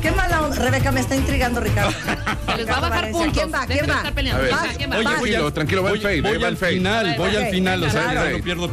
Qué 0.00 0.10
mala 0.12 0.42
onda. 0.42 0.56
Rebeca, 0.56 0.92
me 0.92 1.00
está 1.00 1.16
intrigando 1.16 1.60
Ricardo. 1.60 1.90
Se 2.46 2.56
les 2.56 2.68
va 2.68 2.76
a 2.76 2.80
bajar 2.80 3.10
puntos. 3.10 3.32
¿Quién 3.32 3.52
va? 3.52 3.66
¿Quién 3.66 3.86
va? 3.90 4.00
A 4.00 4.02
ver. 4.04 4.14
¿Quién 4.14 4.52
va? 4.54 4.62
¿Quién 4.76 4.90
va? 4.92 4.96
Oye, 4.96 5.04
Tranquilo, 5.04 5.46
al- 5.46 5.52
tranquilo, 5.52 5.82
va 5.82 5.88
el 5.90 5.94
voy- 5.96 6.02
fade, 6.02 6.20
Voy 6.22 6.38
va 6.38 6.48
al 6.48 6.56
final, 6.56 7.14
voy 7.18 7.36
al 7.36 7.46
final, 7.46 7.82
o 7.82 7.90
sea, 7.90 8.30
no 8.30 8.42
pierdo 8.44 8.68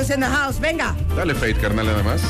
es 0.00 0.10
en 0.10 0.20
the 0.20 0.26
house. 0.26 0.58
Venga. 0.60 0.94
Dale 1.14 1.34
fade, 1.34 1.54
carnal, 1.54 1.86
nada 1.86 2.02
más. 2.02 2.22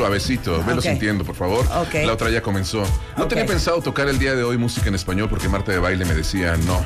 Suavecito, 0.00 0.64
velo 0.64 0.78
Ok. 0.78 0.84
sintiendo, 0.84 1.24
por 1.24 1.34
favor. 1.34 1.66
La 1.92 2.14
otra 2.14 2.30
ya 2.30 2.40
comenzó. 2.40 2.80
No 3.18 3.24
Ok. 3.24 3.28
tenía 3.28 3.44
pensado 3.44 3.82
tocar 3.82 4.08
el 4.08 4.18
día 4.18 4.34
de 4.34 4.42
hoy 4.42 4.56
música 4.56 4.88
en 4.88 4.94
español 4.94 5.28
porque 5.28 5.46
Marta 5.50 5.72
de 5.72 5.78
Baile 5.78 6.06
me 6.06 6.14
decía 6.14 6.56
no. 6.56 6.82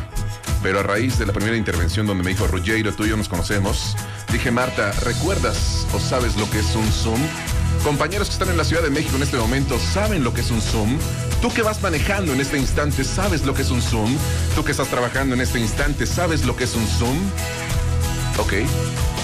Pero 0.65 0.81
a 0.81 0.83
raíz 0.83 1.17
de 1.17 1.25
la 1.27 1.33
primera 1.33 1.57
intervención 1.57 2.09
donde 2.09 2.25
me 2.25 2.31
dijo, 2.31 2.49
Ruggiero, 2.49 2.93
tú 2.93 3.05
y 3.05 3.11
yo 3.11 3.17
nos 3.17 3.29
conocemos, 3.29 3.95
dije, 4.33 4.51
Marta, 4.51 4.91
¿recuerdas 5.05 5.87
o 5.95 6.01
sabes 6.01 6.35
lo 6.37 6.51
que 6.51 6.59
es 6.59 6.75
un 6.75 6.91
Zoom? 6.91 7.21
Compañeros 7.85 8.27
que 8.27 8.33
están 8.33 8.49
en 8.49 8.57
la 8.57 8.65
Ciudad 8.65 8.83
de 8.83 8.91
México 8.91 9.15
en 9.15 9.23
este 9.23 9.37
momento, 9.37 9.79
¿saben 9.79 10.25
lo 10.25 10.35
que 10.35 10.41
es 10.41 10.51
un 10.51 10.61
Zoom? 10.61 10.99
Tú 11.41 11.53
que 11.55 11.63
vas 11.63 11.81
manejando 11.83 12.33
en 12.33 12.41
este 12.41 12.59
instante, 12.59 13.05
¿sabes 13.05 13.45
lo 13.47 13.55
que 13.55 13.63
es 13.63 13.71
un 13.71 13.81
Zoom? 13.81 14.13
Tú 14.57 14.65
que 14.65 14.73
estás 14.73 14.89
trabajando 14.89 15.37
en 15.37 15.41
este 15.41 15.61
instante, 15.61 16.05
¿sabes 16.05 16.45
lo 16.45 16.57
que 16.57 16.65
es 16.65 16.75
un 16.75 16.85
Zoom? 16.89 17.17
Ok, 18.39 18.55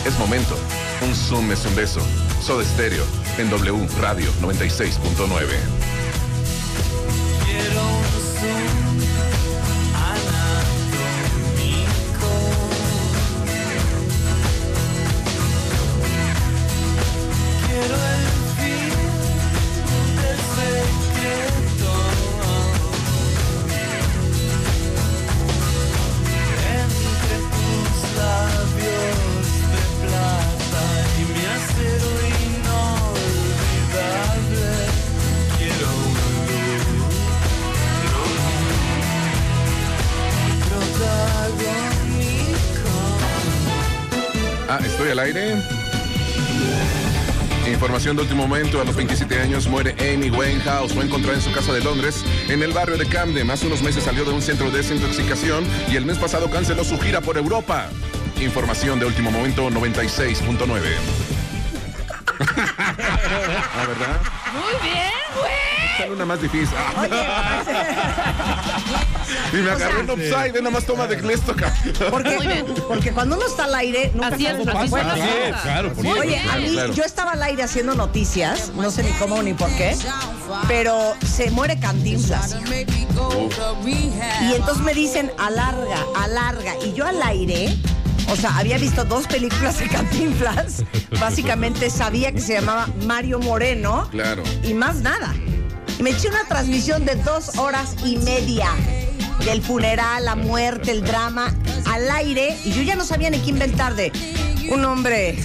es 0.06 0.16
momento. 0.20 0.56
Un 1.02 1.12
Zoom 1.12 1.50
es 1.50 1.64
un 1.66 1.74
beso. 1.74 2.00
Soda 2.40 2.62
Stereo 2.64 3.04
en 3.38 3.48
W 3.50 3.86
Radio 4.00 4.30
96.9. 4.40 5.79
aire. 45.20 45.54
Información 47.68 48.16
de 48.16 48.22
último 48.22 48.46
momento, 48.46 48.80
a 48.80 48.84
los 48.84 48.96
27 48.96 49.38
años 49.40 49.68
muere 49.68 49.94
Amy 50.00 50.30
Winehouse, 50.30 50.92
fue 50.92 51.04
encontrada 51.04 51.36
en 51.36 51.42
su 51.42 51.52
casa 51.52 51.72
de 51.72 51.80
Londres, 51.80 52.24
en 52.48 52.62
el 52.62 52.72
barrio 52.72 52.96
de 52.96 53.06
Camden. 53.06 53.50
Hace 53.50 53.66
unos 53.66 53.82
meses 53.82 54.04
salió 54.04 54.24
de 54.24 54.32
un 54.32 54.42
centro 54.42 54.70
de 54.70 54.78
desintoxicación 54.78 55.64
y 55.90 55.96
el 55.96 56.04
mes 56.04 56.18
pasado 56.18 56.50
canceló 56.50 56.84
su 56.84 56.98
gira 56.98 57.20
por 57.20 57.36
Europa. 57.36 57.88
Información 58.40 58.98
de 58.98 59.06
último 59.06 59.30
momento 59.30 59.68
96.9. 59.70 60.80
ah, 63.32 63.86
¿verdad? 63.86 64.20
Muy 64.52 64.90
bien, 64.90 65.12
güey. 65.38 65.52
Sale 65.98 66.12
una 66.12 66.24
más 66.24 66.40
difícil. 66.40 66.74
Ah. 66.76 67.06
y 69.52 69.56
me 69.56 69.70
o 69.70 69.72
agarré 69.72 69.92
sea- 69.92 70.00
en 70.00 70.10
upside, 70.10 70.52
ve 70.52 70.62
nomás 70.62 70.84
toma 70.84 71.06
de. 71.06 71.16
Porque, 72.10 72.36
Muy 72.36 72.46
bien. 72.46 72.66
porque 72.88 73.12
cuando 73.12 73.36
uno 73.36 73.46
está 73.46 73.64
al 73.64 73.74
aire, 73.74 74.10
nunca 74.14 74.28
Así 74.28 74.46
es, 74.46 74.66
así 74.66 75.20
es, 75.20 75.56
claro, 75.62 75.92
por 75.92 76.04
Muy 76.04 76.14
supuesto. 76.14 76.20
Oye, 76.20 76.38
a 76.50 76.56
mí, 76.56 76.70
Claro. 76.72 76.92
yo 76.94 77.04
estaba 77.04 77.32
al 77.32 77.42
aire 77.42 77.62
haciendo 77.62 77.94
noticias, 77.94 78.70
no 78.74 78.90
sé 78.90 79.02
ni 79.02 79.10
cómo 79.12 79.42
ni 79.42 79.52
por 79.54 79.68
qué, 79.76 79.94
pero 80.68 81.14
se 81.26 81.50
muere 81.50 81.78
Cantinflas. 81.78 82.56
Y 83.86 84.54
entonces 84.54 84.82
me 84.82 84.94
dicen, 84.94 85.30
alarga, 85.38 86.04
alarga. 86.16 86.72
Y 86.84 86.92
yo 86.94 87.06
al 87.06 87.22
aire, 87.22 87.76
o 88.30 88.36
sea, 88.36 88.56
había 88.58 88.78
visto 88.78 89.04
dos 89.04 89.26
películas 89.26 89.78
de 89.78 89.88
Cantinflas. 89.88 90.82
Básicamente 91.20 91.90
sabía 91.90 92.32
que 92.32 92.40
se 92.40 92.54
llamaba 92.54 92.88
Mario 93.06 93.38
Moreno. 93.40 94.08
Claro. 94.10 94.42
Y 94.62 94.74
más 94.74 94.96
nada. 94.96 95.34
Y 95.98 96.02
me 96.02 96.10
eché 96.10 96.28
una 96.28 96.44
transmisión 96.44 97.04
de 97.04 97.16
dos 97.16 97.58
horas 97.58 97.94
y 98.04 98.16
media 98.18 98.68
del 99.44 99.62
funeral, 99.62 100.24
la 100.24 100.34
muerte, 100.36 100.90
el 100.92 101.02
drama, 101.02 101.54
al 101.86 102.10
aire. 102.10 102.56
Y 102.64 102.72
yo 102.72 102.82
ya 102.82 102.96
no 102.96 103.04
sabía 103.04 103.30
ni 103.30 103.38
qué 103.40 103.50
inventar 103.50 103.94
de 103.94 104.12
un 104.70 104.84
hombre. 104.84 105.36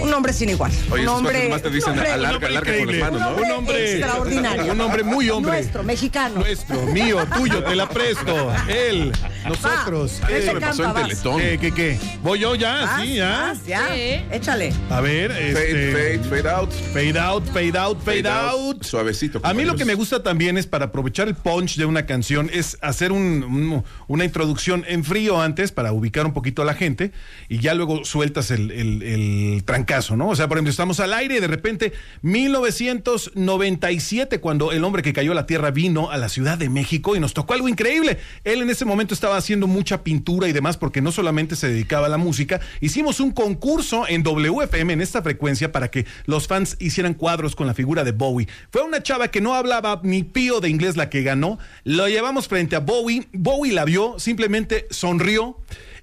Un 0.00 0.12
hombre 0.12 0.32
sin 0.34 0.50
igual. 0.50 0.70
Oye, 0.90 1.02
un 1.02 1.08
hombre, 1.08 1.48
más 1.48 1.62
te 1.62 1.70
dicen 1.70 1.92
un 1.94 1.98
hombre- 1.98 2.12
alarga, 2.12 2.46
alarga 2.48 2.76
con 2.78 2.86
las 2.86 2.96
manos, 3.10 3.20
¿no? 3.20 3.28
un 3.28 3.32
hombre, 3.34 3.44
Un 3.46 3.52
hombre- 3.58 3.92
extraordinario. 3.96 4.72
un 4.72 4.80
hombre 4.82 5.02
muy 5.04 5.30
hombre. 5.30 5.52
Nuestro, 5.52 5.82
mexicano. 5.84 6.34
Nuestro, 6.40 6.82
mío, 6.86 7.26
tuyo, 7.34 7.64
te 7.64 7.74
la 7.74 7.88
presto. 7.88 8.52
Él, 8.68 9.10
nosotros. 9.48 10.20
Ese 10.28 10.38
Eso 10.38 10.54
me 10.54 10.60
pasó 10.60 10.82
en 10.84 10.92
Campa. 10.92 11.08
Teletón. 11.08 11.40
¿Qué, 11.40 11.58
qué, 11.58 11.72
qué? 11.72 11.98
¿Voy 12.22 12.38
yo 12.40 12.54
ya? 12.54 12.84
Vas, 12.84 13.02
sí, 13.02 13.14
ya. 13.16 13.28
vas, 13.30 13.66
ya. 13.66 13.88
Sí. 13.94 14.20
Échale. 14.32 14.72
A 14.90 15.00
ver, 15.00 15.30
Fade, 15.30 15.50
este, 15.50 15.92
fade, 15.92 16.18
fade 16.42 16.50
out. 16.50 16.72
Fade 16.92 17.18
out, 17.18 17.44
fade 17.52 17.78
out, 17.78 17.98
fade, 18.02 18.22
Fade 18.22 18.28
out. 18.28 18.76
out. 18.76 18.84
Suavecito, 18.84 19.40
A 19.42 19.54
mí 19.54 19.64
lo 19.64 19.76
que 19.76 19.84
me 19.84 19.94
gusta 19.94 20.22
también 20.22 20.58
es 20.58 20.66
para 20.66 20.86
aprovechar 20.86 21.28
el 21.28 21.34
punch 21.34 21.76
de 21.76 21.84
una 21.86 22.06
canción, 22.06 22.50
es 22.52 22.76
hacer 22.82 23.12
un- 23.12 23.42
un- 23.44 23.84
una 24.08 24.24
introducción 24.24 24.84
en 24.88 25.04
frío 25.04 25.40
antes 25.40 25.72
para 25.72 25.92
ubicar 25.92 26.26
un 26.26 26.32
poquito 26.32 26.62
a 26.62 26.64
la 26.64 26.74
gente 26.74 27.12
y 27.48 27.58
ya 27.58 27.74
luego 27.74 28.04
sueltas 28.04 28.50
el, 28.50 28.70
el- 28.70 29.02
el 29.02 29.64
trancazo, 29.64 30.16
¿no? 30.16 30.28
O 30.28 30.36
sea, 30.36 30.48
por 30.48 30.58
ejemplo, 30.58 30.70
estamos 30.70 31.00
al 31.00 31.12
aire 31.14 31.36
y 31.36 31.40
de 31.40 31.46
repente 31.46 31.92
1997, 32.22 34.40
cuando 34.40 34.72
el 34.72 34.84
hombre 34.84 35.02
que 35.02 35.12
cayó 35.12 35.32
a 35.32 35.34
la 35.34 35.46
tierra 35.46 35.70
vino 35.70 36.10
a 36.10 36.16
la 36.16 36.28
Ciudad 36.28 36.58
de 36.58 36.68
México 36.68 37.16
y 37.16 37.20
nos 37.20 37.34
tocó 37.34 37.54
algo 37.54 37.68
increíble. 37.68 38.18
Él 38.44 38.62
en 38.62 38.70
ese 38.70 38.84
momento 38.84 39.14
estaba 39.14 39.35
haciendo 39.38 39.66
mucha 39.66 40.02
pintura 40.02 40.48
y 40.48 40.52
demás 40.52 40.76
porque 40.76 41.00
no 41.00 41.12
solamente 41.12 41.56
se 41.56 41.68
dedicaba 41.68 42.06
a 42.06 42.10
la 42.10 42.18
música, 42.18 42.60
hicimos 42.80 43.20
un 43.20 43.32
concurso 43.32 44.06
en 44.08 44.22
WFM 44.22 44.92
en 44.92 45.00
esta 45.00 45.22
frecuencia 45.22 45.72
para 45.72 45.90
que 45.90 46.06
los 46.26 46.46
fans 46.46 46.76
hicieran 46.80 47.14
cuadros 47.14 47.56
con 47.56 47.66
la 47.66 47.74
figura 47.74 48.04
de 48.04 48.12
Bowie. 48.12 48.48
Fue 48.70 48.82
una 48.82 49.02
chava 49.02 49.28
que 49.28 49.40
no 49.40 49.54
hablaba 49.54 50.00
ni 50.02 50.22
pío 50.22 50.60
de 50.60 50.68
inglés 50.68 50.96
la 50.96 51.10
que 51.10 51.22
ganó. 51.22 51.58
Lo 51.84 52.08
llevamos 52.08 52.48
frente 52.48 52.76
a 52.76 52.80
Bowie. 52.80 53.28
Bowie 53.32 53.72
la 53.72 53.84
vio, 53.84 54.18
simplemente 54.18 54.86
sonrió 54.90 55.58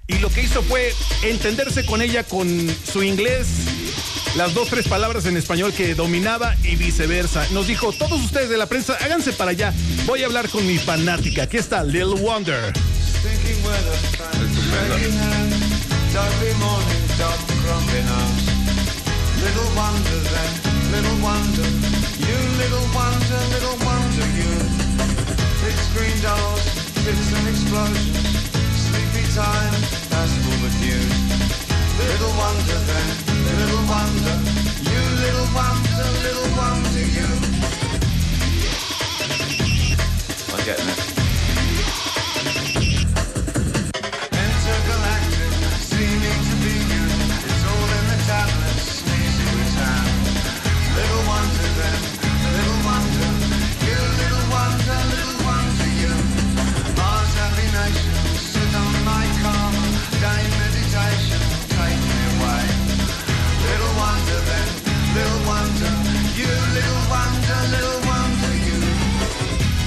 y 0.06 0.18
lo 0.18 0.28
que 0.28 0.42
hizo 0.42 0.62
fue 0.62 0.92
entenderse 1.22 1.86
con 1.86 2.02
ella 2.02 2.24
con 2.24 2.48
su 2.92 3.02
inglés 3.02 3.46
las 4.36 4.52
dos, 4.52 4.68
tres 4.68 4.88
palabras 4.88 5.26
en 5.26 5.36
español 5.36 5.72
que 5.72 5.94
dominaba 5.94 6.56
y 6.64 6.74
viceversa. 6.74 7.46
Nos 7.52 7.68
dijo, 7.68 7.92
todos 7.92 8.20
ustedes 8.20 8.48
de 8.48 8.56
la 8.56 8.66
prensa, 8.66 8.96
háganse 9.00 9.32
para 9.32 9.52
allá. 9.52 9.72
Voy 10.06 10.22
a 10.22 10.26
hablar 10.26 10.48
con 10.48 10.66
mi 10.66 10.76
fanática. 10.76 11.44
Aquí 11.44 11.56
está 11.56 11.84
Lil 11.84 12.16
Wonder. 12.20 12.72
Thinking 13.24 13.64
Every 16.44 16.54
morning 16.60 17.04
stop 17.16 17.40
crumbling. 17.64 18.04
Little 19.40 19.70
wonder 19.72 20.20
then, 20.28 20.52
little 20.92 21.18
wonder. 21.24 21.64
You 22.20 22.36
little 22.60 22.84
wonder, 22.92 23.40
little 23.48 23.80
wonder 23.80 24.28
you. 24.36 24.52
Big 25.64 25.76
screen 25.88 26.16
dolls, 26.20 26.68
fits 27.00 27.32
and 27.32 27.48
explosions. 27.48 28.44
Sleepy 28.76 29.24
time, 29.32 29.72
that's 30.12 30.36
the 30.44 30.70
cues. 30.84 31.16
Little 31.96 32.34
wonder 32.36 32.78
then, 32.92 33.08
little 33.56 33.84
wonder. 33.88 34.36
You 34.84 35.00
little 35.24 35.48
wonder, 35.56 36.06
little 36.28 36.50
wonder 36.60 37.04
you. 37.16 37.28
I'm 40.52 40.60
getting 40.66 40.88
it. 40.92 41.13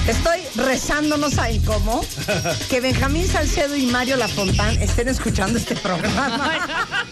Estoy 0.08 0.40
rezando, 0.56 1.16
no 1.18 1.30
saben 1.30 1.60
cómo, 1.62 2.00
que 2.70 2.80
Benjamín 2.80 3.26
Salcedo 3.28 3.76
y 3.76 3.86
Mario 3.86 4.16
Lafontán 4.16 4.80
estén 4.80 5.08
escuchando 5.08 5.58
este 5.58 5.76
programa. 5.76 6.58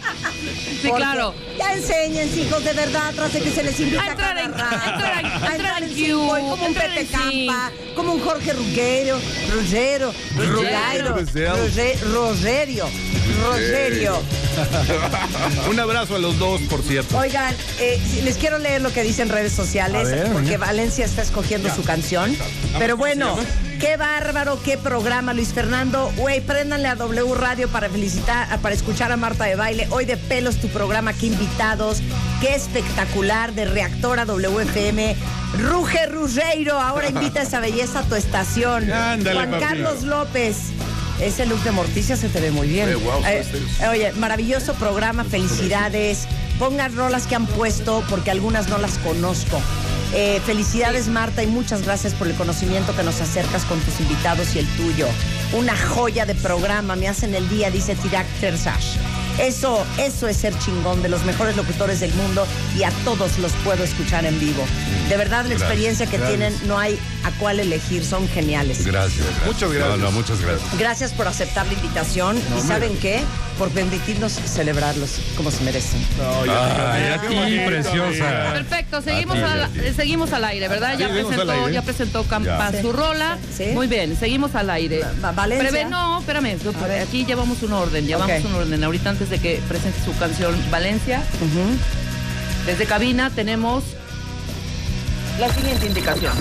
Sí, 0.82 0.88
Porque 0.88 1.02
claro. 1.02 1.34
Ya 1.58 1.72
enseñen, 1.72 2.28
hijos, 2.38 2.62
de 2.62 2.72
verdad, 2.74 3.12
tras 3.14 3.32
de 3.32 3.40
que 3.40 3.50
se 3.50 3.62
les 3.62 3.80
invita 3.80 4.02
A 4.02 4.04
a 4.04 4.10
entrar 4.10 4.34
cada 4.34 4.42
en- 4.44 4.52
rato. 4.52 4.76
a 4.76 4.92
entrar 4.92 5.18
en- 5.20 5.26
a 5.26 5.46
A 5.50 5.54
entrar 5.56 5.82
en 5.82 5.88
Boy, 5.90 6.42
Q, 6.42 6.50
como 6.50 6.66
un 6.66 6.74
Pepe. 6.74 7.06
Campa, 7.06 7.72
como 7.96 8.12
un 8.12 8.20
Jorge 8.20 8.52
Ruggero, 8.52 9.18
Ruggero, 9.52 10.12
Rugairo, 10.36 11.16
Rogerio, 12.12 12.86
Rogerio. 13.42 14.20
Un 15.70 15.80
abrazo 15.80 16.16
a 16.16 16.18
los 16.18 16.38
dos, 16.38 16.60
por 16.62 16.82
cierto. 16.82 17.16
Oigan, 17.18 17.54
eh, 17.78 18.00
les 18.22 18.36
quiero 18.36 18.58
leer 18.58 18.80
lo 18.80 18.92
que 18.92 19.02
dicen 19.02 19.28
redes 19.28 19.52
sociales, 19.52 20.06
A 20.06 20.10
ver, 20.10 20.32
porque. 20.32 20.56
Valencia 20.56 21.04
está 21.04 21.22
escogiendo 21.22 21.74
su 21.74 21.82
canción. 21.82 22.36
Pero 22.78 22.85
bueno, 22.94 23.36
qué 23.80 23.96
bárbaro, 23.96 24.60
qué 24.62 24.76
programa, 24.76 25.32
Luis 25.34 25.48
Fernando. 25.52 26.12
Güey, 26.16 26.40
préndanle 26.40 26.88
a 26.88 26.94
W 26.94 27.34
Radio 27.34 27.68
para 27.68 27.88
felicitar, 27.88 28.58
para 28.60 28.74
escuchar 28.74 29.10
a 29.10 29.16
Marta 29.16 29.44
de 29.44 29.56
Baile. 29.56 29.88
Hoy 29.90 30.04
de 30.04 30.16
pelos 30.16 30.56
tu 30.56 30.68
programa, 30.68 31.12
qué 31.12 31.26
invitados, 31.26 32.02
qué 32.40 32.54
espectacular, 32.54 33.52
de 33.54 33.64
reactor 33.64 34.20
a 34.20 34.24
WFM. 34.26 35.16
Ruge 35.58 36.06
Rugeiro, 36.06 36.78
ahora 36.78 37.08
invita 37.08 37.40
a 37.40 37.42
esa 37.44 37.60
belleza 37.60 38.00
a 38.00 38.02
tu 38.02 38.14
estación. 38.14 38.92
Ándale, 38.92 39.46
Juan. 39.46 39.60
Carlos 39.60 40.02
López. 40.02 40.56
Ese 41.20 41.46
look 41.46 41.62
de 41.62 41.70
Morticia 41.72 42.14
se 42.14 42.28
te 42.28 42.40
ve 42.42 42.50
muy 42.50 42.68
bien. 42.68 42.90
Eh, 42.90 42.92
Eh, 43.26 43.40
ustedes. 43.42 43.88
oye, 43.88 44.12
maravilloso 44.12 44.74
programa, 44.74 45.24
felicidades. 45.24 46.28
Pongan 46.58 46.94
rolas 46.94 47.26
que 47.26 47.34
han 47.34 47.46
puesto 47.46 48.04
porque 48.10 48.30
algunas 48.30 48.68
no 48.68 48.76
las 48.76 48.98
conozco. 48.98 49.58
Eh, 50.14 50.40
felicidades 50.44 51.08
Marta 51.08 51.42
y 51.42 51.46
muchas 51.46 51.82
gracias 51.82 52.14
por 52.14 52.28
el 52.28 52.34
conocimiento 52.34 52.94
que 52.94 53.02
nos 53.02 53.20
acercas 53.20 53.64
con 53.64 53.80
tus 53.80 54.00
invitados 54.00 54.54
y 54.54 54.60
el 54.60 54.66
tuyo. 54.76 55.06
Una 55.52 55.76
joya 55.76 56.26
de 56.26 56.34
programa, 56.34 56.96
me 56.96 57.08
hacen 57.08 57.34
el 57.34 57.48
día, 57.48 57.70
dice 57.70 57.94
Tirak 57.96 58.26
Terzash. 58.40 58.96
Eso, 59.38 59.84
eso 59.98 60.28
es 60.28 60.36
ser 60.36 60.58
chingón 60.58 61.02
de 61.02 61.08
los 61.08 61.24
mejores 61.24 61.56
locutores 61.56 62.00
del 62.00 62.12
mundo 62.14 62.46
y 62.76 62.82
a 62.84 62.90
todos 63.04 63.38
los 63.38 63.52
puedo 63.64 63.84
escuchar 63.84 64.24
en 64.24 64.38
vivo. 64.40 64.64
De 65.08 65.16
verdad 65.16 65.42
la 65.44 65.50
Gracias, 65.50 65.62
experiencia 65.62 66.06
que 66.06 66.16
gracias. 66.18 66.38
tienen 66.38 66.68
no 66.68 66.78
hay 66.78 66.98
a 67.24 67.30
cuál 67.38 67.60
elegir, 67.60 68.04
son 68.04 68.26
geniales. 68.28 68.84
Gracias, 68.86 69.18
gracias. 69.24 69.46
Muchas 69.46 69.72
gracias. 69.72 69.98
No, 69.98 70.04
no, 70.06 70.12
muchas 70.12 70.40
gracias. 70.40 70.78
Gracias 70.78 71.12
por 71.12 71.28
aceptar 71.28 71.66
la 71.66 71.72
invitación 71.74 72.38
y 72.56 72.66
¿saben 72.66 72.96
qué? 72.98 73.20
Por 73.58 73.70
permitirnos 73.70 74.32
celebrarlos 74.32 75.16
como 75.36 75.50
se 75.50 75.62
merecen. 75.64 76.00
Ay, 76.42 76.48
a 76.50 77.20
ti, 77.20 77.58
preciosa. 77.66 78.52
Perfecto, 78.52 79.02
seguimos, 79.02 79.36
A 79.38 79.40
ti, 79.40 79.44
al, 79.44 79.62
a 79.64 79.68
ti. 79.68 79.78
eh, 79.82 79.92
seguimos 79.96 80.32
al 80.32 80.44
aire, 80.44 80.68
¿verdad? 80.68 80.98
Ya 80.98 81.08
presentó, 81.08 81.50
aire. 81.50 81.72
ya 81.72 81.82
presentó 81.82 82.24
Campa 82.24 82.70
Ya. 82.72 82.80
su 82.82 82.92
rola. 82.92 83.38
Sí. 83.56 83.66
Muy 83.72 83.86
bien, 83.86 84.16
seguimos 84.18 84.54
al 84.54 84.70
aire. 84.70 85.02
Va- 85.24 85.32
Valencia. 85.32 85.70
Preve- 85.70 85.88
no, 85.90 86.20
espérame, 86.20 86.56
aquí 87.02 87.24
llevamos 87.24 87.62
un 87.62 87.72
orden, 87.72 88.06
llevamos 88.06 88.44
un 88.44 88.54
orden. 88.54 88.84
Ahorita 88.84 89.10
antes 89.10 89.25
de 89.30 89.38
que 89.40 89.60
presente 89.68 89.98
su 90.04 90.16
canción 90.18 90.54
Valencia, 90.70 91.22
desde 92.64 92.86
cabina 92.86 93.30
tenemos 93.30 93.84
la 95.38 95.52
siguiente 95.52 95.86
indicación. 95.86 96.32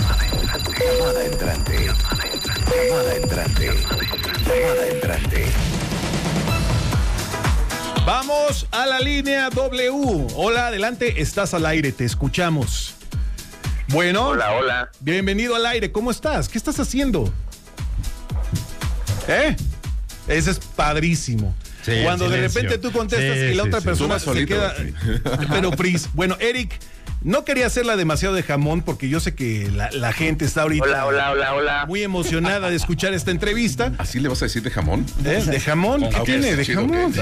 Llamada 0.78 1.24
entrante. 1.24 1.86
Llamada 1.86 3.16
entrante. 3.16 3.66
Llamada 3.66 4.88
entrante. 4.88 5.46
Vamos 8.06 8.66
a 8.70 8.86
la 8.86 9.00
línea 9.00 9.50
W. 9.50 10.28
Hola, 10.36 10.68
adelante, 10.68 11.20
estás 11.20 11.54
al 11.54 11.66
aire, 11.66 11.90
te 11.92 12.04
escuchamos. 12.04 12.94
Bueno. 13.88 14.28
Hola, 14.28 14.52
hola. 14.52 14.90
Bienvenido 15.00 15.56
al 15.56 15.66
aire, 15.66 15.90
¿cómo 15.90 16.10
estás? 16.10 16.48
¿Qué 16.48 16.56
estás 16.56 16.78
haciendo? 16.78 17.32
¿Eh? 19.26 19.56
Ese 20.28 20.52
es 20.52 20.58
padrísimo. 20.58 21.54
Sí, 21.86 22.02
Cuando 22.02 22.28
de 22.28 22.40
repente 22.40 22.78
tú 22.78 22.90
contestas 22.90 23.36
Sí, 23.36 23.44
y 23.44 23.54
la 23.54 23.62
sí, 23.62 23.68
otra 23.68 23.80
sí. 23.80 23.86
persona 23.86 24.18
se 24.18 24.44
queda. 24.44 24.74
Pero 25.50 25.70
Pris, 25.70 26.08
bueno, 26.14 26.36
Eric, 26.40 26.76
no 27.26 27.44
quería 27.44 27.66
hacerla 27.66 27.96
demasiado 27.96 28.34
de 28.36 28.42
jamón 28.44 28.82
porque 28.82 29.08
yo 29.08 29.18
sé 29.18 29.34
que 29.34 29.68
la, 29.74 29.90
la 29.90 30.12
gente 30.12 30.44
está 30.44 30.62
ahorita 30.62 30.84
Hola, 30.84 31.06
hola, 31.06 31.32
hola, 31.32 31.54
hola. 31.54 31.86
muy 31.86 32.02
emocionada 32.04 32.70
de 32.70 32.76
escuchar 32.76 33.12
esta 33.14 33.32
entrevista. 33.32 33.92
¿Así 33.98 34.20
le 34.20 34.28
vas 34.28 34.40
a 34.42 34.44
decir 34.44 34.62
de 34.62 34.70
jamón? 34.70 35.04
¿Eh? 35.24 35.42
¿De 35.44 35.58
jamón? 35.60 36.02
¿Qué 36.08 36.16
Ah, 36.16 36.22
tiene? 36.24 36.54
¿De 36.54 36.64
chido, 36.64 36.82
jamón? 36.86 37.12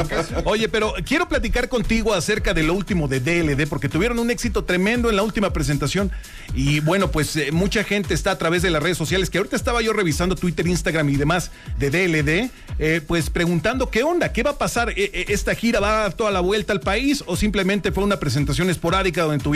Oye, 0.44 0.68
pero 0.68 0.92
quiero 1.06 1.28
platicar 1.28 1.70
contigo 1.70 2.12
acerca 2.12 2.52
de 2.52 2.62
lo 2.62 2.74
último 2.74 3.08
de 3.08 3.20
DLD, 3.20 3.66
porque 3.66 3.88
tuvieron 3.88 4.18
un 4.18 4.30
éxito 4.30 4.64
tremendo 4.64 5.08
en 5.08 5.16
la 5.16 5.22
última 5.22 5.50
presentación. 5.54 6.12
Y 6.54 6.80
bueno, 6.80 7.10
pues 7.10 7.34
eh, 7.36 7.50
mucha 7.50 7.84
gente 7.84 8.12
está 8.12 8.32
a 8.32 8.38
través 8.38 8.60
de 8.60 8.68
las 8.70 8.82
redes 8.82 8.98
sociales, 8.98 9.30
que 9.30 9.38
ahorita 9.38 9.56
estaba 9.56 9.80
yo 9.80 9.94
revisando 9.94 10.36
Twitter, 10.36 10.66
Instagram 10.66 11.08
y 11.08 11.16
demás 11.16 11.50
de 11.78 11.88
DLD, 11.88 12.50
eh, 12.78 13.00
pues 13.06 13.30
preguntando 13.30 13.90
qué 13.90 14.02
onda, 14.02 14.30
qué 14.30 14.42
va 14.42 14.50
a 14.50 14.58
pasar. 14.58 14.92
Eh, 14.94 15.24
¿Esta 15.28 15.54
gira 15.54 15.80
va 15.80 15.88
a 15.88 16.02
dar 16.02 16.12
toda 16.12 16.30
la 16.30 16.40
vuelta 16.40 16.74
al 16.74 16.80
país 16.80 17.24
o 17.26 17.34
simplemente 17.34 17.92
fue 17.92 18.04
una 18.04 18.20
presentación 18.20 18.68
esporádica 18.68 19.22
donde 19.22 19.42
tuvieron 19.42 19.53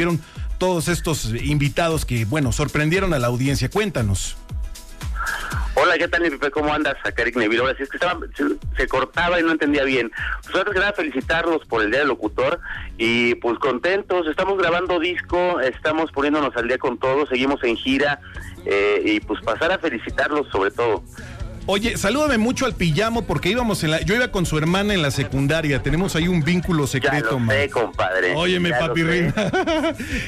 todos 0.59 0.89
estos 0.89 1.33
invitados 1.35 2.05
que, 2.05 2.25
bueno, 2.25 2.53
sorprendieron 2.53 3.15
a 3.15 3.19
la 3.19 3.27
audiencia? 3.29 3.69
Cuéntanos. 3.71 4.37
Hola, 5.75 5.97
¿qué 5.97 6.09
tal, 6.09 6.23
mi 6.23 6.31
Pepe? 6.31 6.51
¿Cómo 6.51 6.73
andas? 6.73 6.97
Acá 7.05 7.23
Eric 7.23 7.39
sí 7.39 7.83
es 7.85 7.89
que 7.89 7.99
se 8.77 8.89
cortaba 8.89 9.39
y 9.39 9.45
no 9.45 9.53
entendía 9.53 9.85
bien. 9.85 10.11
Pues 10.43 10.57
antes 10.57 10.75
que 10.75 10.81
nada, 10.81 10.93
felicitarlos 10.93 11.65
por 11.67 11.83
el 11.83 11.91
Día 11.91 12.01
del 12.01 12.09
Locutor 12.09 12.59
y 12.97 13.37
pues 13.37 13.59
contentos. 13.59 14.27
Estamos 14.27 14.59
grabando 14.59 14.99
disco, 14.99 15.61
estamos 15.61 16.11
poniéndonos 16.11 16.57
al 16.57 16.67
día 16.67 16.79
con 16.79 16.99
todo, 16.99 17.27
seguimos 17.27 17.63
en 17.63 17.77
gira 17.77 18.21
eh, 18.67 19.03
y 19.05 19.21
pues 19.21 19.41
pasar 19.43 19.71
a 19.71 19.79
felicitarlos 19.79 20.49
sobre 20.51 20.73
todo. 20.73 21.05
Oye, 21.71 21.99
salúdame 21.99 22.39
mucho 22.39 22.65
al 22.65 22.75
pijamo 22.75 23.27
porque 23.27 23.51
íbamos 23.51 23.85
en 23.85 23.91
la. 23.91 24.01
Yo 24.01 24.15
iba 24.15 24.29
con 24.29 24.47
su 24.47 24.57
hermana 24.57 24.95
en 24.95 25.03
la 25.03 25.11
secundaria. 25.11 25.83
Tenemos 25.83 26.17
ahí 26.17 26.27
un 26.27 26.43
vínculo 26.43 26.85
Ya 26.87 26.91
secreto, 26.93 27.39
lo 27.39 27.47
sé, 27.53 27.69
compadre. 27.69 28.35
Óyeme, 28.35 28.71
Ya 28.71 28.79
papi. 28.79 29.03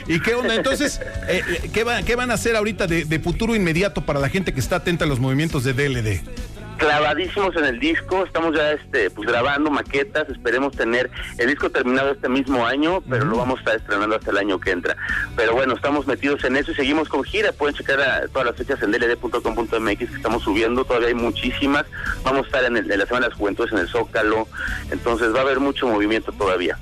¿Y 0.06 0.20
qué 0.20 0.34
onda? 0.34 0.54
Entonces, 0.54 1.00
eh, 1.28 1.40
eh, 1.48 1.70
¿qué, 1.72 1.82
va- 1.82 2.02
qué 2.02 2.14
van 2.14 2.30
a 2.30 2.34
hacer 2.34 2.56
ahorita 2.56 2.86
de, 2.86 3.06
de 3.06 3.18
futuro 3.20 3.56
inmediato 3.56 4.04
para 4.04 4.20
la 4.20 4.28
gente 4.28 4.52
que 4.52 4.60
está 4.60 4.76
atenta 4.76 5.06
a 5.06 5.08
los 5.08 5.18
movimientos 5.18 5.64
de 5.64 5.72
DLD? 5.72 6.20
Clavadísimos 6.80 7.54
en 7.56 7.66
el 7.66 7.78
disco, 7.78 8.24
estamos 8.24 8.56
ya 8.56 8.72
este 8.72 9.10
pues 9.10 9.28
grabando 9.28 9.70
maquetas, 9.70 10.28
esperemos 10.30 10.74
tener 10.74 11.10
el 11.36 11.46
disco 11.48 11.68
terminado 11.70 12.12
este 12.12 12.28
mismo 12.30 12.66
año, 12.66 13.02
pero 13.08 13.26
lo 13.26 13.36
vamos 13.36 13.58
a 13.58 13.60
estar 13.60 13.76
estrenando 13.76 14.16
hasta 14.16 14.30
el 14.30 14.38
año 14.38 14.58
que 14.58 14.70
entra. 14.70 14.96
Pero 15.36 15.52
bueno, 15.52 15.74
estamos 15.74 16.06
metidos 16.06 16.42
en 16.44 16.56
eso 16.56 16.72
y 16.72 16.74
seguimos 16.74 17.08
con 17.10 17.22
gira, 17.22 17.52
pueden 17.52 17.76
checar 17.76 18.00
a- 18.00 18.28
todas 18.28 18.46
las 18.46 18.56
fechas 18.56 18.82
en 18.82 18.92
dld.com.mx 18.92 19.98
que 19.98 20.04
estamos 20.16 20.42
subiendo, 20.42 20.84
todavía 20.86 21.08
hay 21.08 21.14
muchísimas, 21.14 21.84
vamos 22.24 22.44
a 22.44 22.46
estar 22.46 22.64
en, 22.64 22.78
el- 22.78 22.90
en 22.90 22.98
la 22.98 23.04
Semana 23.06 23.26
de 23.26 23.30
las 23.30 23.38
Juventudes 23.38 23.72
en 23.72 23.78
el 23.78 23.88
Zócalo, 23.88 24.48
entonces 24.90 25.34
va 25.34 25.40
a 25.40 25.42
haber 25.42 25.60
mucho 25.60 25.86
movimiento 25.86 26.32
todavía. 26.32 26.78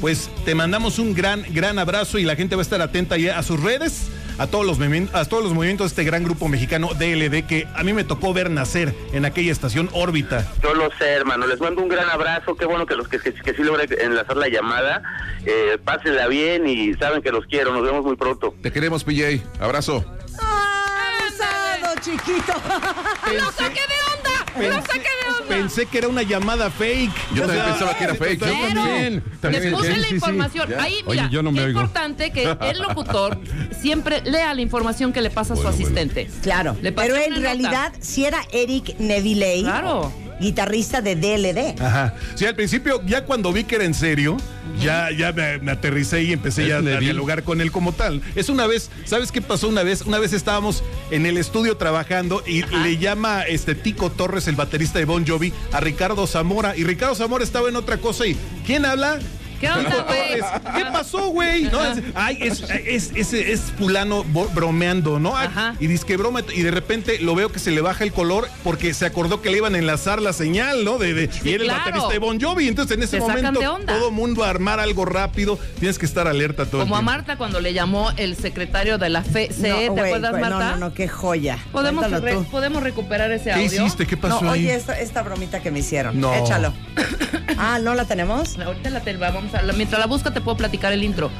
Pues 0.00 0.30
te 0.46 0.54
mandamos 0.54 0.98
un 0.98 1.12
gran, 1.14 1.44
gran 1.50 1.78
abrazo 1.78 2.18
y 2.18 2.24
la 2.24 2.34
gente 2.34 2.56
va 2.56 2.62
a 2.62 2.64
estar 2.64 2.80
atenta 2.80 3.16
a 3.36 3.42
sus 3.42 3.62
redes, 3.62 4.08
a 4.38 4.46
todos 4.46 4.66
los 4.66 4.78
movimientos, 4.78 5.14
a 5.14 5.24
todos 5.24 5.44
los 5.44 5.52
movimientos 5.52 5.84
de 5.84 5.88
este 5.88 6.04
gran 6.04 6.24
grupo 6.24 6.48
mexicano 6.48 6.88
DLD 6.94 7.46
que 7.46 7.68
a 7.74 7.82
mí 7.82 7.92
me 7.92 8.04
tocó 8.04 8.32
ver 8.32 8.50
nacer 8.50 8.94
en 9.12 9.24
aquella 9.24 9.52
estación 9.52 9.88
órbita. 9.92 10.46
Yo 10.62 10.74
lo 10.74 10.90
sé, 10.98 11.06
hermano. 11.10 11.46
Les 11.46 11.60
mando 11.60 11.82
un 11.82 11.88
gran 11.88 12.08
abrazo. 12.10 12.56
Qué 12.56 12.66
bueno 12.66 12.86
que 12.86 12.94
los 12.94 13.08
que, 13.08 13.18
que, 13.18 13.32
que 13.32 13.54
sí 13.54 13.62
logré 13.62 13.86
enlazar 14.04 14.36
la 14.36 14.48
llamada. 14.48 15.02
Eh, 15.46 15.78
pásenla 15.84 16.26
bien 16.26 16.66
y 16.66 16.94
saben 16.94 17.22
que 17.22 17.30
los 17.30 17.46
quiero. 17.46 17.72
Nos 17.72 17.82
vemos 17.82 18.04
muy 18.04 18.16
pronto. 18.16 18.54
Te 18.62 18.72
queremos, 18.72 19.04
PJ. 19.04 19.42
Abrazo. 19.60 20.04
¡Abusado, 20.38 21.94
chiquito! 22.00 22.52
¡Lo 23.32 23.52
saqué 23.52 23.80
de 23.80 24.18
onda! 24.18 24.23
¡Lo 24.60 24.74
saqué 24.82 25.00
de 25.00 25.32
onda! 25.40 25.48
Pensé 25.48 25.86
que 25.86 25.98
era 25.98 26.08
una 26.08 26.22
llamada 26.22 26.70
fake. 26.70 27.12
Yo 27.34 27.44
O 27.44 27.46
también 27.46 27.64
sea, 27.64 27.72
pensaba 27.72 27.94
que 27.98 28.04
era 28.04 28.14
fake. 28.14 28.40
yo 28.40 28.46
Claro. 28.46 28.74
también. 28.74 29.14
Les 29.14 29.40
También, 29.40 29.72
puse 29.72 29.86
sí, 29.94 29.96
la 29.98 30.02
sí, 30.02 30.08
sí. 30.08 30.14
información. 30.14 30.68
Ya. 30.70 30.82
Ahí, 30.82 30.94
Oye, 31.06 31.20
mira, 31.20 31.30
yo 31.30 31.42
no 31.42 31.52
me 31.52 31.58
qué 31.58 31.64
oigo. 31.66 31.80
importante 31.80 32.30
que 32.30 32.56
el 32.60 32.78
locutor 32.78 33.38
siempre 33.80 34.22
lea 34.22 34.54
la 34.54 34.60
información 34.60 35.12
que 35.12 35.20
le 35.22 35.30
pasa 35.30 35.54
a 35.54 35.56
su 35.56 35.62
Bueno, 35.62 35.76
bueno. 35.76 35.84
asistente. 35.84 36.30
Claro, 36.42 36.76
Le 36.80 36.92
pero 36.92 37.16
en 37.16 37.30
nota. 37.30 37.40
realidad 37.42 37.92
si 38.00 38.24
era 38.24 38.40
Eric 38.52 38.98
Neville, 38.98 39.62
Claro. 39.62 40.12
Guitarrista 40.40 41.00
de 41.00 41.16
DLD. 41.16 41.80
Ajá. 41.80 42.14
Sí, 42.34 42.46
al 42.46 42.54
principio, 42.54 43.02
ya 43.06 43.24
cuando 43.24 43.52
vi 43.52 43.64
que 43.64 43.76
era 43.76 43.84
en 43.84 43.94
serio, 43.94 44.36
ya, 44.80 45.10
ya 45.10 45.32
me, 45.32 45.58
me 45.58 45.72
aterricé 45.72 46.22
y 46.22 46.32
empecé 46.32 46.62
Es 46.62 46.68
ya 46.68 46.78
a 46.78 46.80
dialogar 47.00 47.42
con 47.42 47.60
él 47.60 47.70
como 47.70 47.92
tal. 47.92 48.22
Es 48.34 48.48
una 48.48 48.66
vez, 48.66 48.90
¿sabes 49.04 49.32
qué 49.32 49.40
pasó 49.42 49.68
una 49.68 49.82
vez? 49.82 50.02
Una 50.02 50.18
vez 50.18 50.32
estábamos 50.32 50.82
en 51.10 51.26
el 51.26 51.36
estudio 51.36 51.76
trabajando 51.76 52.42
y 52.46 52.62
le 52.62 52.98
llama 52.98 53.42
este 53.42 53.74
Tico 53.74 54.10
Torres, 54.10 54.48
el 54.48 54.56
baterista 54.56 54.98
de 54.98 55.04
Bon 55.04 55.26
Jovi, 55.26 55.52
a 55.72 55.80
Ricardo 55.80 56.26
Zamora. 56.26 56.76
Y 56.76 56.84
Ricardo 56.84 57.14
Zamora 57.14 57.44
estaba 57.44 57.68
en 57.68 57.76
otra 57.76 57.98
cosa 57.98 58.26
y 58.26 58.36
¿quién 58.66 58.84
habla? 58.84 59.18
¿Qué 59.64 59.78
onda, 59.78 60.02
güey? 60.06 60.74
¿Qué 60.76 60.84
pasó, 60.92 61.28
güey? 61.28 61.62
No, 61.64 61.80
ay, 62.14 62.38
es, 62.40 62.62
es, 62.70 63.10
es, 63.14 63.32
es 63.32 63.60
fulano 63.78 64.24
bromeando, 64.54 65.18
¿no? 65.18 65.36
Ay, 65.36 65.48
Y 65.80 65.86
dice 65.86 66.04
que 66.06 66.16
broma, 66.16 66.40
y 66.54 66.62
de 66.62 66.70
repente 66.70 67.18
lo 67.20 67.34
veo 67.34 67.50
que 67.50 67.58
se 67.58 67.70
le 67.70 67.80
baja 67.80 68.04
el 68.04 68.12
color 68.12 68.48
porque 68.62 68.92
se 68.94 69.06
acordó 69.06 69.40
que 69.42 69.50
le 69.50 69.58
iban 69.58 69.74
a 69.74 69.78
enlazar 69.78 70.20
la 70.20 70.32
señal, 70.32 70.84
¿no? 70.84 70.98
De, 70.98 71.14
de- 71.14 71.30
y 71.44 71.52
era 71.52 71.64
el 71.64 71.70
baterista 71.70 72.08
de 72.08 72.18
Bon 72.18 72.40
Jovi. 72.40 72.68
Entonces, 72.68 72.96
en 72.96 73.02
ese 73.02 73.20
momento, 73.20 73.60
todo 73.86 74.10
mundo 74.10 74.44
a 74.44 74.50
armar 74.50 74.80
algo 74.80 75.04
rápido. 75.04 75.58
Tienes 75.78 75.98
que 75.98 76.06
estar 76.06 76.26
alerta 76.28 76.66
todo 76.66 76.82
Como 76.82 76.96
a 76.96 76.98
el 77.00 77.04
tiempo. 77.04 77.18
Marta 77.18 77.36
cuando 77.38 77.60
le 77.60 77.72
llamó 77.72 78.10
el 78.16 78.36
secretario 78.36 78.98
de 78.98 79.08
la 79.08 79.22
FCE, 79.22 79.68
No, 79.68 79.76
¿te 79.76 79.88
güey, 79.88 80.04
acuerdas, 80.06 80.32
Marta? 80.32 80.48
No, 80.50 80.58
no, 80.72 80.76
no, 80.88 80.94
qué 80.94 81.08
joya. 81.08 81.58
¿Podemos, 81.72 82.04
Cuéntalo 82.06 82.24
re- 82.24 82.34
tú. 82.34 82.44
¿Podemos 82.50 82.82
recuperar 82.82 83.30
ese 83.32 83.44
¿Qué 83.44 83.52
audio? 83.52 83.64
hiciste? 83.66 84.06
¿Qué 84.06 84.16
pasó 84.16 84.42
No, 84.42 84.52
ahí? 84.52 84.60
oye, 84.66 84.74
esta, 84.74 84.98
esta 84.98 85.22
bromita 85.22 85.60
que 85.60 85.70
me 85.70 85.80
hicieron. 85.80 86.20
No. 86.20 86.32
Échalo. 86.34 86.72
ah, 87.58 87.78
¿no 87.82 87.94
la 87.94 88.04
tenemos? 88.04 88.58
Ahorita 88.58 88.90
la 88.90 89.00
te- 89.00 89.16
vamos 89.16 89.53
a, 89.53 89.53
mientras 89.76 89.98
la 90.00 90.06
busca 90.06 90.32
te 90.32 90.40
puedo 90.40 90.56
platicar 90.56 90.92
el 90.92 91.02
intro. 91.04 91.30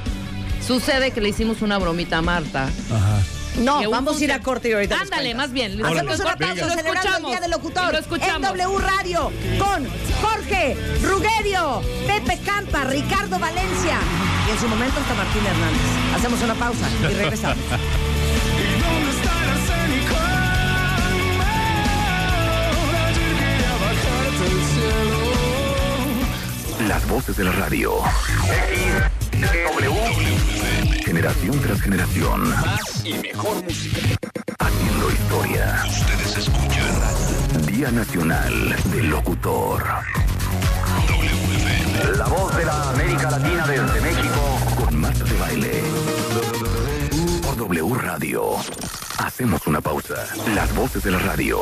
Sucede 0.67 1.11
que 1.11 1.21
le 1.21 1.29
hicimos 1.29 1.63
una 1.63 1.79
bromita 1.79 2.19
a 2.19 2.23
Marta. 2.23 2.65
Ajá. 2.65 3.19
No, 3.61 3.89
vamos 3.89 4.21
a 4.21 4.25
ir 4.25 4.33
a 4.33 4.41
corte 4.41 4.69
y 4.71 4.73
ahorita 4.73 4.99
Ándale, 5.01 5.33
más 5.35 5.53
bien. 5.53 5.73
Hacemos 5.85 5.93
una 6.19 6.33
lo- 6.33 6.39
pausa 6.39 6.55
lo 6.55 6.55
celebrando 6.55 6.81
el 6.81 6.87
escuchamos. 6.97 7.31
Día 7.31 7.41
del 7.41 7.51
Locutor 7.53 7.93
Lo 7.93 7.99
escuchamos. 7.99 8.37
en 8.37 8.43
W 8.59 8.79
Radio 8.81 9.33
con 9.59 9.87
Jorge 10.23 10.77
Rugerio, 11.03 11.81
Pepe 12.07 12.41
Campa, 12.45 12.83
Ricardo 12.85 13.39
Valencia 13.39 13.99
y 14.49 14.51
en 14.51 14.59
su 14.59 14.67
momento 14.67 14.99
hasta 15.01 15.15
Martín 15.15 15.47
Hernández. 15.47 16.17
Hacemos 16.17 16.43
una 16.43 16.55
pausa 16.55 16.89
y 17.09 17.15
regresamos. 17.15 17.59
Las 26.89 27.09
voces 27.09 27.37
de 27.37 27.45
la 27.45 27.53
radio. 27.53 27.93
Generación 31.05 31.59
tras 31.61 31.81
generación. 31.81 32.51
Más 32.51 33.05
y 33.05 33.15
mejor 33.15 33.63
música. 33.65 34.19
Haciendo 34.59 35.11
historia. 35.11 35.83
Ustedes 35.89 36.37
escuchan 36.37 37.67
Día 37.67 37.91
Nacional 37.91 38.77
del 38.93 39.09
Locutor. 39.09 39.83
La 42.19 42.27
voz 42.27 42.57
de 42.57 42.65
la 42.67 42.91
América 42.91 43.31
Latina 43.31 43.67
desde 43.67 44.01
México. 44.03 44.59
Con 44.77 45.01
Marta 45.01 45.25
de 45.25 45.39
Baile. 45.39 45.83
Por 47.43 47.57
W 47.57 47.95
Radio. 47.95 48.57
Hacemos 49.19 49.67
una 49.67 49.81
pausa. 49.81 50.27
Las 50.55 50.75
voces 50.75 51.03
de 51.03 51.11
la 51.13 51.19
radio. 51.21 51.61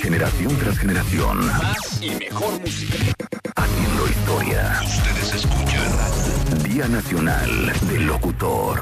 Generación 0.00 0.56
tras 0.58 0.78
generación. 0.78 1.46
más 1.46 2.02
y 2.02 2.10
mejor 2.10 2.60
música. 2.60 2.96
Haciendo 3.56 4.08
historia. 4.08 4.80
Ustedes 4.84 5.34
escuchan 5.34 6.62
Día 6.64 6.88
Nacional 6.88 7.72
del 7.88 8.06
Locutor. 8.06 8.80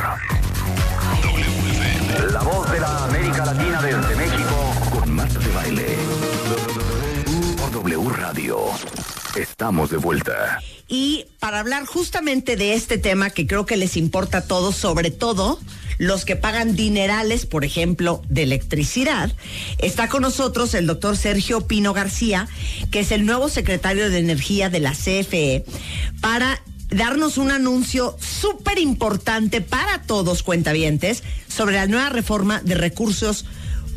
La 2.33 2.43
voz 2.43 2.73
de 2.73 2.81
la 2.81 3.05
América 3.05 3.45
Latina 3.47 3.83
desde 3.83 4.16
México 4.16 4.74
con 4.91 5.15
Marta 5.15 5.39
de 5.39 5.53
Baile. 5.53 5.97
Por 7.59 7.70
W 7.73 8.09
Radio. 8.11 8.59
Estamos 9.37 9.91
de 9.91 9.99
vuelta. 9.99 10.61
Y 10.89 11.27
para 11.41 11.61
hablar 11.61 11.87
justamente 11.87 12.57
de 12.57 12.74
este 12.74 12.99
tema 12.99 13.31
que 13.31 13.47
creo 13.47 13.65
que 13.65 13.77
les 13.77 13.97
importa 13.97 14.39
a 14.39 14.47
todos, 14.47 14.77
sobre 14.77 15.11
todo 15.11 15.59
los 16.03 16.24
que 16.24 16.35
pagan 16.35 16.74
dinerales, 16.74 17.47
por 17.47 17.65
ejemplo, 17.65 18.23
de 18.29 18.43
electricidad, 18.43 19.31
está 19.79 20.09
con 20.09 20.23
nosotros 20.23 20.74
el 20.74 20.89
doctor 20.89 21.16
Sergio 21.16 21.69
Pino 21.69 21.93
García, 21.93 22.49
que 22.91 22.99
es 23.01 23.12
el 23.12 23.24
nuevo 23.24 23.49
secretario 23.49 24.11
de 24.11 24.19
Energía 24.19 24.69
de 24.69 24.81
la 24.81 24.95
CFE, 24.95 25.65
para 26.20 26.61
darnos 26.91 27.39
un 27.39 27.53
anuncio 27.53 28.16
súper 28.19 28.81
importante 28.81 29.61
para 29.61 30.03
todos 30.03 30.43
cuentavientes 30.43 31.23
sobre 31.47 31.77
la 31.77 31.87
nueva 31.87 32.09
reforma 32.09 32.61
de 32.65 32.74
recursos 32.74 33.45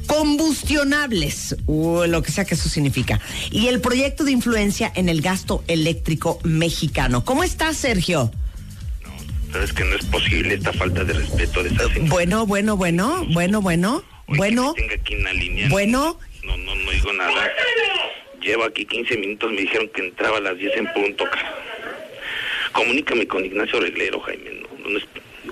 combustionables, 0.06 1.56
o 1.66 2.06
lo 2.06 2.22
que 2.22 2.32
sea 2.32 2.46
que 2.46 2.54
eso 2.54 2.70
significa, 2.70 3.20
y 3.50 3.66
el 3.66 3.82
proyecto 3.82 4.24
de 4.26 4.32
influencia 4.32 4.92
en 4.94 5.10
el 5.10 5.22
gasto 5.22 5.64
eléctrico 5.68 6.38
mexicano. 6.44 7.26
¿Cómo 7.26 7.44
estás, 7.44 7.78
Sergio? 7.78 8.32
Sabes 9.52 9.72
que 9.74 9.84
no 9.86 9.96
es 9.96 10.06
posible 10.06 10.54
esta 10.56 10.74
falta 10.74 11.04
de 11.04 11.14
respeto 11.14 11.64
de 11.64 11.70
esa 11.70 11.88
señora. 11.90 12.10
Bueno, 12.10 12.46
bueno, 12.46 12.76
bueno, 12.78 13.26
bueno, 13.34 13.62
bueno, 13.62 14.04
bueno, 14.28 14.74
Que 14.74 14.82
tenga 14.82 14.96
aquí 14.96 15.14
en 15.14 15.24
la 15.24 15.34
línea. 15.34 15.70
bueno. 15.70 16.20
No, 16.44 16.58
no, 16.58 16.76
no 16.76 16.92
digo 16.92 17.14
nada. 17.14 17.52
Llevo 18.42 18.64
aquí 18.66 18.86
15 18.86 19.18
minutos, 19.18 19.52
me 19.52 19.62
dijeron 19.62 19.90
que 19.90 20.02
entraba 20.02 20.38
a 20.38 20.42
las 20.42 20.58
10 20.58 20.76
en 20.78 20.88
punto. 20.94 21.24
cara. 21.26 21.56
Comunícame 22.74 23.26
con 23.28 23.46
Ignacio 23.46 23.80
Reglero, 23.80 24.20
Jaime. 24.22 24.52
no, 24.62 24.90
no 24.90 24.98
es- 24.98 25.06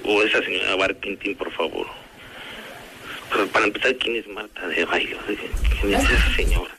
o 0.03 0.21
esa 0.23 0.43
señora 0.43 0.75
Barquintín, 0.75 1.35
por 1.35 1.51
favor. 1.53 1.87
Pero 3.31 3.47
para 3.47 3.65
empezar, 3.65 3.95
¿quién 3.95 4.17
es 4.17 4.27
Marta 4.27 4.67
de 4.67 4.85
Baile? 4.85 5.15
¿Quién 5.81 5.93
es 5.93 6.03
esa 6.03 6.35
señora? 6.35 6.75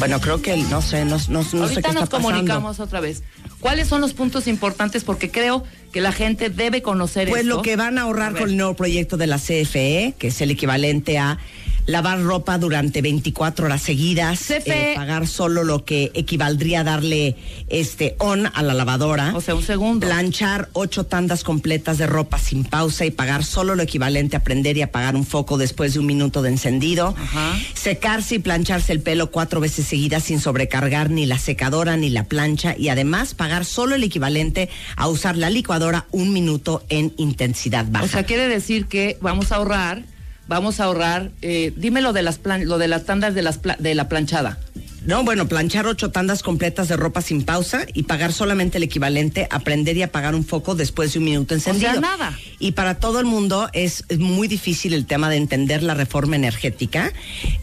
Bueno, 0.00 0.20
creo 0.20 0.40
que 0.42 0.56
no 0.56 0.80
sé, 0.82 1.04
no, 1.04 1.18
no, 1.28 1.38
no 1.38 1.44
sé 1.44 1.50
qué 1.52 1.58
Ahorita 1.58 1.80
está 1.80 1.92
nos 1.92 2.08
pasando. 2.08 2.28
comunicamos 2.30 2.80
otra 2.80 3.00
vez. 3.00 3.22
¿Cuáles 3.60 3.88
son 3.88 4.00
los 4.00 4.14
puntos 4.14 4.46
importantes? 4.46 5.04
Porque 5.04 5.30
creo 5.30 5.64
que 5.92 6.00
la 6.00 6.12
gente 6.12 6.50
debe 6.50 6.82
conocer 6.82 7.28
Pues 7.28 7.42
esto. 7.42 7.56
lo 7.56 7.62
que 7.62 7.76
van 7.76 7.98
a 7.98 8.02
ahorrar 8.02 8.34
A 8.36 8.38
con 8.40 8.50
el 8.50 8.56
nuevo 8.56 8.74
proyecto 8.74 9.16
de 9.16 9.26
la 9.26 9.38
CFE, 9.38 10.14
que 10.18 10.28
es 10.28 10.40
el 10.40 10.50
equivalente 10.50 11.18
a 11.18 11.38
lavar 11.86 12.22
ropa 12.22 12.56
durante 12.58 13.02
24 13.02 13.66
horas 13.66 13.82
seguidas, 13.82 14.38
CFE. 14.38 14.92
eh, 14.92 14.94
pagar 14.94 15.26
solo 15.26 15.64
lo 15.64 15.84
que 15.84 16.12
equivaldría 16.14 16.80
a 16.80 16.84
darle 16.84 17.36
este 17.68 18.14
on 18.18 18.46
a 18.46 18.62
la 18.62 18.74
lavadora. 18.74 19.32
O 19.34 19.40
sea, 19.40 19.56
un 19.56 19.62
segundo. 19.64 20.06
Planchar 20.06 20.68
ocho 20.74 21.04
tandas 21.06 21.42
completas 21.42 21.98
de 21.98 22.06
ropa 22.06 22.38
sin 22.38 22.62
pausa 22.64 23.06
y 23.06 23.10
pagar 23.10 23.42
solo 23.44 23.74
lo 23.74 23.82
equivalente 23.82 24.36
a 24.36 24.44
prender 24.44 24.76
y 24.76 24.82
apagar 24.82 25.16
un 25.16 25.26
foco 25.26 25.58
después 25.58 25.94
de 25.94 26.00
un 26.00 26.06
minuto 26.06 26.42
de 26.42 26.50
encendido. 26.50 27.14
Ajá. 27.18 27.58
Secarse 27.74 28.36
y 28.36 28.38
plancharse 28.38 28.92
el 28.92 29.00
pelo 29.00 29.32
cuatro 29.32 29.58
veces 29.58 29.86
seguidas 29.86 30.22
sin 30.24 30.38
sobrecargar 30.38 31.10
ni 31.10 31.26
la 31.26 31.38
secadora 31.38 31.96
ni 31.96 32.10
la 32.10 32.24
plancha 32.24 32.76
y 32.78 32.90
además 32.90 33.34
pagar 33.34 33.49
solo 33.64 33.94
el 33.94 34.04
equivalente 34.04 34.68
a 34.96 35.08
usar 35.08 35.36
la 35.36 35.50
licuadora 35.50 36.06
un 36.10 36.32
minuto 36.32 36.84
en 36.88 37.12
intensidad 37.16 37.86
baja. 37.88 38.04
O 38.04 38.08
sea, 38.08 38.24
quiere 38.24 38.48
decir 38.48 38.86
que 38.86 39.18
vamos 39.20 39.52
a 39.52 39.56
ahorrar, 39.56 40.02
vamos 40.48 40.80
a 40.80 40.84
ahorrar, 40.84 41.30
eh, 41.42 41.72
dime 41.76 42.00
lo 42.00 42.12
de 42.12 42.22
las 42.22 42.38
plan- 42.38 42.66
lo 42.66 42.78
de 42.78 42.88
las 42.88 43.04
tandas 43.04 43.34
de 43.34 43.42
las 43.42 43.58
pla- 43.58 43.76
de 43.78 43.94
la 43.94 44.08
planchada. 44.08 44.58
No, 45.04 45.24
bueno, 45.24 45.48
planchar 45.48 45.86
ocho 45.86 46.10
tandas 46.10 46.42
completas 46.42 46.88
de 46.88 46.96
ropa 46.96 47.22
sin 47.22 47.42
pausa 47.44 47.86
y 47.94 48.02
pagar 48.02 48.32
solamente 48.32 48.78
el 48.78 48.84
equivalente 48.84 49.48
a 49.50 49.60
prender 49.60 49.96
y 49.96 50.02
apagar 50.02 50.34
un 50.34 50.44
foco 50.44 50.74
después 50.74 51.12
de 51.12 51.20
un 51.20 51.24
minuto 51.24 51.54
encendido. 51.54 51.92
sea, 51.92 52.00
nada. 52.00 52.38
Y 52.58 52.72
para 52.72 52.96
todo 52.96 53.18
el 53.20 53.26
mundo 53.26 53.70
es, 53.72 54.04
muy 54.18 54.46
difícil 54.46 54.92
el 54.92 55.06
tema 55.06 55.30
de 55.30 55.36
entender 55.36 55.82
la 55.82 55.94
reforma 55.94 56.36
energética. 56.36 57.12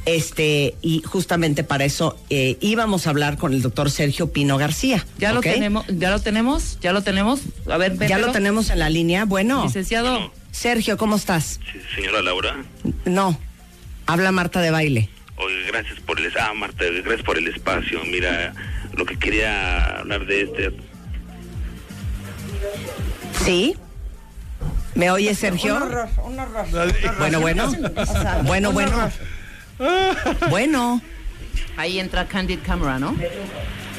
Este, 0.06 0.76
y 0.82 1.04
justamente 1.04 1.64
para 1.64 1.86
eso 1.86 2.18
eh, 2.30 2.58
íbamos 2.60 3.06
a 3.06 3.12
hablar 3.12 3.38
con 3.38 3.54
el 3.54 3.62
doctor 3.62 3.92
Sergio 3.92 4.32
Pino 4.32 4.58
García. 4.58 5.06
Ya 5.20 5.32
lo 5.34 5.42
tenemos, 5.42 5.86
ya 5.88 6.10
lo 6.10 6.20
tenemos, 6.20 6.80
ya 6.82 6.94
lo 6.94 7.04
tenemos. 7.04 7.42
A 7.70 7.78
ver, 7.78 7.98
Ya 8.08 8.18
lo 8.18 8.32
tenemos 8.32 8.70
en 8.72 8.80
la 8.80 8.90
línea. 8.90 9.26
Bueno, 9.26 9.66
Licenciado, 9.66 10.32
Sergio, 10.52 10.98
¿cómo 10.98 11.16
estás? 11.16 11.60
Sí, 11.72 11.80
señora 11.96 12.22
Laura. 12.24 12.56
No, 13.06 13.38
habla 14.08 14.32
Marta 14.32 14.62
de 14.62 14.72
baile. 14.72 15.10
Oye, 15.38 15.64
gracias 15.68 16.00
por 16.00 16.20
el 16.20 16.32
ah, 16.40 16.54
Marta, 16.54 16.86
gracias 16.86 17.24
por 17.24 17.38
el 17.38 17.48
espacio. 17.48 18.04
Mira, 18.06 18.54
lo 18.94 19.06
que 19.06 19.18
quería 19.18 20.00
hablar 20.00 20.26
de 20.26 20.42
este 20.42 20.72
¿Sí? 23.46 23.76
¿Me 24.96 25.12
oye, 25.12 25.36
Sergio? 25.36 25.76
Un 25.76 25.82
horror, 25.84 26.10
un 26.26 26.40
horror. 26.40 26.66
Bueno, 27.20 27.40
bueno. 27.40 27.72
O 27.96 28.06
sea, 28.06 28.42
Bueno, 28.46 28.72
bueno. 28.72 29.12
Bueno. 30.50 31.02
ahí 31.78 32.00
entra 32.00 32.28
Candid 32.28 32.60
Camera, 32.66 32.98
¿no? 32.98 33.16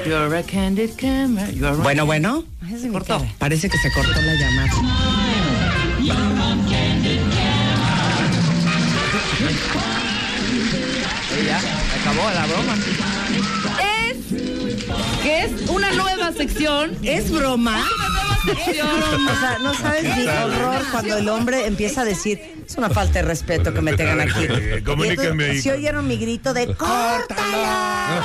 You're 0.05 0.37
a 0.37 0.43
Candid 0.43 0.91
Camera. 0.97 1.49
you're 1.51 1.77
Bueno, 1.77 2.05
bueno. 2.05 2.45
Se 2.81 2.89
cortó. 2.89 3.25
Parece 3.39 3.71
que 3.71 3.79
se 3.79 3.93
cortó 3.93 4.21
la 4.21 4.35
llamada. 4.35 4.73
Acabó 12.09 12.31
la 12.31 12.47
broma. 12.47 12.75
Es 13.83 14.17
que 15.23 15.45
es 15.45 15.69
una 15.69 15.91
nueva 15.93 16.33
sección. 16.33 16.97
¿Es 17.03 17.31
broma? 17.31 17.79
Es 17.81 17.93
una 17.93 18.09
nueva 18.09 18.38
O 18.51 19.41
sea, 19.41 19.59
no 19.61 19.75
sabes 19.75 20.05
mi 20.05 20.27
horror 20.27 20.83
cuando 20.91 21.17
el 21.17 21.29
hombre 21.29 21.67
empieza 21.67 22.03
a 22.03 22.05
decir, 22.05 22.41
es 22.67 22.77
una 22.77 22.89
falta 22.89 23.21
de 23.21 23.23
respeto 23.23 23.73
que 23.75 23.81
me 23.81 23.95
tengan 23.95 24.21
aquí. 24.21 24.47
Eh, 24.49 24.83
comuníquenme 24.85 25.45
ahí. 25.45 25.61
Si 25.61 25.71
oyeron 25.71 26.07
mi 26.07 26.17
grito 26.17 26.53
de 26.55 26.75
¡Córtala! 26.75 28.23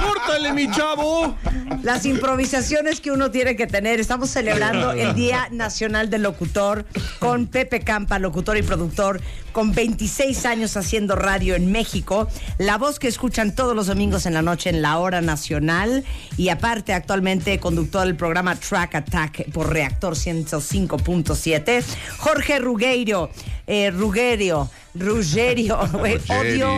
¡Córtale, 0.00 0.52
mi 0.52 0.70
chavo! 0.70 1.36
Las 1.82 2.04
improvisaciones 2.06 3.00
que 3.00 3.10
uno 3.10 3.30
tiene 3.30 3.56
que 3.56 3.66
tener. 3.66 4.00
Estamos 4.00 4.30
celebrando 4.30 4.92
el 4.92 5.14
Día 5.14 5.48
Nacional 5.50 6.10
del 6.10 6.22
Locutor 6.22 6.84
con 7.18 7.46
Pepe 7.46 7.80
Campa, 7.80 8.18
locutor 8.18 8.56
y 8.56 8.62
productor, 8.62 9.20
con 9.52 9.72
26 9.72 10.46
años 10.46 10.76
haciendo 10.76 11.16
radio 11.16 11.54
en 11.54 11.70
México. 11.72 12.28
La 12.58 12.78
voz 12.78 12.98
que 12.98 13.08
escuchan 13.08 13.54
todos 13.54 13.74
los 13.74 13.86
domingos 13.86 14.26
en 14.26 14.34
la 14.34 14.42
noche 14.42 14.70
en 14.70 14.82
la 14.82 14.98
hora 14.98 15.20
nacional. 15.20 16.04
Y 16.36 16.48
aparte, 16.48 16.92
actualmente 16.92 17.58
conductor 17.58 18.06
del 18.06 18.16
programa 18.16 18.39
Track 18.58 18.94
Attack 18.94 19.50
por 19.52 19.72
Reactor 19.72 20.14
105.7. 20.14 21.84
Jorge 22.18 22.58
Rugueiro. 22.58 23.30
Eh, 23.66 23.90
Rugerio. 23.90 24.70
Odio, 24.94 25.76
Rugerio. 25.86 26.74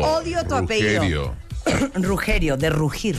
odio 0.00 0.44
tu 0.46 0.54
apellido. 0.54 1.02
Rugerio. 1.02 1.36
Rugerio, 1.94 2.56
de 2.56 2.70
rugir. 2.70 3.16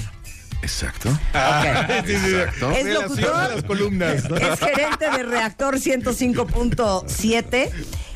Exacto. 0.61 1.09
Exacto. 1.33 2.71
Es 2.71 2.85
locutor. 2.85 3.33
a 3.35 3.49
las 3.49 3.63
columnas. 3.63 4.29
¿no? 4.29 4.35
Es 4.37 4.59
gerente 4.59 5.09
de 5.09 5.23
Reactor 5.23 5.75
105.7 5.75 7.71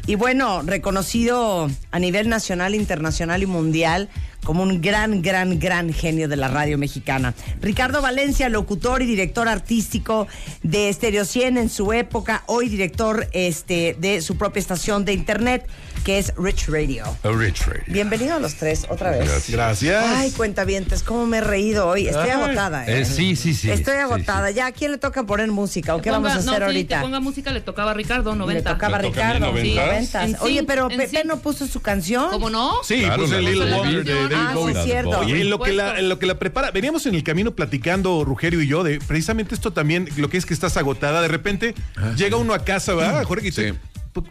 y 0.07 0.15
bueno, 0.15 0.63
reconocido 0.63 1.69
a 1.91 1.99
nivel 1.99 2.27
nacional, 2.29 2.73
internacional 2.73 3.43
y 3.43 3.45
mundial 3.45 4.09
como 4.43 4.63
un 4.63 4.81
gran, 4.81 5.22
gran, 5.22 5.59
gran 5.59 5.93
genio 5.93 6.27
de 6.27 6.35
la 6.35 6.47
radio 6.47 6.77
mexicana. 6.77 7.34
Ricardo 7.61 8.01
Valencia, 8.01 8.49
locutor 8.49 9.01
y 9.01 9.05
director 9.05 9.47
artístico 9.47 10.27
de 10.63 10.91
Stereo 10.91 11.26
100 11.26 11.57
en 11.57 11.69
su 11.69 11.93
época, 11.93 12.43
hoy 12.47 12.69
director 12.69 13.27
este, 13.34 13.95
de 13.99 14.22
su 14.22 14.38
propia 14.38 14.59
estación 14.59 15.05
de 15.05 15.13
internet, 15.13 15.68
que 16.03 16.18
es 16.18 16.34
Rich 16.35 16.68
Radio. 16.69 17.05
A 17.23 17.30
Rich 17.30 17.68
Radio. 17.68 17.84
Bienvenido 17.88 18.35
a 18.35 18.39
los 18.39 18.55
tres, 18.55 18.88
otra 18.89 19.11
vez. 19.11 19.19
Gracias. 19.19 19.49
Gracias. 19.51 20.05
Ay, 20.07 20.31
cuentavientes, 20.31 21.03
cómo 21.03 21.27
me 21.27 21.38
he 21.38 21.41
reído 21.41 21.88
hoy. 21.88 22.07
Estoy 22.07 22.30
Ay. 22.30 22.41
agotada, 22.41 22.88
¿eh? 22.88 23.01
Eh, 23.01 23.05
sí, 23.05 23.35
sí, 23.35 23.53
sí. 23.53 23.69
Estoy 23.69 23.93
sí, 23.93 23.99
agotada. 23.99 24.49
Ya, 24.49 24.65
¿a 24.68 24.72
quién 24.72 24.91
le 24.91 24.97
toca 24.97 25.23
poner 25.23 25.51
música? 25.51 25.95
¿O 25.95 26.01
qué 26.01 26.09
vamos 26.09 26.31
a 26.31 26.35
hacer 26.35 26.45
no, 26.45 26.57
sí, 26.57 26.63
ahorita? 26.63 26.97
que 26.97 27.03
ponga 27.03 27.19
música 27.19 27.51
le 27.51 27.61
tocaba 27.61 27.91
a 27.91 27.93
Ricardo, 27.93 28.35
90. 28.35 28.69
Le 28.69 28.73
tocaba 28.76 28.97
a 28.97 29.01
¿Le 29.01 29.09
toca 29.09 29.30
a 29.30 29.34
mí, 29.34 29.39
Ricardo. 29.39 29.57
Sí, 29.61 29.76
90? 29.76 29.85
noventas. 29.85 30.30
En 30.30 30.38
Oye, 30.41 30.63
pero 30.63 30.88
Pepe 30.89 31.23
no 31.23 31.38
puso 31.38 31.68
su 31.68 31.81
canción. 31.81 32.31
¿Cómo 32.31 32.49
no? 32.49 32.77
Sí, 32.84 33.01
Claro, 33.01 33.23
puse 33.23 33.41
Little 33.41 33.65
de 33.65 33.73
Wonder 33.73 34.03
de 34.03 34.30
Ah, 34.37 34.51
Bowie. 34.53 34.75
sí, 34.75 34.81
cierto. 34.83 35.19
Oye, 35.19 35.41
en 35.41 35.49
lo, 35.49 35.59
que 35.59 35.73
la, 35.73 35.97
en 35.99 36.09
lo 36.09 36.19
que 36.19 36.25
la 36.25 36.37
prepara, 36.39 36.71
veníamos 36.71 37.05
en 37.05 37.15
el 37.15 37.23
camino 37.23 37.51
platicando, 37.51 38.23
Rugerio 38.25 38.61
y 38.61 38.67
yo, 38.67 38.83
de 38.83 38.99
precisamente 38.99 39.55
esto 39.55 39.71
también, 39.71 40.07
lo 40.17 40.29
que 40.29 40.37
es 40.37 40.45
que 40.45 40.53
estás 40.53 40.77
agotada. 40.77 41.21
De 41.21 41.27
repente 41.27 41.75
llega 42.17 42.37
uno 42.37 42.53
a 42.53 42.63
casa, 42.63 42.93
¿verdad, 42.93 43.23
Jorge? 43.23 43.47
Y 43.47 43.51
te, 43.51 43.71
Sí. 43.73 43.77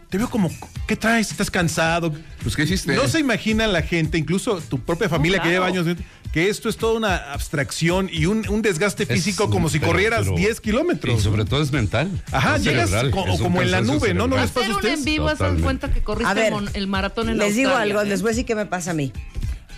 te 0.09 0.17
veo 0.19 0.29
como, 0.29 0.51
¿qué 0.87 0.95
traes? 0.95 1.31
¿Estás 1.31 1.49
cansado? 1.49 2.13
Pues, 2.43 2.55
¿qué 2.55 2.63
hiciste? 2.63 2.93
No 2.95 3.07
se 3.07 3.19
imagina 3.19 3.65
la 3.67 3.81
gente, 3.81 4.17
incluso 4.17 4.59
tu 4.61 4.79
propia 4.79 5.09
familia 5.09 5.41
que 5.41 5.49
lleva 5.49 5.65
años, 5.67 5.87
que 6.31 6.49
esto 6.49 6.69
es 6.69 6.77
toda 6.77 6.93
una 6.93 7.33
abstracción 7.33 8.07
y 8.11 8.25
un, 8.27 8.47
un 8.47 8.61
desgaste 8.61 9.05
físico 9.07 9.45
Es- 9.45 9.49
como 9.49 9.67
si 9.69 9.79
pero- 9.79 9.91
corrieras 9.91 10.21
pero- 10.25 10.35
10 10.37 10.61
kilómetros. 10.61 11.19
Y 11.19 11.23
sobre 11.23 11.45
todo 11.45 11.61
es 11.63 11.71
mental. 11.71 12.09
Ajá, 12.31 12.55
Es 12.57 12.63
llegas 12.63 12.89
cerebral, 12.91 13.11
co- 13.11 13.25
como 13.39 13.61
en 13.63 13.71
la 13.71 13.81
nube, 13.81 14.13
¿no? 14.13 14.27
¿No 14.27 14.37
les 14.37 14.51
pasa 14.51 14.67
a 14.71 14.75
ustedes? 14.75 14.99
en 14.99 15.03
vivo, 15.05 15.27
Totalmente. 15.29 15.63
cuenta 15.63 15.91
que 15.91 16.01
corriste 16.03 16.33
ver, 16.35 16.53
el 16.73 16.87
maratón 16.87 17.29
en 17.29 17.37
Les 17.39 17.55
digo 17.55 17.71
Australia, 17.71 17.93
algo, 17.95 18.05
¿eh? 18.05 18.09
les 18.09 18.21
voy 18.21 18.29
a 18.29 18.31
decir 18.33 18.45
qué 18.45 18.55
me 18.55 18.65
pasa 18.67 18.91
a 18.91 18.93
mí. 18.93 19.11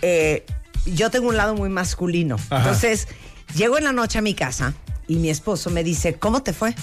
Eh, 0.06 0.44
yo 0.84 1.10
tengo 1.10 1.28
un 1.28 1.36
lado 1.38 1.54
muy 1.54 1.70
masculino. 1.70 2.36
Ajá. 2.36 2.58
Entonces, 2.58 3.08
llego 3.56 3.78
en 3.78 3.84
la 3.84 3.92
noche 3.92 4.18
a 4.18 4.22
mi 4.22 4.34
casa 4.34 4.74
y 5.08 5.16
mi 5.16 5.30
esposo 5.30 5.70
me 5.70 5.82
dice, 5.82 6.14
¿cómo 6.14 6.42
te 6.42 6.52
fue? 6.52 6.74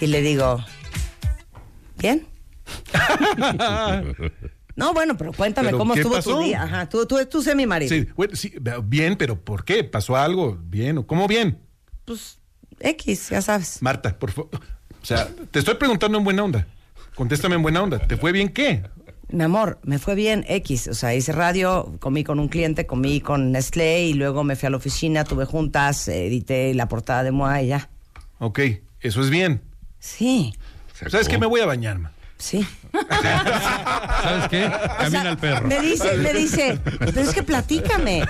Y 0.00 0.06
le 0.06 0.22
digo, 0.22 0.64
¿bien? 1.98 2.26
No, 4.76 4.94
bueno, 4.94 5.14
pero 5.18 5.32
cuéntame 5.34 5.68
¿Pero 5.68 5.78
cómo 5.78 5.92
estuvo 5.92 6.14
pasó? 6.14 6.38
tu 6.38 6.44
día. 6.44 6.62
Ajá, 6.62 6.88
tú, 6.88 7.04
tú, 7.04 7.18
tú 7.26 7.42
sé 7.42 7.54
mi 7.54 7.66
marido. 7.66 7.94
Sí, 7.94 8.08
bueno, 8.16 8.34
sí, 8.34 8.54
bien, 8.84 9.16
pero 9.16 9.38
¿por 9.38 9.62
qué? 9.64 9.84
¿Pasó 9.84 10.16
algo? 10.16 10.58
¿Bien? 10.62 10.96
o 10.96 11.06
¿Cómo 11.06 11.28
bien? 11.28 11.58
Pues, 12.06 12.38
X, 12.78 13.28
ya 13.28 13.42
sabes. 13.42 13.82
Marta, 13.82 14.18
por 14.18 14.30
favor. 14.30 14.50
O 15.02 15.04
sea, 15.04 15.28
te 15.50 15.58
estoy 15.58 15.74
preguntando 15.74 16.16
en 16.16 16.24
buena 16.24 16.44
onda. 16.44 16.66
Contéstame 17.14 17.56
en 17.56 17.62
buena 17.62 17.82
onda. 17.82 17.98
¿Te 17.98 18.16
fue 18.16 18.32
bien 18.32 18.48
qué? 18.48 18.84
Mi 19.32 19.44
amor, 19.44 19.78
me 19.84 19.98
fue 19.98 20.14
bien 20.14 20.44
X. 20.48 20.88
O 20.88 20.94
sea, 20.94 21.14
hice 21.14 21.32
radio, 21.32 21.94
comí 22.00 22.24
con 22.24 22.38
un 22.40 22.48
cliente, 22.48 22.86
comí 22.86 23.20
con 23.20 23.52
Nestlé 23.52 24.06
y 24.06 24.14
luego 24.14 24.44
me 24.44 24.56
fui 24.56 24.66
a 24.66 24.70
la 24.70 24.76
oficina, 24.76 25.24
tuve 25.24 25.44
juntas, 25.44 26.08
edité 26.08 26.74
la 26.74 26.86
portada 26.88 27.22
de 27.22 27.30
Moa 27.30 27.62
y 27.62 27.68
ya. 27.68 27.88
Ok, 28.38 28.60
eso 29.00 29.20
es 29.22 29.30
bien. 29.30 29.60
Sí, 29.98 30.54
¿Sabes 31.08 31.28
qué? 31.28 31.38
Me 31.38 31.46
voy 31.46 31.60
a 31.60 31.66
bañar, 31.66 31.98
man. 31.98 32.12
sí. 32.38 32.66
¿Sabes 34.22 34.48
qué? 34.48 34.70
Camina 34.98 35.30
el 35.30 35.36
perro. 35.38 35.66
Me 35.66 35.80
dice, 35.80 36.16
me 36.16 36.32
dice, 36.34 36.78
pero 36.98 37.20
es 37.20 37.32
que 37.32 37.42
platícame. 37.42 38.22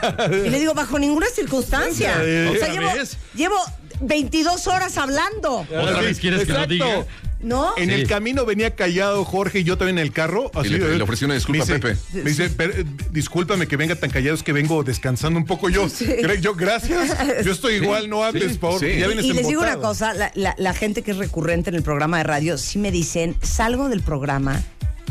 Y 0.45 0.51
le 0.51 0.59
digo, 0.59 0.75
bajo 0.75 0.99
ninguna 0.99 1.27
circunstancia. 1.27 2.15
O 2.19 2.23
sea, 2.25 2.51
¿Otra 2.51 2.69
llevo, 2.69 2.91
llevo 3.35 3.57
22 4.01 4.67
horas 4.69 4.97
hablando. 4.99 5.61
¿Otra 5.61 6.01
vez 6.01 6.21
quieres 6.21 6.45
que 6.47 6.53
lo 6.53 6.67
diga? 6.67 7.07
¿No? 7.43 7.73
En 7.79 7.89
Sí. 7.89 7.95
el 7.95 8.07
camino 8.07 8.45
venía 8.45 8.75
callado 8.75 9.25
Jorge 9.25 9.61
y 9.61 9.65
yo 9.65 9.79
también 9.79 9.97
en 9.99 10.03
el 10.05 10.13
carro. 10.13 10.51
Así, 10.55 10.69
le- 10.69 10.97
le 10.97 11.03
ofrecí 11.03 11.25
una 11.25 11.35
disculpa 11.35 11.65
me 11.65 11.75
a 11.75 11.79
Pepe. 11.81 11.97
Me 12.13 12.23
dice, 12.25 12.51
"Per- 12.51 12.85
discúlpame 13.11 13.67
que 13.67 13.77
venga 13.77 13.95
tan 13.97 14.11
callado, 14.11 14.35
es 14.35 14.43
que 14.43 14.53
vengo 14.53 14.83
descansando 14.85 15.39
un 15.39 15.47
poco 15.47 15.69
yo. 15.71 15.87
Cre- 15.87 16.41
Yo, 16.41 16.55
gracias. 16.55 17.17
Yo 17.45 17.53
estoy 17.53 17.75
igual, 17.77 18.11
no 18.11 18.25
hables, 18.25 18.59
por 18.59 18.73
favor. 18.73 18.81
sí. 18.81 18.99
Ya 18.99 19.07
vienes 19.07 19.25
Y 19.25 19.33
les 19.33 19.49
digo 19.49 19.63
una 19.63 19.77
cosa, 19.77 20.13
la, 20.15 20.31
la- 20.35 20.55
la 20.59 20.75
gente 20.75 21.03
que 21.03 21.13
es 21.13 21.17
recurrente 21.17 21.71
en 21.71 21.77
el 21.77 21.83
programa 21.83 22.19
de 22.19 22.25
radio, 22.25 22.59
sí 22.59 22.79
me 22.79 22.91
dicen, 22.93 23.35
salgo 23.41 23.89
del 23.89 24.03
programa, 24.03 24.63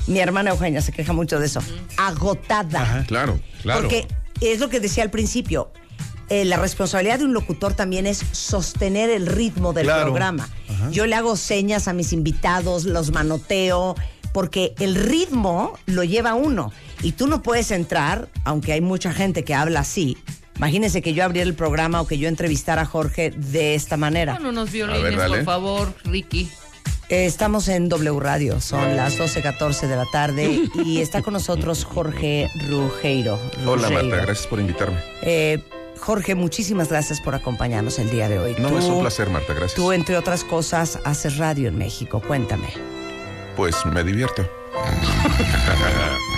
mi 0.07 0.19
hermana 0.19 0.51
Eugenia 0.51 0.81
se 0.81 0.91
queja 0.91 1.13
mucho 1.13 1.39
de 1.39 1.47
eso, 1.47 1.61
agotada. 1.97 3.05
Claro, 3.07 3.39
claro. 3.61 3.81
Porque 3.81 4.07
es 4.41 4.59
lo 4.59 4.69
que 4.69 4.79
decía 4.79 5.03
al 5.03 5.09
principio, 5.11 5.71
eh, 6.29 6.45
la 6.45 6.57
responsabilidad 6.57 7.19
de 7.19 7.25
un 7.25 7.33
locutor 7.33 7.73
también 7.73 8.05
es 8.07 8.23
sostener 8.31 9.09
el 9.09 9.25
ritmo 9.27 9.73
del 9.73 9.85
Claro. 9.85 10.03
programa. 10.05 10.49
Yo 10.91 11.05
le 11.05 11.15
hago 11.15 11.35
señas 11.35 11.87
a 11.87 11.93
mis 11.93 12.13
invitados, 12.13 12.85
los 12.85 13.11
manoteo, 13.11 13.95
porque 14.33 14.73
el 14.79 14.95
ritmo 14.95 15.73
lo 15.87 16.03
lleva 16.03 16.35
uno. 16.35 16.71
Y 17.01 17.13
tú 17.13 17.27
no 17.27 17.41
puedes 17.41 17.71
entrar, 17.71 18.29
aunque 18.43 18.73
hay 18.73 18.81
mucha 18.81 19.11
gente 19.11 19.43
que 19.43 19.53
habla 19.55 19.81
así. 19.81 20.17
Imagínense 20.57 21.01
que 21.01 21.13
yo 21.13 21.23
abriera 21.23 21.47
el 21.47 21.55
programa 21.55 22.01
o 22.01 22.07
que 22.07 22.17
yo 22.17 22.27
entrevistara 22.27 22.81
a 22.81 22.85
Jorge 22.85 23.31
de 23.31 23.75
esta 23.75 23.95
manera. 23.97 24.35
Pon 24.37 24.45
unos 24.47 24.71
violines, 24.71 25.15
ver, 25.15 25.27
por 25.29 25.43
favor, 25.45 25.93
Ricky. 26.03 26.49
Eh, 27.09 27.25
Estamos 27.25 27.67
en 27.69 27.89
W 27.89 28.19
Radio, 28.19 28.61
son 28.61 28.95
las 28.95 29.17
12.14 29.17 29.87
de 29.87 29.95
la 29.95 30.05
tarde 30.11 30.61
y 30.85 30.99
está 31.01 31.21
con 31.23 31.33
nosotros 31.33 31.83
Jorge 31.85 32.49
Rugeiro. 32.69 33.39
Hola. 33.65 33.89
Marta, 33.89 34.17
gracias 34.17 34.45
por 34.47 34.59
invitarme. 34.59 34.97
Eh, 35.23 35.59
Jorge, 35.99 36.35
muchísimas 36.35 36.89
gracias 36.89 37.19
por 37.21 37.35
acompañarnos 37.35 37.99
el 37.99 38.09
día 38.09 38.27
de 38.29 38.39
hoy. 38.39 38.55
No, 38.59 38.69
Tú- 38.69 38.77
es 38.77 38.85
un 38.85 39.01
placer, 39.01 39.29
Marta, 39.29 39.53
gracias. 39.53 39.75
Tú, 39.75 39.91
entre 39.91 40.17
otras 40.17 40.43
cosas, 40.43 40.99
haces 41.05 41.37
radio 41.37 41.67
en 41.67 41.77
México. 41.77 42.21
Cuéntame. 42.25 42.69
Pues 43.55 43.75
me 43.85 44.03
divierto. 44.03 44.49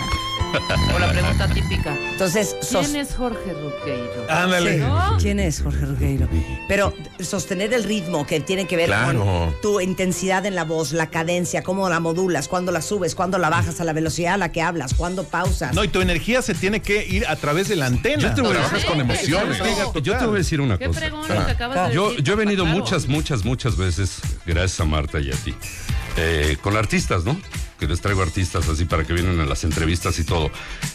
O 0.95 0.99
la 0.99 1.09
pregunta 1.11 1.47
típica. 1.47 1.95
Entonces, 2.11 2.55
sos- 2.61 2.87
¿Quién 2.87 3.01
es 3.01 3.15
Jorge 3.15 3.53
Ruqueiro? 3.53 4.25
Ándale. 4.29 4.73
Sí. 4.75 4.79
¿No? 4.79 5.17
¿Quién 5.19 5.39
es 5.39 5.61
Jorge 5.61 5.85
Rugeiro? 5.85 6.27
Pero 6.67 6.93
sostener 7.19 7.73
el 7.73 7.83
ritmo 7.83 8.25
que 8.27 8.39
tiene 8.39 8.67
que 8.67 8.75
ver 8.75 8.87
Claro. 8.87 9.19
con 9.23 9.61
tu 9.61 9.79
intensidad 9.81 10.45
en 10.45 10.55
la 10.55 10.63
voz, 10.63 10.91
la 10.91 11.09
cadencia, 11.09 11.63
cómo 11.63 11.87
la 11.89 11.99
modulas, 11.99 12.47
cuándo 12.47 12.71
la 12.71 12.81
subes, 12.81 13.15
cuándo 13.15 13.37
la 13.37 13.49
bajas 13.49 13.79
a 13.81 13.83
la 13.85 13.93
velocidad 13.93 14.33
a 14.33 14.37
la 14.37 14.51
que 14.51 14.61
hablas, 14.61 14.93
cuándo 14.93 15.23
pausas. 15.23 15.73
No, 15.73 15.83
y 15.83 15.87
tu 15.87 16.01
energía 16.01 16.41
se 16.41 16.53
tiene 16.53 16.81
que 16.81 17.05
ir 17.05 17.25
a 17.27 17.35
través 17.35 17.67
de 17.69 17.75
la 17.75 17.85
antena. 17.87 18.21
Yo 18.21 18.33
te 18.33 18.41
voy 18.41 18.51
a 18.51 18.53
Trabajas 18.55 18.85
con 18.85 18.99
emociones. 18.99 19.57
Yo 20.03 20.17
te 20.17 20.25
voy 20.25 20.35
a 20.35 20.37
decir 20.39 20.61
una 20.61 20.77
Qué 20.77 20.87
cosa. 20.87 20.99
que 20.99 21.51
acabas 21.51 21.89
de 21.89 21.95
Yo, 21.95 22.09
decir. 22.09 22.23
yo 22.23 22.33
he 22.33 22.35
venido 22.35 22.63
Claro. 22.65 22.79
muchas, 22.79 23.07
muchas, 23.07 23.45
muchas 23.45 23.77
veces, 23.77 24.17
gracias 24.45 24.79
a 24.79 24.85
Marta 24.85 25.19
y 25.19 25.31
a 25.31 25.35
ti, 25.35 25.55
eh, 26.17 26.57
con 26.61 26.75
artistas, 26.77 27.23
¿no? 27.23 27.39
Que 27.81 27.87
les 27.87 27.99
traigo 27.99 28.21
artistas 28.21 28.69
así 28.69 28.85
para 28.85 29.05
que 29.05 29.13
vienen 29.13 29.39
a 29.39 29.45
las 29.45 29.63
entrevistas 29.63 30.19
y 30.19 30.23
todo. 30.23 30.51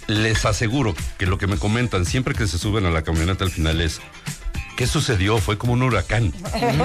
Les 0.07 0.45
aseguro 0.45 0.95
que 1.19 1.27
lo 1.27 1.37
que 1.37 1.49
me 1.49 1.57
comentan 1.57 2.07
siempre 2.07 2.33
que 2.33 2.47
se 2.47 2.59
suben 2.59 2.87
a 2.87 2.91
la 2.91 3.03
camioneta 3.03 3.43
al 3.43 3.51
final 3.51 3.81
es. 3.81 4.01
¿Qué 4.77 4.87
sucedió? 4.87 5.39
Fue 5.39 5.59
como 5.59 5.73
un 5.73 5.83
huracán. 5.83 6.33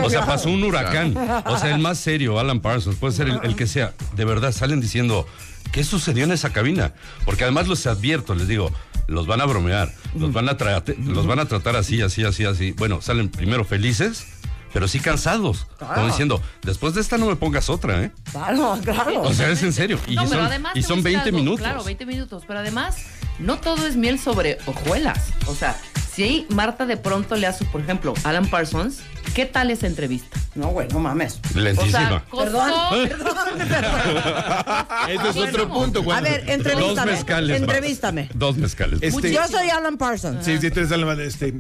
O 0.04 0.10
sea, 0.10 0.26
pasó 0.26 0.50
un 0.50 0.64
huracán. 0.64 1.16
O 1.46 1.56
sea, 1.56 1.76
el 1.76 1.80
más 1.80 2.00
serio, 2.00 2.40
Alan 2.40 2.62
Parsons, 2.62 2.96
puede 2.96 3.14
ser 3.14 3.30
el, 3.30 3.42
el 3.44 3.56
que 3.56 3.68
sea. 3.68 3.94
De 4.16 4.26
verdad, 4.26 4.52
salen 4.52 4.82
diciendo, 4.82 5.28
¿qué 5.72 5.84
sucedió 5.84 6.24
en 6.24 6.32
esa 6.32 6.52
cabina? 6.52 6.94
Porque 7.24 7.44
además 7.44 7.68
los 7.68 7.86
advierto, 7.86 8.34
les 8.34 8.48
digo, 8.48 8.72
los 9.06 9.28
van 9.28 9.42
a 9.42 9.46
bromear, 9.46 9.94
los 10.18 10.34
van 10.34 10.50
a, 10.50 10.58
los 11.06 11.28
van 11.28 11.40
a 11.40 11.46
tratar 11.46 11.76
así, 11.76 12.02
así, 12.02 12.24
así, 12.24 12.46
así. 12.46 12.72
Bueno, 12.72 13.02
salen 13.02 13.30
primero 13.30 13.66
felices, 13.66 14.26
pero 14.74 14.88
sí 14.88 15.00
cansados. 15.00 15.66
Como 15.80 15.94
Claro. 15.94 16.08
diciendo, 16.08 16.42
después 16.64 16.94
de 16.94 17.02
esta 17.02 17.18
no 17.18 17.26
me 17.28 17.36
pongas 17.36 17.70
otra, 17.70 18.02
¿eh? 18.04 18.12
Claro, 18.32 18.78
claro. 18.84 19.22
O 19.24 19.34
sea, 19.34 19.50
es 19.50 19.62
en 19.64 19.74
serio. 19.74 20.00
Y 20.08 20.16
No, 20.16 20.28
son, 20.28 20.40
además 20.40 20.72
y 20.76 20.82
te 20.82 20.82
voy 20.82 20.86
a 20.86 20.88
son 20.88 20.98
decir 21.04 21.04
20 21.18 21.30
algo, 21.30 21.38
minutos. 21.40 21.60
Claro, 21.62 21.84
20 21.84 22.06
minutos. 22.06 22.44
Pero 22.48 22.60
además, 22.60 22.98
no 23.40 23.60
todo 23.60 23.86
es 23.88 23.96
miel 23.96 24.20
sobre 24.20 24.58
hojuelas. 24.66 25.30
O 25.48 25.56
sea, 25.56 25.80
Si 26.14 26.46
Marta 26.50 26.86
de 26.86 26.98
pronto 26.98 27.36
le 27.36 27.48
hace, 27.48 27.64
por 27.66 27.80
ejemplo, 27.82 28.14
Alan 28.26 28.48
Parsons, 28.50 29.00
¿qué 29.34 29.46
tal 29.46 29.72
esa 29.72 29.88
entrevista? 29.88 30.38
No, 30.56 30.68
güey, 30.68 30.88
no 30.90 31.00
mames. 31.00 31.40
Lentísima. 31.56 32.26
O 32.32 32.42
sea, 32.42 32.52
Perdón, 32.52 32.70
costó- 32.70 33.06
Ese 35.08 35.30
es 35.30 35.38
otro 35.38 35.70
punto. 35.70 36.02
A 36.02 36.04
cuando- 36.04 36.30
ver, 36.30 36.50
entrevístame. 36.50 37.12
Dos 37.12 37.18
mezcales. 37.18 37.62
entrevístame. 37.62 38.30
Dos 38.34 38.58
mezcales. 38.58 39.00
Este- 39.02 39.32
Yo 39.32 39.48
soy 39.48 39.70
Alan 39.70 39.98
Parsons. 39.98 40.44
Sí, 40.44 40.58
sí, 40.60 40.70
tú 40.70 40.82
eres 40.82 40.92
Alan- 40.92 41.20
este, 41.22 41.54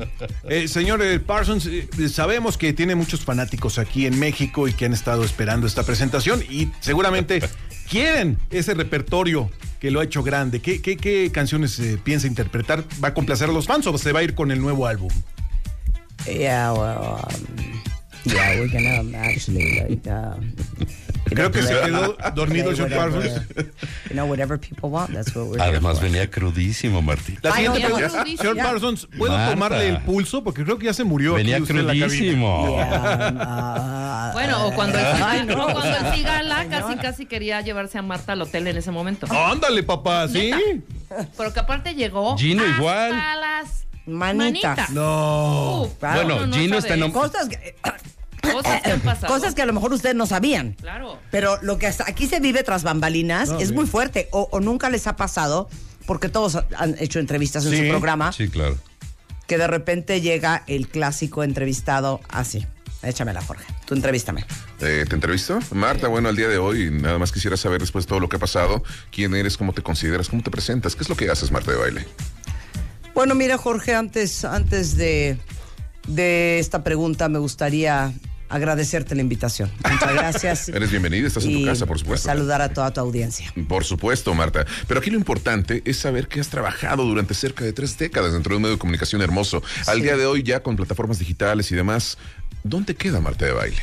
eh, 0.49 0.67
señor 0.67 1.01
eh, 1.01 1.19
Parsons, 1.21 1.65
eh, 1.67 1.87
sabemos 2.09 2.57
que 2.57 2.73
tiene 2.73 2.95
muchos 2.95 3.21
fanáticos 3.21 3.79
aquí 3.79 4.05
en 4.05 4.19
México 4.19 4.67
y 4.67 4.73
que 4.73 4.85
han 4.85 4.93
estado 4.93 5.23
esperando 5.23 5.65
esta 5.65 5.83
presentación 5.83 6.43
y 6.49 6.69
seguramente 6.81 7.41
quieren 7.91 8.37
ese 8.49 8.73
repertorio 8.73 9.51
que 9.81 9.91
lo 9.91 9.99
ha 9.99 10.05
hecho 10.05 10.23
grande. 10.23 10.61
¿Qué, 10.61 11.31
canciones 11.33 11.77
eh, 11.79 11.99
piensa 12.01 12.25
interpretar? 12.25 12.85
¿Va 13.03 13.09
a 13.09 13.13
complacer 13.13 13.49
a 13.49 13.51
los 13.51 13.67
fans 13.67 13.85
o 13.85 13.97
se 13.97 14.13
va 14.13 14.21
a 14.21 14.23
ir 14.23 14.33
con 14.33 14.49
el 14.49 14.61
nuevo 14.61 14.87
álbum? 14.87 15.11
Yeah, 16.25 16.71
well, 16.71 17.17
um, 17.17 17.81
yeah, 18.25 18.59
we're 18.59 18.71
gonna 18.71 19.01
um, 19.01 19.13
actually 19.15 19.79
like. 19.79 20.07
Uh, 20.07 20.35
Creo 21.35 21.51
que 21.51 21.61
se 21.63 21.73
quedó 21.79 22.17
dormido 22.35 22.69
whatever, 22.69 22.97
Parsons. 22.97 23.41
You 24.09 24.15
know, 24.15 24.25
whatever 24.25 24.59
people 24.59 24.89
want, 24.89 25.11
that's 25.13 25.33
what 25.35 25.47
we're 25.47 25.61
Además 25.61 26.01
venía 26.01 26.29
crudísimo, 26.29 27.01
Martín. 27.01 27.37
La 27.41 27.53
siguiente 27.53 27.79
pregunta, 27.81 28.09
señor. 28.23 28.57
Parsons, 28.57 29.07
¿puedo 29.17 29.33
Marta. 29.33 29.51
tomarle 29.51 29.89
el 29.89 30.01
pulso? 30.03 30.43
Porque 30.43 30.63
creo 30.63 30.77
que 30.77 30.85
ya 30.85 30.93
se 30.93 31.03
murió. 31.03 31.35
aquí 31.35 31.43
Venía 31.43 31.57
en 31.57 31.87
la 31.87 31.93
crudísimo. 31.93 32.75
Yeah, 32.75 33.29
um, 33.31 33.37
uh, 33.37 34.33
Bueno, 34.33 34.67
o 34.67 34.73
cuando 34.73 34.97
el, 34.99 35.47
no, 35.47 35.63
cuando 35.73 35.97
el 35.97 36.13
Cigala 36.13 36.65
casi 36.69 36.95
casi 36.97 37.25
quería 37.25 37.61
llevarse 37.61 37.97
a 37.97 38.01
Marta 38.01 38.33
al 38.33 38.41
hotel 38.41 38.67
en 38.67 38.77
ese 38.77 38.91
momento. 38.91 39.27
Ándale, 39.29 39.83
papá, 39.83 40.27
¿sí? 40.27 40.51
Pero 41.37 41.53
que 41.53 41.59
aparte 41.59 41.93
llegó 41.93 42.37
Gino 42.37 42.63
hasta 42.63 42.77
igual. 42.77 43.11
las 43.11 43.85
Manitas. 44.05 44.75
manitas. 44.77 44.89
No. 44.91 45.89
Claro. 45.99 46.23
Bueno, 46.23 46.39
no, 46.41 46.47
no 46.47 46.55
Gino 46.55 46.81
sabe. 46.81 46.93
está 46.93 47.05
en... 47.05 47.11
Cosas 47.11 47.47
que, 47.49 47.75
Cosas 48.41 48.81
que 48.81 48.91
han 48.91 48.99
pasado. 49.01 49.33
cosas 49.33 49.53
que 49.55 49.61
a 49.61 49.65
lo 49.65 49.73
mejor 49.73 49.93
ustedes 49.93 50.15
no 50.15 50.25
sabían. 50.25 50.73
Claro. 50.81 51.19
Pero 51.31 51.57
lo 51.61 51.77
que 51.77 51.87
hasta 51.87 52.05
aquí 52.07 52.27
se 52.27 52.39
vive 52.39 52.63
tras 52.63 52.83
bambalinas 52.83 53.49
No, 53.49 53.59
es 53.59 53.71
muy 53.71 53.85
fuerte. 53.87 54.27
O, 54.31 54.47
o 54.51 54.59
nunca 54.59 54.89
les 54.89 55.07
ha 55.07 55.15
pasado, 55.15 55.69
porque 56.05 56.29
todos 56.29 56.57
han 56.77 56.95
hecho 56.99 57.19
entrevistas 57.19 57.65
en 57.65 57.71
Sí. 57.71 57.77
su 57.83 57.89
programa, 57.89 58.31
Sí, 58.33 58.49
claro. 58.49 58.77
que 59.47 59.57
de 59.57 59.67
repente 59.67 60.21
llega 60.21 60.63
el 60.67 60.87
clásico 60.87 61.43
entrevistado 61.43 62.19
así. 62.29 62.65
Échamela, 63.03 63.41
Jorge. 63.41 63.65
Tú 63.85 63.95
entrevístame. 63.95 64.45
Eh, 64.79 65.05
¿Te 65.09 65.15
entrevisto? 65.15 65.59
Marta, 65.71 66.07
bueno, 66.07 66.29
al 66.29 66.35
día 66.35 66.47
de 66.47 66.59
hoy, 66.59 66.91
nada 66.91 67.17
más 67.17 67.31
quisiera 67.31 67.57
saber 67.57 67.81
después 67.81 68.05
de 68.05 68.09
todo 68.09 68.19
lo 68.19 68.29
que 68.29 68.35
ha 68.35 68.39
pasado, 68.39 68.83
quién 69.11 69.33
eres, 69.35 69.57
cómo 69.57 69.73
te 69.73 69.81
consideras, 69.81 70.29
cómo 70.29 70.43
te 70.43 70.51
presentas, 70.51 70.95
qué 70.95 71.01
es 71.01 71.09
lo 71.09 71.15
que 71.17 71.27
haces, 71.31 71.51
Marta 71.51 71.71
de 71.71 71.77
baile. 71.77 72.05
Bueno, 73.15 73.33
mira, 73.33 73.57
Jorge, 73.57 73.95
antes, 73.95 74.45
antes 74.45 74.95
de, 74.97 75.37
de 76.07 76.59
esta 76.59 76.83
pregunta 76.83 77.27
me 77.27 77.39
gustaría 77.39 78.13
agradecerte 78.51 79.15
la 79.15 79.21
invitación. 79.21 79.71
Muchas 79.89 80.13
gracias. 80.13 80.69
Eres 80.69 80.91
bienvenida, 80.91 81.27
estás 81.27 81.45
en 81.45 81.59
tu 81.59 81.65
casa, 81.65 81.85
por 81.85 81.97
supuesto. 81.99 82.27
Saludar 82.27 82.61
a 82.61 82.69
toda 82.73 82.91
tu 82.93 82.99
audiencia. 82.99 83.53
Por 83.67 83.83
supuesto, 83.83 84.33
Marta. 84.33 84.65
Pero 84.87 84.99
aquí 84.99 85.09
lo 85.09 85.17
importante 85.17 85.81
es 85.85 85.97
saber 85.97 86.27
que 86.27 86.39
has 86.39 86.49
trabajado 86.49 87.03
durante 87.05 87.33
cerca 87.33 87.63
de 87.63 87.73
tres 87.73 87.97
décadas 87.97 88.33
dentro 88.33 88.51
de 88.51 88.57
un 88.57 88.61
medio 88.63 88.75
de 88.75 88.79
comunicación 88.79 89.21
hermoso. 89.21 89.63
Al 89.87 89.97
Sí. 89.97 90.01
día 90.03 90.17
de 90.17 90.25
hoy, 90.25 90.43
ya 90.43 90.61
con 90.61 90.75
plataformas 90.75 91.19
digitales 91.19 91.71
y 91.71 91.75
demás, 91.75 92.17
¿dónde 92.63 92.95
queda 92.95 93.19
Marta 93.21 93.45
de 93.45 93.51
baile? 93.53 93.81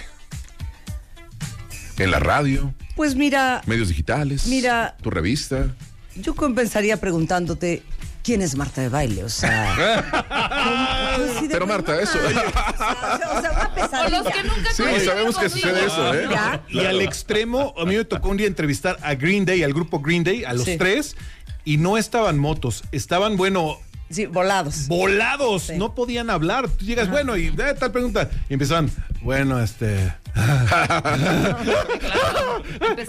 ¿En 1.99 2.11
la 2.11 2.21
radio? 2.21 2.73
Pues 2.95 3.15
mira, 3.17 3.63
¿Medios 3.67 3.89
digitales? 3.89 4.47
Mira- 4.47 4.97
¿Tu 5.03 5.11
revista? 5.11 5.75
yo 6.17 6.35
comenzaría 6.35 6.97
preguntándote, 6.99 7.83
¿quién 8.29 8.43
es 8.43 8.57
Marta 8.57 8.83
de 8.83 8.91
Baile? 8.91 9.25
O 9.25 9.29
sea... 9.31 9.75
pues 11.17 11.43
de 11.43 11.49
Pero 11.49 11.67
Marta, 11.67 11.99
eso. 11.99 12.19
O 12.27 13.41
sea, 13.41 13.51
una 13.51 13.71
O 13.71 13.75
pesadilla. 13.75 14.09
los 14.23 14.33
que 14.33 14.43
nunca 14.43 14.71
Sí, 14.75 14.83
sabemos 15.03 15.39
que 15.39 15.49
sucede 15.49 15.87
eso, 15.87 16.15
¿eh? 16.15 16.27
Mira, 16.29 16.63
Y 16.69 16.81
al 16.85 17.01
extremo, 17.01 17.73
a 17.79 17.87
mí 17.87 17.97
me 17.97 18.05
tocó 18.05 18.29
un 18.29 18.37
día 18.37 18.47
entrevistar 18.47 18.99
a 19.03 19.15
Green 19.15 19.47
Day, 19.47 19.63
al 19.63 19.73
grupo 19.73 20.01
Green 20.01 20.25
Day, 20.25 20.45
a 20.45 20.53
los 20.53 20.65
Sí. 20.67 20.77
tres, 20.77 21.17
y 21.65 21.79
no 21.79 21.97
estaban 21.97 22.39
motos, 22.39 22.85
estaban, 22.93 23.39
bueno, 23.39 23.79
Sí, 24.11 24.27
volados. 24.27 24.89
volados, 24.89 25.65
Sí. 25.65 25.73
no 25.77 25.95
podían 25.95 26.31
hablar. 26.31 26.69
Tú 26.69 26.85
llegas, 26.85 27.11
bueno, 27.11 27.37
y 27.37 27.47
eh, 27.49 27.75
tal 27.79 27.93
pregunta, 27.93 28.31
y 28.49 28.55
empezaban, 28.55 28.91
bueno, 29.23 29.61
este. 29.63 30.13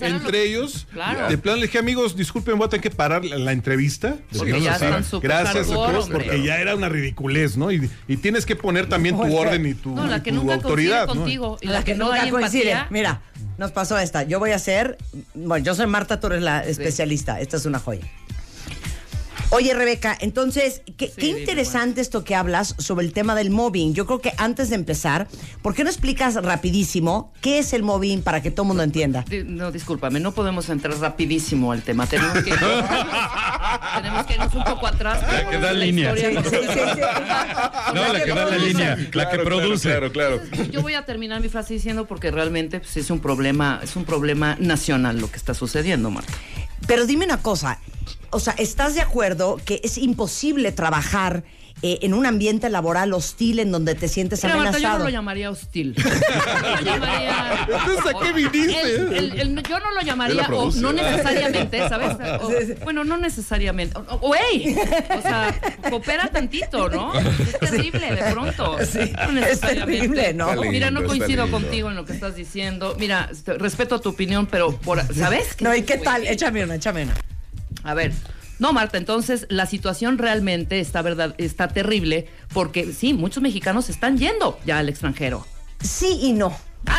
Entre 0.02 0.44
ellos, 0.46 0.88
Claro. 0.92 1.30
de 1.30 1.38
plano 1.38 1.58
le 1.58 1.64
dije, 1.68 1.78
amigos, 1.78 2.16
disculpen, 2.16 2.58
voy 2.58 2.66
a 2.66 2.70
tener 2.70 2.82
que 2.82 2.90
parar 2.92 3.24
la, 3.26 3.38
la 3.38 3.52
entrevista. 3.52 4.16
Porque 4.36 4.62
ya 4.62 4.74
están 4.74 5.04
Gracias, 5.22 5.68
pues, 5.68 5.78
hombre. 5.78 6.24
porque 6.26 6.44
ya 6.44 6.58
era 6.58 6.76
una 6.76 6.90
ridiculez, 6.90 7.58
¿no? 7.58 7.72
Y, 7.72 7.90
y 8.08 8.18
tienes 8.18 8.46
que 8.46 8.56
poner 8.56 8.88
también 8.90 9.16
tu 9.16 9.36
orden 9.36 9.66
y 9.66 9.74
tu, 9.74 9.96
No, 9.96 10.08
la 10.08 10.24
que 10.24 10.32
tu 10.32 10.38
nunca 10.38 10.56
autoridad. 10.56 11.08
¿no? 11.08 11.16
contigo. 11.16 11.58
Y 11.62 11.68
La 11.68 11.84
que 11.84 11.96
no 11.96 12.12
hay 12.12 12.30
coincide. 12.30 12.72
empatía. 12.72 12.88
Mira, 12.90 13.22
nos 13.58 13.72
pasó 13.72 13.98
esta. 13.98 14.24
Yo 14.24 14.40
voy 14.40 14.52
a 14.52 14.56
hacer. 14.56 14.98
Bueno, 15.34 15.64
yo 15.64 15.76
soy 15.76 15.88
Marta, 15.88 16.20
tú 16.20 16.28
eres 16.28 16.42
la 16.42 16.64
especialista. 16.66 17.40
Esta 17.40 17.58
es 17.58 17.66
una 17.66 17.80
joya. 17.80 18.06
Oye, 19.52 19.74
Rebeca, 19.74 20.16
entonces, 20.20 20.84
qué, 20.96 21.12
interesante 21.20 22.02
esto 22.02 22.24
que 22.24 22.36
hablas 22.36 22.76
sobre 22.78 23.04
el 23.06 23.14
tema 23.14 23.34
del 23.34 23.50
mobbing. 23.50 23.96
Yo 23.96 24.06
creo 24.06 24.20
que 24.22 24.32
antes 24.38 24.70
de 24.70 24.76
empezar, 24.76 25.28
¿por 25.64 25.74
qué 25.74 25.84
no 25.84 25.90
explicas 25.90 26.36
rapidísimo 26.36 27.34
qué 27.42 27.58
es 27.58 27.74
el 27.74 27.82
mobbing 27.82 28.22
para 28.22 28.44
que 28.44 28.52
todo 28.52 28.64
el 28.64 28.68
mundo 28.68 28.84
entienda? 28.84 29.26
No, 29.48 29.72
discúlpame, 29.72 30.20
no 30.20 30.34
podemos 30.34 30.70
entrar 30.70 30.96
rapidísimo 31.00 31.72
al 31.72 31.82
tema. 31.82 32.06
Tenemos 32.06 32.44
que, 32.44 32.52
tenemos 33.96 34.26
que 34.28 34.34
irnos 34.36 34.54
un 34.54 34.64
poco 34.64 34.86
atrás. 34.86 35.22
La 35.24 35.50
que 35.50 35.58
da 35.58 35.74
La 35.74 35.80
línea. 35.80 36.14
historia. 36.14 36.44
Sí, 36.44 36.50
sí, 36.50 36.68
sí, 36.68 36.80
sí. 36.94 37.02
No, 37.96 38.14
la 38.14 38.24
que 38.24 38.32
da 38.32 38.46
la 38.46 38.58
línea, 38.58 38.98
la 39.14 39.30
que 39.30 39.40
produce. 39.40 39.90
Claro, 39.90 40.12
claro. 40.12 40.42
Yo 40.70 40.84
voy 40.84 40.94
a 40.94 41.06
terminar 41.06 41.42
mi 41.42 41.50
frase 41.50 41.74
diciendo 41.74 42.06
porque 42.06 42.30
realmente 42.30 42.80
pues, 42.80 42.98
es 42.98 43.10
un 43.10 43.20
problema, 43.20 43.80
es 43.82 43.96
un 43.96 44.06
problema 44.06 44.58
nacional 44.60 45.20
lo 45.20 45.32
que 45.32 45.38
está 45.38 45.56
sucediendo, 45.56 46.12
Marta. 46.12 46.32
Pero 46.86 47.08
dime 47.08 47.26
una 47.26 47.42
cosa, 47.42 47.80
o 48.32 48.40
sea, 48.40 48.54
¿estás 48.58 48.96
de 48.96 49.02
acuerdo 49.02 49.60
que 49.66 49.82
es 49.84 49.98
imposible 49.98 50.72
trabajar 50.72 51.44
eh, 51.82 52.00
en 52.02 52.14
un 52.14 52.26
ambiente 52.26 52.70
laboral 52.70 53.14
hostil 53.14 53.58
en 53.60 53.72
donde 53.72 53.96
te 53.96 54.10
sientes 54.10 54.44
Mira, 54.44 54.58
Marta, 54.58 54.72
yo 54.72 54.72
no 54.72 54.78
amenazado? 54.88 55.04
lo 55.06 55.10
llamaría 55.12 55.50
hostil. 55.50 55.96
Yo 55.96 56.76
lo 56.76 56.82
llamaría. 56.82 57.68
Entonces, 57.70 58.06
¿a 58.16 58.20
qué 58.22 58.34
viniste? 58.34 58.82
El- 58.82 59.14
el- 59.14 59.40
el- 59.40 59.64
yo 59.64 59.80
no 59.80 59.92
lo 59.94 60.02
llamaría, 60.02 60.46
o 60.50 60.72
no 60.72 60.92
necesariamente, 60.92 61.88
¿sabes? 61.88 62.18
O- 62.42 62.84
bueno, 62.84 63.06
no 63.06 63.16
necesariamente. 63.16 63.98
O- 63.98 64.16
o- 64.28 64.36
¡Ey! 64.36 64.76
O 65.18 65.22
sea, 65.22 65.58
coopera 65.90 66.28
tantito, 66.28 66.90
¿no? 66.90 67.14
Es 67.18 67.58
terrible 67.60 68.14
de 68.14 68.32
pronto. 68.34 68.74
No 68.76 68.80
es 68.82 68.94
necesariamente. 69.32 69.62
terrible, 70.02 70.34
¿no? 70.34 70.54
Mira, 70.64 70.92
no 70.92 71.06
coincido 71.06 71.50
contigo 71.50 71.90
en 71.90 71.96
lo 71.96 72.04
que 72.04 72.12
estás 72.12 72.36
diciendo. 72.36 72.98
Mira, 73.00 73.30
este, 73.32 73.54
respeto 73.54 74.02
tu 74.02 74.10
opinión, 74.10 74.48
pero 74.48 74.76
por, 74.76 75.02
¿sabes? 75.16 75.56
No, 75.62 75.74
¿y 75.74 75.84
qué 75.84 75.98
tal? 75.98 76.28
Échame 76.28 76.62
una, 76.66 76.76
échame 76.76 77.04
una. 77.04 77.14
A 77.84 77.94
ver. 77.94 78.12
No, 78.60 78.74
Marta, 78.74 78.98
entonces 78.98 79.46
la 79.50 79.66
situación 79.66 80.18
realmente 80.18 80.82
está 80.82 81.02
verdad, 81.02 81.34
está 81.38 81.70
terrible 81.70 82.28
porque 82.54 82.92
sí, 82.92 83.14
muchos 83.14 83.42
mexicanos 83.42 83.90
están 83.90 84.18
yendo 84.18 84.60
ya 84.66 84.80
al 84.80 84.90
extranjero. 84.90 85.48
Sí 85.82 86.20
y 86.22 86.34
no. 86.34 86.54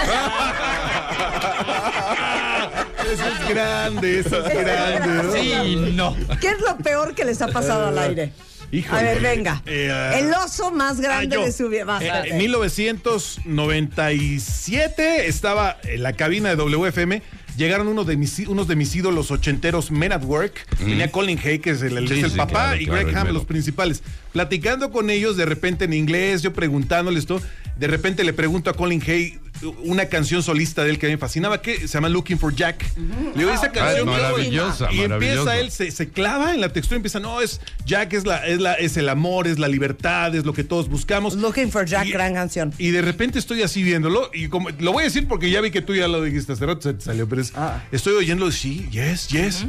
Eso 3.13 3.25
es 3.27 3.49
grande, 3.49 4.21
eso 4.21 4.47
es 4.47 4.55
grande. 4.65 5.23
¿no? 5.23 5.33
Sí, 5.33 5.77
no. 5.95 6.17
¿Qué 6.41 6.49
es 6.49 6.61
lo 6.61 6.77
peor 6.79 7.15
que 7.15 7.25
les 7.25 7.41
ha 7.43 7.49
pasado 7.49 7.89
al 7.89 7.99
aire? 7.99 8.33
Híjole. 8.73 9.01
A 9.01 9.03
ver, 9.03 9.21
venga. 9.21 9.63
Eh, 9.67 10.13
el 10.21 10.33
oso 10.33 10.71
más 10.71 11.01
grande 11.01 11.35
Ah, 11.37 11.41
yo. 11.41 11.45
de 11.47 11.51
su 11.53 11.69
vida. 11.69 11.99
Eh, 12.01 12.29
en 12.31 12.39
1997 12.39 15.27
estaba 15.27 15.77
en 15.83 16.03
la 16.05 16.13
cabina 16.13 16.51
de 16.51 16.57
WFM. 16.57 17.21
Llegaron 17.57 17.89
uno 17.89 18.05
de 18.05 18.17
mis, 18.17 18.39
unos 18.41 18.69
de 18.69 18.77
mis 18.77 18.95
ídolos 18.97 19.31
ochenteros, 19.31 19.91
Men 19.91 20.13
at 20.13 20.25
Work. 20.25 20.67
Tenía 20.79 21.11
Colin 21.11 21.39
Hay, 21.45 21.59
que 21.59 21.71
es 21.71 21.83
el, 21.83 21.97
el- 21.99 22.09
Sí, 22.09 22.15
es 22.19 22.25
el 22.25 22.31
sí, 22.31 22.37
papá, 22.37 22.51
claro, 22.71 22.81
y 22.81 22.87
claro, 22.87 23.03
Greg 23.07 23.17
Ham, 23.19 23.29
los 23.35 23.45
principales. 23.45 24.03
Platicando 24.33 24.91
con 24.91 25.11
ellos 25.11 25.37
de 25.37 25.45
repente 25.45 25.85
en 25.85 25.93
inglés, 25.93 26.43
yo 26.43 26.53
preguntándoles 26.53 27.27
todo. 27.27 27.41
De 27.77 27.87
repente 27.87 28.25
le 28.25 28.33
pregunto 28.33 28.71
a 28.71 28.75
Colin 28.75 29.03
Hay 29.07 29.39
una 29.83 30.07
canción 30.07 30.43
solista 30.43 30.85
de 30.85 30.91
él 30.91 30.99
que 30.99 31.09
me 31.09 31.19
fascinaba, 31.19 31.61
que 31.63 31.81
se 31.81 31.89
llama 31.89 32.09
Looking 32.09 32.39
for 32.39 32.55
Jack. 32.55 32.85
Le 32.97 33.39
digo, 33.45 33.51
esa 33.53 33.67
Ah, 33.67 33.73
canción. 33.73 34.07
maravillosa, 34.09 34.93
Y 34.93 34.99
maravillosa. 35.03 35.41
empieza 35.59 35.59
él, 35.59 35.71
se, 35.71 35.91
se 35.91 36.09
clava 36.11 36.55
en 36.55 36.61
la 36.61 36.73
textura, 36.73 36.97
empieza, 36.97 37.21
no, 37.21 37.41
es 37.41 37.61
Jack 37.85 38.13
es 38.15 38.25
la, 38.27 38.47
es 38.47 38.61
la, 38.61 38.75
es 38.75 38.97
el 38.97 39.09
amor, 39.09 39.47
es 39.47 39.59
la 39.59 39.69
libertad, 39.69 40.35
es 40.35 40.45
lo 40.45 40.53
que 40.53 40.65
todos 40.65 40.89
buscamos. 40.89 41.35
Looking 41.35 41.71
for 41.71 41.85
Jack, 41.87 42.07
Y- 42.07 42.13
gran 42.13 42.35
canción. 42.35 42.73
Y 42.79 42.91
de 42.91 43.03
repente 43.03 43.39
estoy 43.39 43.63
así 43.63 43.83
viéndolo, 43.83 44.31
y 44.33 44.49
como 44.49 44.71
lo 44.79 44.93
voy 44.93 45.03
a 45.03 45.05
decir 45.05 45.27
porque 45.29 45.51
ya 45.51 45.61
vi 45.61 45.71
que 45.71 45.83
tú 45.83 45.95
ya 45.95 46.09
lo 46.09 46.23
dijiste 46.23 46.53
hace 46.53 46.67
rato, 46.67 46.83
se 46.83 46.95
te 46.95 47.01
salió, 47.03 47.29
pero 47.29 47.43
es- 47.43 47.53
Ah. 47.55 47.83
estoy 47.93 48.15
oyendo, 48.15 48.51
sí, 48.51 48.89
yes, 48.91 49.29
yes. 49.29 49.67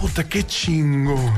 Puta, 0.00 0.28
qué 0.28 0.42
chingo. 0.44 1.14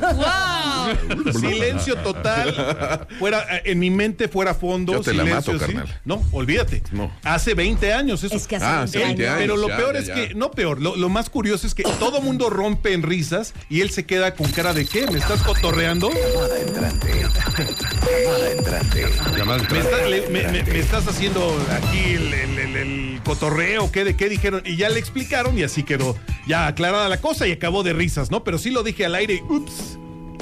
¡Wow! 0.00 1.32
Silencio 1.32 1.96
total. 1.98 3.06
Fuera, 3.18 3.44
eh, 3.58 3.62
en 3.66 3.78
mi 3.78 3.88
mente 3.90 4.26
fuera 4.28 4.52
fondo. 4.54 4.94
Yo 4.94 5.00
te 5.00 5.14
la 5.14 5.22
silencio 5.24 5.52
mato, 5.52 5.64
así. 5.64 5.74
carnal. 5.74 6.00
No, 6.04 6.24
olvídate. 6.32 6.82
No. 6.90 7.12
Hace 7.22 7.54
20 7.54 7.92
años 7.92 8.24
eso. 8.24 8.34
Es 8.34 8.46
que 8.48 8.56
hace 8.56 8.64
Ah, 8.66 8.78
20 8.80 8.98
hace 8.98 9.04
20 9.06 9.28
años. 9.28 9.38
Pero 9.40 9.56
lo 9.56 9.68
ya, 9.68 9.76
peor 9.76 9.94
ya, 9.94 10.00
es 10.00 10.06
ya. 10.08 10.14
que, 10.14 10.34
no 10.34 10.50
peor, 10.50 10.80
lo, 10.82 10.96
lo 10.96 11.08
más 11.08 11.30
curioso 11.30 11.66
es 11.68 11.74
que 11.74 11.84
todo 11.84 12.20
mundo 12.20 12.50
rompe 12.50 12.92
en 12.94 13.02
risas 13.02 13.54
y 13.70 13.80
él 13.80 13.90
se 13.90 14.04
queda 14.06 14.34
con 14.34 14.50
cara 14.50 14.74
de 14.74 14.84
¿qué? 14.86 15.06
¿Me 15.10 15.18
estás 15.18 15.42
cotorreando? 15.42 16.10
Llamada 16.10 16.60
entrante. 16.60 17.08
Llamada 17.22 18.50
entrante. 18.52 19.06
Llamada 19.36 19.62
¿Me, 19.70 19.78
está- 19.78 20.06
le- 20.06 20.28
me- 20.30 20.48
me- 20.48 20.62
me 20.64 20.78
estás 20.80 21.06
haciendo 21.06 21.56
aquí 21.70 22.14
el, 22.14 22.34
el- 22.34 22.58
el- 22.58 22.76
el 22.76 23.07
cotorreo? 23.22 23.90
¿Qué, 23.92 24.04
de 24.04 24.16
qué 24.16 24.28
dijeron? 24.28 24.62
Y 24.64 24.76
ya 24.76 24.88
le 24.88 24.98
explicaron 24.98 25.58
y 25.58 25.62
así 25.62 25.82
quedó 25.82 26.16
ya 26.46 26.66
aclarada 26.66 27.08
la 27.08 27.20
cosa 27.20 27.46
y 27.46 27.52
acabó 27.52 27.82
de 27.82 27.92
risas, 27.92 28.30
¿no? 28.30 28.44
Pero 28.44 28.58
sí 28.58 28.70
lo 28.70 28.82
dije 28.82 29.04
al 29.06 29.14
aire, 29.14 29.42
ups. 29.48 29.98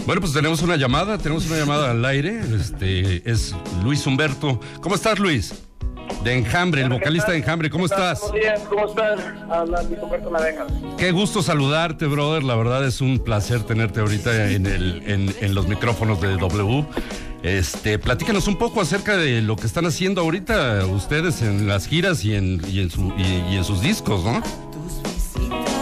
Bueno, 0.07 0.21
pues 0.21 0.33
tenemos 0.33 0.63
una 0.63 0.77
llamada, 0.77 1.19
tenemos 1.19 1.47
una 1.47 1.57
llamada 1.57 1.91
al 1.91 2.05
aire. 2.05 2.41
Este 2.55 3.29
es 3.29 3.55
Luis 3.83 4.07
Humberto. 4.07 4.61
¿Cómo 4.81 4.95
estás, 4.95 5.19
Luis? 5.19 5.55
De 6.23 6.33
Enjambre, 6.33 6.83
el 6.83 6.89
vocalista 6.89 7.33
de 7.33 7.39
Enjambre. 7.39 7.71
¿Cómo 7.71 7.87
estás? 7.87 8.21
Buenos 8.21 8.41
días, 8.41 8.61
¿cómo 8.69 8.87
están? 8.87 9.19
Habla 9.51 9.83
Luis 9.83 9.99
Humberto 10.01 10.31
Navejas. 10.31 10.73
Qué 10.97 11.11
gusto 11.11 11.43
saludarte, 11.43 12.07
brother. 12.07 12.45
La 12.45 12.55
verdad 12.55 12.87
es 12.87 13.01
un 13.01 13.19
placer 13.19 13.65
tenerte 13.65 14.01
ahorita 14.01 14.51
en, 14.51 14.67
el, 14.67 15.03
en, 15.07 15.35
en 15.41 15.55
los 15.55 15.67
micrófonos 15.67 16.21
de 16.21 16.37
W. 16.37 16.85
Este, 17.47 17.97
platícanos 18.01 18.49
un 18.49 18.57
poco 18.59 18.81
acerca 18.81 19.17
de 19.17 19.41
lo 19.41 19.55
que 19.55 19.67
están 19.69 19.87
haciendo 19.87 20.21
ahorita 20.21 20.85
ustedes 20.87 21.43
en 21.43 21.69
las 21.69 21.87
giras 21.87 22.25
y 22.25 22.35
en, 22.35 22.61
y 22.69 22.81
en, 22.81 22.91
su- 22.91 23.13
y- 23.17 23.57
en 23.57 23.63
sus 23.63 23.81
discos, 23.81 24.25
¿no? 24.25 24.43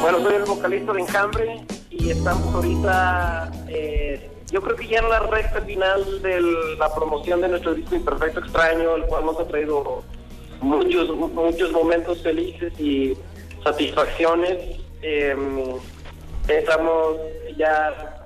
Bueno, 0.03 0.21
soy 0.21 0.35
el 0.35 0.43
vocalista 0.45 0.93
de 0.93 1.01
Enjambre 1.01 1.65
y 1.91 2.11
estamos 2.11 2.55
ahorita, 2.55 3.51
eh, 3.69 4.29
yo 4.53 4.61
creo 4.61 4.77
que 4.77 4.87
ya 4.89 4.99
en 4.99 5.09
la 5.09 5.21
recta 5.21 5.63
final 5.63 6.21
de 6.21 6.43
la 6.79 6.95
promoción 6.95 7.41
de 7.41 7.49
nuestro 7.49 7.73
disco 7.73 7.95
Imperfecto 7.95 8.41
Extraño, 8.41 8.97
el 8.97 9.05
cual 9.05 9.25
nos 9.25 9.41
ha 9.41 9.47
traído 9.49 10.03
muchos, 10.61 11.17
muchos 11.17 11.73
momentos 11.73 12.21
felices 12.23 12.79
y 12.79 13.17
satisfacciones. 13.63 14.59
Eh, 15.01 15.35
estamos 16.47 17.17
ya 17.57 18.21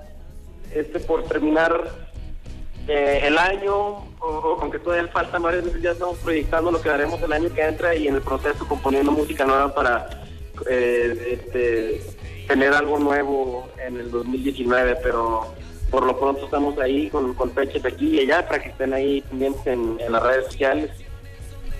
este 0.75 0.99
por 0.99 1.23
terminar 1.23 2.08
eh, 2.89 3.21
el 3.27 3.37
año, 3.37 3.75
o- 4.19 4.57
aunque 4.61 4.79
todavía 4.79 5.07
faltan 5.11 5.43
varios 5.43 5.63
meses, 5.65 5.81
ya 5.81 5.91
estamos 5.91 6.17
proyectando 6.17 6.71
lo 6.71 6.81
que 6.81 6.89
haremos 6.89 7.21
el 7.21 7.31
año 7.31 7.53
que 7.53 7.61
entra 7.61 7.95
y 7.95 8.07
en 8.07 8.15
el 8.15 8.21
proceso 8.21 8.67
componiendo 8.67 9.11
música 9.11 9.45
nueva 9.45 9.73
para 9.73 10.09
eh, 10.69 11.39
este, 11.39 12.01
tener 12.47 12.73
algo 12.73 12.97
nuevo 12.99 13.69
en 13.85 13.97
el 13.97 14.09
2019, 14.11 14.97
pero 15.03 15.53
por 15.91 16.05
lo 16.05 16.19
pronto 16.19 16.45
estamos 16.45 16.77
ahí 16.79 17.09
con, 17.09 17.33
con 17.35 17.51
fechas 17.51 17.85
aquí 17.85 18.07
y 18.17 18.19
allá 18.21 18.47
para 18.47 18.61
que 18.61 18.69
estén 18.69 18.93
ahí 18.93 19.21
pendientes 19.21 19.65
en, 19.67 19.97
en 19.99 20.11
las 20.11 20.21
redes 20.23 20.45
sociales. 20.45 20.89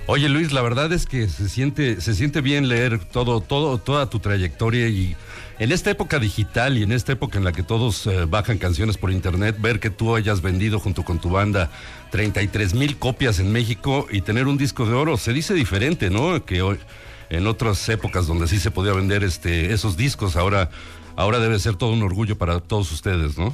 Oye 0.07 0.27
Luis, 0.30 0.52
la 0.52 0.64
verdad 0.64 0.91
es 0.91 1.06
que 1.06 1.27
se 1.27 1.48
siente, 1.49 2.02
se 2.02 2.15
siente 2.15 2.41
bien 2.41 2.68
leer 2.68 2.99
todo, 3.11 3.41
todo, 3.41 3.77
toda 3.77 4.10
tu 4.10 4.19
trayectoria 4.19 4.88
y 4.88 5.15
en 5.60 5.73
esta 5.73 5.91
época 5.91 6.19
digital 6.19 6.77
y 6.77 6.84
en 6.84 6.94
esta 6.94 7.11
época 7.11 7.38
en 7.38 7.44
la 7.44 7.52
que 7.52 7.64
todos 7.64 8.07
eh, 8.07 8.26
bajan 8.26 8.57
canciones 8.57 8.98
por 8.98 9.11
internet, 9.11 9.57
ver 9.60 9.81
que 9.81 9.90
tú 9.90 10.15
hayas 10.15 10.41
vendido 10.41 10.80
junto 10.80 11.03
con 11.03 11.19
tu 11.19 11.30
banda 11.30 11.69
33 12.11 12.73
mil 12.73 12.98
copias 12.98 13.40
en 13.40 13.52
México 13.52 14.07
y 14.10 14.22
tener 14.22 14.48
un 14.48 14.57
disco 14.57 14.86
de 14.86 14.94
oro, 14.94 15.18
se 15.18 15.34
dice 15.34 15.53
diferente, 15.53 16.10
¿no? 16.10 16.45
Que 16.45 16.61
hoy, 16.61 16.80
en 17.30 17.45
otras 17.45 17.88
épocas 17.90 18.26
donde 18.26 18.48
sí 18.48 18.57
se 18.57 18.72
podía 18.72 18.94
vender 18.94 19.23
este, 19.23 19.73
esos 19.73 19.98
discos, 19.98 20.38
ahora, 20.38 20.69
ahora 21.18 21.40
debe 21.40 21.60
ser 21.60 21.76
todo 21.76 21.91
un 21.91 22.03
orgullo 22.03 22.38
para 22.38 22.61
todos 22.61 22.91
ustedes, 22.94 23.38
¿no? 23.38 23.53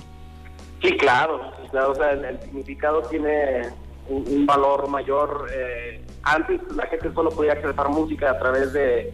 Sí, 0.83 0.95
claro, 0.97 1.51
o 1.73 1.95
sea, 1.95 2.11
el, 2.11 2.39
significado 2.39 3.01
tiene 3.03 3.63
un, 4.07 4.45
valor 4.45 4.87
mayor. 4.89 5.47
eh, 5.51 6.01
antes 6.21 6.61
la 6.75 6.85
gente 6.85 7.11
solo 7.13 7.31
podía 7.31 7.53
acceder 7.53 7.75
música 7.89 8.29
a 8.29 8.37
través 8.37 8.73
de, 8.73 9.11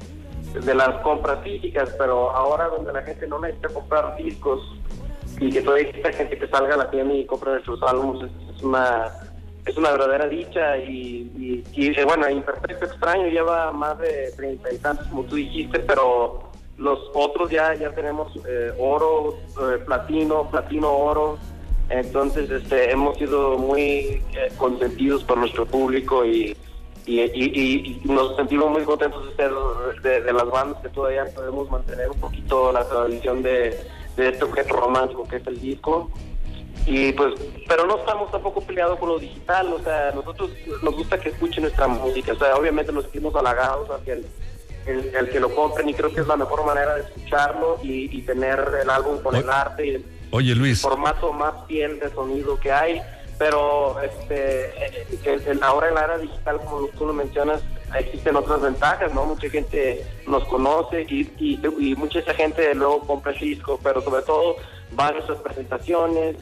de 0.53 0.76
las 0.76 1.02
compras 1.02 1.44
físicas, 1.44 1.94
pero 1.98 2.32
ahora 2.32 2.68
donde 2.68 2.94
la 2.94 3.02
gente 3.03 3.28
no 3.28 3.40
necesita 3.40 3.69
comprar 3.69 4.15
discos 4.18 4.60
y 5.40 5.49
que 5.49 5.61
todavía 5.61 5.88
existe 5.88 6.14
gente 6.14 6.38
que 6.38 6.48
salga 6.48 6.76
a 6.76 6.78
la 6.78 6.91
tienda 6.91 7.14
y 7.14 7.26
compra 7.26 7.53
nuestros 7.53 7.82
álbumes, 7.84 8.30
es, 8.56 8.61
una 8.61 9.07
es 9.65 9.78
una 9.78 9.91
verdadera 9.91 10.28
dicha 10.28 10.78
y, 10.78 11.64
eh, 11.76 12.06
bueno, 12.06 12.30
Imperfecto 12.30 12.86
Extraño 12.86 13.28
lleva 13.28 13.72
más 13.72 13.98
de 13.99 14.32
treinta 14.36 14.73
y 14.73 14.78
tantos, 14.78 15.07
como 15.07 15.23
tú 15.23 15.36
dijiste, 15.36 15.80
pero 15.80 16.52
los 16.78 16.99
otros 17.14 17.49
ya 17.49 17.73
ya 17.76 17.91
tenemos 17.91 18.32
eh, 18.48 18.73
oro, 18.80 19.38
eh, 19.61 19.78
platino, 19.86 20.49
platino, 20.49 20.91
oro. 20.91 21.38
Entonces, 21.90 22.49
este, 22.49 22.91
hemos 22.91 23.18
sido 23.18 23.57
muy 23.57 24.23
eh, 24.34 24.52
consentidos 24.57 25.23
por 25.23 25.38
nuestro 25.38 25.65
público 25.65 26.26
y, 26.26 26.56
y, 27.06 27.22
y- 27.22 28.02
nos 28.06 28.36
sentimos 28.36 28.69
muy 28.72 28.84
contentos 28.84 29.26
de 29.30 29.36
ser 29.36 29.52
de, 30.03 30.22
de 30.22 30.34
las 30.34 30.49
bandas 30.49 30.82
que 30.82 30.90
todavía 30.90 31.26
podemos 31.34 31.69
mantener 31.69 32.10
un 32.10 32.19
poquito 32.19 32.72
la 32.72 32.88
tradición 32.88 33.41
de, 33.41 33.80
de 34.15 34.30
este 34.30 34.44
objeto 34.44 34.76
romántico 34.76 35.28
que 35.28 35.38
es 35.38 35.48
el 35.48 35.60
disco. 35.60 36.10
Y 36.88 37.11
pues, 37.14 37.36
pero 37.68 37.86
no 37.86 37.98
estamos 37.99 38.32
tampoco 38.32 38.61
peleados 38.61 38.98
con 38.98 39.10
lo 39.10 39.19
digital, 39.19 39.72
o 39.72 39.80
sea, 39.84 40.11
nosotros 40.15 40.49
nos 40.82 40.95
gusta 40.95 41.19
que 41.19 41.30
escuchen 41.30 41.64
nuestra 41.64 41.88
música, 41.88 42.34
o 42.34 42.36
sea, 42.38 42.56
obviamente 42.56 42.91
nos 42.91 43.03
sentimos 43.03 43.36
halagados 43.36 43.88
hacia 43.91 44.14
el, 44.15 44.26
el, 44.88 45.15
el 45.15 45.30
que 45.30 45.40
lo 45.40 45.53
compren 45.53 45.88
y 45.90 45.94
creo 45.94 46.11
que 46.11 46.22
es 46.22 46.28
la 46.28 46.38
mejor 46.38 46.65
manera 46.65 46.95
de 46.95 47.02
escucharlo 47.02 47.78
y, 47.84 48.18
y 48.18 48.22
tener 48.23 48.60
el 48.82 48.90
álbum 48.90 49.22
con 49.22 49.36
el 49.36 49.48
arte 49.48 49.86
y 49.86 49.90
el 49.91 50.06
Oye 50.32 50.56
Luis, 50.56 50.82
formato 50.82 51.32
más 51.34 51.53
fiel 51.68 51.99
de 51.99 52.10
sonido 52.10 52.60
que 52.60 52.72
hay, 52.72 52.99
pero 53.41 53.99
este 54.03 54.65
eh, 54.65 55.07
que 55.23 55.34
en- 55.34 55.63
ahora 55.63 55.89
en 55.89 55.95
la 55.95 56.03
era 56.03 56.18
digital, 56.19 56.59
como 56.59 56.85
tú 56.89 57.07
lo 57.07 57.13
mencionas, 57.13 57.63
existen 57.97 58.35
otras 58.35 58.61
ventajas, 58.61 59.11
¿no? 59.15 59.26
Mucha 59.26 59.49
gente 59.49 60.05
nos 60.27 60.43
conoce 60.43 61.07
y, 61.09 61.27
y, 61.39 61.95
mucha 61.95 62.19
esa 62.19 62.35
gente 62.35 62.76
luego 62.76 62.99
compra 62.99 63.31
el 63.31 63.39
disco, 63.39 63.80
pero 63.81 63.99
sobre 64.03 64.22
todo 64.22 64.57
va 64.97 65.07
a 65.07 65.13
nuestras 65.13 65.39
presentaciones 65.39 66.35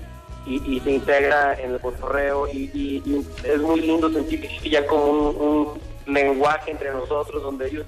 y, 0.45 0.81
se 0.81 0.91
integra 0.91 1.53
en 1.53 1.71
el 1.71 1.79
cotorreo 1.79 2.49
y, 2.49 3.01
es 3.45 3.61
muy 3.61 3.79
lindo 3.79 4.11
sentir 4.11 4.41
que 4.41 4.69
ya 4.69 4.85
como 4.85 5.05
un, 5.05 5.79
lenguaje 6.05 6.71
entre 6.71 6.91
nosotros 6.91 7.41
donde 7.41 7.67
ellos 7.67 7.85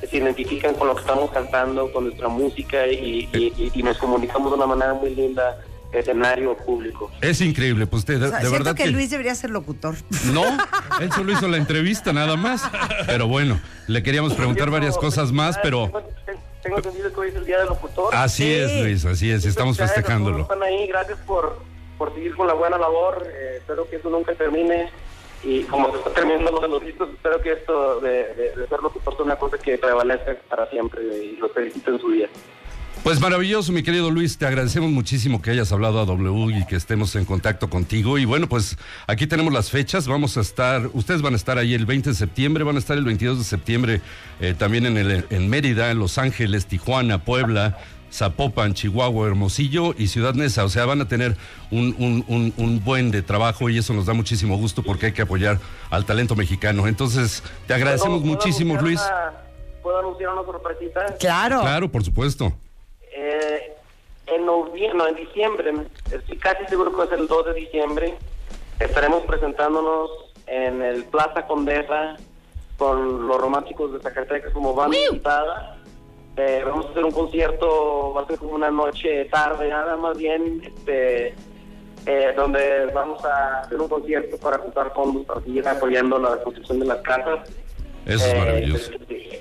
se 0.00 0.16
identifican 0.16 0.74
con 0.74 0.88
lo 0.88 0.94
que 0.96 1.02
estamos 1.02 1.30
cantando, 1.30 1.92
con 1.92 2.06
nuestra 2.06 2.26
música 2.26 2.88
y 2.88 3.82
nos 3.84 3.98
comunicamos 3.98 4.50
de 4.50 4.56
una 4.56 4.66
manera 4.66 4.94
muy 4.94 5.14
linda, 5.14 5.58
escenario 5.92 6.56
público. 6.56 7.10
es 7.20 7.40
increíble, 7.40 7.86
pues 7.86 8.04
de, 8.04 8.16
O 8.16 8.28
sea, 8.28 8.40
de 8.40 8.50
verdad 8.50 8.74
que, 8.74 8.84
que... 8.84 8.90
Luis 8.90 9.10
debería 9.10 9.34
ser 9.34 9.50
locutor. 9.50 9.94
No, 10.32 10.44
él 11.00 11.10
solo 11.12 11.32
hizo 11.32 11.48
la 11.48 11.56
entrevista 11.56 12.12
nada 12.12 12.36
más. 12.36 12.62
Pero 13.06 13.26
bueno, 13.28 13.60
le 13.86 14.02
queríamos 14.02 14.34
preguntar 14.34 14.70
varias 14.70 14.98
cosas 14.98 15.32
más, 15.32 15.58
pero 15.62 15.90
Tengo 16.62 16.76
entendido 16.78 17.12
que 17.12 17.20
hoy 17.20 17.28
es 17.28 17.34
el 17.36 17.44
Día 17.46 17.58
del 17.58 17.68
Locutor. 17.68 18.14
así 18.14 18.52
es, 18.52 18.72
Luis, 18.82 19.04
así 19.04 19.30
es, 19.30 19.44
estamos 19.44 19.78
festejándolo. 19.78 20.42
Están 20.42 20.62
ahí, 20.62 20.86
gracias 20.88 21.18
por, 21.26 21.58
por 21.96 22.14
seguir 22.14 22.34
con 22.34 22.46
la 22.46 22.54
buena 22.54 22.76
labor. 22.78 23.26
eh, 23.26 23.56
espero 23.58 23.88
que 23.88 23.96
eso 23.96 24.10
nunca 24.10 24.34
termine. 24.34 24.90
Y 25.44 25.62
como 25.64 25.92
se 25.92 25.98
está 25.98 26.10
terminando 26.10 26.50
lo 26.50 26.66
los 26.66 26.84
discos, 26.84 27.08
espero 27.14 27.40
que 27.40 27.52
esto 27.52 28.00
de, 28.00 28.34
de, 28.34 28.56
de 28.56 28.66
ser 28.68 28.82
locutor 28.82 29.14
sea 29.14 29.24
una 29.24 29.36
cosa 29.36 29.56
que 29.56 29.78
prevalezca 29.78 30.36
para 30.48 30.68
siempre 30.68 31.00
y 31.02 31.36
los 31.36 31.52
felicito 31.52 31.92
en 31.92 32.00
su 32.00 32.10
día. 32.10 32.28
Pues 33.04 33.20
maravilloso, 33.20 33.72
mi 33.72 33.82
querido 33.82 34.10
Luis, 34.10 34.36
te 34.36 34.44
agradecemos 34.46 34.90
muchísimo 34.90 35.40
que 35.40 35.50
hayas 35.50 35.72
hablado 35.72 35.98
a 36.00 36.04
W 36.04 36.58
y 36.58 36.66
que 36.66 36.76
estemos 36.76 37.14
en 37.16 37.24
contacto 37.24 37.70
contigo. 37.70 38.18
Y 38.18 38.26
bueno, 38.26 38.48
pues 38.48 38.76
aquí 39.06 39.26
tenemos 39.26 39.50
las 39.52 39.70
fechas, 39.70 40.06
vamos 40.06 40.36
a 40.36 40.42
estar, 40.42 40.90
ustedes 40.92 41.22
van 41.22 41.32
a 41.32 41.36
estar 41.36 41.56
ahí 41.56 41.72
el 41.72 41.86
20 41.86 42.10
de 42.10 42.14
septiembre, 42.16 42.64
van 42.64 42.76
a 42.76 42.78
estar 42.80 42.98
el 42.98 43.04
22 43.04 43.38
de 43.38 43.44
septiembre 43.44 44.02
eh, 44.40 44.54
también 44.58 44.84
en, 44.84 44.98
el, 44.98 45.24
en 45.30 45.48
Mérida, 45.48 45.90
en 45.90 45.98
Los 45.98 46.18
Ángeles, 46.18 46.66
Tijuana, 46.66 47.24
Puebla. 47.24 47.78
Zapopan, 48.10 48.72
Chihuahua, 48.72 49.26
Hermosillo 49.26 49.94
y 49.98 50.06
Ciudad 50.08 50.32
Neza. 50.32 50.64
O 50.64 50.70
sea, 50.70 50.86
van 50.86 51.02
a 51.02 51.08
tener 51.08 51.36
un, 51.70 51.94
un- 51.98 52.24
un- 52.26 52.54
un 52.56 52.82
buen 52.82 53.10
de 53.10 53.20
trabajo 53.20 53.68
y 53.68 53.76
eso 53.76 53.92
nos 53.92 54.06
da 54.06 54.14
muchísimo 54.14 54.56
gusto 54.56 54.82
porque 54.82 55.06
hay 55.06 55.12
que 55.12 55.20
apoyar 55.20 55.60
al 55.90 56.06
talento 56.06 56.34
mexicano. 56.34 56.86
Entonces, 56.88 57.42
te 57.66 57.74
agradecemos 57.74 58.20
¿Puedo- 58.22 58.22
puedo 58.22 58.34
muchísimo, 58.46 58.76
Luis. 58.80 58.98
una- 58.98 59.32
¿Puedo 59.82 59.98
anunciar 59.98 60.30
una 60.32 60.42
sorpresita? 60.42 61.00
Claro. 61.20 61.60
Claro, 61.60 61.92
por 61.92 62.02
supuesto. 62.02 62.54
Eh, 63.20 63.72
en 64.26 64.46
noviembre, 64.46 64.96
no, 64.96 65.08
en 65.08 65.16
diciembre, 65.16 65.72
estoy 66.12 66.36
casi 66.36 66.64
seguro 66.66 66.96
que 66.96 67.08
ser 67.08 67.18
el 67.18 67.26
2 67.26 67.46
de 67.46 67.54
diciembre, 67.54 68.14
estaremos 68.78 69.22
presentándonos 69.24 70.10
en 70.46 70.82
el 70.82 71.04
Plaza 71.04 71.44
Condesa 71.46 72.16
con 72.76 73.26
los 73.26 73.40
románticos 73.40 73.92
de 73.92 74.00
Zacatecas 74.00 74.52
como 74.52 74.72
banda 74.72 74.96
invitada. 74.96 75.78
Eh, 76.36 76.62
vamos 76.64 76.86
a 76.86 76.90
hacer 76.90 77.04
un 77.04 77.10
concierto, 77.10 78.14
va 78.14 78.22
a 78.22 78.26
ser 78.26 78.38
como 78.38 78.52
una 78.52 78.70
noche 78.70 79.24
tarde, 79.24 79.68
nada 79.68 79.96
más 79.96 80.16
bien, 80.16 80.62
este, 80.64 81.34
eh, 82.06 82.32
donde 82.36 82.86
vamos 82.94 83.24
a 83.24 83.62
hacer 83.62 83.80
un 83.80 83.88
concierto 83.88 84.36
para 84.36 84.58
juntar 84.58 84.94
fondos 84.94 85.26
para 85.26 85.40
seguir 85.40 85.66
apoyando 85.66 86.20
la 86.20 86.40
construcción 86.40 86.78
de 86.78 86.86
las 86.86 86.98
casas. 86.98 87.40
Eso 88.08 88.24
es 88.26 88.34
Eh, 88.34 88.38
maravilloso. 88.38 88.90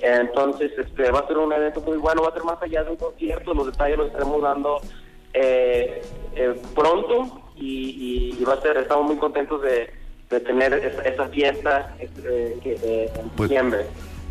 Entonces, 0.01 0.71
este, 0.77 1.09
va 1.11 1.19
a 1.19 1.27
ser 1.27 1.37
un 1.37 1.51
evento 1.53 1.81
muy 1.81 1.97
bueno, 1.97 2.21
va 2.21 2.29
a 2.29 2.33
ser 2.33 2.43
más 2.43 2.61
allá 2.61 2.83
de 2.83 2.91
un 2.91 2.97
concierto, 2.97 3.53
los 3.53 3.65
detalles 3.67 3.97
los 3.97 4.07
estaremos 4.07 4.41
dando 4.41 4.79
eh, 5.33 6.01
eh, 6.35 6.55
pronto 6.75 7.41
y, 7.55 8.31
y- 8.35 8.37
y 8.39 8.43
va 8.43 8.53
a 8.53 8.61
ser, 8.61 8.77
estamos 8.77 9.05
muy 9.07 9.17
contentos 9.17 9.61
de, 9.61 9.89
de 10.29 10.39
tener 10.39 10.73
esa, 10.73 11.01
esa 11.03 11.27
fiesta 11.27 11.95
este, 11.99 12.57
que, 12.63 12.73
eh, 12.83 13.11
en 13.19 13.29
Pues- 13.29 13.49
diciembre. 13.49 13.85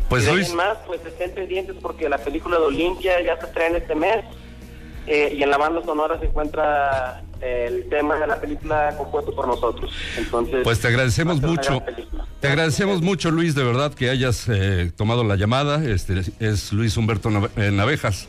pues, 0.09 0.27
Y 0.27 0.31
Luis- 0.31 0.53
más, 0.53 0.77
pues 0.85 1.05
estén 1.05 1.31
pendientes 1.31 1.75
porque 1.81 2.09
la 2.09 2.17
película 2.17 2.57
de 2.59 2.65
Olimpia 2.65 3.21
ya 3.21 3.37
se 3.39 3.45
estrena 3.45 3.77
este 3.77 3.95
mes 3.95 4.25
eh, 5.07 5.33
y 5.37 5.43
en 5.43 5.49
la 5.49 5.57
banda 5.57 5.81
sonora 5.83 6.19
se 6.19 6.25
encuentra 6.25 7.21
eh, 7.21 7.26
el 7.41 7.87
tema 7.89 8.15
de 8.15 8.27
la 8.27 8.39
película 8.39 8.93
compuesto 8.97 9.35
por 9.35 9.47
nosotros. 9.47 9.91
Entonces, 10.17 10.61
Pues 10.63 10.79
te 10.79 10.87
agradecemos 10.87 11.41
mucho. 11.41 11.81
Te 12.39 12.47
agradecemos 12.47 13.01
mucho, 13.01 13.31
Luis, 13.31 13.55
de 13.55 13.63
verdad 13.63 13.93
que 13.93 14.09
hayas 14.09 14.47
eh, 14.47 14.91
tomado 14.95 15.23
la 15.23 15.35
llamada. 15.35 15.83
Este 15.83 16.21
es 16.39 16.71
Luis 16.71 16.95
Humberto 16.97 17.29
eh, 17.57 17.71
Navejas, 17.71 18.27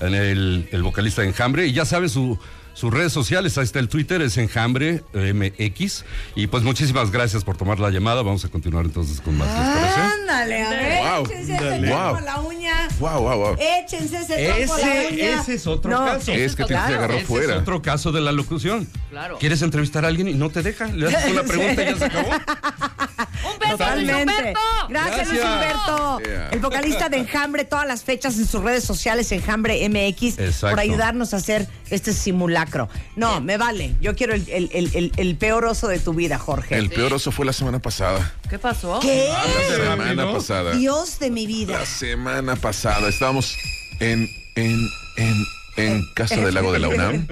en 0.00 0.14
el, 0.14 0.68
el 0.70 0.82
vocalista 0.82 1.22
de 1.22 1.28
Enjambre. 1.28 1.66
Y 1.66 1.72
ya 1.72 1.84
saben 1.84 2.08
su, 2.08 2.38
sus 2.78 2.94
redes 2.94 3.12
sociales, 3.12 3.58
ahí 3.58 3.64
está 3.64 3.80
el 3.80 3.88
Twitter, 3.88 4.22
es 4.22 4.36
Enjambre 4.36 5.02
eh, 5.12 5.32
MX. 5.34 6.04
Y 6.36 6.46
pues 6.46 6.62
muchísimas 6.62 7.10
gracias 7.10 7.42
por 7.42 7.56
tomar 7.56 7.80
la 7.80 7.90
llamada. 7.90 8.22
Vamos 8.22 8.44
a 8.44 8.48
continuar 8.50 8.84
entonces 8.84 9.20
con 9.20 9.36
más. 9.36 9.48
Ándale, 9.48 10.62
a 10.62 10.70
ver, 10.70 10.98
Wow, 11.08 11.24
échense 11.26 11.54
ese 11.54 11.64
dale. 11.64 11.86
trompo 11.88 12.04
Wow. 12.06 12.16
a 12.16 12.20
la 12.20 12.40
uña. 12.40 12.88
Wow, 13.00 13.20
wow, 13.22 13.36
wow. 13.36 13.56
Échense 13.58 14.18
ese 14.18 14.34
a 14.34 14.48
la 14.50 14.58
Ese, 14.58 15.08
uña. 15.12 15.40
ese 15.40 15.54
es 15.54 15.66
otro 15.66 15.90
No, 15.90 16.04
caso. 16.06 16.30
Es 16.30 16.54
que 16.54 16.62
te- 16.62 16.68
te 16.68 16.76
agarró 16.76 17.14
Ese 17.14 17.24
fuera. 17.26 17.54
Es 17.56 17.62
otro 17.62 17.82
caso 17.82 18.12
de 18.12 18.20
la 18.20 18.30
locución. 18.30 18.88
Claro. 19.10 19.38
¿Quieres 19.38 19.60
entrevistar 19.62 20.04
a 20.04 20.08
alguien 20.08 20.28
y 20.28 20.34
no 20.34 20.48
te 20.50 20.62
deja? 20.62 20.86
Le 20.86 21.08
haces 21.08 21.32
una 21.32 21.42
pregunta 21.44 21.82
y 21.82 21.84
ya 21.86 21.96
se 21.96 22.04
acabó. 22.04 22.28
¡Un 22.30 23.58
beso, 23.58 23.66
Luis 23.66 23.70
Totalmente. 23.70 24.22
Humberto! 24.32 24.60
Gracias, 24.88 25.28
Luis. 25.30 25.40
Humberto. 25.42 26.20
Yeah. 26.20 26.48
El 26.50 26.60
vocalista 26.60 27.08
de 27.08 27.16
Enjambre, 27.18 27.64
todas 27.64 27.86
las 27.88 28.04
fechas 28.04 28.38
en 28.38 28.46
sus 28.46 28.62
redes 28.62 28.84
sociales, 28.84 29.30
Enjambre 29.32 29.88
MX, 29.88 30.38
Exacto. 30.38 30.70
por 30.70 30.80
ayudarnos 30.80 31.34
a 31.34 31.38
hacer 31.38 31.66
este 31.90 32.12
simulacro. 32.12 32.67
No, 33.16 33.40
me 33.40 33.56
vale. 33.58 33.94
Yo 34.00 34.14
quiero 34.14 34.34
el, 34.34 34.48
el- 34.48 34.70
el- 34.72 34.90
el- 34.94 35.12
el 35.16 35.36
peor 35.36 35.64
oso 35.64 35.88
de 35.88 35.98
tu 35.98 36.14
vida, 36.14 36.38
Jorge. 36.38 36.76
El 36.76 36.90
peor 36.90 37.12
oso 37.14 37.32
fue 37.32 37.44
la 37.46 37.52
semana 37.52 37.78
pasada. 37.80 38.34
¿Qué 38.48 38.58
pasó? 38.58 38.98
¿Qué? 39.00 39.28
La 39.28 39.76
semana 39.96 40.32
pasada. 40.32 40.72
Dios 40.74 41.18
de 41.18 41.30
mi 41.30 41.46
vida. 41.46 41.78
La 41.80 41.86
semana 41.86 42.56
pasada 42.56 43.08
estábamos 43.08 43.56
en, 44.00 44.28
en, 44.56 44.88
en, 45.16 45.44
en 45.76 46.04
Casa 46.14 46.36
del 46.36 46.54
Lago 46.54 46.72
de 46.72 46.78
la 46.78 46.88
UNAM 46.88 47.26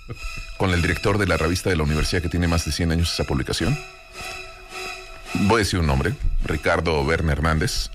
con 0.58 0.70
el 0.70 0.82
director 0.82 1.18
de 1.18 1.26
la 1.26 1.36
revista 1.36 1.70
de 1.70 1.76
la 1.76 1.82
universidad 1.84 2.22
que 2.22 2.28
tiene 2.28 2.48
más 2.48 2.64
de 2.64 2.72
100 2.72 2.92
años 2.92 3.12
esa 3.12 3.24
publicación. 3.24 3.78
Voy 5.34 5.56
a 5.56 5.58
decir 5.58 5.78
un 5.78 5.86
nombre, 5.86 6.12
Ricardo 6.44 7.04
Verne 7.06 7.32
Hernández. 7.32 7.90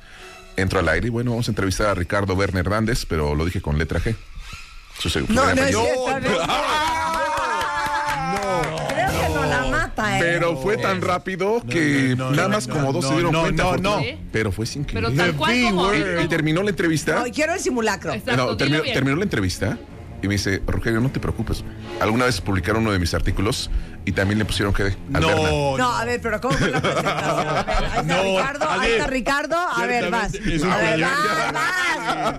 Entro 0.58 0.80
al 0.80 0.88
aire 0.88 1.08
y 1.08 1.10
bueno, 1.10 1.32
vamos 1.32 1.50
a 1.50 1.52
entrevistar 1.52 1.88
a 1.88 1.94
Ricardo 1.96 2.34
Verne 2.36 2.62
Hernández, 2.62 3.06
pero 3.06 3.36
lo 3.36 3.44
dije 3.44 3.62
con 3.62 3.78
letra 3.78 4.00
G. 4.00 4.16
Su 5.00 5.10
es 5.10 5.30
no. 5.30 5.44
Mata, 9.96 10.18
¿eh? 10.18 10.22
Pero 10.22 10.58
fue 10.58 10.78
tan 10.78 11.02
rápido 11.02 11.62
que 11.68 12.16
no, 12.18 12.26
no, 12.26 12.32
nada 12.36 12.48
no, 12.50 12.56
más 12.56 12.68
no, 12.68 12.74
como 12.76 12.94
dos 12.94 13.04
no, 13.04 13.10
se 13.10 13.14
dieron 13.16 13.32
no, 13.32 13.42
cuenta. 13.42 13.64
no, 13.64 13.70
porque- 13.70 13.84
no. 13.84 14.30
Pero 14.32 14.52
fue 14.52 14.66
sin 14.66 14.86
Pero 14.86 15.10
querer. 15.10 15.26
tal 15.26 15.36
cual 15.36 15.62
como... 15.64 15.94
Y, 15.94 16.24
y 16.24 16.28
terminó 16.28 16.62
la 16.64 16.70
entrevista. 16.70 17.16
No, 17.16 17.24
quiero 17.34 17.54
el 17.54 17.60
simulacro. 17.60 18.14
Exacto, 18.14 18.46
No, 18.48 18.58
terminó, 18.58 19.16
la 19.16 19.24
entrevista 19.24 19.78
y 20.22 20.28
me 20.28 20.34
dice, 20.36 20.62
Rogelio, 20.66 21.02
no 21.02 21.10
te 21.12 21.20
preocupes. 21.20 21.64
Alguna 22.00 22.26
vez 22.26 22.42
publicaron 22.42 22.82
uno 22.82 22.92
de 22.92 23.00
mis 23.00 23.14
artículos 23.14 23.70
y 24.06 24.12
también 24.12 24.40
le 24.40 24.46
pusieron 24.46 24.74
que 24.74 24.84
Berna". 24.84 25.20
No, 25.20 25.78
No, 25.78 25.92
a 25.92 26.06
ver, 26.06 26.20
pero 26.22 26.42
¿cómo 26.42 26.58
fue 26.58 26.70
la 26.70 26.82
presentación? 26.82 27.48
A 27.48 27.64
ver, 27.64 27.76
ahí 27.76 27.86
está 27.86 28.04
No, 28.04 28.24
Ricardo, 28.24 28.66
a 28.70 28.74
ahí 28.74 28.80
ver, 28.90 28.92
está 29.00 29.08
Ricardo. 29.08 29.56
A 29.58 29.86
ver, 29.86 30.10
vas. 30.12 30.34
es 30.34 30.64
A 30.64 30.78
ver, 30.78 31.02
vas, 31.02 31.54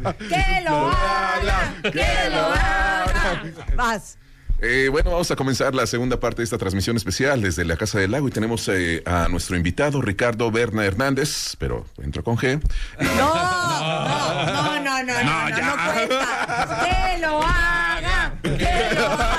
vas. 0.03 0.15
Que 0.17 0.61
lo 0.65 0.89
haga, 0.89 1.75
que 1.83 2.31
lo 2.31 2.41
haga. 2.41 3.43
Vas. 3.77 4.19
Eh, 4.61 4.89
bueno, 4.91 5.11
vamos 5.11 5.31
a 5.31 5.37
comenzar 5.37 5.75
la 5.75 5.87
segunda 5.87 6.19
parte 6.19 6.39
de 6.39 6.45
esta 6.45 6.57
transmisión 6.57 6.97
especial 6.97 7.43
desde 7.43 7.65
la 7.65 7.77
Casa 7.77 7.99
del 7.99 8.13
Lago 8.13 8.27
y 8.29 8.31
tenemos 8.31 8.67
eh, 8.69 9.03
a 9.05 9.29
nuestro 9.29 9.57
invitado 9.57 10.01
Ricardo 10.01 10.51
Berna 10.51 10.85
Hernández, 10.85 11.57
pero 11.59 11.85
entró 12.03 12.25
con 12.25 12.37
G. 12.37 12.61
No, 12.99 13.07
no, 13.07 14.81
no, 14.81 14.81
no, 14.81 15.03
no, 15.03 15.03
no, 15.03 15.51
no, 15.51 15.57
no 15.61 15.93
cuenta. 15.93 16.85
Que 16.85 17.19
lo 17.21 17.43
haga, 17.43 18.35
que 18.43 18.95
lo 18.95 19.07
haga. 19.07 19.36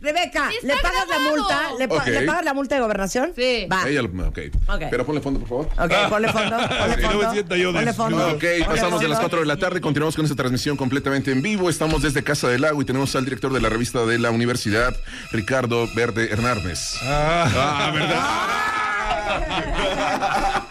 Rebeca, 0.00 0.48
Sí 0.50 0.56
está 0.62 0.74
¿le 0.74 0.80
pagas 0.82 1.08
la 1.08 1.16
grabado. 1.16 1.36
multa? 1.36 1.60
¿Le, 1.78 1.88
pa- 1.88 1.94
Ok. 1.96 2.06
¿Le 2.06 2.22
pagas 2.22 2.44
la 2.44 2.54
multa 2.54 2.74
de 2.76 2.80
gobernación? 2.80 3.32
Sí. 3.36 3.66
Va. 3.70 3.88
Ella 3.88 4.02
lo- 4.02 4.28
ok. 4.28 4.38
Ok. 4.68 4.82
Pero 4.90 5.04
ponle 5.06 5.20
fondo, 5.20 5.40
por 5.40 5.48
favor. 5.48 5.66
Ok, 5.78 6.08
ponle 6.08 6.28
fondo, 6.32 6.56
ponle 6.78 6.94
Sí, 6.96 7.02
no 7.02 7.08
me 7.08 7.14
fondo. 7.14 7.32
siento 7.32 7.56
yo 7.56 7.72
ponle 7.72 7.92
fondo. 7.92 8.26
Ok, 8.28 8.40
ponle 8.40 8.64
pasamos 8.64 9.00
de 9.00 9.08
las 9.08 9.18
fondo. 9.18 9.30
4 9.30 9.40
de 9.40 9.46
la 9.46 9.56
tarde, 9.58 9.80
continuamos 9.80 10.16
con 10.16 10.24
esta 10.24 10.36
transmisión 10.36 10.76
completamente 10.76 11.32
en 11.32 11.42
vivo. 11.42 11.68
Estamos 11.68 12.02
desde 12.02 12.22
Casa 12.24 12.48
del 12.48 12.62
Lago 12.62 12.80
y 12.80 12.84
tenemos 12.84 13.14
al 13.16 13.24
director 13.24 13.52
de 13.52 13.60
la 13.60 13.68
revista 13.68 14.04
de 14.06 14.18
la 14.18 14.30
universidad, 14.30 14.94
Ricardo 15.32 15.86
Verde 15.94 16.30
Hernández. 16.32 16.94
Ah, 17.02 17.92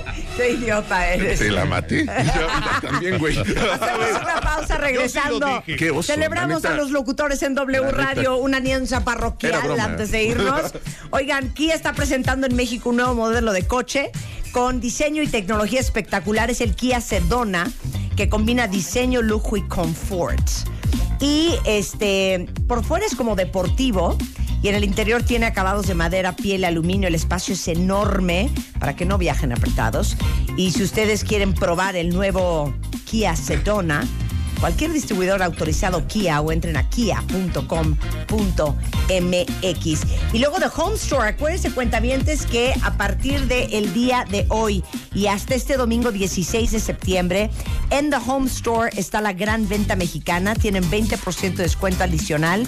Qué 0.36 0.52
idiota 0.52 1.08
eres. 1.08 1.38
Te 1.38 1.50
la 1.50 1.64
maté. 1.64 2.04
Yo 2.34 2.80
también, 2.88 3.18
güey. 3.18 3.36
Hacemos 3.38 4.22
una 4.22 4.40
pausa 4.40 4.78
regresando. 4.78 5.62
dije. 5.66 5.76
Qué 5.76 5.90
oso, 5.90 6.12
Celebramos 6.12 6.62
neta. 6.62 6.74
a 6.74 6.76
los 6.76 6.90
locutores 6.90 7.42
en 7.42 7.54
W. 7.54 7.90
Radio, 7.92 8.36
una 8.36 8.56
alianza 8.58 9.04
parroquial 9.04 9.60
broma. 9.62 9.84
antes 9.84 10.10
de 10.10 10.24
irnos. 10.24 10.72
Oigan, 11.10 11.52
Kia 11.54 11.74
está 11.74 11.92
presentando 11.92 12.46
en 12.46 12.56
México 12.56 12.90
un 12.90 12.96
nuevo 12.96 13.14
modelo 13.14 13.52
de 13.52 13.66
coche 13.66 14.10
con 14.52 14.80
diseño 14.80 15.22
y 15.22 15.28
tecnología 15.28 15.80
espectacular. 15.80 16.50
Es 16.50 16.60
el 16.60 16.74
Kia 16.74 17.00
Sedona, 17.00 17.70
que 18.16 18.28
combina 18.28 18.66
diseño, 18.68 19.22
lujo 19.22 19.56
y 19.56 19.62
confort. 19.68 20.42
Y 21.22 21.54
este, 21.64 22.48
por 22.66 22.84
fuera 22.84 23.06
es 23.06 23.14
como 23.14 23.36
deportivo. 23.36 24.18
Y 24.60 24.68
en 24.68 24.74
el 24.74 24.84
interior 24.84 25.22
tiene 25.22 25.46
acabados 25.46 25.86
de 25.86 25.94
madera, 25.94 26.34
piel, 26.34 26.64
aluminio. 26.64 27.08
El 27.08 27.14
espacio 27.14 27.54
es 27.54 27.66
enorme 27.68 28.50
para 28.78 28.96
que 28.96 29.04
no 29.04 29.18
viajen 29.18 29.52
apretados. 29.52 30.16
Y 30.56 30.72
si 30.72 30.82
ustedes 30.82 31.24
quieren 31.24 31.54
probar 31.54 31.94
el 31.96 32.10
nuevo 32.10 32.74
Kia 33.04 33.36
Sedona, 33.36 34.04
cualquier 34.62 34.92
distribuidor 34.92 35.42
autorizado 35.42 36.06
Kia 36.06 36.40
o 36.40 36.52
entren 36.52 36.76
a 36.76 36.88
kia.com.mx. 36.88 37.66
Y 40.32 40.38
luego 40.38 40.60
de 40.60 40.66
Home 40.76 40.94
Store, 40.94 41.30
acuérdense 41.30 41.72
cuentavientes 41.72 42.46
que 42.46 42.72
a 42.84 42.96
partir 42.96 43.48
del 43.48 43.92
día 43.92 44.24
de 44.30 44.46
hoy 44.50 44.84
y 45.12 45.26
hasta 45.26 45.56
este 45.56 45.76
domingo 45.76 46.12
16 46.12 46.70
de 46.70 46.78
septiembre, 46.78 47.50
en 47.90 48.10
The 48.10 48.18
Home 48.24 48.46
Store 48.46 48.92
está 48.96 49.20
la 49.20 49.32
gran 49.32 49.68
venta 49.68 49.96
mexicana. 49.96 50.54
Tienen 50.54 50.88
20% 50.88 51.56
de 51.56 51.64
descuento 51.64 52.04
adicional, 52.04 52.64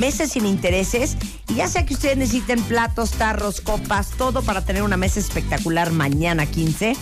meses 0.00 0.32
sin 0.32 0.46
intereses. 0.46 1.16
Y 1.48 1.54
ya 1.54 1.68
sea 1.68 1.86
que 1.86 1.94
ustedes 1.94 2.16
necesiten 2.16 2.60
platos, 2.64 3.12
tarros, 3.12 3.60
copas, 3.60 4.10
todo 4.18 4.42
para 4.42 4.64
tener 4.64 4.82
una 4.82 4.96
mesa 4.96 5.20
espectacular 5.20 5.92
mañana 5.92 6.44
15. 6.44 6.96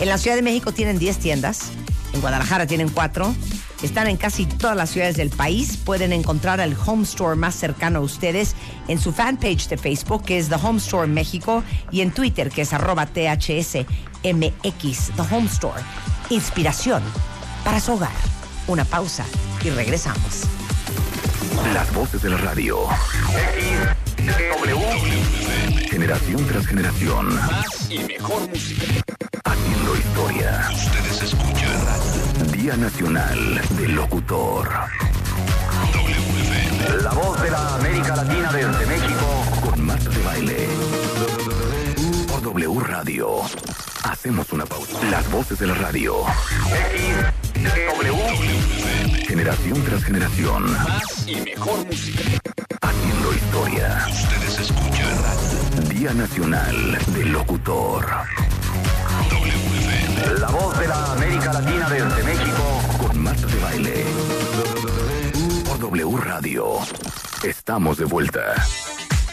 En 0.00 0.08
la 0.08 0.18
Ciudad 0.18 0.34
de 0.34 0.42
México 0.42 0.72
tienen 0.72 0.98
10 0.98 1.18
tiendas. 1.18 1.70
En 2.12 2.20
Guadalajara 2.20 2.66
tienen 2.66 2.88
cuatro. 2.88 3.32
Están 3.84 4.08
en 4.08 4.16
casi 4.16 4.46
todas 4.46 4.74
las 4.78 4.88
ciudades 4.88 5.18
del 5.18 5.28
país. 5.28 5.76
Pueden 5.76 6.14
encontrar 6.14 6.58
el 6.58 6.74
Home 6.86 7.02
Store 7.02 7.36
más 7.36 7.54
cercano 7.54 7.98
a 7.98 8.02
ustedes 8.02 8.54
en 8.88 8.98
su 8.98 9.12
fanpage 9.12 9.68
de 9.68 9.76
Facebook, 9.76 10.24
que 10.24 10.38
es 10.38 10.48
The 10.48 10.54
Home 10.54 10.78
Store 10.78 11.06
México, 11.06 11.62
y 11.90 12.00
en 12.00 12.10
Twitter, 12.10 12.48
que 12.48 12.62
es 12.62 12.72
arroba 12.72 13.04
THSMX, 13.04 13.84
The 14.22 15.22
Home 15.30 15.48
Store. 15.48 15.82
Inspiración 16.30 17.02
para 17.62 17.78
su 17.78 17.92
hogar. 17.92 18.10
Una 18.68 18.86
pausa 18.86 19.26
y 19.62 19.68
regresamos. 19.68 20.44
Las 21.74 21.92
voces 21.92 22.22
de 22.22 22.30
la 22.30 22.38
radio. 22.38 22.78
Generación 25.90 26.46
tras 26.46 26.66
generación. 26.66 27.34
Más 27.34 27.90
y 27.90 27.98
mejor 27.98 28.48
música. 28.48 28.86
Haciendo 29.44 29.94
historia. 29.94 30.70
Ustedes 30.72 31.22
escuchan 31.22 32.23
Día 32.64 32.78
Nacional 32.78 33.60
del 33.76 33.94
Locutor. 33.94 34.70
La 37.02 37.12
voz 37.12 37.42
de 37.42 37.50
la 37.50 37.74
América 37.74 38.16
Latina 38.16 38.50
desde 38.52 38.86
México. 38.86 39.44
Con 39.62 39.84
Marta 39.84 40.08
de 40.08 40.22
Baile. 40.22 40.68
Por 42.26 42.40
W 42.40 42.80
Radio. 42.80 43.42
Hacemos 44.04 44.50
una 44.50 44.64
pausa. 44.64 44.98
Las 45.10 45.30
voces 45.30 45.58
de 45.58 45.66
la 45.66 45.74
radio. 45.74 46.24
Generación 49.28 49.84
tras 49.84 50.02
generación. 50.02 50.72
más 50.72 51.28
y 51.28 51.36
mejor 51.42 51.84
música. 51.84 52.22
Haciendo 52.80 53.34
historia. 53.34 54.06
Ustedes 54.10 54.60
escuchan 54.60 55.88
Día 55.90 56.14
Nacional 56.14 56.98
del 57.12 57.30
Locutor. 57.30 58.06
La 60.14 60.48
voz 60.48 60.78
de 60.78 60.86
la 60.86 61.12
América 61.12 61.52
Latina 61.52 61.88
desde 61.90 62.22
México. 62.22 62.80
Con 63.00 63.18
Marta 63.18 63.46
de 63.46 63.58
Baile. 63.58 64.04
Por 65.66 65.78
W 65.80 66.16
Radio. 66.18 66.78
Estamos 67.42 67.98
de 67.98 68.04
vuelta. 68.04 68.54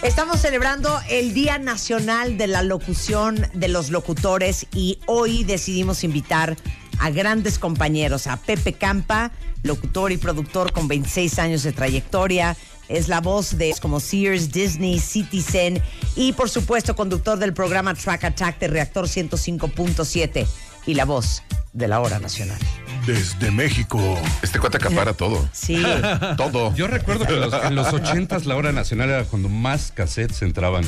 Estamos 0.02 0.40
celebrando 0.41 0.99
el 1.08 1.36
Día 1.36 1.60
Nacional 1.60 2.38
de 2.38 2.48
la 2.48 2.64
Locución 2.64 3.48
de 3.53 3.68
los 3.68 3.91
Locutores 3.91 4.66
y 4.74 4.98
hoy 5.06 5.44
decidimos 5.44 6.03
invitar 6.03 6.58
a 6.99 7.12
grandes 7.12 7.60
compañeros, 7.60 8.26
a 8.26 8.38
Pepe 8.38 8.74
Campa, 8.74 9.32
locutor 9.62 10.12
y 10.12 10.18
productor 10.18 10.74
con 10.74 10.88
26 10.88 11.38
años 11.38 11.62
de 11.62 11.74
trayectoria. 11.74 12.58
Es 12.90 13.08
la 13.08 13.22
voz 13.22 13.58
de 13.58 13.76
como 13.80 13.99
Sears, 13.99 14.52
Disney, 14.52 14.99
Citizen 14.99 15.82
y 16.16 16.34
por 16.34 16.49
supuesto 16.49 16.95
conductor 16.95 17.38
del 17.38 17.53
programa 17.53 17.94
Track 17.94 18.24
Attack 18.24 18.60
de 18.60 18.68
Reactor 18.68 19.06
105.7 19.06 20.48
y 20.86 20.94
la 20.95 21.06
voz 21.06 21.44
de 21.74 21.88
la 21.88 21.99
hora 21.99 22.20
nacional. 22.20 22.58
Desde 23.06 23.49
México. 23.49 24.20
Este 24.44 24.60
cuate 24.60 24.78
acapara 24.78 25.14
todo. 25.14 25.48
Sí. 25.53 25.84
Todo. 26.38 26.76
Yo 26.76 26.86
recuerdo 26.88 27.26
que 27.26 27.34
en 27.34 27.41
los, 27.41 27.53
en 27.64 27.74
los 27.76 27.88
80s 27.88 28.44
la 28.44 28.56
hora 28.56 28.72
nacional 28.72 29.10
era 29.10 29.24
cuando 29.24 29.49
más 29.49 29.91
cassettes 29.91 30.41
entraban. 30.44 30.84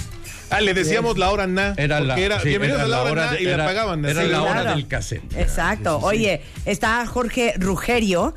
Ah, 0.52 0.62
le 0.62 0.76
decíamos 0.76 1.18
la 1.18 1.32
hora 1.32 1.48
na. 1.48 1.74
Era 1.78 2.00
la, 2.02 2.14
porque 2.14 2.26
era, 2.26 2.40
sí, 2.42 2.50
bienvenidos 2.50 2.82
era 2.82 2.86
a 2.86 2.90
la 2.90 3.02
hora, 3.12 3.26
na 3.26 3.32
de- 3.32 3.42
y 3.42 3.48
era- 3.48 3.58
la 3.58 3.66
pagaban. 3.66 4.06
Era 4.06 4.24
la 4.24 4.42
hora 4.44 4.62
Claro. 4.62 4.76
del 4.76 4.88
cassette. 4.88 5.34
Exacto. 5.38 5.98
Oye, 6.00 6.44
está 6.66 7.04
Jorge 7.08 7.56
Rugerio. 7.58 8.36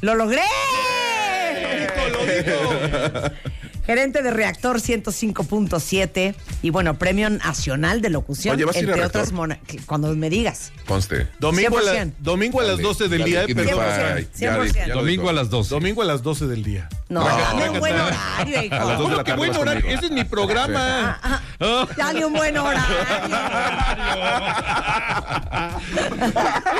¡Lo 0.00 0.14
logré! 0.14 0.40
Gerente 3.88 4.22
de 4.22 4.30
Reactor 4.30 4.82
105.7 4.82 6.34
y 6.60 6.68
bueno, 6.68 6.98
Premio 6.98 7.30
Nacional 7.30 8.02
de 8.02 8.10
Locución, 8.10 8.54
Oye, 8.56 8.66
¿vas 8.66 8.76
a 8.76 8.80
ir 8.80 8.84
a 8.84 8.88
entre 8.90 9.00
Reactor? 9.00 9.22
otras 9.22 9.32
mona- 9.32 9.58
cuando 9.86 10.14
me 10.14 10.28
digas. 10.28 10.72
Conste. 10.86 11.26
Domingo 11.40 11.78
a, 11.78 11.82
la- 11.82 11.94
100%. 11.94 12.12
domingo 12.18 12.60
a 12.60 12.64
las 12.64 12.72
Dale, 12.76 12.82
12 12.82 13.08
del 13.08 13.18
dale, 13.20 13.30
día. 13.30 13.46
Kid 13.46 13.56
pero- 13.56 13.78
Defy. 13.78 13.80
Ya 13.80 14.14
di- 14.14 14.28
100%. 14.68 14.74
ya 14.74 14.86
lo 14.88 14.94
Domingo 15.00 15.22
dijo. 15.22 15.30
a 15.30 15.32
las 15.32 15.48
12. 15.48 15.70
Domingo 15.74 16.02
a 16.02 16.04
las 16.04 16.22
12 16.22 16.46
del 16.46 16.62
día. 16.64 16.86
No, 17.08 17.24
dame 17.24 17.70
un 17.70 17.78
buen 17.78 17.94
horario, 17.98 18.58
A 18.58 18.62
las 18.62 18.64
hijo. 18.66 18.76
dos 18.76 19.10
de 19.10 19.16
la 19.16 19.24
¿Cómo 19.24 19.24
que 19.24 19.24
tarde 19.24 19.36
buen 19.38 19.50
vas 19.52 19.58
horario? 19.58 19.80
conmigo. 19.80 19.98
Ese 19.98 20.06
es 20.06 20.12
mi 20.12 20.24
programa. 20.24 21.18
Ah, 21.30 21.40
ah, 21.60 21.88
dale 21.96 22.24
un 22.26 22.32
buen 22.34 22.56
horario. 22.56 22.96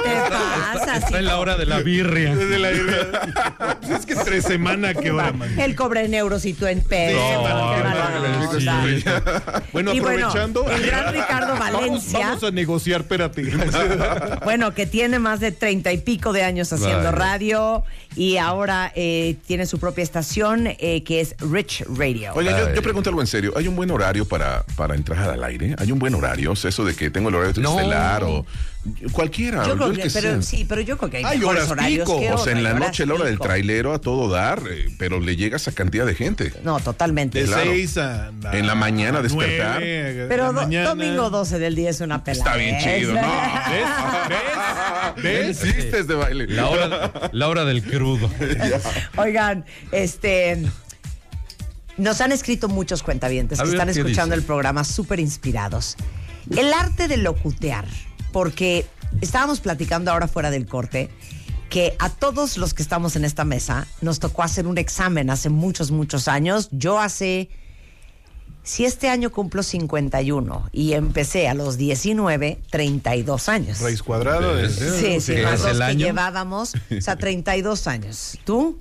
¿Qué 0.05 0.21
pasa? 0.31 0.97
Está 0.99 1.19
en 1.19 1.25
la 1.27 1.39
hora 1.39 1.57
de 1.57 1.67
la 1.67 1.79
birria. 1.81 2.35
Desde 2.37 2.59
la 2.59 2.71
es 2.71 4.07
que 4.07 4.13
entre 4.13 4.43
semana, 4.43 4.95
¿qué 4.95 5.11
hora, 5.11 5.33
man? 5.33 5.59
Él 5.59 5.75
cobra 5.75 6.03
en 6.03 6.15
euros 6.15 6.45
y 6.45 6.53
tú 6.55 6.67
en 6.67 6.83
Bueno, 9.73 9.93
aprovechando. 9.93 10.71
el 10.71 10.87
gran 10.87 11.13
Ricardo 11.15 11.57
Valencia. 11.59 12.19
Vamos, 12.21 12.45
a 12.45 12.51
negociar, 12.51 13.03
espérate. 13.03 13.49
Bueno, 14.45 14.73
que 14.75 14.87
tiene 14.87 15.19
más 15.19 15.41
de 15.41 15.53
treinta 15.53 15.93
y 15.93 15.99
pico 15.99 16.33
de 16.33 16.43
años 16.43 16.73
haciendo 16.73 17.13
radio 17.13 17.85
y 18.17 18.37
ahora 18.39 18.93
eh, 18.95 19.37
tiene 19.47 19.67
su 19.67 19.79
propia 19.79 20.03
estación 20.03 20.67
eh, 20.67 21.03
que 21.05 21.21
es 21.21 21.35
Rich 21.39 21.85
Radio. 21.97 22.33
Oiga, 22.35 22.59
yo, 22.59 22.75
yo 22.75 22.83
pregunto 22.83 23.11
algo 23.11 23.21
en 23.21 23.27
serio. 23.27 23.53
¿Hay 23.57 23.69
un 23.69 23.77
buen 23.77 23.91
horario 23.91 24.25
para, 24.27 24.65
para 24.77 24.95
entrar 24.95 25.31
al 25.31 25.45
aire? 25.45 25.75
¿Hay 25.79 25.93
un 25.93 25.99
buen 25.99 26.15
horario? 26.15 26.53
O 26.53 26.57
sea, 26.57 26.71
eso 26.71 26.85
de 26.85 26.95
que 26.95 27.11
tengo 27.11 27.29
el 27.29 27.35
horario 27.35 27.63
No. 27.63 27.79
estelar 27.79 28.25
o 28.25 28.47
cualquiera. 29.13 29.67
yo 29.67 29.77
creo 29.77 29.89
el 29.89 29.97
que, 29.97 30.11
pero 30.11 30.33
sea. 30.33 30.43
sí, 30.43 30.65
pero 30.69 30.81
yo 30.81 30.97
creo 30.99 31.11
que 31.11 31.17
hay, 31.19 31.25
Hay 31.25 31.45
horas 31.45 31.71
horarios 31.71 32.09
pico. 32.09 32.21
que 32.21 32.31
O 32.33 32.39
sea, 32.39 32.53
en 32.53 32.63
la 32.63 32.75
noche, 32.75 33.07
la 33.07 33.15
hora 33.15 33.25
del 33.25 33.39
trailero 33.39 33.93
a 33.93 34.01
todo 34.01 34.29
dar, 34.31 34.63
eh, 34.71 34.89
pero 34.99 35.21
le 35.21 35.37
llega 35.37 35.57
esa 35.57 35.73
cantidad 35.73 36.07
de 36.07 36.15
gente. 36.15 36.53
No, 36.65 36.79
totalmente. 36.81 37.41
De 37.41 37.47
Claro. 37.47 37.71
6 37.71 37.99
a, 37.99 38.29
a- 38.45 38.57
En 38.59 38.67
la 38.67 38.75
mañana 38.75 39.19
a 39.19 39.23
despertar. 39.23 39.81
nueve, 39.81 40.27
Pero 40.29 40.43
la 40.45 40.49
do- 40.53 40.53
mañana. 40.63 40.89
domingo 40.91 41.31
12 41.31 41.59
del 41.59 41.75
día 41.75 41.91
es 41.91 42.01
una 42.01 42.23
pelada. 42.25 42.51
Está 42.51 42.57
bien 42.57 42.79
chido, 42.79 43.15
¿no? 43.15 43.21
¿Ves? 45.17 45.23
¿Ves? 45.23 45.65
Hiciste 45.65 46.05
de 46.05 46.15
baile. 46.15 46.47
La 46.49 46.69
hora, 46.69 47.13
la 47.33 47.49
hora 47.49 47.65
del 47.65 47.83
crudo. 47.83 48.31
Oigan, 49.17 49.65
este. 49.93 50.63
Nos 51.97 52.21
han 52.21 52.31
escrito 52.31 52.69
muchos 52.69 53.03
cuentavientes 53.03 53.59
A 53.59 53.65
que 53.65 53.71
ver, 53.71 53.81
están 53.81 53.93
¿qué 53.93 54.01
escuchando 54.01 54.35
el 54.37 54.43
programa 54.43 54.85
súper 54.85 55.19
inspirados. 55.19 55.97
El 56.57 56.73
arte 56.73 57.09
de 57.09 57.17
locutear, 57.17 57.87
porque 58.33 58.87
estábamos 59.21 59.61
platicando 59.61 60.11
ahora 60.11 60.29
fuera 60.29 60.51
del 60.51 60.67
corte 60.67 61.11
que 61.71 61.95
a 61.99 62.09
todos 62.09 62.57
los 62.57 62.73
que 62.75 62.83
estamos 62.83 63.15
en 63.17 63.25
esta 63.25 63.45
mesa 63.45 63.87
nos 64.01 64.21
tocó 64.21 64.43
hacer 64.43 64.67
un 64.67 64.79
examen 64.79 65.29
hace 65.31 65.51
muchos, 65.51 65.91
muchos 65.91 66.27
años. 66.27 66.69
Yo 66.73 66.99
hace, 66.99 67.51
si 68.63 68.87
este 68.87 69.09
año 69.11 69.31
cumplo 69.31 69.63
51 69.63 70.71
y 70.73 70.95
empecé 70.95 71.47
a 71.47 71.53
los 71.55 71.77
19, 71.77 72.59
32 72.71 73.49
años. 73.51 73.81
Raíz 73.81 74.03
cuadrada. 74.03 74.55
de- 74.55 74.71
Sí, 74.71 75.21
sí, 75.21 75.35
¿Qué 75.35 75.43
más 75.43 75.55
es 75.55 75.61
los 75.61 75.71
el 75.73 75.79
que 75.79 75.85
año? 75.85 76.07
llevábamos, 76.07 76.73
o 76.97 77.01
sea, 77.03 77.17
32 77.17 77.87
años. 77.87 78.39
¿Tú? 78.45 78.81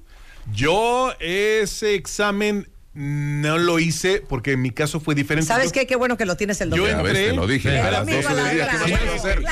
Yo 0.54 1.12
ese 1.20 1.94
examen 1.96 2.70
no 3.00 3.60
lo 3.60 3.78
hice 3.78 4.24
porque 4.28 4.54
en 4.54 4.62
mi 4.64 4.72
caso 4.72 5.00
fue 5.00 5.14
diferente. 5.14 5.48
¿Sabes 5.48 5.68
Yo- 5.68 5.72
qué? 5.74 5.86
Qué 5.86 5.96
bueno 5.96 6.18
que 6.18 6.26
lo 6.26 6.36
tienes 6.36 6.60
el 6.62 6.72
Yo 6.72 6.78
domingo. 6.78 7.00
A 7.00 7.04
ver, 7.04 7.16
entré. 7.16 7.30
te 7.32 7.36
lo 7.36 7.46
dije. 7.48 7.80
A 7.80 7.92
las 7.92 8.00
domingo 8.02 8.22
12 8.24 8.28
a 8.28 8.34
la 8.34 8.44
del 8.48 8.56
día. 8.56 8.68
¿Qué 8.70 8.78
vas 8.92 9.02
a 9.02 9.16
hacer? 9.16 9.44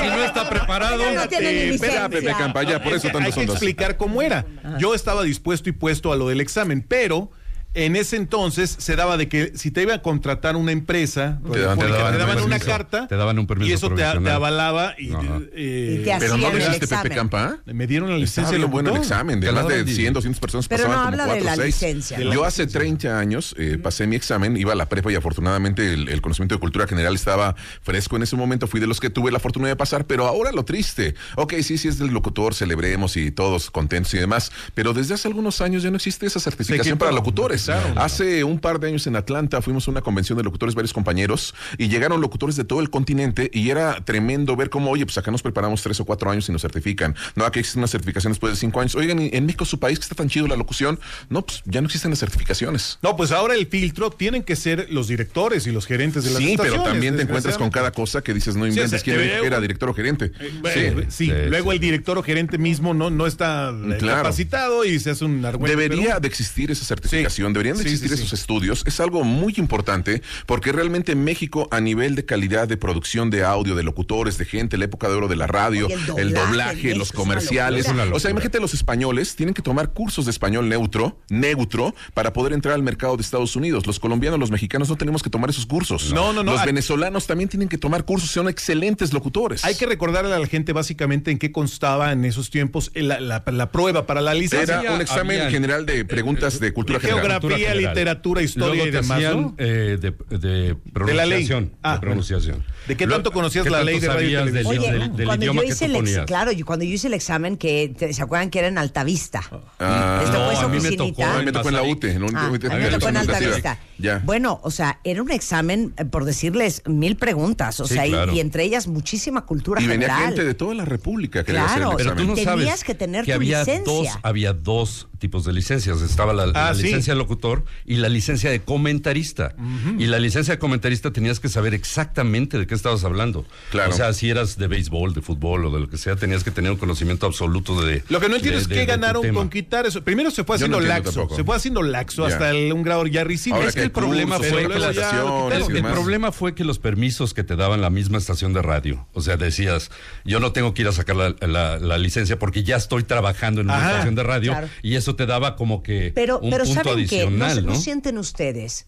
Si 0.00 0.06
no 0.06 0.24
está 0.24 0.50
preparado. 0.50 1.02
Ella 1.02 1.20
no 1.22 1.28
tiene 1.28 1.44
ni 1.52 1.58
Espérate, 1.60 1.72
licencia. 1.72 1.86
espera, 2.04 2.08
Pepe 2.10 2.32
Campaña, 2.44 2.82
por 2.82 2.92
eso 2.92 3.08
tantos 3.08 3.20
hay 3.22 3.26
que 3.28 3.32
son 3.32 3.46
dos. 3.46 3.56
explicar 3.56 3.96
cómo 3.96 4.20
era. 4.20 4.44
Yo 4.78 4.94
estaba 4.94 5.22
dispuesto 5.22 5.70
y 5.70 5.72
puesto 5.72 6.12
a 6.12 6.16
lo 6.16 6.28
del 6.28 6.42
examen, 6.42 6.84
pero 6.86 7.30
en 7.74 7.96
ese 7.96 8.16
entonces 8.16 8.74
se 8.78 8.96
daba 8.96 9.16
de 9.16 9.28
que 9.28 9.52
si 9.56 9.70
te 9.70 9.82
iba 9.82 9.94
a 9.94 10.02
contratar 10.02 10.56
una 10.56 10.72
empresa, 10.72 11.40
Te 11.52 11.58
daban- 11.60 11.78
te 11.78 11.84
te 11.86 11.92
daban 11.92 12.18
daban, 12.18 12.36
un 12.38 12.44
una 12.44 12.58
permiso, 12.58 12.66
carta 12.66 13.06
te 13.08 13.16
daban 13.16 13.38
un 13.38 13.46
permiso 13.46 13.70
y 13.70 13.72
eso 13.72 13.90
te, 13.90 14.04
avalaba 14.04 14.94
y, 14.98 15.10
eh, 15.54 15.98
Y 16.00 16.04
te 16.04 16.16
Pero 16.18 16.36
no 16.36 16.50
lo 16.50 16.56
el 16.56 16.62
hiciste, 16.62 16.84
examen. 16.84 17.02
Pepe 17.02 17.14
Campa. 17.14 17.58
me 17.66 17.86
dieron 17.86 18.10
la 18.10 18.16
licencia 18.18 18.58
bueno 18.66 18.90
el 18.90 18.96
examen, 18.96 19.40
de 19.40 19.52
más 19.52 19.66
de 19.68 19.78
daban 19.78 19.94
100, 19.94 20.12
200 20.14 20.40
personas 20.40 20.68
Pero 20.68 20.84
pasaban 20.84 21.10
no 21.10 21.10
como 21.18 21.22
habla 21.22 21.34
de 21.34 21.40
4 21.40 21.44
la 21.44 21.52
o 21.52 21.56
6. 21.56 21.66
licencia. 21.66 22.20
Yo 22.20 22.44
hace 22.44 22.66
30 22.66 23.18
años 23.18 23.54
eh, 23.58 23.78
pasé 23.82 24.06
mi 24.06 24.16
examen, 24.16 24.56
iba 24.56 24.72
a 24.72 24.76
la 24.76 24.88
prepa 24.88 25.12
y 25.12 25.16
afortunadamente 25.16 25.92
el, 25.94 26.08
el 26.08 26.20
conocimiento 26.22 26.54
de 26.54 26.60
cultura 26.60 26.86
general 26.86 27.14
estaba 27.14 27.54
fresco 27.82 28.16
en 28.16 28.22
ese 28.22 28.36
momento, 28.36 28.66
fui 28.66 28.80
de 28.80 28.86
los 28.86 29.00
que 29.00 29.10
tuve 29.10 29.30
la 29.32 29.38
fortuna 29.40 29.68
de 29.68 29.76
pasar, 29.76 30.06
pero 30.06 30.26
ahora 30.26 30.52
lo 30.52 30.64
triste. 30.64 31.14
Ok, 31.36 31.54
sí, 31.62 31.78
sí 31.78 31.88
es 31.88 31.98
del 31.98 32.10
locutor, 32.12 32.54
celebremos 32.54 33.16
y 33.16 33.30
todos 33.30 33.70
contentos 33.70 34.14
y 34.14 34.18
demás, 34.18 34.52
pero 34.74 34.92
desde 34.92 35.14
hace 35.14 35.28
algunos 35.28 35.60
años 35.60 35.82
ya 35.82 35.90
no 35.90 35.96
existe 35.96 36.26
esa 36.26 36.40
certificación 36.40 36.98
para 36.98 37.12
locutores. 37.12 37.63
Quitaron. 37.72 37.98
Hace 37.98 38.44
un 38.44 38.58
par 38.58 38.78
de 38.80 38.88
años 38.88 39.06
en 39.06 39.16
Atlanta 39.16 39.60
fuimos 39.62 39.86
a 39.88 39.90
una 39.90 40.00
convención 40.02 40.36
de 40.38 40.44
locutores, 40.44 40.74
varios 40.74 40.92
compañeros, 40.92 41.54
y 41.78 41.88
llegaron 41.88 42.20
locutores 42.20 42.56
de 42.56 42.64
todo 42.64 42.80
el 42.80 42.90
continente 42.90 43.50
y 43.52 43.70
era 43.70 44.04
tremendo 44.04 44.56
ver 44.56 44.70
cómo, 44.70 44.90
oye, 44.90 45.04
pues 45.06 45.18
acá 45.18 45.30
nos 45.30 45.42
preparamos 45.42 45.82
tres 45.82 46.00
o 46.00 46.04
cuatro 46.04 46.30
años 46.30 46.48
y 46.48 46.52
nos 46.52 46.62
certifican. 46.62 47.14
No, 47.34 47.44
aquí 47.44 47.60
existe 47.60 47.78
una 47.78 47.88
certificación 47.88 48.32
después 48.32 48.52
de 48.52 48.56
cinco 48.58 48.80
años. 48.80 48.94
Oigan, 48.94 49.20
¿y 49.20 49.30
en 49.32 49.46
México, 49.46 49.64
su 49.64 49.78
país, 49.78 49.98
que 49.98 50.04
está 50.04 50.14
tan 50.14 50.28
chido 50.28 50.46
la 50.46 50.56
locución, 50.56 50.98
no, 51.28 51.42
pues 51.42 51.62
ya 51.64 51.80
no 51.80 51.86
existen 51.86 52.10
las 52.10 52.18
certificaciones. 52.20 52.98
No, 53.02 53.16
pues 53.16 53.32
ahora 53.32 53.54
el 53.54 53.66
filtro 53.66 54.10
tienen 54.10 54.42
que 54.42 54.56
ser 54.56 54.88
los 54.90 55.08
directores 55.08 55.66
y 55.66 55.72
los 55.72 55.86
gerentes 55.86 56.24
de 56.24 56.30
las 56.30 56.38
Sí, 56.42 56.56
pero 56.56 56.82
también 56.82 57.16
te 57.16 57.22
encuentras 57.22 57.56
con 57.58 57.70
cada 57.70 57.90
cosa 57.92 58.22
que 58.22 58.34
dices, 58.34 58.56
no 58.56 58.64
Sí, 58.64 58.70
o 58.70 58.72
inventes 58.74 58.90
sea, 58.90 59.00
quién 59.02 59.16
debería- 59.16 59.46
era 59.46 59.60
director 59.60 59.88
o 59.88 59.94
gerente. 59.94 60.32
Bueno, 60.60 61.02
sí, 61.08 61.26
Sí. 61.26 61.32
luego 61.48 61.72
el 61.72 61.78
director 61.80 62.18
o 62.18 62.22
gerente 62.22 62.58
mismo 62.58 62.92
no, 62.94 63.10
no 63.10 63.26
está 63.26 63.70
eh, 63.70 63.96
Claro. 63.98 64.22
capacitado 64.22 64.84
y 64.84 64.98
se 65.00 65.10
hace 65.10 65.24
un 65.24 65.44
argüento. 65.44 65.68
Debería 65.76 66.04
pero- 66.06 66.20
de 66.20 66.28
existir 66.28 66.70
esa 66.70 66.84
certificación, 66.84 67.52
deberían 67.54 67.76
de 67.78 67.84
Sí, 67.84 67.88
existir 67.88 68.10
sí, 68.10 68.16
sí. 68.16 68.22
esos 68.24 68.38
estudios. 68.38 68.82
Es 68.86 69.00
algo 69.00 69.24
muy 69.24 69.54
importante 69.56 70.22
porque 70.46 70.72
realmente 70.72 71.14
México 71.14 71.68
a 71.70 71.80
nivel 71.80 72.14
de 72.14 72.24
calidad 72.26 72.68
de 72.68 72.76
producción 72.76 73.30
de 73.30 73.44
audio, 73.44 73.74
de 73.74 73.82
locutores, 73.82 74.36
de 74.36 74.44
gente, 74.44 74.76
la 74.76 74.84
época 74.84 75.08
de 75.08 75.14
oro 75.14 75.28
de 75.28 75.36
la 75.36 75.46
radio, 75.46 75.86
Oye, 75.86 75.96
el 76.18 76.34
doblaje 76.34 76.94
los 76.94 77.12
comerciales. 77.12 77.86
O 78.12 78.20
sea, 78.20 78.30
imagínate 78.30 78.60
los 78.60 78.74
españoles 78.74 79.36
tienen 79.36 79.54
que 79.54 79.62
tomar 79.62 79.92
cursos 79.92 80.24
de 80.26 80.30
español 80.30 80.68
neutro, 80.68 81.18
neutro, 81.30 81.94
para 82.12 82.32
poder 82.32 82.52
entrar 82.52 82.74
al 82.74 82.82
mercado 82.82 83.16
de 83.16 83.22
Estados 83.22 83.56
Unidos. 83.56 83.86
Los 83.86 83.98
colombianos, 84.00 84.38
los 84.38 84.50
mexicanos 84.50 84.88
no 84.88 84.96
tenemos 84.96 85.22
que 85.22 85.30
tomar 85.30 85.50
esos 85.50 85.66
cursos. 85.66 86.12
No, 86.12 86.32
no, 86.32 86.42
no. 86.42 86.52
Los 86.52 86.64
venezolanos 86.64 87.26
también 87.26 87.48
tienen 87.48 87.68
que 87.68 87.78
tomar 87.78 88.04
cursos, 88.04 88.30
son 88.30 88.48
excelentes 88.48 89.12
locutores. 89.12 89.64
Hay 89.64 89.74
que 89.76 89.86
recordarle 89.86 90.34
a 90.34 90.38
la 90.38 90.46
gente 90.46 90.72
básicamente 90.72 91.30
en 91.30 91.38
qué 91.38 91.52
constaba 91.52 92.12
en 92.12 92.24
esos 92.24 92.50
tiempos 92.50 92.90
la, 92.94 93.20
la- 93.20 93.42
la 93.46 93.70
prueba 93.72 94.06
para 94.06 94.20
la 94.20 94.34
licencia. 94.34 94.80
Era 94.80 94.92
un 94.92 95.00
examen 95.00 95.36
habían- 95.38 95.50
general 95.52 95.86
de 95.86 96.04
preguntas 96.04 96.58
de 96.60 96.72
cultura 96.72 96.98
general. 97.00 97.20
General. 97.52 97.78
literatura, 97.78 98.42
historia 98.42 98.68
Luego 98.68 98.88
y 98.88 98.90
te 98.90 98.96
demás, 99.02 99.16
hacían, 99.18 99.40
¿no? 99.42 99.54
eh, 99.58 99.98
de, 100.00 100.38
de 100.38 100.76
pronunciación. 100.92 101.72
Ah, 101.82 101.94
de 101.94 102.00
pronunciación. 102.00 102.64
¿De 102.88 102.96
qué 102.96 103.06
tanto 103.06 103.32
conocías 103.32 103.64
¿qué 103.64 103.70
la 103.70 103.78
tanto 103.78 103.90
ley 103.92 104.00
de 104.00 104.08
radio 104.08 104.28
y 104.28 104.44
televisión? 104.52 104.66
Oye, 104.78 104.92
del- 104.92 105.16
del 105.16 105.26
cuando 105.26 105.44
idioma 105.44 105.62
yo 105.62 105.66
que 105.66 105.72
hice 105.72 105.84
el 105.86 105.96
ex- 105.96 106.18
claro, 106.26 106.52
yo 106.52 106.66
cuando 106.66 106.84
yo 106.84 106.92
hice 106.94 107.06
el 107.06 107.14
examen 107.14 107.56
que 107.56 107.94
te- 107.96 108.12
se 108.12 108.22
acuerdan 108.22 108.50
que 108.50 108.58
era 108.58 108.68
en 108.68 108.78
Altavista. 108.78 109.42
Ah, 109.78 110.18
¿Les 110.22 110.30
tocó 110.30 110.44
no, 110.44 110.50
esa 110.52 110.64
a 110.64 110.68
mí 110.68 110.72
me 110.72 110.78
oficinita? 110.88 111.04
tocó 111.04 111.24
A 111.24 111.38
mí 111.38 111.44
me 111.46 111.52
tocó 111.52 111.68
en 111.68 111.74
la 111.74 111.80
Mazarik. 111.80 111.96
UTE. 111.96 112.10
En 112.12 112.20
la 112.20 112.26
Ah, 112.26 112.50
UTE, 112.50 112.66
a 112.66 112.70
mí 112.76 112.82
me 112.82 112.90
tocó 112.90 113.08
en 113.08 113.16
educación 113.16 113.16
Altavista. 113.16 113.48
educativa. 113.72 113.78
Ya. 113.98 114.22
Bueno, 114.24 114.60
o 114.62 114.70
sea, 114.70 115.00
era 115.04 115.22
un 115.22 115.30
examen, 115.30 115.94
eh, 115.96 116.04
por 116.04 116.24
decirles, 116.24 116.82
mil 116.86 117.16
preguntas. 117.16 117.80
O 117.80 117.86
Sí, 117.86 117.94
sea, 117.94 118.06
y- 118.06 118.10
claro. 118.10 118.32
y, 118.34 118.40
entre 118.40 118.64
ellas 118.64 118.86
muchísima 118.86 119.46
cultura 119.46 119.80
Y 119.80 119.86
venía 119.86 120.08
general. 120.08 120.26
gente 120.28 120.44
de 120.44 120.54
toda 120.54 120.74
la 120.74 120.84
República 120.84 121.42
que 121.44 121.52
Claro. 121.52 121.66
hacer 121.66 121.82
el 121.82 121.96
Pero 121.96 122.10
tú 122.16 122.24
no 122.24 122.34
Tenías 122.34 122.44
sabes 122.44 122.84
que 122.84 122.94
tener 122.94 123.24
tu 123.24 123.32
había 123.32 123.60
licencia. 123.60 123.82
dos, 123.92 124.08
había 124.22 124.52
dos 124.52 125.08
tipos 125.24 125.44
de 125.46 125.54
licencias. 125.54 126.02
Estaba 126.02 126.34
la, 126.34 126.44
la 126.46 126.68
Ah, 126.68 126.74
sí. 126.74 126.82
licencia 126.82 127.14
de 127.14 127.18
locutor 127.18 127.64
y 127.86 127.96
la 127.96 128.10
licencia 128.10 128.50
de 128.50 128.60
comentarista. 128.60 129.54
Y 129.98 130.04
la 130.06 130.18
licencia 130.18 130.52
de 130.52 130.58
comentarista 130.58 131.12
tenías 131.12 131.40
que 131.40 131.48
saber 131.48 131.72
exactamente 131.72 132.58
de 132.58 132.66
qué 132.66 132.74
estabas 132.74 133.04
hablando. 133.04 133.46
Claro. 133.70 133.90
O 133.90 133.96
sea, 133.96 134.12
si 134.12 134.28
eras 134.28 134.58
de 134.58 134.66
béisbol, 134.66 135.14
de 135.14 135.22
fútbol 135.22 135.64
o 135.64 135.70
de 135.70 135.80
lo 135.80 135.88
que 135.88 135.96
sea, 135.96 136.16
tenías 136.16 136.44
que 136.44 136.50
tener 136.50 136.70
un 136.72 136.76
conocimiento 136.76 137.24
absoluto 137.24 137.80
de. 137.82 138.02
Lo 138.10 138.20
que 138.20 138.28
no 138.28 138.36
entiendo 138.36 138.58
de- 138.58 138.62
es 138.64 138.68
de- 138.68 138.74
qué 138.74 138.84
ganaron 138.84 139.26
con 139.32 139.48
quitar 139.48 139.86
eso. 139.86 140.04
Primero 140.04 140.30
se 140.30 140.44
fue 140.44 140.54
no 140.54 140.56
haciendo 140.56 140.80
laxo. 140.80 141.12
tampoco. 141.12 141.36
Se 141.36 141.44
fue 141.44 141.56
haciendo 141.56 141.82
laxo 141.82 142.26
hasta 142.26 142.50
el- 142.50 142.70
un 142.74 142.82
grado 142.82 143.06
ya 143.06 143.24
risible. 143.24 143.56
Ahora 143.56 143.68
Es 143.70 143.74
que 143.74 143.80
que 143.80 143.84
el 143.86 143.92
problema 143.92 144.38
fue 144.38 144.62
y 144.62 145.76
El 145.76 145.82
problema 145.82 146.32
fue 146.32 146.54
que 146.54 146.64
los 146.64 146.78
permisos 146.78 147.32
que 147.34 147.44
te 147.44 147.56
daban 147.56 147.80
la 147.80 147.90
misma 147.90 148.18
estación 148.18 148.52
de 148.52 148.62
radio, 148.62 149.06
o 149.14 149.20
sea, 149.22 149.36
decías, 149.36 149.90
yo 150.24 150.40
no 150.40 150.52
tengo 150.52 150.74
que 150.74 150.82
ir 150.82 150.88
a 150.88 150.92
sacar 150.92 151.16
la, 151.16 151.34
la- 151.40 151.78
la 151.78 151.98
licencia 151.98 152.38
porque 152.38 152.62
ya 152.62 152.76
estoy 152.76 153.04
trabajando 153.04 153.60
en 153.60 153.68
una 153.68 153.78
Ajá, 153.78 153.90
estación 153.92 154.14
de 154.14 154.22
radio 154.22 154.52
claro. 154.52 154.68
y 154.82 154.96
eso 154.96 155.13
te 155.16 155.26
daba 155.26 155.56
como 155.56 155.82
que 155.82 156.12
Pero, 156.14 156.38
un 156.40 156.50
pero 156.50 156.64
punto 156.64 156.82
¿saben 156.82 157.38
¿no? 157.38 157.60
no 157.62 157.74
sienten 157.74 158.18
ustedes 158.18 158.86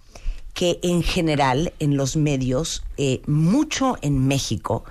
que 0.54 0.78
en 0.82 1.02
general 1.02 1.74
en 1.80 1.96
los 1.98 2.16
medios, 2.16 2.82
eh, 2.96 3.20
mucho 3.26 3.98
en 4.00 4.26
México, 4.26 4.84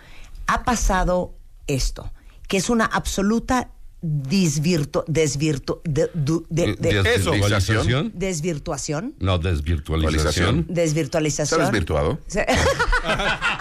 ha 0.45 0.63
pasado 0.63 1.33
esto, 1.65 2.11
que 2.47 2.57
es 2.57 2.69
una 2.69 2.85
absoluta 2.85 3.71
disvirtu, 4.07 5.03
desvirtu, 5.07 5.81
de- 5.83 6.11
du- 6.13 6.45
de- 6.49 6.75
de- 6.75 7.01
Desvirtualización. 7.01 8.11
desvirtuación, 8.13 9.15
No, 9.19 9.39
desvirtualización. 9.39 10.65
desvirtualización. 10.69 11.59
¿Sabes 11.59 11.71
virtuado? 11.73 12.19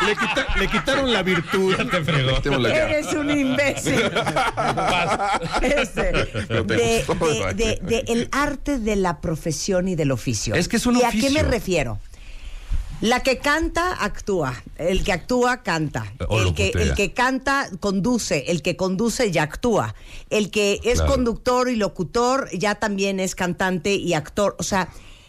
Le, 0.06 0.16
quita- 0.16 0.46
le 0.58 0.68
quitaron 0.68 1.12
la 1.12 1.22
virtud. 1.22 1.74
te 1.90 2.04
fregó. 2.04 2.42
Ya. 2.68 2.88
Eres 2.88 3.12
un 3.14 3.30
imbécil. 3.30 3.94
Este, 5.62 6.12
de, 6.12 7.04
gustó, 7.06 7.26
de- 7.26 7.40
¿verdad? 7.40 7.54
de- 7.54 7.80
de 7.82 8.04
el 8.08 8.28
arte 8.32 8.78
de 8.78 8.96
la 8.96 9.20
profesión 9.20 9.88
y 9.88 9.94
del 9.94 10.10
oficio. 10.12 10.54
Es 10.54 10.68
que 10.68 10.76
es 10.76 10.86
un 10.86 10.96
¿Y 10.96 11.02
a 11.02 11.08
oficio. 11.08 11.28
qué 11.28 11.34
me 11.34 11.42
refiero? 11.42 11.98
La 13.04 13.20
que 13.20 13.36
canta, 13.36 14.02
actúa. 14.02 14.62
El 14.78 15.04
que 15.04 15.12
actúa, 15.12 15.62
canta. 15.62 16.10
O 16.26 16.40
El 16.40 16.54
que, 16.54 16.70
el 16.74 16.94
que 16.94 17.12
canta, 17.12 17.68
conduce. 17.78 18.44
El 18.50 18.62
que 18.62 18.76
conduce, 18.76 19.30
ya 19.30 19.42
actúa. 19.42 19.94
El 20.30 20.50
que 20.50 20.80
es 20.84 20.94
Claro. 21.00 21.12
conductor 21.12 21.68
y 21.68 21.76
locutor, 21.76 22.48
ya 22.56 22.76
también 22.76 23.20
es 23.20 23.34
cantante 23.34 23.94
y 23.94 24.14
actor. 24.14 24.56
O 24.58 24.62
sea, 24.62 24.88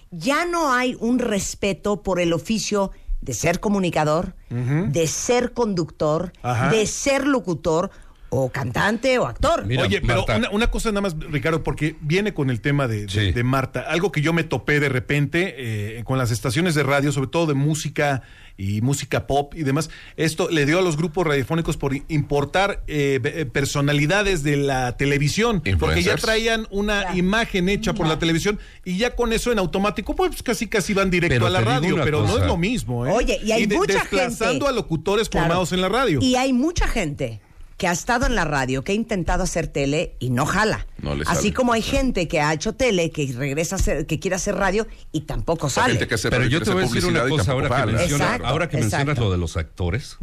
ya 0.10 0.45
no 0.45 0.72
hay 0.72 0.95
un 1.02 1.19
respeto 1.19 2.02
por 2.02 2.22
el 2.22 2.31
oficio 2.31 2.91
de 3.19 3.34
ser 3.34 3.60
comunicador, 3.60 4.35
de 4.49 5.07
ser 5.07 5.52
conductor, 5.52 6.31
Ajá. 6.43 6.69
de 6.69 6.88
ser 6.88 7.27
locutor 7.27 7.91
o 8.36 8.49
cantante 8.49 9.18
o 9.20 9.26
actor. 9.26 9.66
Mira, 9.66 9.84
Oye, 9.84 10.02
pero 10.02 10.26
una, 10.26 10.49
una 10.52 10.68
cosa 10.72 10.90
nada 10.90 11.02
más, 11.02 11.16
Ricardo, 11.20 11.64
porque 11.64 11.95
viene 12.02 12.34
con 12.34 12.49
el 12.49 12.62
tema 12.62 12.88
de, 12.88 13.06
de- 13.06 13.10
Sí. 13.10 13.32
de 13.32 13.44
Marta. 13.44 13.82
Algo 13.82 14.12
que 14.12 14.22
yo 14.22 14.34
me 14.34 14.44
topé 14.44 14.80
de 14.80 14.90
repente 14.90 15.56
eh, 15.99 16.03
con 16.03 16.18
las 16.18 16.32
estaciones 16.32 16.76
de 16.76 16.84
radio, 16.84 17.12
sobre 17.12 17.30
todo 17.30 17.48
de 17.48 17.53
música 17.53 18.22
y 18.57 18.80
música 18.82 19.28
pop 19.28 19.53
y 19.56 19.64
demás. 19.64 19.90
Esto 20.16 20.49
le 20.49 20.66
dio 20.66 20.80
a 20.80 20.82
los 20.82 20.95
grupos 20.95 21.28
radiofónicos 21.28 21.76
por 21.76 21.94
importar 22.07 22.84
eh, 22.88 23.20
eh, 23.24 23.45
personalidades 23.45 24.44
de 24.44 24.56
la 24.56 24.95
televisión, 24.95 25.62
porque 25.78 26.02
ya 26.03 26.16
traían 26.16 26.66
una 26.72 27.16
imagen 27.18 27.68
hecha 27.70 27.94
por 27.94 28.07
la 28.07 28.18
televisión 28.18 28.57
y 28.86 28.98
ya 28.98 29.14
con 29.16 29.34
eso 29.34 29.52
en 29.52 29.60
automático, 29.60 30.16
pues 30.16 30.41
casi 30.41 30.68
casi 30.68 30.94
van 30.94 31.10
directo 31.10 31.36
Pero 31.36 31.48
a 31.48 31.49
la 31.49 31.62
radio, 31.62 31.98
pero 32.03 32.26
no 32.26 32.38
es 32.38 32.45
lo 32.45 32.56
mismo. 32.57 33.06
¿eh? 33.06 33.12
Oye, 33.12 33.40
y 33.44 33.52
hay 33.52 33.66
de- 33.66 33.76
mucha 33.76 33.94
desplazando 33.99 34.52
gente- 34.53 34.68
a 34.68 34.72
locutores 34.72 35.28
Claro. 35.30 35.48
formados 35.48 35.72
en 35.74 35.82
la 35.82 35.90
radio. 35.90 36.20
Y 36.22 36.36
hay 36.36 36.53
mucha 36.53 36.88
gente 36.88 37.41
que 37.77 37.88
ha 37.88 37.91
estado 37.91 38.26
en 38.26 38.35
la 38.35 38.45
radio, 38.45 38.84
que 38.84 38.93
ha 38.93 38.95
intentado 38.95 39.43
hacer 39.43 39.68
tele 39.68 40.15
y 40.19 40.30
no 40.30 40.45
jala. 40.45 40.88
No 40.99 41.14
le 41.14 41.23
Así 41.27 41.35
sale. 41.49 41.53
como 41.53 41.73
hay 41.73 41.81
gente 41.81 42.27
que 42.27 42.39
ha 42.39 42.53
hecho 42.53 42.73
tele, 42.73 43.11
que 43.11 43.31
regresa 43.35 43.76
a 43.76 43.80
hacer, 43.80 44.06
que 44.06 44.18
quiere 44.19 44.35
hacer 44.38 44.56
radio 44.56 44.88
y 45.11 45.22
tampoco 45.22 45.69
sale. 45.69 45.93
gente 45.93 46.07
que 46.07 46.15
hace 46.15 46.30
Pero 46.30 46.43
radio, 46.43 46.60
yo 46.60 46.64
te 46.65 46.72
voy 46.72 46.84
a 46.84 46.88
decir 46.88 47.06
una 47.06 47.27
cosa 47.27 47.52
ahora 47.52 47.69
que, 47.85 47.91
menciona- 47.91 48.23
Exacto, 48.26 48.47
ahora 48.47 48.69
que 48.69 48.77
mencionas 48.77 49.18
lo 49.18 49.31
de 49.31 49.38
los 49.38 49.57
actores. 49.57 50.18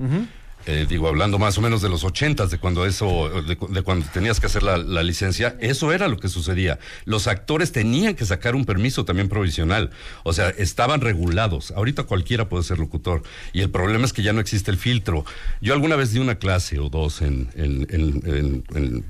Eh, 0.66 0.86
digo, 0.88 1.08
hablando 1.08 1.38
más 1.38 1.58
o 1.58 1.60
menos 1.60 1.82
de 1.82 1.88
los 1.88 2.04
ochentas, 2.04 2.50
de 2.50 2.58
cuando 2.58 2.86
eso, 2.86 3.28
de, 3.42 3.56
cu- 3.56 3.68
de 3.72 3.82
cuando 3.82 4.06
tenías 4.12 4.38
que 4.40 4.46
hacer 4.46 4.62
la, 4.62 4.76
la 4.78 5.02
licencia, 5.02 5.56
eso 5.60 5.92
era 5.92 6.08
lo 6.08 6.18
que 6.18 6.28
sucedía. 6.28 6.78
Los 7.04 7.26
actores 7.26 7.72
tenían 7.72 8.14
que 8.14 8.24
sacar 8.24 8.54
un 8.54 8.64
permiso 8.64 9.04
también 9.04 9.28
provisional. 9.28 9.90
O 10.24 10.32
sea, 10.32 10.50
estaban 10.50 11.00
regulados. 11.00 11.72
Ahorita 11.72 12.04
cualquiera 12.04 12.48
puede 12.48 12.64
ser 12.64 12.78
locutor. 12.78 13.22
Y 13.52 13.60
el 13.60 13.70
problema 13.70 14.04
es 14.04 14.12
que 14.12 14.22
ya 14.22 14.32
no 14.32 14.40
existe 14.40 14.70
el 14.70 14.76
filtro. 14.78 15.24
Yo 15.60 15.74
alguna 15.74 15.96
vez 15.96 16.12
di 16.12 16.18
una 16.20 16.36
clase 16.36 16.78
o 16.78 16.88
dos 16.88 17.22
en, 17.22 17.48
en- 17.54 17.86
en- 17.90 18.22
en- 18.24 18.64
en- 18.74 19.04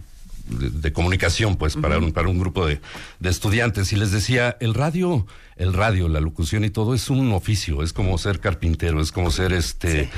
de, 0.49 0.71
de 0.71 0.93
comunicación, 0.93 1.57
pues, 1.57 1.77
para, 1.77 1.99
un, 1.99 2.13
para 2.13 2.29
un 2.29 2.39
grupo 2.39 2.67
de, 2.67 2.81
de 3.21 3.31
estudiantes. 3.31 3.93
Y 3.93 3.97
les 3.97 4.11
decía, 4.11 4.57
el 4.61 4.75
radio, 4.75 5.25
el 5.57 5.73
radio, 5.73 6.09
la 6.09 6.21
locución 6.21 6.65
y 6.65 6.71
todo 6.71 6.95
es 6.95 7.09
un 7.11 7.33
oficio, 7.33 7.83
es 7.83 7.93
como 7.93 8.19
ser 8.19 8.41
carpintero, 8.41 9.01
es 9.01 9.13
como 9.13 9.31
ser 9.31 9.53
este. 9.53 10.11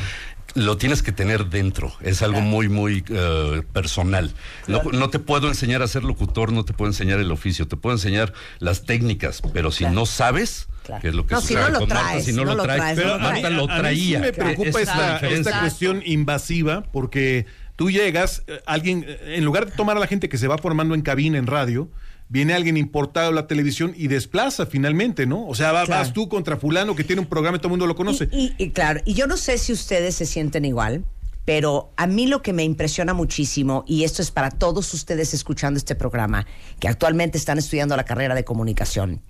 Lo 0.55 0.76
tienes 0.76 1.02
que 1.02 1.10
tener 1.10 1.47
dentro, 1.47 1.93
es 2.01 2.22
algo 2.22 2.40
muy, 2.40 2.68
muy 2.68 3.05
eh, 3.09 3.62
personal. 3.72 4.32
No, 4.68 4.82
no 4.93 5.10
te 5.10 5.18
puedo 5.18 5.48
enseñar 5.48 5.82
a 5.82 5.89
ser 5.89 6.05
locutor, 6.05 6.52
no 6.52 6.64
te 6.64 6.72
puedo 6.72 6.90
enseñar 6.90 7.18
el 7.18 7.32
oficio, 7.32 7.66
te 7.66 7.76
puedo 7.76 7.97
enseñar 7.97 8.32
las 8.60 8.85
técnicas, 8.85 9.43
pero 9.52 9.72
si 9.72 9.85
no 9.86 10.06
sabes, 10.06 10.68
que 11.01 11.09
es 11.09 11.14
lo 11.14 11.26
que 11.26 11.35
No, 11.35 11.40
si 11.40 11.48
sucede 11.48 11.62
no 11.64 11.70
lo 11.70 11.78
con 11.81 11.89
Marta, 11.89 12.05
traes, 12.05 12.24
si 12.24 12.32
no, 12.32 12.44
lo 12.44 12.56
traes, 12.62 12.97
Pero 12.97 13.18
Marta 13.18 13.51
lo 13.51 13.64
a 13.64 13.74
mí 13.74 13.81
traía. 13.81 14.18
sí 14.18 14.24
me 14.24 14.32
preocupa 14.32 14.81
esta 14.81 15.60
cuestión 15.60 16.02
invasiva 16.05 16.85
porque 16.93 17.47
tú 17.76 17.90
llegas, 17.90 18.43
eh, 18.47 18.60
alguien, 18.66 19.05
eh, 19.09 19.36
en 19.36 19.44
lugar 19.44 19.66
de 19.66 19.72
tomar 19.72 19.97
a 19.97 20.01
la 20.01 20.06
gente 20.06 20.28
que 20.28 20.39
se 20.39 20.47
va 20.48 20.59
formando 20.59 20.94
en 20.94 21.02
cabina, 21.02 21.39
en 21.39 21.47
radio, 21.47 21.90
viene 22.28 22.55
alguien 22.55 22.76
importado 22.76 23.28
a 23.28 23.32
la 23.32 23.46
televisión 23.46 23.92
y 23.96 24.09
desplaza 24.09 24.66
finalmente, 24.66 25.26
¿no? 25.26 25.46
O 25.46 25.55
sea, 25.55 25.72
va- 25.72 25.84
Claro. 25.84 26.01
vas 26.02 26.12
tú 26.12 26.28
contra 26.28 26.56
fulano 26.56 26.94
que 26.96 27.05
tiene 27.05 27.20
un 27.20 27.28
programa 27.28 27.56
y 27.56 27.60
todo 27.60 27.68
el 27.68 27.72
mundo 27.72 27.86
lo 27.86 27.94
conoce. 27.94 28.28
Y, 28.32 28.55
y 28.59 28.70
claro, 28.70 29.01
y 29.05 29.14
yo 29.14 29.26
no 29.26 29.36
sé 29.36 29.59
si 29.59 29.72
ustedes 29.72 30.14
se 30.16 30.26
sienten 30.26 30.64
igual, 30.64 31.05
pero 31.44 31.92
a 31.96 32.06
mí 32.06 32.26
lo 32.26 32.40
que 32.42 32.52
me 32.55 32.64
impresiona 32.64 33.12
muchísimo, 33.12 33.84
y 33.86 34.05
esto 34.05 34.22
es 34.22 34.30
para 34.30 34.51
todos 34.51 34.92
ustedes 34.94 35.34
escuchando 35.34 35.76
este 35.78 35.94
programa, 35.94 36.46
que 36.80 36.88
actualmente 36.88 37.36
están 37.38 37.59
estudiando 37.59 37.96
la 37.96 38.05
carrera 38.05 38.34
de 38.34 38.44
comunicación, 38.44 39.20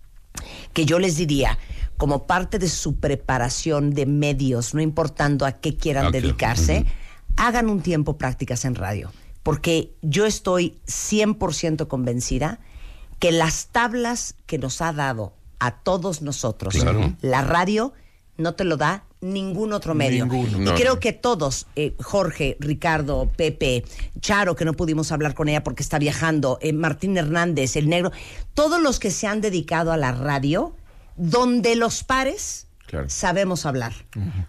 que 0.72 0.84
yo 0.86 0.98
les 1.00 1.16
diría, 1.16 1.58
como 1.96 2.26
parte 2.26 2.58
de 2.60 2.68
su 2.68 3.00
preparación 3.00 3.90
de 3.92 4.06
medios, 4.06 4.74
no 4.74 4.80
importando 4.80 5.44
a 5.44 5.52
qué 5.52 5.76
quieran 5.76 6.06
Ok, 6.06 6.12
dedicarse, 6.12 6.86
hagan 7.36 7.68
un 7.68 7.82
tiempo 7.82 8.16
prácticas 8.16 8.64
en 8.64 8.76
radio, 8.76 9.12
porque 9.42 9.92
yo 10.02 10.24
estoy 10.24 10.78
100% 10.86 11.88
convencida 11.88 12.60
que 13.18 13.32
las 13.32 13.66
tablas 13.68 14.34
que 14.46 14.58
nos 14.58 14.80
ha 14.82 14.92
dado 14.92 15.32
a 15.58 15.70
todos 15.82 16.20
nosotros 16.22 16.74
Claro. 16.74 17.14
la 17.20 17.42
radio 17.42 17.92
no 18.36 18.54
te 18.54 18.64
lo 18.64 18.76
da 18.76 19.04
ningún 19.20 19.72
otro 19.72 19.94
medio. 19.94 20.26
Ninguno. 20.26 20.58
Y 20.60 20.64
No, 20.64 20.74
creo 20.74 21.00
que 21.00 21.12
todos, 21.12 21.66
eh, 21.76 21.94
Jorge, 22.02 22.56
Ricardo, 22.60 23.30
Pepe, 23.36 23.84
Charo, 24.20 24.54
que 24.56 24.64
no 24.66 24.74
pudimos 24.74 25.12
hablar 25.12 25.34
con 25.34 25.48
ella 25.48 25.62
porque 25.64 25.82
está 25.82 25.98
viajando, 25.98 26.58
eh, 26.60 26.72
Martín 26.74 27.16
Hernández, 27.16 27.76
el 27.76 27.88
negro, 27.88 28.12
todos 28.52 28.82
los 28.82 28.98
que 28.98 29.10
se 29.10 29.26
han 29.26 29.40
dedicado 29.40 29.92
a 29.92 29.96
la 29.96 30.12
radio, 30.12 30.74
donde 31.16 31.76
los 31.76 32.02
pares, 32.04 32.66
Claro. 32.86 33.08
sabemos 33.08 33.64
hablar. 33.64 33.94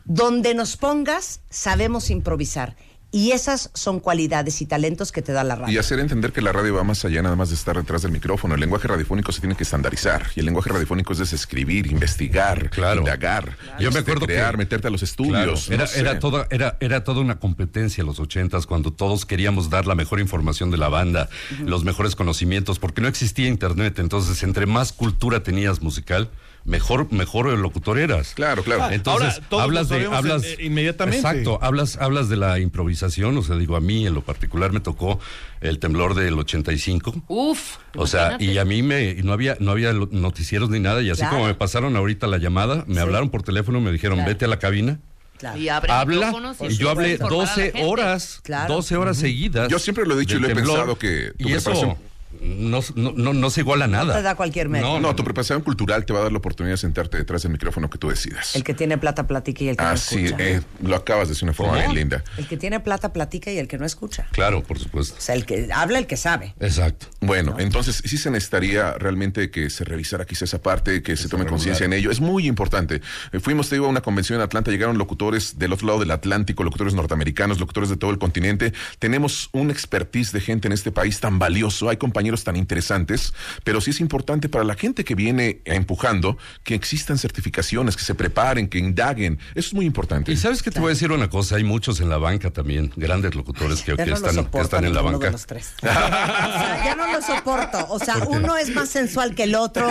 Donde 0.03 0.53
nos 0.55 0.75
pongas, 0.77 1.39
sabemos 1.49 2.09
improvisar. 2.09 2.75
Y 3.15 3.31
esas 3.31 3.69
son 3.73 4.01
cualidades 4.01 4.61
y 4.61 4.65
talentos 4.65 5.13
que 5.13 5.21
te 5.21 5.31
da 5.31 5.45
la 5.45 5.55
radio. 5.55 5.73
Y 5.73 5.77
hacer 5.77 6.01
entender 6.01 6.33
que 6.33 6.41
la 6.41 6.51
radio 6.51 6.73
va 6.75 6.83
más 6.83 7.05
allá 7.05 7.21
nada 7.21 7.37
más 7.37 7.47
de 7.47 7.55
estar 7.55 7.77
detrás 7.77 8.01
del 8.01 8.11
micrófono. 8.11 8.55
El 8.55 8.59
lenguaje 8.59 8.89
radiofónico 8.89 9.31
se 9.31 9.39
tiene 9.39 9.55
que 9.55 9.63
estandarizar. 9.63 10.27
Y 10.35 10.41
el 10.41 10.45
lenguaje 10.47 10.69
radiofónico 10.69 11.13
es 11.13 11.31
escribir, 11.31 11.87
investigar, 11.87 12.69
Claro. 12.71 12.99
indagar, 12.99 13.55
Yo 13.79 13.89
me 13.91 13.99
este, 13.99 13.99
acuerdo 13.99 14.25
crear, 14.25 14.51
que- 14.51 14.57
meterte 14.57 14.87
a 14.89 14.91
los 14.91 14.99
Claro, 14.99 15.53
estudios. 15.53 15.69
era, 15.69 15.77
no 15.83 15.87
sé. 15.87 15.99
era, 16.01 16.19
toda, 16.19 16.47
era, 16.49 16.75
era 16.81 17.05
toda 17.05 17.21
una 17.21 17.39
competencia 17.39 18.01
en 18.01 18.07
los 18.07 18.19
ochentas 18.19 18.65
cuando 18.67 18.91
todos 18.91 19.25
queríamos 19.25 19.69
dar 19.69 19.87
la 19.87 19.95
mejor 19.95 20.19
información 20.19 20.69
de 20.69 20.75
la 20.77 20.89
banda, 20.89 21.29
los 21.63 21.85
mejores 21.85 22.17
conocimientos, 22.17 22.79
porque 22.79 22.99
no 22.99 23.07
existía 23.07 23.47
internet. 23.47 23.97
Entonces, 23.99 24.43
entre 24.43 24.65
más 24.65 24.91
cultura 24.91 25.41
tenías 25.41 25.81
musical, 25.81 26.29
mejor, 26.65 27.11
mejor 27.13 27.47
locutor 27.57 27.97
eras. 27.99 28.33
Claro, 28.35 28.63
claro. 28.63 28.83
Ah, 28.83 28.93
Entonces, 28.93 29.41
ahora, 29.49 29.63
hablas 29.63 29.89
de, 29.89 30.05
hablas 30.07 30.43
inmediatamente. 30.59 31.17
Exacto, 31.19 31.59
hablas, 31.61 31.97
hablas 31.97 32.27
de 32.27 32.35
la 32.37 32.59
improvisación. 32.59 33.37
O 33.37 33.43
sea, 33.43 33.55
digo, 33.55 33.75
a 33.75 33.81
mí 33.81 34.05
en 34.05 34.13
lo 34.13 34.21
particular 34.21 34.71
me 34.73 34.79
tocó 34.79 35.19
el 35.61 35.79
temblor 35.79 36.15
del 36.15 36.37
85. 36.37 37.23
Uf. 37.27 37.77
O 37.95 38.07
sea, 38.07 38.31
imagínate. 38.31 38.45
y 38.45 38.57
a 38.57 38.65
mí 38.65 38.83
me 38.83 39.11
y 39.11 39.23
no 39.23 39.31
había 39.33 39.55
no 39.59 39.71
había 39.71 39.93
noticieros 39.93 40.69
ni 40.69 40.79
nada 40.79 41.01
y 41.01 41.09
así 41.09 41.19
Claro. 41.21 41.35
como 41.35 41.47
me 41.47 41.55
pasaron 41.55 41.95
ahorita 41.95 42.27
la 42.27 42.37
llamada, 42.37 42.83
me 42.87 42.95
Sí. 42.95 42.99
hablaron 42.99 43.29
por 43.29 43.43
teléfono, 43.43 43.79
me 43.79 43.91
dijeron, 43.91 44.17
Claro. 44.17 44.29
"Vete 44.31 44.45
a 44.45 44.47
la 44.47 44.59
cabina." 44.59 44.99
Claro. 45.37 45.57
Y 45.59 45.67
abre 45.67 45.91
Habla 45.91 46.33
y 46.61 46.77
yo 46.77 46.89
hablé 46.89 47.11
informar 47.11 47.33
a 47.33 47.35
la 47.35 47.39
12 47.41 47.61
gente. 47.63 47.83
horas, 47.83 48.39
Claro. 48.43 48.73
12 48.75 48.95
horas 48.95 49.17
seguidas. 49.17 49.67
Yo 49.69 49.79
siempre 49.79 50.05
lo 50.05 50.15
he 50.15 50.19
dicho 50.21 50.37
y 50.37 50.39
lo 50.39 50.47
he 50.47 50.53
temblor, 50.53 50.75
pensado 50.77 50.97
que 50.97 51.33
tu 51.37 51.49
y 51.49 51.51
preparación- 51.53 51.97
no, 52.41 52.80
no, 52.95 53.34
no 53.34 53.49
se 53.49 53.62
iguala 53.62 53.86
a 53.86 53.88
nada. 53.88 54.14
te 54.16 54.22
da 54.22 54.36
cualquier 54.36 54.70
medio. 54.70 54.86
No, 54.86 54.99
no, 54.99 55.16
tu 55.16 55.24
preparación 55.24 55.62
cultural 55.62 56.06
te 56.06 56.14
va 56.14 56.20
a 56.20 56.24
dar 56.24 56.32
la 56.32 56.38
oportunidad 56.38 56.74
de 56.74 56.78
sentarte 56.78 57.18
detrás 57.18 57.44
del 57.44 57.52
micrófono 57.52 57.90
que 57.90 57.98
tú 57.98 58.10
decidas. 58.10 58.56
El 58.56 58.64
que 58.64 58.74
tiene 58.74 58.98
plata 58.98 59.28
platica 59.28 59.64
y 59.64 59.70
el 59.70 59.78
que 59.78 59.84
no 59.84 59.90
Así, 59.90 60.26
escucha. 60.26 60.44
eh, 60.44 60.62
lo 60.82 60.95
acabas 60.95 61.28
de 61.28 61.34
decir 61.34 61.41
de 61.41 61.52
una 61.52 61.53
forma 61.53 61.78
bien 61.78 61.94
linda. 61.94 62.24
El 62.38 62.48
que 62.48 62.57
tiene 62.57 62.80
plata 62.80 63.14
platica 63.14 63.52
y 63.52 63.57
el 63.57 63.68
que 63.68 63.78
no 63.78 63.86
escucha. 63.86 64.28
Claro, 64.32 64.64
por 64.64 64.80
supuesto. 64.80 65.16
O 65.18 65.22
sea, 65.22 65.36
el 65.36 65.45
que 65.45 65.70
habla, 65.74 65.99
el 65.99 66.07
que 66.07 66.18
sabe. 66.18 66.56
Exacto. 66.60 67.07
Bueno, 67.22 67.56
entonces 67.60 68.02
sí 68.06 68.18
se 68.18 68.32
necesitaría 68.32 68.94
realmente 68.94 69.52
que 69.52 69.70
se 69.70 69.84
revisara 69.84 70.26
quizá 70.26 70.45
esa 70.45 70.62
parte, 70.62 71.02
que 71.02 71.16
se 71.18 71.30
tome 71.30 71.45
conciencia 71.45 71.86
en 71.86 71.94
ello. 71.94 72.12
Es 72.12 72.20
muy 72.20 72.48
importante. 72.48 73.02
Eh, 73.32 73.40
fuimos, 73.40 73.70
te 73.70 73.76
digo, 73.76 73.86
a 73.86 73.90
una 73.90 74.02
convención 74.02 74.40
en 74.40 74.44
Atlanta, 74.44 74.72
llegaron 74.72 74.98
locutores 74.98 75.57
del 75.57 75.74
otro 75.74 75.88
lado 75.88 75.99
del 75.99 76.12
Atlántico, 76.12 76.64
locutores 76.64 76.94
norteamericanos, 76.94 77.60
locutores 77.60 77.90
de 77.90 77.98
todo 77.98 78.12
el 78.12 78.18
continente. 78.18 78.74
Tenemos 78.99 79.49
un 79.53 79.72
expertise 79.72 80.32
de 80.32 80.41
gente 80.41 80.68
en 80.68 80.72
este 80.74 80.91
país 80.91 81.20
tan 81.20 81.40
valioso, 81.40 81.90
hay 81.90 81.98
compañeros 81.98 82.24
tan 82.43 82.56
interesantes, 82.56 83.34
pero 83.64 83.81
sí 83.81 83.91
es 83.91 83.99
importante 83.99 84.49
para 84.49 84.64
la 84.64 84.76
gente 84.76 85.03
que 85.03 85.15
viene 85.15 85.61
empujando 85.65 86.38
que 86.64 86.76
existan 86.76 87.18
certificaciones, 87.18 87.95
que 87.95 88.03
se 88.03 88.15
preparen, 88.15 88.68
que 88.68 88.80
indaguen. 88.80 89.39
Eso 89.53 89.68
es 89.69 89.73
muy 89.73 89.85
importante. 89.85 90.31
Y 90.31 90.38
sabes 90.38 90.64
que 90.64 90.72
te 90.72 90.80
voy 90.80 90.88
a 90.88 90.93
decir 90.93 91.11
una 91.11 91.30
cosa, 91.30 91.56
hay 91.56 91.64
muchos 91.64 91.99
en 91.99 92.10
la 92.10 92.18
banca 92.18 92.52
también, 92.52 92.91
grandes 92.95 93.35
locutores 93.35 93.81
que, 93.81 93.95
que 93.95 94.03
no 94.03 94.07
lo 94.07 94.15
están, 94.15 94.30
que 94.31 94.35
soporto 94.35 94.65
están 94.65 94.85
en 94.85 94.93
la 94.93 95.02
banca. 95.02 95.31
los 95.31 95.45
tres. 95.45 95.73
O 95.77 95.81
sea, 95.81 96.81
ya 96.85 96.95
no 96.95 97.11
lo 97.11 97.22
soporto. 97.22 97.85
O 97.89 97.99
sea, 97.99 98.18
uno 98.27 98.57
es 98.57 98.73
más 98.73 98.89
sensual 98.89 99.35
que 99.35 99.43
el 99.43 99.56
otro, 99.56 99.88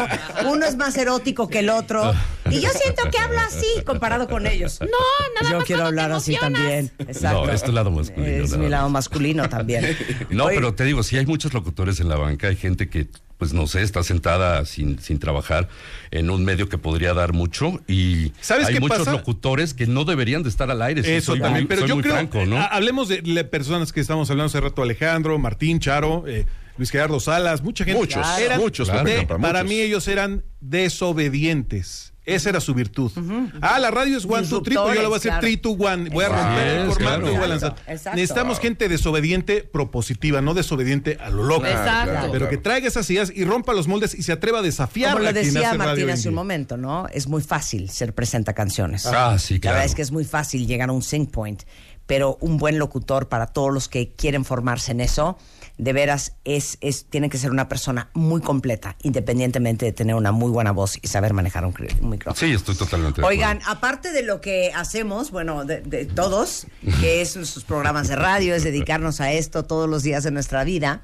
uno 0.47 0.67
es 0.67 0.77
más 0.77 0.97
erótico 0.97 1.49
que 1.49 1.61
el 1.61 1.71
otro. 1.71 2.13
Y 2.51 2.61
yo 2.61 2.71
siento 2.71 3.03
que 3.11 3.19
hablo 3.19 3.41
así 3.41 3.67
comparado 3.85 4.29
con 4.29 4.47
ellos. 4.47 4.79
No, 4.81 5.41
nada 5.41 5.59
Yo 5.59 5.65
quiero 5.65 5.85
hablar 5.87 6.13
así 6.13 6.37
también. 6.37 6.91
Exacto. 6.99 7.47
No, 7.47 7.53
es 7.53 7.63
tu 7.63 7.73
lado 7.73 7.91
masculino. 7.91 8.45
Es 8.45 8.53
mi 8.53 8.59
más. 8.59 8.71
lado 8.71 8.89
masculino 8.89 9.49
también. 9.49 9.97
No, 10.31 10.47
Oye, 10.47 10.57
pero 10.57 10.75
te 10.75 10.85
digo, 10.85 11.03
sí 11.03 11.17
hay 11.17 11.27
muchos 11.27 11.55
locutores 11.55 12.01
en 12.01 12.09
la 12.09 12.17
banca, 12.17 12.24
hay 12.27 12.57
gente 12.57 12.89
que, 12.89 13.07
pues 13.39 13.53
no 13.53 13.67
sé, 13.67 13.83
está 13.83 14.03
sentada 14.03 14.65
sin, 14.65 14.99
sin 15.01 15.19
trabajar 15.19 15.69
en 16.11 16.31
un 16.31 16.45
medio 16.45 16.69
que 16.69 16.79
podría 16.79 17.15
dar 17.15 17.33
mucho 17.33 17.81
y 17.89 18.33
¿Sabes 18.41 18.69
hay 18.69 18.75
qué 18.75 18.81
muchos 18.81 18.99
pasa? 18.99 19.13
locutores 19.13 19.75
que 19.75 19.87
no 19.87 20.05
deberían 20.05 20.43
de 20.43 20.49
estar 20.49 20.71
al 20.71 20.81
aire. 20.83 21.03
sí, 21.03 21.11
Eso 21.11 21.33
también, 21.33 21.53
muy- 21.53 21.65
pero 21.67 21.87
yo 21.87 21.95
muy 21.97 22.03
creo, 22.03 22.15
franco, 22.15 22.47
¿no? 22.47 22.57
ha- 22.59 22.67
hablemos 22.67 23.09
de 23.09 23.45
personas 23.45 23.93
que 23.93 24.01
estamos 24.01 24.31
hablando 24.31 24.47
hace 24.47 24.61
rato, 24.61 24.83
Alejandro, 24.83 25.39
Martín, 25.39 25.81
Charo, 25.81 26.25
eh, 26.27 26.47
Luis 26.79 26.91
Gerardo 26.91 27.21
Salas, 27.21 27.63
mucha 27.63 27.85
gente. 27.85 27.99
Muchos, 28.01 28.27
muchos, 28.59 28.89
de- 28.89 28.95
Pepe 28.95 29.17
Campa, 29.27 29.39
para 29.39 29.63
muchos. 29.63 29.69
mí 29.77 29.81
ellos 29.83 30.09
eran 30.09 30.45
desobedientes. 30.61 32.14
Esa 32.25 32.49
era 32.49 32.61
su 32.61 32.73
virtud. 32.73 33.13
Ah, 33.61 33.79
la 33.79 33.91
radio 33.91 34.17
es 34.17 34.25
one, 34.25 34.47
two, 34.47 34.63
three, 34.63 34.77
pues 34.77 34.97
yo 34.97 35.03
la 35.03 35.09
voy 35.09 35.15
a 35.15 35.19
hacer 35.19 35.33
Disruptores, 35.41 35.41
three, 35.41 35.57
two, 35.59 35.73
one. 35.73 36.09
Voy 36.11 36.25
a 36.25 36.29
romper 36.31 36.67
el 36.67 36.87
formato 36.87 36.99
claro. 37.21 37.29
y 37.29 37.37
voy 37.37 37.45
a 37.45 37.49
lanzar. 37.49 37.77
Exacto. 37.87 38.17
Necesitamos 38.17 38.61
gente 38.61 38.89
desobediente 38.89 39.63
propositiva, 39.63 40.41
no 40.41 40.55
desobediente 40.55 41.19
a 41.21 41.29
lo 41.29 41.43
loco. 41.45 41.67
Exacto. 41.67 42.13
claro, 42.13 42.29
Pero 42.33 42.47
claro. 42.47 42.49
que 42.49 42.57
traiga 42.57 42.89
esas 42.89 43.09
ideas 43.11 43.31
y 43.35 43.45
rompa 43.45 43.75
los 43.75 43.89
moldes 43.89 44.15
y 44.15 44.23
se 44.23 44.33
atreva 44.33 44.61
a 44.61 44.63
desafiar 44.63 45.13
Como 45.13 45.25
lo 45.25 45.33
decía 45.33 45.75
Martín 45.75 46.09
hace 46.09 46.29
un 46.31 46.35
momento, 46.35 46.77
¿no? 46.77 47.09
Es 47.09 47.29
muy 47.29 47.43
fácil 47.43 47.91
ser 47.91 48.15
presenta 48.15 48.55
canciones. 48.55 49.05
Ah, 49.07 49.37
sí, 49.39 49.55
La 49.55 49.61
claro. 49.61 49.75
verdad 49.75 49.87
es 49.87 49.95
que 49.95 50.03
es 50.03 50.11
muy 50.11 50.25
fácil 50.25 50.67
llegar 50.67 50.89
a 50.89 50.93
un 50.93 51.03
sync 51.03 51.31
point, 51.31 51.63
pero 52.07 52.39
un 52.41 52.57
buen 52.57 52.79
locutor 52.79 53.29
para 53.29 53.47
todos 53.49 53.73
los 53.73 53.89
que 53.89 54.13
quieren 54.13 54.45
formarse 54.45 54.93
en 54.93 55.01
eso, 55.01 55.39
de 55.77 55.93
veras 55.93 56.35
es, 56.45 56.79
es 56.81 57.07
tiene 57.07 57.29
que 57.29 57.39
ser 57.39 57.51
una 57.51 57.69
persona 57.69 58.11
muy 58.15 58.41
completa, 58.41 58.97
independientemente 59.03 59.87
de 59.87 59.93
tener 59.93 60.15
una 60.15 60.31
muy 60.31 60.51
buena 60.51 60.71
voz 60.71 60.99
y 61.03 61.09
saber 61.09 61.33
manejar 61.33 61.67
un, 61.67 61.75
un 62.01 62.11
micrófono. 62.11 62.37
Sí, 62.39 62.53
estoy 62.55 62.77
totalmente 62.77 63.21
de 63.21 63.27
Oigan, 63.27 63.61
aparte 63.67 64.13
de 64.13 64.23
lo 64.23 64.41
que 64.41 64.73
hacemos, 64.75 65.31
bueno, 65.31 65.65
de, 65.65 65.81
de 65.81 66.05
todos, 66.07 66.67
que 67.01 67.23
es 67.23 67.33
sus 67.33 67.65
programas 67.65 68.09
de 68.09 68.17
radio, 68.17 68.55
es 68.55 68.63
dedicarnos 68.63 69.21
a 69.21 69.33
esto 69.33 69.65
todos 69.65 69.89
los 69.89 70.03
días 70.03 70.23
de 70.23 70.31
nuestra 70.31 70.65
vida, 70.65 71.03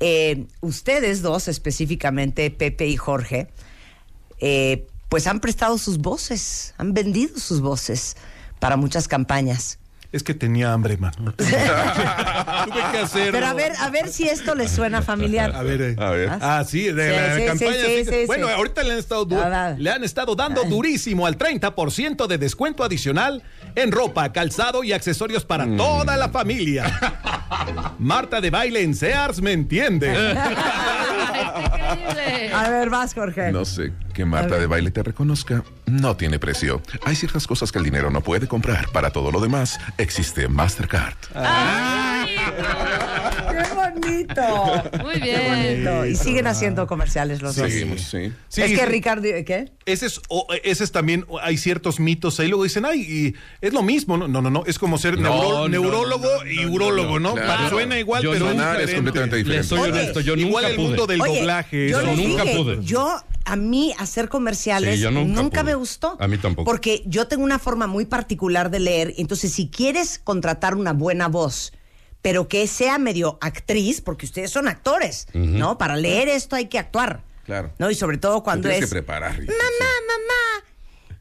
eh, 0.00 0.46
ustedes 0.60 1.20
dos, 1.20 1.46
específicamente 1.46 2.50
Pepe 2.50 2.86
y 2.86 2.96
Jorge, 2.96 3.48
eh, 4.38 4.86
pues 5.10 5.26
han 5.26 5.40
prestado 5.40 5.76
sus 5.76 5.98
voces, 5.98 6.74
han 6.78 6.94
vendido 6.94 7.38
sus 7.38 7.60
voces 7.60 8.16
para 8.60 8.76
muchas 8.76 9.08
campañas. 9.08 9.79
Es 10.12 10.24
que 10.24 10.34
tenía 10.34 10.72
hambre, 10.72 10.96
man. 10.96 11.12
Tuve 11.36 11.46
que 12.92 12.98
hacerlo. 12.98 13.30
Pero 13.32 13.46
a 13.46 13.54
ver, 13.54 13.72
a 13.78 13.90
ver 13.90 14.08
si 14.08 14.28
esto 14.28 14.56
les 14.56 14.72
suena 14.72 15.02
familiar. 15.02 15.54
A 15.54 15.62
ver, 15.62 15.80
eh. 15.80 15.96
A 15.98 16.10
ver. 16.10 16.28
Ah, 16.40 16.64
sí, 16.66 16.90
de 16.90 17.10
Sí, 17.10 17.16
la 17.16 17.36
sí, 17.36 17.44
campaña. 17.46 17.84
sí, 17.86 17.86
sí. 17.86 18.04
sí, 18.04 18.10
sí, 18.22 18.26
bueno, 18.26 18.48
sí. 18.48 18.52
ahorita 18.54 18.82
le 18.82 18.92
han 18.92 18.98
estado, 18.98 19.26
Ah, 19.40 19.74
le 19.78 19.90
han 19.90 20.02
estado 20.02 20.34
dando 20.34 20.64
durísimo 20.64 21.26
al 21.26 21.38
30% 21.38 22.26
de 22.26 22.38
descuento 22.38 22.82
adicional 22.82 23.44
en 23.76 23.92
ropa, 23.92 24.32
calzado 24.32 24.82
y 24.82 24.92
accesorios 24.92 25.44
para 25.44 25.64
Mm. 25.66 25.76
toda 25.76 26.16
la 26.16 26.28
familia. 26.28 26.90
Marta 28.00 28.40
de 28.40 28.50
baile 28.50 28.82
en 28.82 28.94
Sears 28.96 29.40
me 29.40 29.52
entiende. 29.52 30.08
Increíble. 31.40 32.52
A 32.52 32.68
ver, 32.70 32.90
vas, 32.90 33.14
Jorge. 33.14 33.52
No 33.52 33.64
sé 33.64 33.92
que 34.20 34.26
Marta 34.26 34.58
de 34.58 34.66
baile 34.66 34.90
te 34.90 35.02
reconozca. 35.02 35.64
No 35.86 36.14
tiene 36.14 36.38
precio. 36.38 36.82
Hay 37.06 37.16
ciertas 37.16 37.46
cosas 37.46 37.72
que 37.72 37.78
el 37.78 37.84
dinero 37.84 38.10
no 38.10 38.20
puede 38.20 38.46
comprar. 38.46 38.90
Para 38.92 39.10
todo 39.10 39.32
lo 39.32 39.40
demás, 39.40 39.80
existe 39.96 40.46
Mastercard. 40.46 41.14
¡Qué 43.50 43.74
bonito! 43.74 44.82
Muy 45.02 45.14
Qué 45.14 45.20
bien. 45.20 45.84
bonito. 45.84 46.06
Y 46.06 46.16
siguen 46.16 46.46
haciendo 46.46 46.86
comerciales 46.86 47.40
los 47.40 47.56
dos. 47.56 47.70
Seguimos, 47.70 48.02
sí. 48.02 48.30
Sí, 48.48 48.62
es 48.62 48.78
que. 48.78 48.86
Ricardo, 48.86 49.22
¿qué? 49.22 49.72
Ese 49.86 50.06
es, 50.06 50.20
o- 50.28 50.46
ese 50.62 50.84
es 50.84 50.92
también, 50.92 51.24
hay 51.42 51.56
ciertos 51.56 51.98
mitos 51.98 52.38
ahí, 52.40 52.48
luego 52.48 52.62
dicen, 52.64 52.84
ay, 52.84 53.00
y 53.00 53.34
es 53.66 53.72
lo 53.72 53.82
mismo, 53.82 54.16
no, 54.16 54.28
no, 54.28 54.40
no, 54.42 54.50
no, 54.50 54.62
es 54.66 54.78
como 54.78 54.98
ser 54.98 55.18
No, 55.18 55.30
neuro- 55.30 55.58
no, 55.60 55.68
neurólogo 55.68 56.24
no, 56.38 56.44
no, 56.44 56.50
y 56.50 56.66
urólogo, 56.66 57.18
no, 57.18 57.30
¿no? 57.30 57.34
claro. 57.34 57.64
Pa- 57.64 57.70
Suena 57.70 57.98
igual, 57.98 58.22
Yo 58.22 58.32
pero 58.32 58.46
es 58.46 58.52
es 58.52 58.56
diferente. 58.58 58.94
completamente 58.96 59.36
Le 59.36 59.42
diferente. 59.42 59.68
soy 59.68 59.80
Oye, 59.80 59.90
honesto, 59.92 60.20
yo 60.20 60.34
Igual 60.34 60.52
nunca 60.64 60.68
el 60.68 60.76
pude. 60.76 60.86
mundo 60.86 61.06
del 61.06 61.20
Oye, 61.22 61.38
doblaje. 61.40 61.88
yo 61.88 62.02
nunca 62.02 62.42
dije, 62.44 62.56
pude. 62.56 62.78
yo 62.84 63.22
a 63.44 63.56
mí 63.56 63.94
hacer 63.98 64.28
comerciales 64.28 64.96
Sí, 64.96 65.00
yo 65.00 65.10
nunca, 65.10 65.42
nunca 65.42 65.62
me 65.62 65.74
gustó. 65.74 66.16
A 66.20 66.28
mí 66.28 66.38
tampoco. 66.38 66.64
Porque 66.70 67.02
yo 67.06 67.26
tengo 67.28 67.42
una 67.44 67.58
forma 67.58 67.86
muy 67.86 68.04
particular 68.06 68.70
de 68.70 68.80
leer, 68.80 69.14
entonces 69.18 69.52
si 69.52 69.68
quieres 69.68 70.18
contratar 70.22 70.74
una 70.74 70.92
buena 70.92 71.28
voz, 71.28 71.72
pero 72.22 72.48
que 72.48 72.66
sea 72.66 72.98
medio 72.98 73.38
actriz, 73.40 74.00
porque 74.02 74.26
ustedes 74.26 74.50
son 74.50 74.68
actores, 74.68 75.26
¿no? 75.32 75.78
Para 75.78 75.96
leer 75.96 76.28
esto 76.28 76.54
hay 76.56 76.66
que 76.66 76.78
actuar. 76.78 77.22
Claro. 77.46 77.72
¿No? 77.78 77.90
Y 77.90 77.94
sobre 77.94 78.18
todo 78.18 78.42
cuando 78.42 78.68
es 78.68 78.80
que 78.80 78.86
preparar. 78.86 79.32
Mamá, 79.32 79.46
mamá, 79.48 80.64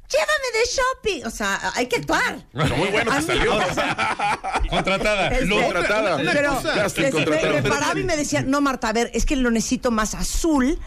llévame 0.09 0.59
de 0.59 0.65
shopping. 0.69 1.25
O 1.25 1.29
sea, 1.31 1.71
hay 1.73 1.87
que 1.87 1.95
actuar. 1.95 2.45
Pero 2.51 2.75
muy 2.77 2.89
bueno 2.89 3.11
que 3.15 3.21
salió. 3.21 3.53
Contratada. 4.69 5.27
Este, 5.29 5.49
Contratada. 5.49 6.17
Pero. 6.17 6.61
Casting 6.61 7.03
les- 7.03 7.13
me, 7.13 7.61
me 7.61 7.69
paraba 7.69 7.99
y 7.99 8.03
me 8.03 8.17
decía, 8.17 8.41
no, 8.43 8.61
Marta, 8.61 8.89
a 8.89 8.93
ver, 8.93 9.09
es 9.13 9.25
que 9.25 9.35
lo 9.35 9.49
necesito 9.51 9.91
más 9.91 10.13
azul, 10.15 10.79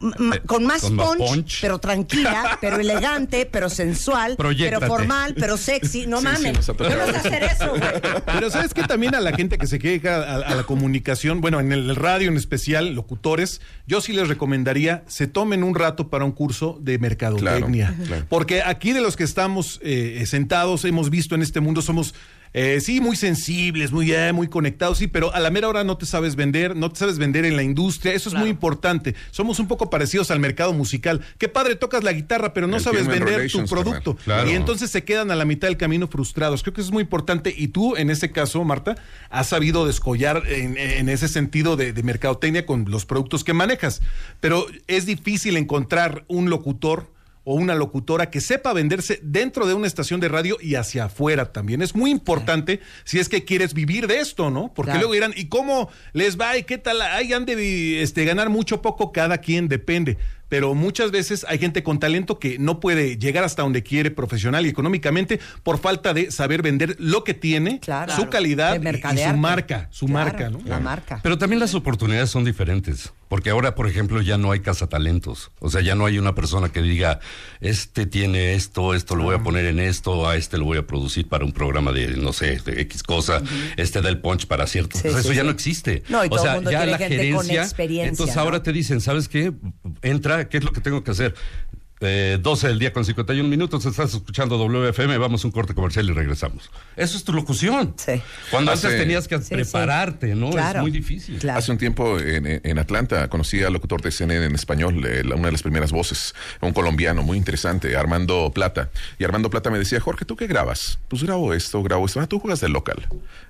Eh, 0.00 0.40
con 0.46 0.64
más 0.64 0.82
con 0.82 0.94
más 0.96 1.16
punch, 1.16 1.60
pero 1.60 1.78
tranquila, 1.78 2.58
pero 2.60 2.76
elegante, 2.78 3.46
pero 3.50 3.70
sensual, 3.70 4.36
pero 4.36 4.80
formal, 4.82 5.34
pero 5.38 5.56
sexy. 5.56 6.06
No 6.06 6.18
Sí, 6.18 6.24
mames. 6.24 6.40
sí, 6.42 6.52
no 6.52 6.62
sé 6.62 6.74
tocado. 6.74 7.02
hacer 7.16 7.42
eso, 7.44 7.68
güey. 7.70 7.82
Pero 8.26 8.50
sabes 8.50 8.74
que 8.74 8.82
también 8.82 9.14
a 9.14 9.20
la 9.20 9.32
gente 9.32 9.58
que 9.58 9.66
se 9.66 9.78
queja 9.78 10.16
a, 10.16 10.36
a 10.36 10.54
la 10.54 10.62
comunicación, 10.64 11.40
bueno, 11.40 11.60
en 11.60 11.72
el 11.72 11.96
radio 11.96 12.28
en 12.28 12.36
especial, 12.36 12.94
locutores, 12.94 13.60
yo 13.86 14.00
sí 14.00 14.12
les 14.12 14.28
recomendaría 14.28 15.02
se 15.06 15.26
tomen 15.26 15.62
un 15.62 15.74
rato 15.74 16.08
para 16.08 16.24
un 16.24 16.32
curso 16.32 16.78
de 16.80 16.98
mercadotecnia. 16.98 17.88
Claro, 17.88 18.04
claro. 18.06 18.26
Porque 18.28 18.62
aquí 18.62 18.92
de 18.92 19.00
los 19.00 19.16
que 19.16 19.24
estamos 19.24 19.80
eh, 19.82 20.24
sentados, 20.26 20.84
hemos 20.84 21.10
visto 21.10 21.34
en 21.34 21.42
este 21.42 21.60
mundo, 21.60 21.82
somos 21.82 22.14
eh, 22.52 22.80
sí 22.80 23.00
muy 23.00 23.16
sensibles, 23.16 23.92
muy, 23.92 24.12
eh, 24.12 24.32
muy 24.32 24.48
conectados, 24.48 24.98
sí, 24.98 25.06
pero 25.06 25.34
a 25.34 25.40
la 25.40 25.50
mera 25.50 25.68
hora 25.68 25.84
no 25.84 25.96
te 25.96 26.06
sabes 26.06 26.36
vender, 26.36 26.76
no 26.76 26.90
te 26.90 26.98
sabes 26.98 27.18
vender 27.18 27.44
en 27.44 27.56
la 27.56 27.62
industria, 27.62 28.12
eso 28.12 28.28
es 28.28 28.34
muy 28.34 28.48
importante. 28.50 29.14
Somos 29.30 29.58
un 29.58 29.68
poco 29.68 29.90
parecidos 29.90 30.30
al 30.30 30.40
mercado 30.40 30.72
musical. 30.72 31.20
Qué 31.38 31.48
padre, 31.48 31.76
tocas 31.76 32.04
la 32.04 32.12
guitarra, 32.12 32.54
pero 32.54 32.66
no 32.66 32.76
El 32.76 32.82
sabes 32.82 33.06
vender 33.06 33.50
tu 33.50 33.64
producto. 33.66 34.16
Claro. 34.16 34.50
Y 34.50 34.54
entonces 34.54 34.90
se 34.90 35.04
quedan 35.04 35.30
a 35.30 35.34
la 35.34 35.44
mitad 35.44 35.68
del 35.68 35.76
camino 35.76 36.08
frustrados. 36.08 36.62
Creo 36.62 36.74
que 36.74 36.80
eso 36.80 36.88
es 36.88 36.92
muy 36.94 37.02
importante. 37.02 37.54
Y 37.56 37.68
tú, 37.68 37.96
en 37.96 38.10
ese 38.10 38.32
caso, 38.32 38.62
Marta, 38.64 38.96
has 39.30 39.48
sabido 39.48 39.86
descollar 39.86 40.42
en, 40.46 40.76
en 40.76 41.08
ese 41.08 41.28
sentido 41.28 41.76
de, 41.76 41.92
de 41.92 42.02
mercadotecnia 42.02 42.66
con 42.66 42.86
los 42.88 43.06
productos 43.06 43.44
que 43.44 43.52
manejas. 43.52 44.02
Pero 44.40 44.66
es 44.86 45.06
difícil 45.06 45.56
encontrar 45.56 46.24
un 46.28 46.50
locutor 46.50 47.15
o 47.48 47.54
una 47.54 47.76
locutora 47.76 48.28
que 48.28 48.40
sepa 48.40 48.72
venderse 48.72 49.20
dentro 49.22 49.66
de 49.68 49.74
una 49.74 49.86
estación 49.86 50.18
de 50.18 50.26
radio 50.28 50.56
y 50.60 50.74
hacia 50.74 51.04
afuera 51.04 51.52
también. 51.52 51.80
Es 51.80 51.94
muy 51.94 52.10
importante 52.10 52.80
si 53.04 53.20
es 53.20 53.28
que 53.28 53.44
quieres 53.44 53.72
vivir 53.72 54.08
de 54.08 54.18
esto, 54.18 54.50
¿no? 54.50 54.72
Porque 54.74 54.90
Claro. 54.90 55.02
luego 55.08 55.14
dirán, 55.14 55.32
¿y 55.36 55.46
cómo 55.46 55.88
les 56.12 56.38
va? 56.40 56.58
¿Y 56.58 56.64
qué 56.64 56.76
tal? 56.76 57.00
Ay, 57.00 57.32
han 57.32 57.46
de 57.46 58.02
este, 58.02 58.24
ganar 58.24 58.50
mucho 58.50 58.82
poco, 58.82 59.12
cada 59.12 59.38
quien 59.38 59.68
depende. 59.68 60.18
Pero 60.48 60.74
muchas 60.74 61.10
veces 61.10 61.44
hay 61.48 61.58
gente 61.58 61.82
con 61.82 61.98
talento 61.98 62.38
que 62.38 62.56
no 62.58 62.78
puede 62.78 63.16
llegar 63.18 63.42
hasta 63.42 63.62
donde 63.62 63.82
quiere 63.82 64.12
profesional 64.12 64.64
y 64.64 64.68
económicamente 64.68 65.40
por 65.64 65.78
falta 65.78 66.14
de 66.14 66.30
saber 66.30 66.62
vender 66.62 66.96
lo 67.00 67.24
que 67.24 67.34
tiene, 67.34 67.80
Claro. 67.80 68.14
su 68.14 68.28
calidad 68.28 68.80
y- 68.80 69.24
su 69.28 69.36
marca, 69.36 69.88
su 69.90 70.06
Claro, 70.06 70.24
marca, 70.24 70.50
¿no? 70.50 70.60
La 70.64 70.78
marca. 70.78 71.20
Pero 71.22 71.36
también 71.38 71.58
las 71.58 71.74
oportunidades 71.74 72.30
son 72.30 72.44
diferentes. 72.44 73.12
Porque 73.28 73.50
ahora, 73.50 73.74
por 73.74 73.88
ejemplo, 73.88 74.20
ya 74.22 74.38
no 74.38 74.52
hay 74.52 74.60
cazatalentos. 74.60 75.50
O 75.58 75.68
sea, 75.68 75.80
ya 75.80 75.94
no 75.94 76.06
hay 76.06 76.18
una 76.18 76.34
persona 76.34 76.70
que 76.70 76.80
diga, 76.80 77.18
este 77.60 78.06
tiene 78.06 78.54
esto, 78.54 78.94
esto 78.94 79.16
lo 79.16 79.24
voy 79.24 79.34
a 79.34 79.42
poner 79.42 79.64
en 79.66 79.80
esto, 79.80 80.28
a 80.28 80.36
este 80.36 80.58
lo 80.58 80.64
voy 80.64 80.78
a 80.78 80.86
producir 80.86 81.28
para 81.28 81.44
un 81.44 81.52
programa 81.52 81.90
de, 81.92 82.08
no 82.16 82.32
sé, 82.32 82.58
de 82.64 82.80
X 82.82 83.02
cosa, 83.02 83.42
este 83.76 84.00
da 84.00 84.08
el 84.08 84.20
punch 84.20 84.46
para 84.46 84.66
cierto. 84.66 84.98
Sí, 84.98 85.08
O 85.08 85.10
sea, 85.10 85.20
sí, 85.22 85.26
eso 85.28 85.32
ya 85.32 85.40
sí. 85.40 85.46
no 85.46 85.52
existe. 85.52 86.02
No, 86.08 86.24
y 86.24 86.28
o 86.28 86.30
todo 86.30 86.38
el 86.38 86.44
sea, 86.44 86.54
mundo 86.54 86.70
ya 86.70 86.86
la 86.86 86.98
gente 86.98 87.16
gerencia. 87.16 87.62
experiencia, 87.62 88.08
entonces 88.08 88.36
¿no? 88.36 88.42
ahora 88.42 88.62
te 88.62 88.72
dicen, 88.72 89.00
¿sabes 89.00 89.28
qué? 89.28 89.52
Entra, 90.02 90.48
¿qué 90.48 90.58
es 90.58 90.64
lo 90.64 90.72
que 90.72 90.80
tengo 90.80 91.02
que 91.02 91.10
hacer? 91.10 91.34
Eh, 92.00 92.38
12 92.42 92.68
del 92.68 92.78
día 92.78 92.92
con 92.92 93.06
51 93.06 93.48
minutos, 93.48 93.86
estás 93.86 94.12
escuchando 94.12 94.58
WFM, 94.58 95.16
vamos 95.16 95.42
a 95.44 95.48
un 95.48 95.52
corte 95.52 95.72
comercial 95.72 96.06
y 96.10 96.12
regresamos. 96.12 96.70
Eso 96.94 97.16
es 97.16 97.24
tu 97.24 97.32
locución. 97.32 97.94
Cuando 98.50 98.70
Hace- 98.72 98.88
antes 98.88 99.00
tenías 99.00 99.26
que 99.28 99.38
Sí, 99.38 99.44
sí. 99.44 99.54
prepararte, 99.54 100.34
¿no? 100.34 100.50
Claro. 100.50 100.80
Es 100.80 100.82
muy 100.82 100.90
difícil. 100.90 101.48
Hace 101.48 101.72
un 101.72 101.78
tiempo 101.78 102.18
en, 102.20 102.60
en 102.62 102.78
Atlanta 102.78 103.28
conocí 103.28 103.62
al 103.62 103.72
locutor 103.72 104.02
de 104.02 104.10
CNN 104.10 104.44
en 104.44 104.54
español, 104.54 105.02
eh, 105.06 105.22
la- 105.24 105.36
una 105.36 105.46
de 105.46 105.52
las 105.52 105.62
primeras 105.62 105.90
voces, 105.90 106.34
un 106.60 106.74
colombiano 106.74 107.22
muy 107.22 107.38
interesante, 107.38 107.96
Armando 107.96 108.50
Plata. 108.54 108.90
Y 109.18 109.24
Armando 109.24 109.48
Plata 109.48 109.70
me 109.70 109.78
decía, 109.78 109.98
Jorge, 109.98 110.26
¿tú 110.26 110.36
qué 110.36 110.46
grabas? 110.46 110.98
Pues 111.08 111.22
grabo 111.22 111.54
esto, 111.54 111.82
grabo 111.82 112.04
esto. 112.04 112.20
Ah, 112.20 112.26
tú 112.26 112.38
juegas 112.40 112.60
de 112.60 112.68
local. 112.68 113.06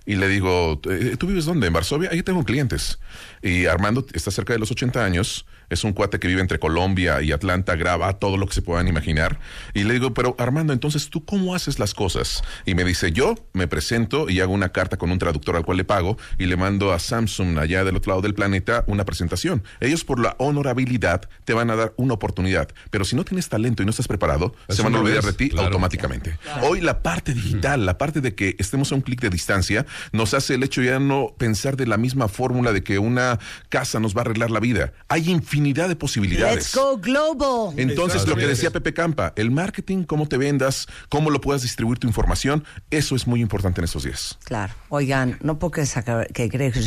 Y 0.07 0.17
le 0.17 0.29
digo, 0.29 0.81
"Eh, 0.89 1.17
¿tú 1.19 1.27
vives 1.27 1.45
dónde? 1.45 1.67
En 1.67 1.73
Varsovia. 1.73 2.11
Ahí 2.13 2.23
tengo 2.23 2.45
clientes. 2.45 2.99
Y 3.43 3.67
Armando 3.67 4.07
está 4.13 4.31
cerca 4.31 4.53
de 4.53 4.59
los 4.59 4.71
80 4.71 5.05
años. 5.05 5.47
Es 5.69 5.83
un 5.83 5.93
cuate 5.93 6.21
que 6.21 6.29
vive 6.29 6.41
entre 6.41 6.61
Colombia 6.61 7.23
y 7.23 7.33
Atlanta, 7.33 7.75
graba 7.75 8.13
todo 8.21 8.37
lo 8.37 8.47
que 8.47 8.55
se 8.55 8.63
puedan 8.63 8.87
imaginar. 8.87 9.41
Y 9.75 9.83
le 9.83 9.95
digo, 9.95 10.15
pero 10.15 10.37
Armando, 10.39 10.73
entonces 10.73 11.11
tú 11.11 11.25
cómo 11.25 11.57
haces 11.57 11.81
las 11.81 11.93
cosas? 11.93 12.43
Y 12.65 12.77
me 12.77 12.85
dice, 12.85 13.11
yo 13.11 13.35
me 13.53 13.67
presento 13.67 14.31
y 14.31 14.41
hago 14.41 14.53
una 14.53 14.69
carta 14.69 14.97
con 14.97 15.11
un 15.11 15.19
traductor 15.19 15.57
al 15.57 15.65
cual 15.65 15.77
le 15.79 15.85
pago 15.85 16.19
y 16.39 16.47
le 16.47 16.57
mando 16.57 16.93
a 16.93 17.01
Samsung 17.01 17.59
allá 17.59 17.83
del 17.85 17.97
otro 17.97 18.11
lado 18.11 18.23
del 18.23 18.35
planeta 18.35 18.85
una 18.87 19.05
presentación. 19.05 19.65
Ellos 19.81 20.05
por 20.05 20.21
la 20.21 20.37
honorabilidad 20.39 21.29
te 21.45 21.53
van 21.53 21.71
a 21.71 21.77
dar 21.77 21.95
una 21.97 22.15
oportunidad, 22.15 22.69
pero 22.91 23.05
si 23.05 23.17
no 23.17 23.25
tienes 23.25 23.49
talento 23.49 23.83
y 23.83 23.87
no 23.87 23.91
estás 23.91 24.07
preparado, 24.07 24.55
Eso 24.69 24.77
se 24.79 24.83
van 24.85 24.95
a 24.95 25.01
olvidar 25.01 25.25
de 25.25 25.33
ti 25.33 25.49
claro. 25.51 25.67
automáticamente. 25.67 26.39
Claro. 26.45 26.69
Hoy 26.69 26.81
la 26.81 27.03
parte 27.03 27.35
digital, 27.35 27.85
la 27.87 27.99
parte 27.99 28.21
de 28.21 28.35
que 28.37 28.55
estemos 28.59 28.93
a 28.93 28.95
un 28.95 29.01
clic 29.01 29.21
de 29.21 29.31
distancia, 29.31 29.85
nos 30.13 30.35
hace 30.35 30.55
el 30.55 30.63
hecho 30.63 30.83
ya 30.83 30.99
no 30.99 31.35
pensar 31.39 31.77
de 31.77 31.87
la 31.87 31.97
misma 31.97 32.29
fórmula 32.29 32.73
de 32.73 32.83
que 32.83 32.99
una 32.99 33.39
casa 33.69 34.01
nos 34.01 34.15
va 34.17 34.21
a 34.21 34.23
arreglar 34.23 34.51
la 34.51 34.61
vida. 34.61 34.93
Hay 35.09 35.31
infinidad 35.31 35.89
de 35.89 35.97
posibilidades. 35.97 36.57
Let's 36.57 36.75
go 36.75 36.97
global. 36.99 37.75
Entonces, 37.79 38.27
lo 38.27 38.37
que 38.37 38.47
decía 38.47 38.71
Pepe 38.71 38.95
Campa, 38.95 39.33
el 39.37 39.51
marketing, 39.51 40.05
cómo 40.05 40.29
te 40.29 40.37
vendas, 40.37 40.87
cómo 41.09 41.31
lo 41.31 41.41
puedas 41.41 41.63
distribuir 41.63 41.99
tu 41.99 42.07
información, 42.07 42.65
eso 42.91 43.17
es 43.17 43.27
muy 43.27 43.41
importante 43.41 43.81
en 43.81 43.85
estos 43.85 44.05
días. 44.05 44.39
Claro. 44.45 44.73
Oigan, 44.89 45.39
no 45.43 45.59
puedo 45.59 45.73
que 45.73 45.87
sacar 45.87 46.29
que 46.33 46.49
creo 46.49 46.73
que 46.73 46.81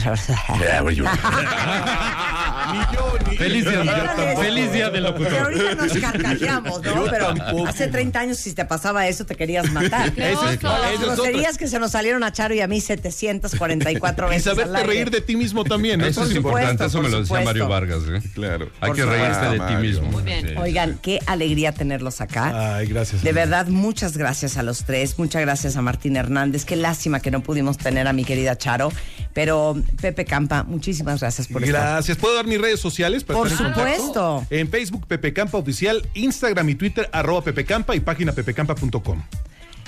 Feliz 3.38 3.65
día, 3.65 3.81
Dígales. 3.81 4.40
feliz 4.40 4.72
día 4.73 4.90
del 4.90 5.03
Que 5.03 5.10
locutor. 5.11 5.38
ahorita 5.40 5.76
nos 5.76 5.94
carcajeamos, 5.99 6.81
¿no? 6.84 7.06
Pero 7.10 7.34
tampoco. 7.34 7.68
hace 7.68 7.88
30 7.88 8.19
años 8.19 8.38
si 8.38 8.53
te 8.53 8.65
pasaba 8.65 9.07
eso 9.07 9.26
te 9.26 9.36
querías 9.36 9.72
matar. 9.72 10.14
Las 10.18 10.99
groserías 10.99 11.57
que 11.57 11.68
se 11.68 11.80
nos 11.80 11.91
salieron 11.91 12.23
a 12.23 12.31
Charo 12.31 12.53
y 12.53 12.61
a 12.61 12.68
mí 12.68 12.81
744 13.00 14.28
Y 14.28 14.30
veces 14.30 14.48
al 14.48 14.56
saberte 14.56 14.84
reír 14.86 15.10
de 15.10 15.22
ti 15.22 15.36
mismo 15.36 15.64
también. 15.64 16.02
Eso 16.02 16.24
es 16.24 16.36
importante, 16.36 16.86
eso 16.86 17.02
me 17.02 17.10
lo 17.10 17.22
decía. 17.22 17.42
Mario 17.42 17.68
Vargas. 17.68 18.04
¿eh? 18.10 18.22
Claro. 18.34 18.70
Hay 18.82 18.92
que 18.94 19.06
reírte 19.06 19.46
de 19.46 19.60
ti 19.60 19.76
mismo. 19.76 20.12
Muy 20.12 20.24
bien. 20.24 20.58
Oigan, 20.58 21.00
qué 21.02 21.20
alegría 21.26 21.72
tenerlos 21.72 22.22
acá. 22.22 22.78
Ay, 22.78 22.88
gracias. 22.88 23.24
De 23.24 23.32
verdad, 23.32 23.68
muchas 23.68 24.18
gracias 24.18 24.58
a 24.58 24.64
los 24.64 24.84
tres. 24.84 25.18
Muchas 25.18 25.42
gracias 25.42 25.76
a 25.76 25.82
Martín 25.82 26.16
Hernández. 26.16 26.66
Qué 26.66 26.76
lástima 26.76 27.20
que 27.20 27.32
no 27.32 27.42
pudimos 27.42 27.78
tener 27.78 28.08
a 28.08 28.14
mi 28.14 28.26
querida 28.26 28.58
Charo. 28.58 28.92
Pero 29.34 29.78
Pepe 30.02 30.26
Campa, 30.26 30.64
muchísimas 30.64 31.20
gracias 31.20 31.48
por 31.48 31.64
estar. 31.64 31.82
Gracias. 31.82 32.18
¿Puedo 32.18 32.36
dar 32.36 32.46
mis 32.46 32.60
redes 32.60 32.80
sociales? 32.80 33.24
para 33.24 33.40
Por 33.40 33.48
estar 33.48 33.68
en 33.68 33.74
supuesto. 33.74 34.46
En 34.50 34.70
Facebook, 34.70 35.08
Pepe 35.08 35.34
Campa 35.34 35.58
Oficial, 35.58 36.08
Instagram 36.14 36.70
y 36.70 36.76
Twitter, 36.76 37.10
arroba 37.12 37.44
Pepe 37.44 37.66
Campa 37.66 37.96
y 37.96 38.00
página 38.00 38.32
pepecampa.com. 38.32 39.24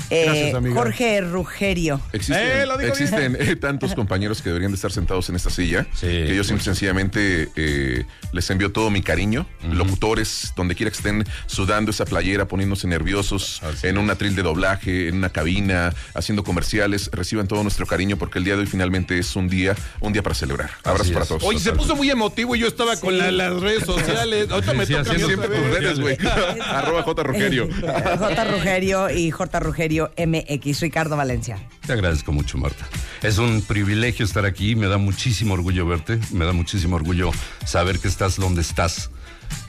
Eh, 0.10 0.24
Gracias, 0.26 0.54
amiga. 0.56 0.76
Jorge 0.76 1.22
Rugerio. 1.22 2.02
Existen, 2.14 2.38
Eh, 2.48 2.88
existen 2.88 3.38
eh, 3.40 3.56
tantos 3.56 3.94
compañeros 3.96 4.42
que 4.42 4.50
deberían 4.50 4.72
de 4.72 4.76
estar 4.76 4.92
sentados 4.92 5.30
en 5.30 5.36
esta 5.36 5.50
silla, 5.50 5.86
que 6.00 6.36
yo 6.36 6.44
simple 6.44 6.64
sencillamente 6.64 7.50
eh, 7.56 8.06
les 8.34 8.50
envío 8.50 8.72
todo 8.72 8.90
mi 8.90 9.02
cariño. 9.02 9.46
Locutores, 9.72 10.54
donde 10.56 10.76
quiera 10.76 10.92
que 10.92 10.98
estén 10.98 11.26
sudando 11.48 11.92
esa 11.92 12.06
playera, 12.06 12.48
poniéndose 12.48 12.88
nerviosos, 12.88 13.62
en 13.84 13.98
un 13.98 14.10
atril 14.10 14.36
de 14.36 14.44
doblaje, 14.44 15.08
en 15.08 15.16
una 15.16 15.30
cabina, 15.30 15.94
haciendo 16.14 16.44
comerciales, 16.44 17.10
reciban 17.14 17.48
todo 17.48 17.64
nuestro 17.64 17.86
cariño 17.86 18.18
porque 18.18 18.40
el 18.40 18.46
día 18.46 18.56
de 18.56 18.62
hoy 18.62 18.68
finalmente 18.68 19.18
es 19.18 19.36
un 19.36 19.48
día, 19.48 19.76
un 20.00 20.14
día 20.14 20.24
para 20.24 20.36
celebrar. 20.36 20.72
Abrazos 20.84 21.02
Así 21.08 21.14
para 21.14 21.24
es. 21.24 21.30
todos. 21.30 21.44
Oye, 21.44 21.60
se 21.60 21.72
puso 21.74 21.96
muy 21.96 22.10
emotivo 22.10 22.56
y 22.56 22.60
yo 22.60 22.68
estaba 22.68 22.96
con 22.98 23.18
la- 23.18 23.32
las 23.32 23.54
redes 23.62 23.84
sociales. 23.86 24.48
Ahorita 24.52 24.74
me 24.74 24.86
Sí, 24.86 24.94
toca 24.94 25.14
Siempre 25.16 25.48
tus 25.48 25.68
redes, 25.68 26.00
güey. 26.00 26.18
Arroba 26.62 27.04
J. 27.04 27.24
Rogerio. 27.24 27.70
J. 27.72 28.44
Rugerio 28.46 29.10
y 29.10 29.32
J. 29.32 29.60
Rugerio 29.60 29.91
MX. 30.00 30.80
Ricardo 30.82 31.18
Valencia. 31.18 31.58
Te 31.86 31.94
agradezco 31.94 32.32
mucho, 32.32 32.58
Marta. 32.58 32.88
Es 33.22 33.38
un 33.38 33.62
privilegio 33.62 34.26
estar 34.26 34.46
aquí, 34.46 34.76
me 34.76 34.88
da 34.88 34.98
muchísimo 34.98 35.54
orgullo 35.54 35.86
verte, 35.86 36.20
me 36.32 36.46
da 36.46 36.54
muchísimo 36.54 36.96
orgullo 36.96 37.32
saber 37.66 38.00
que 38.00 38.08
estás 38.08 38.38
donde 38.38 38.62
estás 38.62 39.10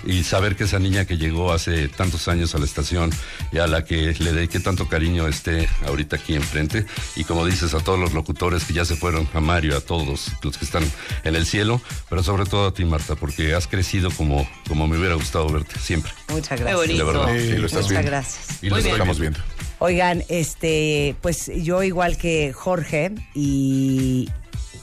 y 0.04 0.22
saber 0.24 0.54
que 0.56 0.64
esa 0.64 0.78
niña 0.78 1.04
que 1.06 1.16
llegó 1.18 1.52
hace 1.52 1.88
tantos 1.88 2.28
años 2.28 2.54
a 2.54 2.58
la 2.58 2.64
estación 2.64 3.10
y 3.52 3.58
a 3.58 3.66
la 3.66 3.84
que 3.84 4.14
le 4.18 4.32
dediqué 4.32 4.60
tanto 4.60 4.88
cariño 4.88 5.26
esté 5.26 5.68
ahorita 5.86 6.16
aquí 6.16 6.34
enfrente 6.34 6.86
y 7.16 7.24
como 7.24 7.44
dices 7.46 7.74
a 7.74 7.80
todos 7.80 7.98
los 7.98 8.12
locutores 8.12 8.64
que 8.64 8.74
ya 8.74 8.84
se 8.84 8.94
fueron, 8.96 9.28
a 9.34 9.40
Mario, 9.40 9.76
a 9.76 9.80
todos 9.80 10.32
los 10.42 10.56
que 10.58 10.64
están 10.64 10.84
en 11.24 11.34
el 11.34 11.46
cielo, 11.46 11.80
pero 12.08 12.22
sobre 12.22 12.46
todo 12.46 12.68
a 12.68 12.74
ti, 12.74 12.84
Marta, 12.84 13.16
porque 13.16 13.54
has 13.54 13.66
crecido 13.66 14.10
como, 14.12 14.48
como 14.68 14.86
me 14.86 14.98
hubiera 14.98 15.14
gustado 15.16 15.48
verte 15.48 15.78
siempre. 15.80 16.12
Muchas 16.28 16.58
Qué 16.58 16.64
gracias. 16.64 16.76
bonito. 16.76 17.06
De 17.06 17.12
verdad. 17.12 17.36
Sí, 17.36 17.56
lo 17.58 17.66
estás 17.66 17.82
Muchas 17.82 17.90
viendo. 17.90 18.10
gracias. 18.10 18.58
Y 18.62 18.66
lo 18.68 18.70
Muy 18.74 18.78
estoy 18.78 18.82
bien. 18.82 18.92
Estamos 18.94 19.18
viendo. 19.20 19.40
Oigan, 19.84 20.22
este, 20.28 21.16
pues 21.22 21.50
yo 21.56 21.82
igual 21.82 22.16
que 22.16 22.52
Jorge 22.52 23.10
y, 23.34 24.28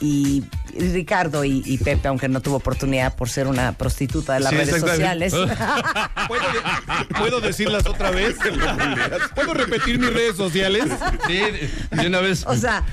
y 0.02 0.44
Ricardo 0.78 1.46
y, 1.46 1.64
y 1.66 1.78
Pepe, 1.78 2.10
aunque 2.10 2.28
no 2.28 2.42
tuvo 2.42 2.58
oportunidad 2.58 3.16
por 3.16 3.30
ser 3.30 3.48
una 3.48 3.72
prostituta 3.72 4.34
de 4.34 4.40
las 4.42 4.50
Sí, 4.50 4.58
redes 4.58 4.82
sociales. 4.82 5.34
¿Puedo, 6.28 6.42
de- 6.44 7.16
¿Puedo 7.18 7.40
decirlas 7.40 7.86
otra 7.86 8.12
vez? 8.12 8.36
¿Puedo 9.36 9.54
repetir 9.54 10.00
mis 10.00 10.14
redes 10.14 10.36
sociales? 10.36 10.84
Sí, 11.28 11.40
de 11.92 12.08
una 12.08 12.20
vez. 12.20 12.44
o 12.46 12.56
sea, 12.58 12.84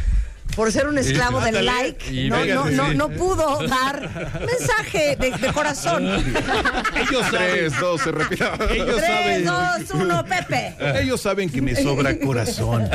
por 0.56 0.72
ser 0.72 0.88
un 0.88 0.96
esclavo 0.96 1.40
del 1.40 1.64
like, 1.66 2.28
no, 2.30 2.44
no, 2.46 2.70
no, 2.70 2.94
no 2.94 3.10
pudo 3.10 3.66
dar 3.68 4.40
mensaje 4.40 5.14
de, 5.16 5.30
de 5.32 5.52
corazón. 5.52 6.04
Ellos 6.96 7.26
saben. 7.30 7.56
Tres, 7.56 7.78
dos, 7.78 8.00
se 8.00 8.10
repita. 8.10 8.58
Ellos 8.70 8.96
Tres, 8.96 9.06
saben. 9.06 9.44
dos, 9.44 9.90
uno, 9.92 10.24
Pepe. 10.24 10.74
Ellos 11.00 11.20
saben 11.20 11.50
que 11.50 11.60
me 11.60 11.76
sobra 11.76 12.18
corazón. 12.18 12.88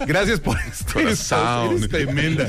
Gracias 0.00 0.40
por 0.40 0.58
Corazón. 0.92 1.08
espacio, 1.08 1.70
eres 1.76 1.88
tremenda. 1.88 2.46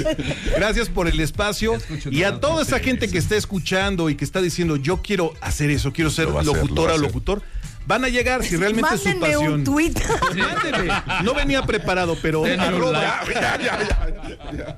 Gracias 0.56 0.90
por 0.90 1.08
el 1.08 1.20
espacio 1.20 1.78
y 2.10 2.24
a 2.24 2.40
toda 2.40 2.64
esa 2.64 2.80
gente 2.80 3.08
que 3.08 3.20
está 3.20 3.36
escuchando 3.36 4.10
y 4.10 4.16
que 4.16 4.26
está 4.26 4.42
diciendo 4.42 4.78
yo 4.78 5.02
quiero 5.04 5.34
hacer 5.42 5.70
eso, 5.70 5.94
quiero 5.94 6.10
ser 6.10 6.28
locutora 6.30 6.96
o 6.96 6.98
locutor. 6.98 7.44
Van 7.88 8.04
a 8.04 8.10
llegar 8.10 8.44
si 8.44 8.56
realmente 8.58 8.96
es 8.96 9.02
su 9.02 9.20
pasión. 9.20 9.54
un 9.54 9.64
tweet. 9.64 9.94
Mándenme. 10.36 10.94
No 11.24 11.34
venía 11.34 11.62
preparado, 11.64 12.18
pero 12.22 12.42
Denle 12.44 12.68
un 12.68 12.74
arroba- 12.76 13.22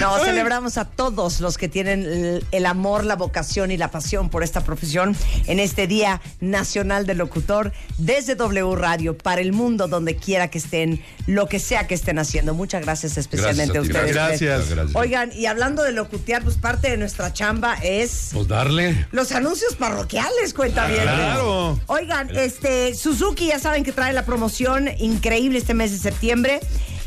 No, 0.00 0.18
celebramos 0.24 0.76
a 0.78 0.84
todos 0.84 1.40
los 1.40 1.56
que 1.58 1.68
tienen 1.68 2.02
el, 2.02 2.44
el 2.50 2.66
amor, 2.66 3.04
la 3.04 3.16
vocación 3.16 3.70
y 3.70 3.76
la 3.76 3.90
pasión 3.90 4.28
por 4.30 4.42
esta 4.42 4.62
profesión 4.64 5.16
en 5.46 5.60
este 5.60 5.86
Día 5.86 6.20
Nacional 6.40 7.06
del 7.06 7.18
Locutor 7.18 7.72
desde 7.98 8.34
W 8.34 8.74
Radio 8.76 9.16
para 9.16 9.40
el 9.40 9.52
mundo, 9.52 9.86
donde 9.88 10.16
quiera 10.16 10.48
que 10.48 10.58
estén, 10.58 11.02
lo 11.26 11.48
que 11.48 11.58
sea 11.60 11.86
que 11.86 11.94
estén 11.94 12.18
haciendo. 12.18 12.54
Muchas 12.54 12.82
gracias 12.82 13.16
especialmente 13.16 13.74
Gracias 13.78 13.94
a 13.96 13.98
a, 13.98 14.02
ustedes. 14.02 14.14
gracias. 14.14 14.68
Gracias. 14.70 14.96
Oigan, 14.96 15.30
y 15.32 15.46
hablando 15.46 15.82
de 15.84 15.92
locutear, 15.92 16.42
pues 16.42 16.56
parte 16.56 16.90
de 16.90 16.96
nuestra 16.96 17.32
chamba 17.32 17.74
es 17.82 18.30
Pues 18.32 18.48
darle. 18.48 19.06
los 19.12 19.32
anuncios 19.32 19.74
parroquiales, 19.76 20.52
cuenta 20.54 20.86
bien. 20.86 21.02
Claro. 21.02 21.78
Oigan, 21.86 22.07
este 22.34 22.94
Suzuki 22.94 23.48
ya 23.48 23.58
saben 23.58 23.84
que 23.84 23.92
trae 23.92 24.12
la 24.12 24.24
promoción 24.24 24.88
increíble 24.98 25.58
este 25.58 25.74
mes 25.74 25.90
de 25.92 25.98
septiembre 25.98 26.60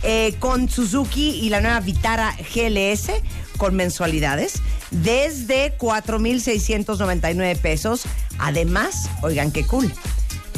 eh, 0.03 0.35
con 0.39 0.69
Suzuki 0.69 1.31
y 1.31 1.49
la 1.49 1.61
nueva 1.61 1.79
Vitara 1.79 2.35
GLS 2.53 3.11
con 3.57 3.75
mensualidades 3.75 4.61
desde 4.91 5.77
4.699 5.77 7.57
pesos. 7.57 8.03
Además, 8.39 9.09
oigan 9.21 9.51
qué 9.51 9.65
cool. 9.65 9.91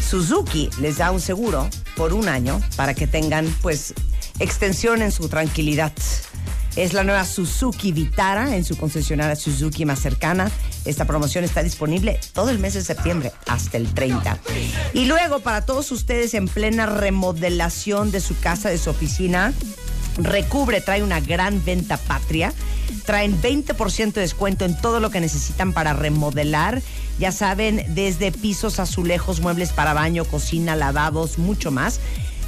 Suzuki 0.01 0.69
les 0.79 0.97
da 0.97 1.11
un 1.11 1.21
seguro 1.21 1.69
por 1.95 2.13
un 2.13 2.29
año 2.29 2.61
para 2.75 2.93
que 2.93 3.07
tengan 3.07 3.45
pues 3.61 3.93
extensión 4.39 5.01
en 5.01 5.11
su 5.11 5.29
tranquilidad. 5.29 5.93
Es 6.75 6.93
la 6.93 7.03
nueva 7.03 7.25
Suzuki 7.25 7.91
Vitara 7.91 8.55
en 8.55 8.63
su 8.63 8.75
concesionaria 8.77 9.35
Suzuki 9.35 9.85
más 9.85 9.99
cercana. 9.99 10.51
Esta 10.85 11.05
promoción 11.05 11.43
está 11.43 11.61
disponible 11.61 12.19
todo 12.33 12.49
el 12.49 12.59
mes 12.59 12.73
de 12.73 12.83
septiembre 12.83 13.31
hasta 13.47 13.77
el 13.77 13.93
30. 13.93 14.39
Y 14.93 15.05
luego 15.05 15.39
para 15.39 15.65
todos 15.65 15.91
ustedes 15.91 16.33
en 16.33 16.47
plena 16.47 16.85
remodelación 16.85 18.11
de 18.11 18.21
su 18.21 18.39
casa, 18.39 18.69
de 18.69 18.77
su 18.77 18.89
oficina, 18.89 19.53
Recubre 20.17 20.79
trae 20.79 21.01
una 21.01 21.19
gran 21.19 21.65
venta 21.65 21.97
patria 21.97 22.53
Traen 23.05 23.41
20% 23.41 24.13
de 24.13 24.21
descuento 24.21 24.65
en 24.65 24.79
todo 24.79 24.99
lo 24.99 25.09
que 25.09 25.19
necesitan 25.19 25.73
para 25.73 25.93
remodelar. 25.93 26.81
Ya 27.19 27.31
saben, 27.31 27.83
desde 27.89 28.31
pisos, 28.31 28.79
azulejos, 28.79 29.41
muebles 29.41 29.71
para 29.71 29.93
baño, 29.93 30.23
cocina, 30.23 30.75
lavabos, 30.75 31.37
mucho 31.37 31.69
más. 31.69 31.99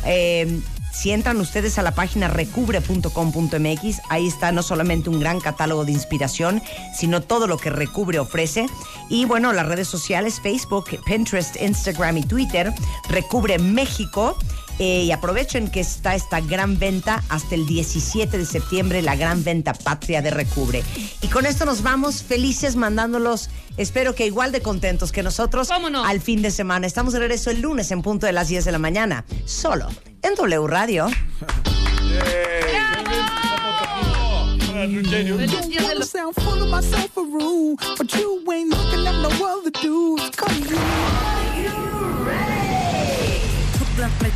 Eh, 0.06 0.60
si 0.96 1.12
entran 1.12 1.42
ustedes 1.42 1.78
a 1.78 1.82
la 1.84 1.94
página 1.94 2.30
recubre.com.mx, 2.30 4.02
ahí 4.10 4.28
está 4.28 4.52
no 4.52 4.64
solamente 4.64 5.10
un 5.10 5.20
gran 5.20 5.42
catálogo 5.42 5.84
de 5.84 5.92
inspiración, 5.92 6.62
sino 6.98 7.22
todo 7.22 7.48
lo 7.48 7.58
que 7.58 7.70
Recubre 7.70 8.18
ofrece. 8.20 8.68
Y 9.10 9.26
bueno, 9.26 9.52
las 9.52 9.68
redes 9.68 9.88
sociales, 9.90 10.40
Facebook, 10.42 10.86
Pinterest, 11.06 11.62
Instagram 11.62 12.18
y 12.18 12.24
Twitter, 12.24 12.74
Recubre 13.10 13.60
México. 13.60 14.38
Eh, 14.80 15.03
y 15.03 15.11
aprovechen 15.11 15.69
que 15.69 15.80
está 15.80 16.15
esta 16.15 16.41
gran 16.41 16.77
venta 16.77 17.23
hasta 17.30 17.56
el 17.56 17.65
17 17.65 18.38
de 18.38 18.45
septiembre, 18.45 19.02
la 19.02 19.15
gran 19.15 19.43
venta 19.43 19.73
patria 19.73 20.22
de 20.22 20.31
Recubre. 20.31 20.84
Y 21.22 21.27
con 21.27 21.45
esto 21.45 21.65
nos 21.65 21.81
vamos 21.81 22.23
felices 22.23 22.76
mandándolos, 22.76 23.49
espero 23.77 24.15
que 24.15 24.26
igual 24.26 24.52
de 24.52 24.61
contentos 24.61 25.11
que 25.11 25.23
nosotros 25.23 25.72
al 25.72 26.22
fin 26.22 26.41
de 26.41 26.52
semana. 26.52 26.88
Estamos 26.88 27.14
de 27.14 27.19
regreso 27.19 27.52
el 27.52 27.61
lunes 27.61 27.91
en 27.91 28.02
punto 28.02 28.26
de 28.26 28.34
las 28.34 28.47
10 28.47 28.65
de 28.65 28.72
la 28.72 28.80
mañana, 28.80 29.26
solo 29.45 29.88
en 30.22 30.35
W 30.35 30.68
Radio. 30.68 31.07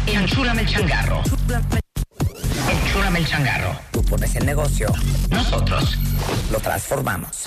Enchúrame 0.07 0.61
el 0.61 0.67
changarro. 0.67 1.21
Enchúrame 2.69 3.19
el 3.19 3.27
changarro. 3.27 3.79
Tú 3.91 4.03
pones 4.03 4.35
el 4.35 4.45
negocio. 4.45 4.87
Nosotros 5.29 5.97
lo 6.51 6.59
transformamos. 6.59 7.45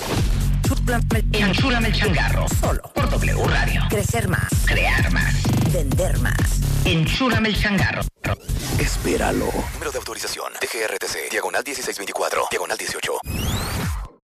Enchúrame 1.33 1.89
el 1.89 1.93
changarro. 1.93 2.45
Solo 2.59 2.81
por 2.93 3.09
W 3.09 3.47
Radio. 3.47 3.81
Crecer 3.89 4.27
más. 4.27 4.49
Crear 4.65 5.11
más. 5.11 5.35
Vender 5.71 6.17
más. 6.19 6.61
Enchúrame 6.85 7.49
el 7.49 7.61
changarro. 7.61 8.01
Espéralo. 8.79 9.49
Número 9.73 9.91
de 9.91 9.97
autorización. 9.97 10.53
DGRTC. 10.61 11.29
Diagonal 11.31 11.63
1624. 11.65 12.47
Diagonal 12.51 12.77
18. 12.77 13.11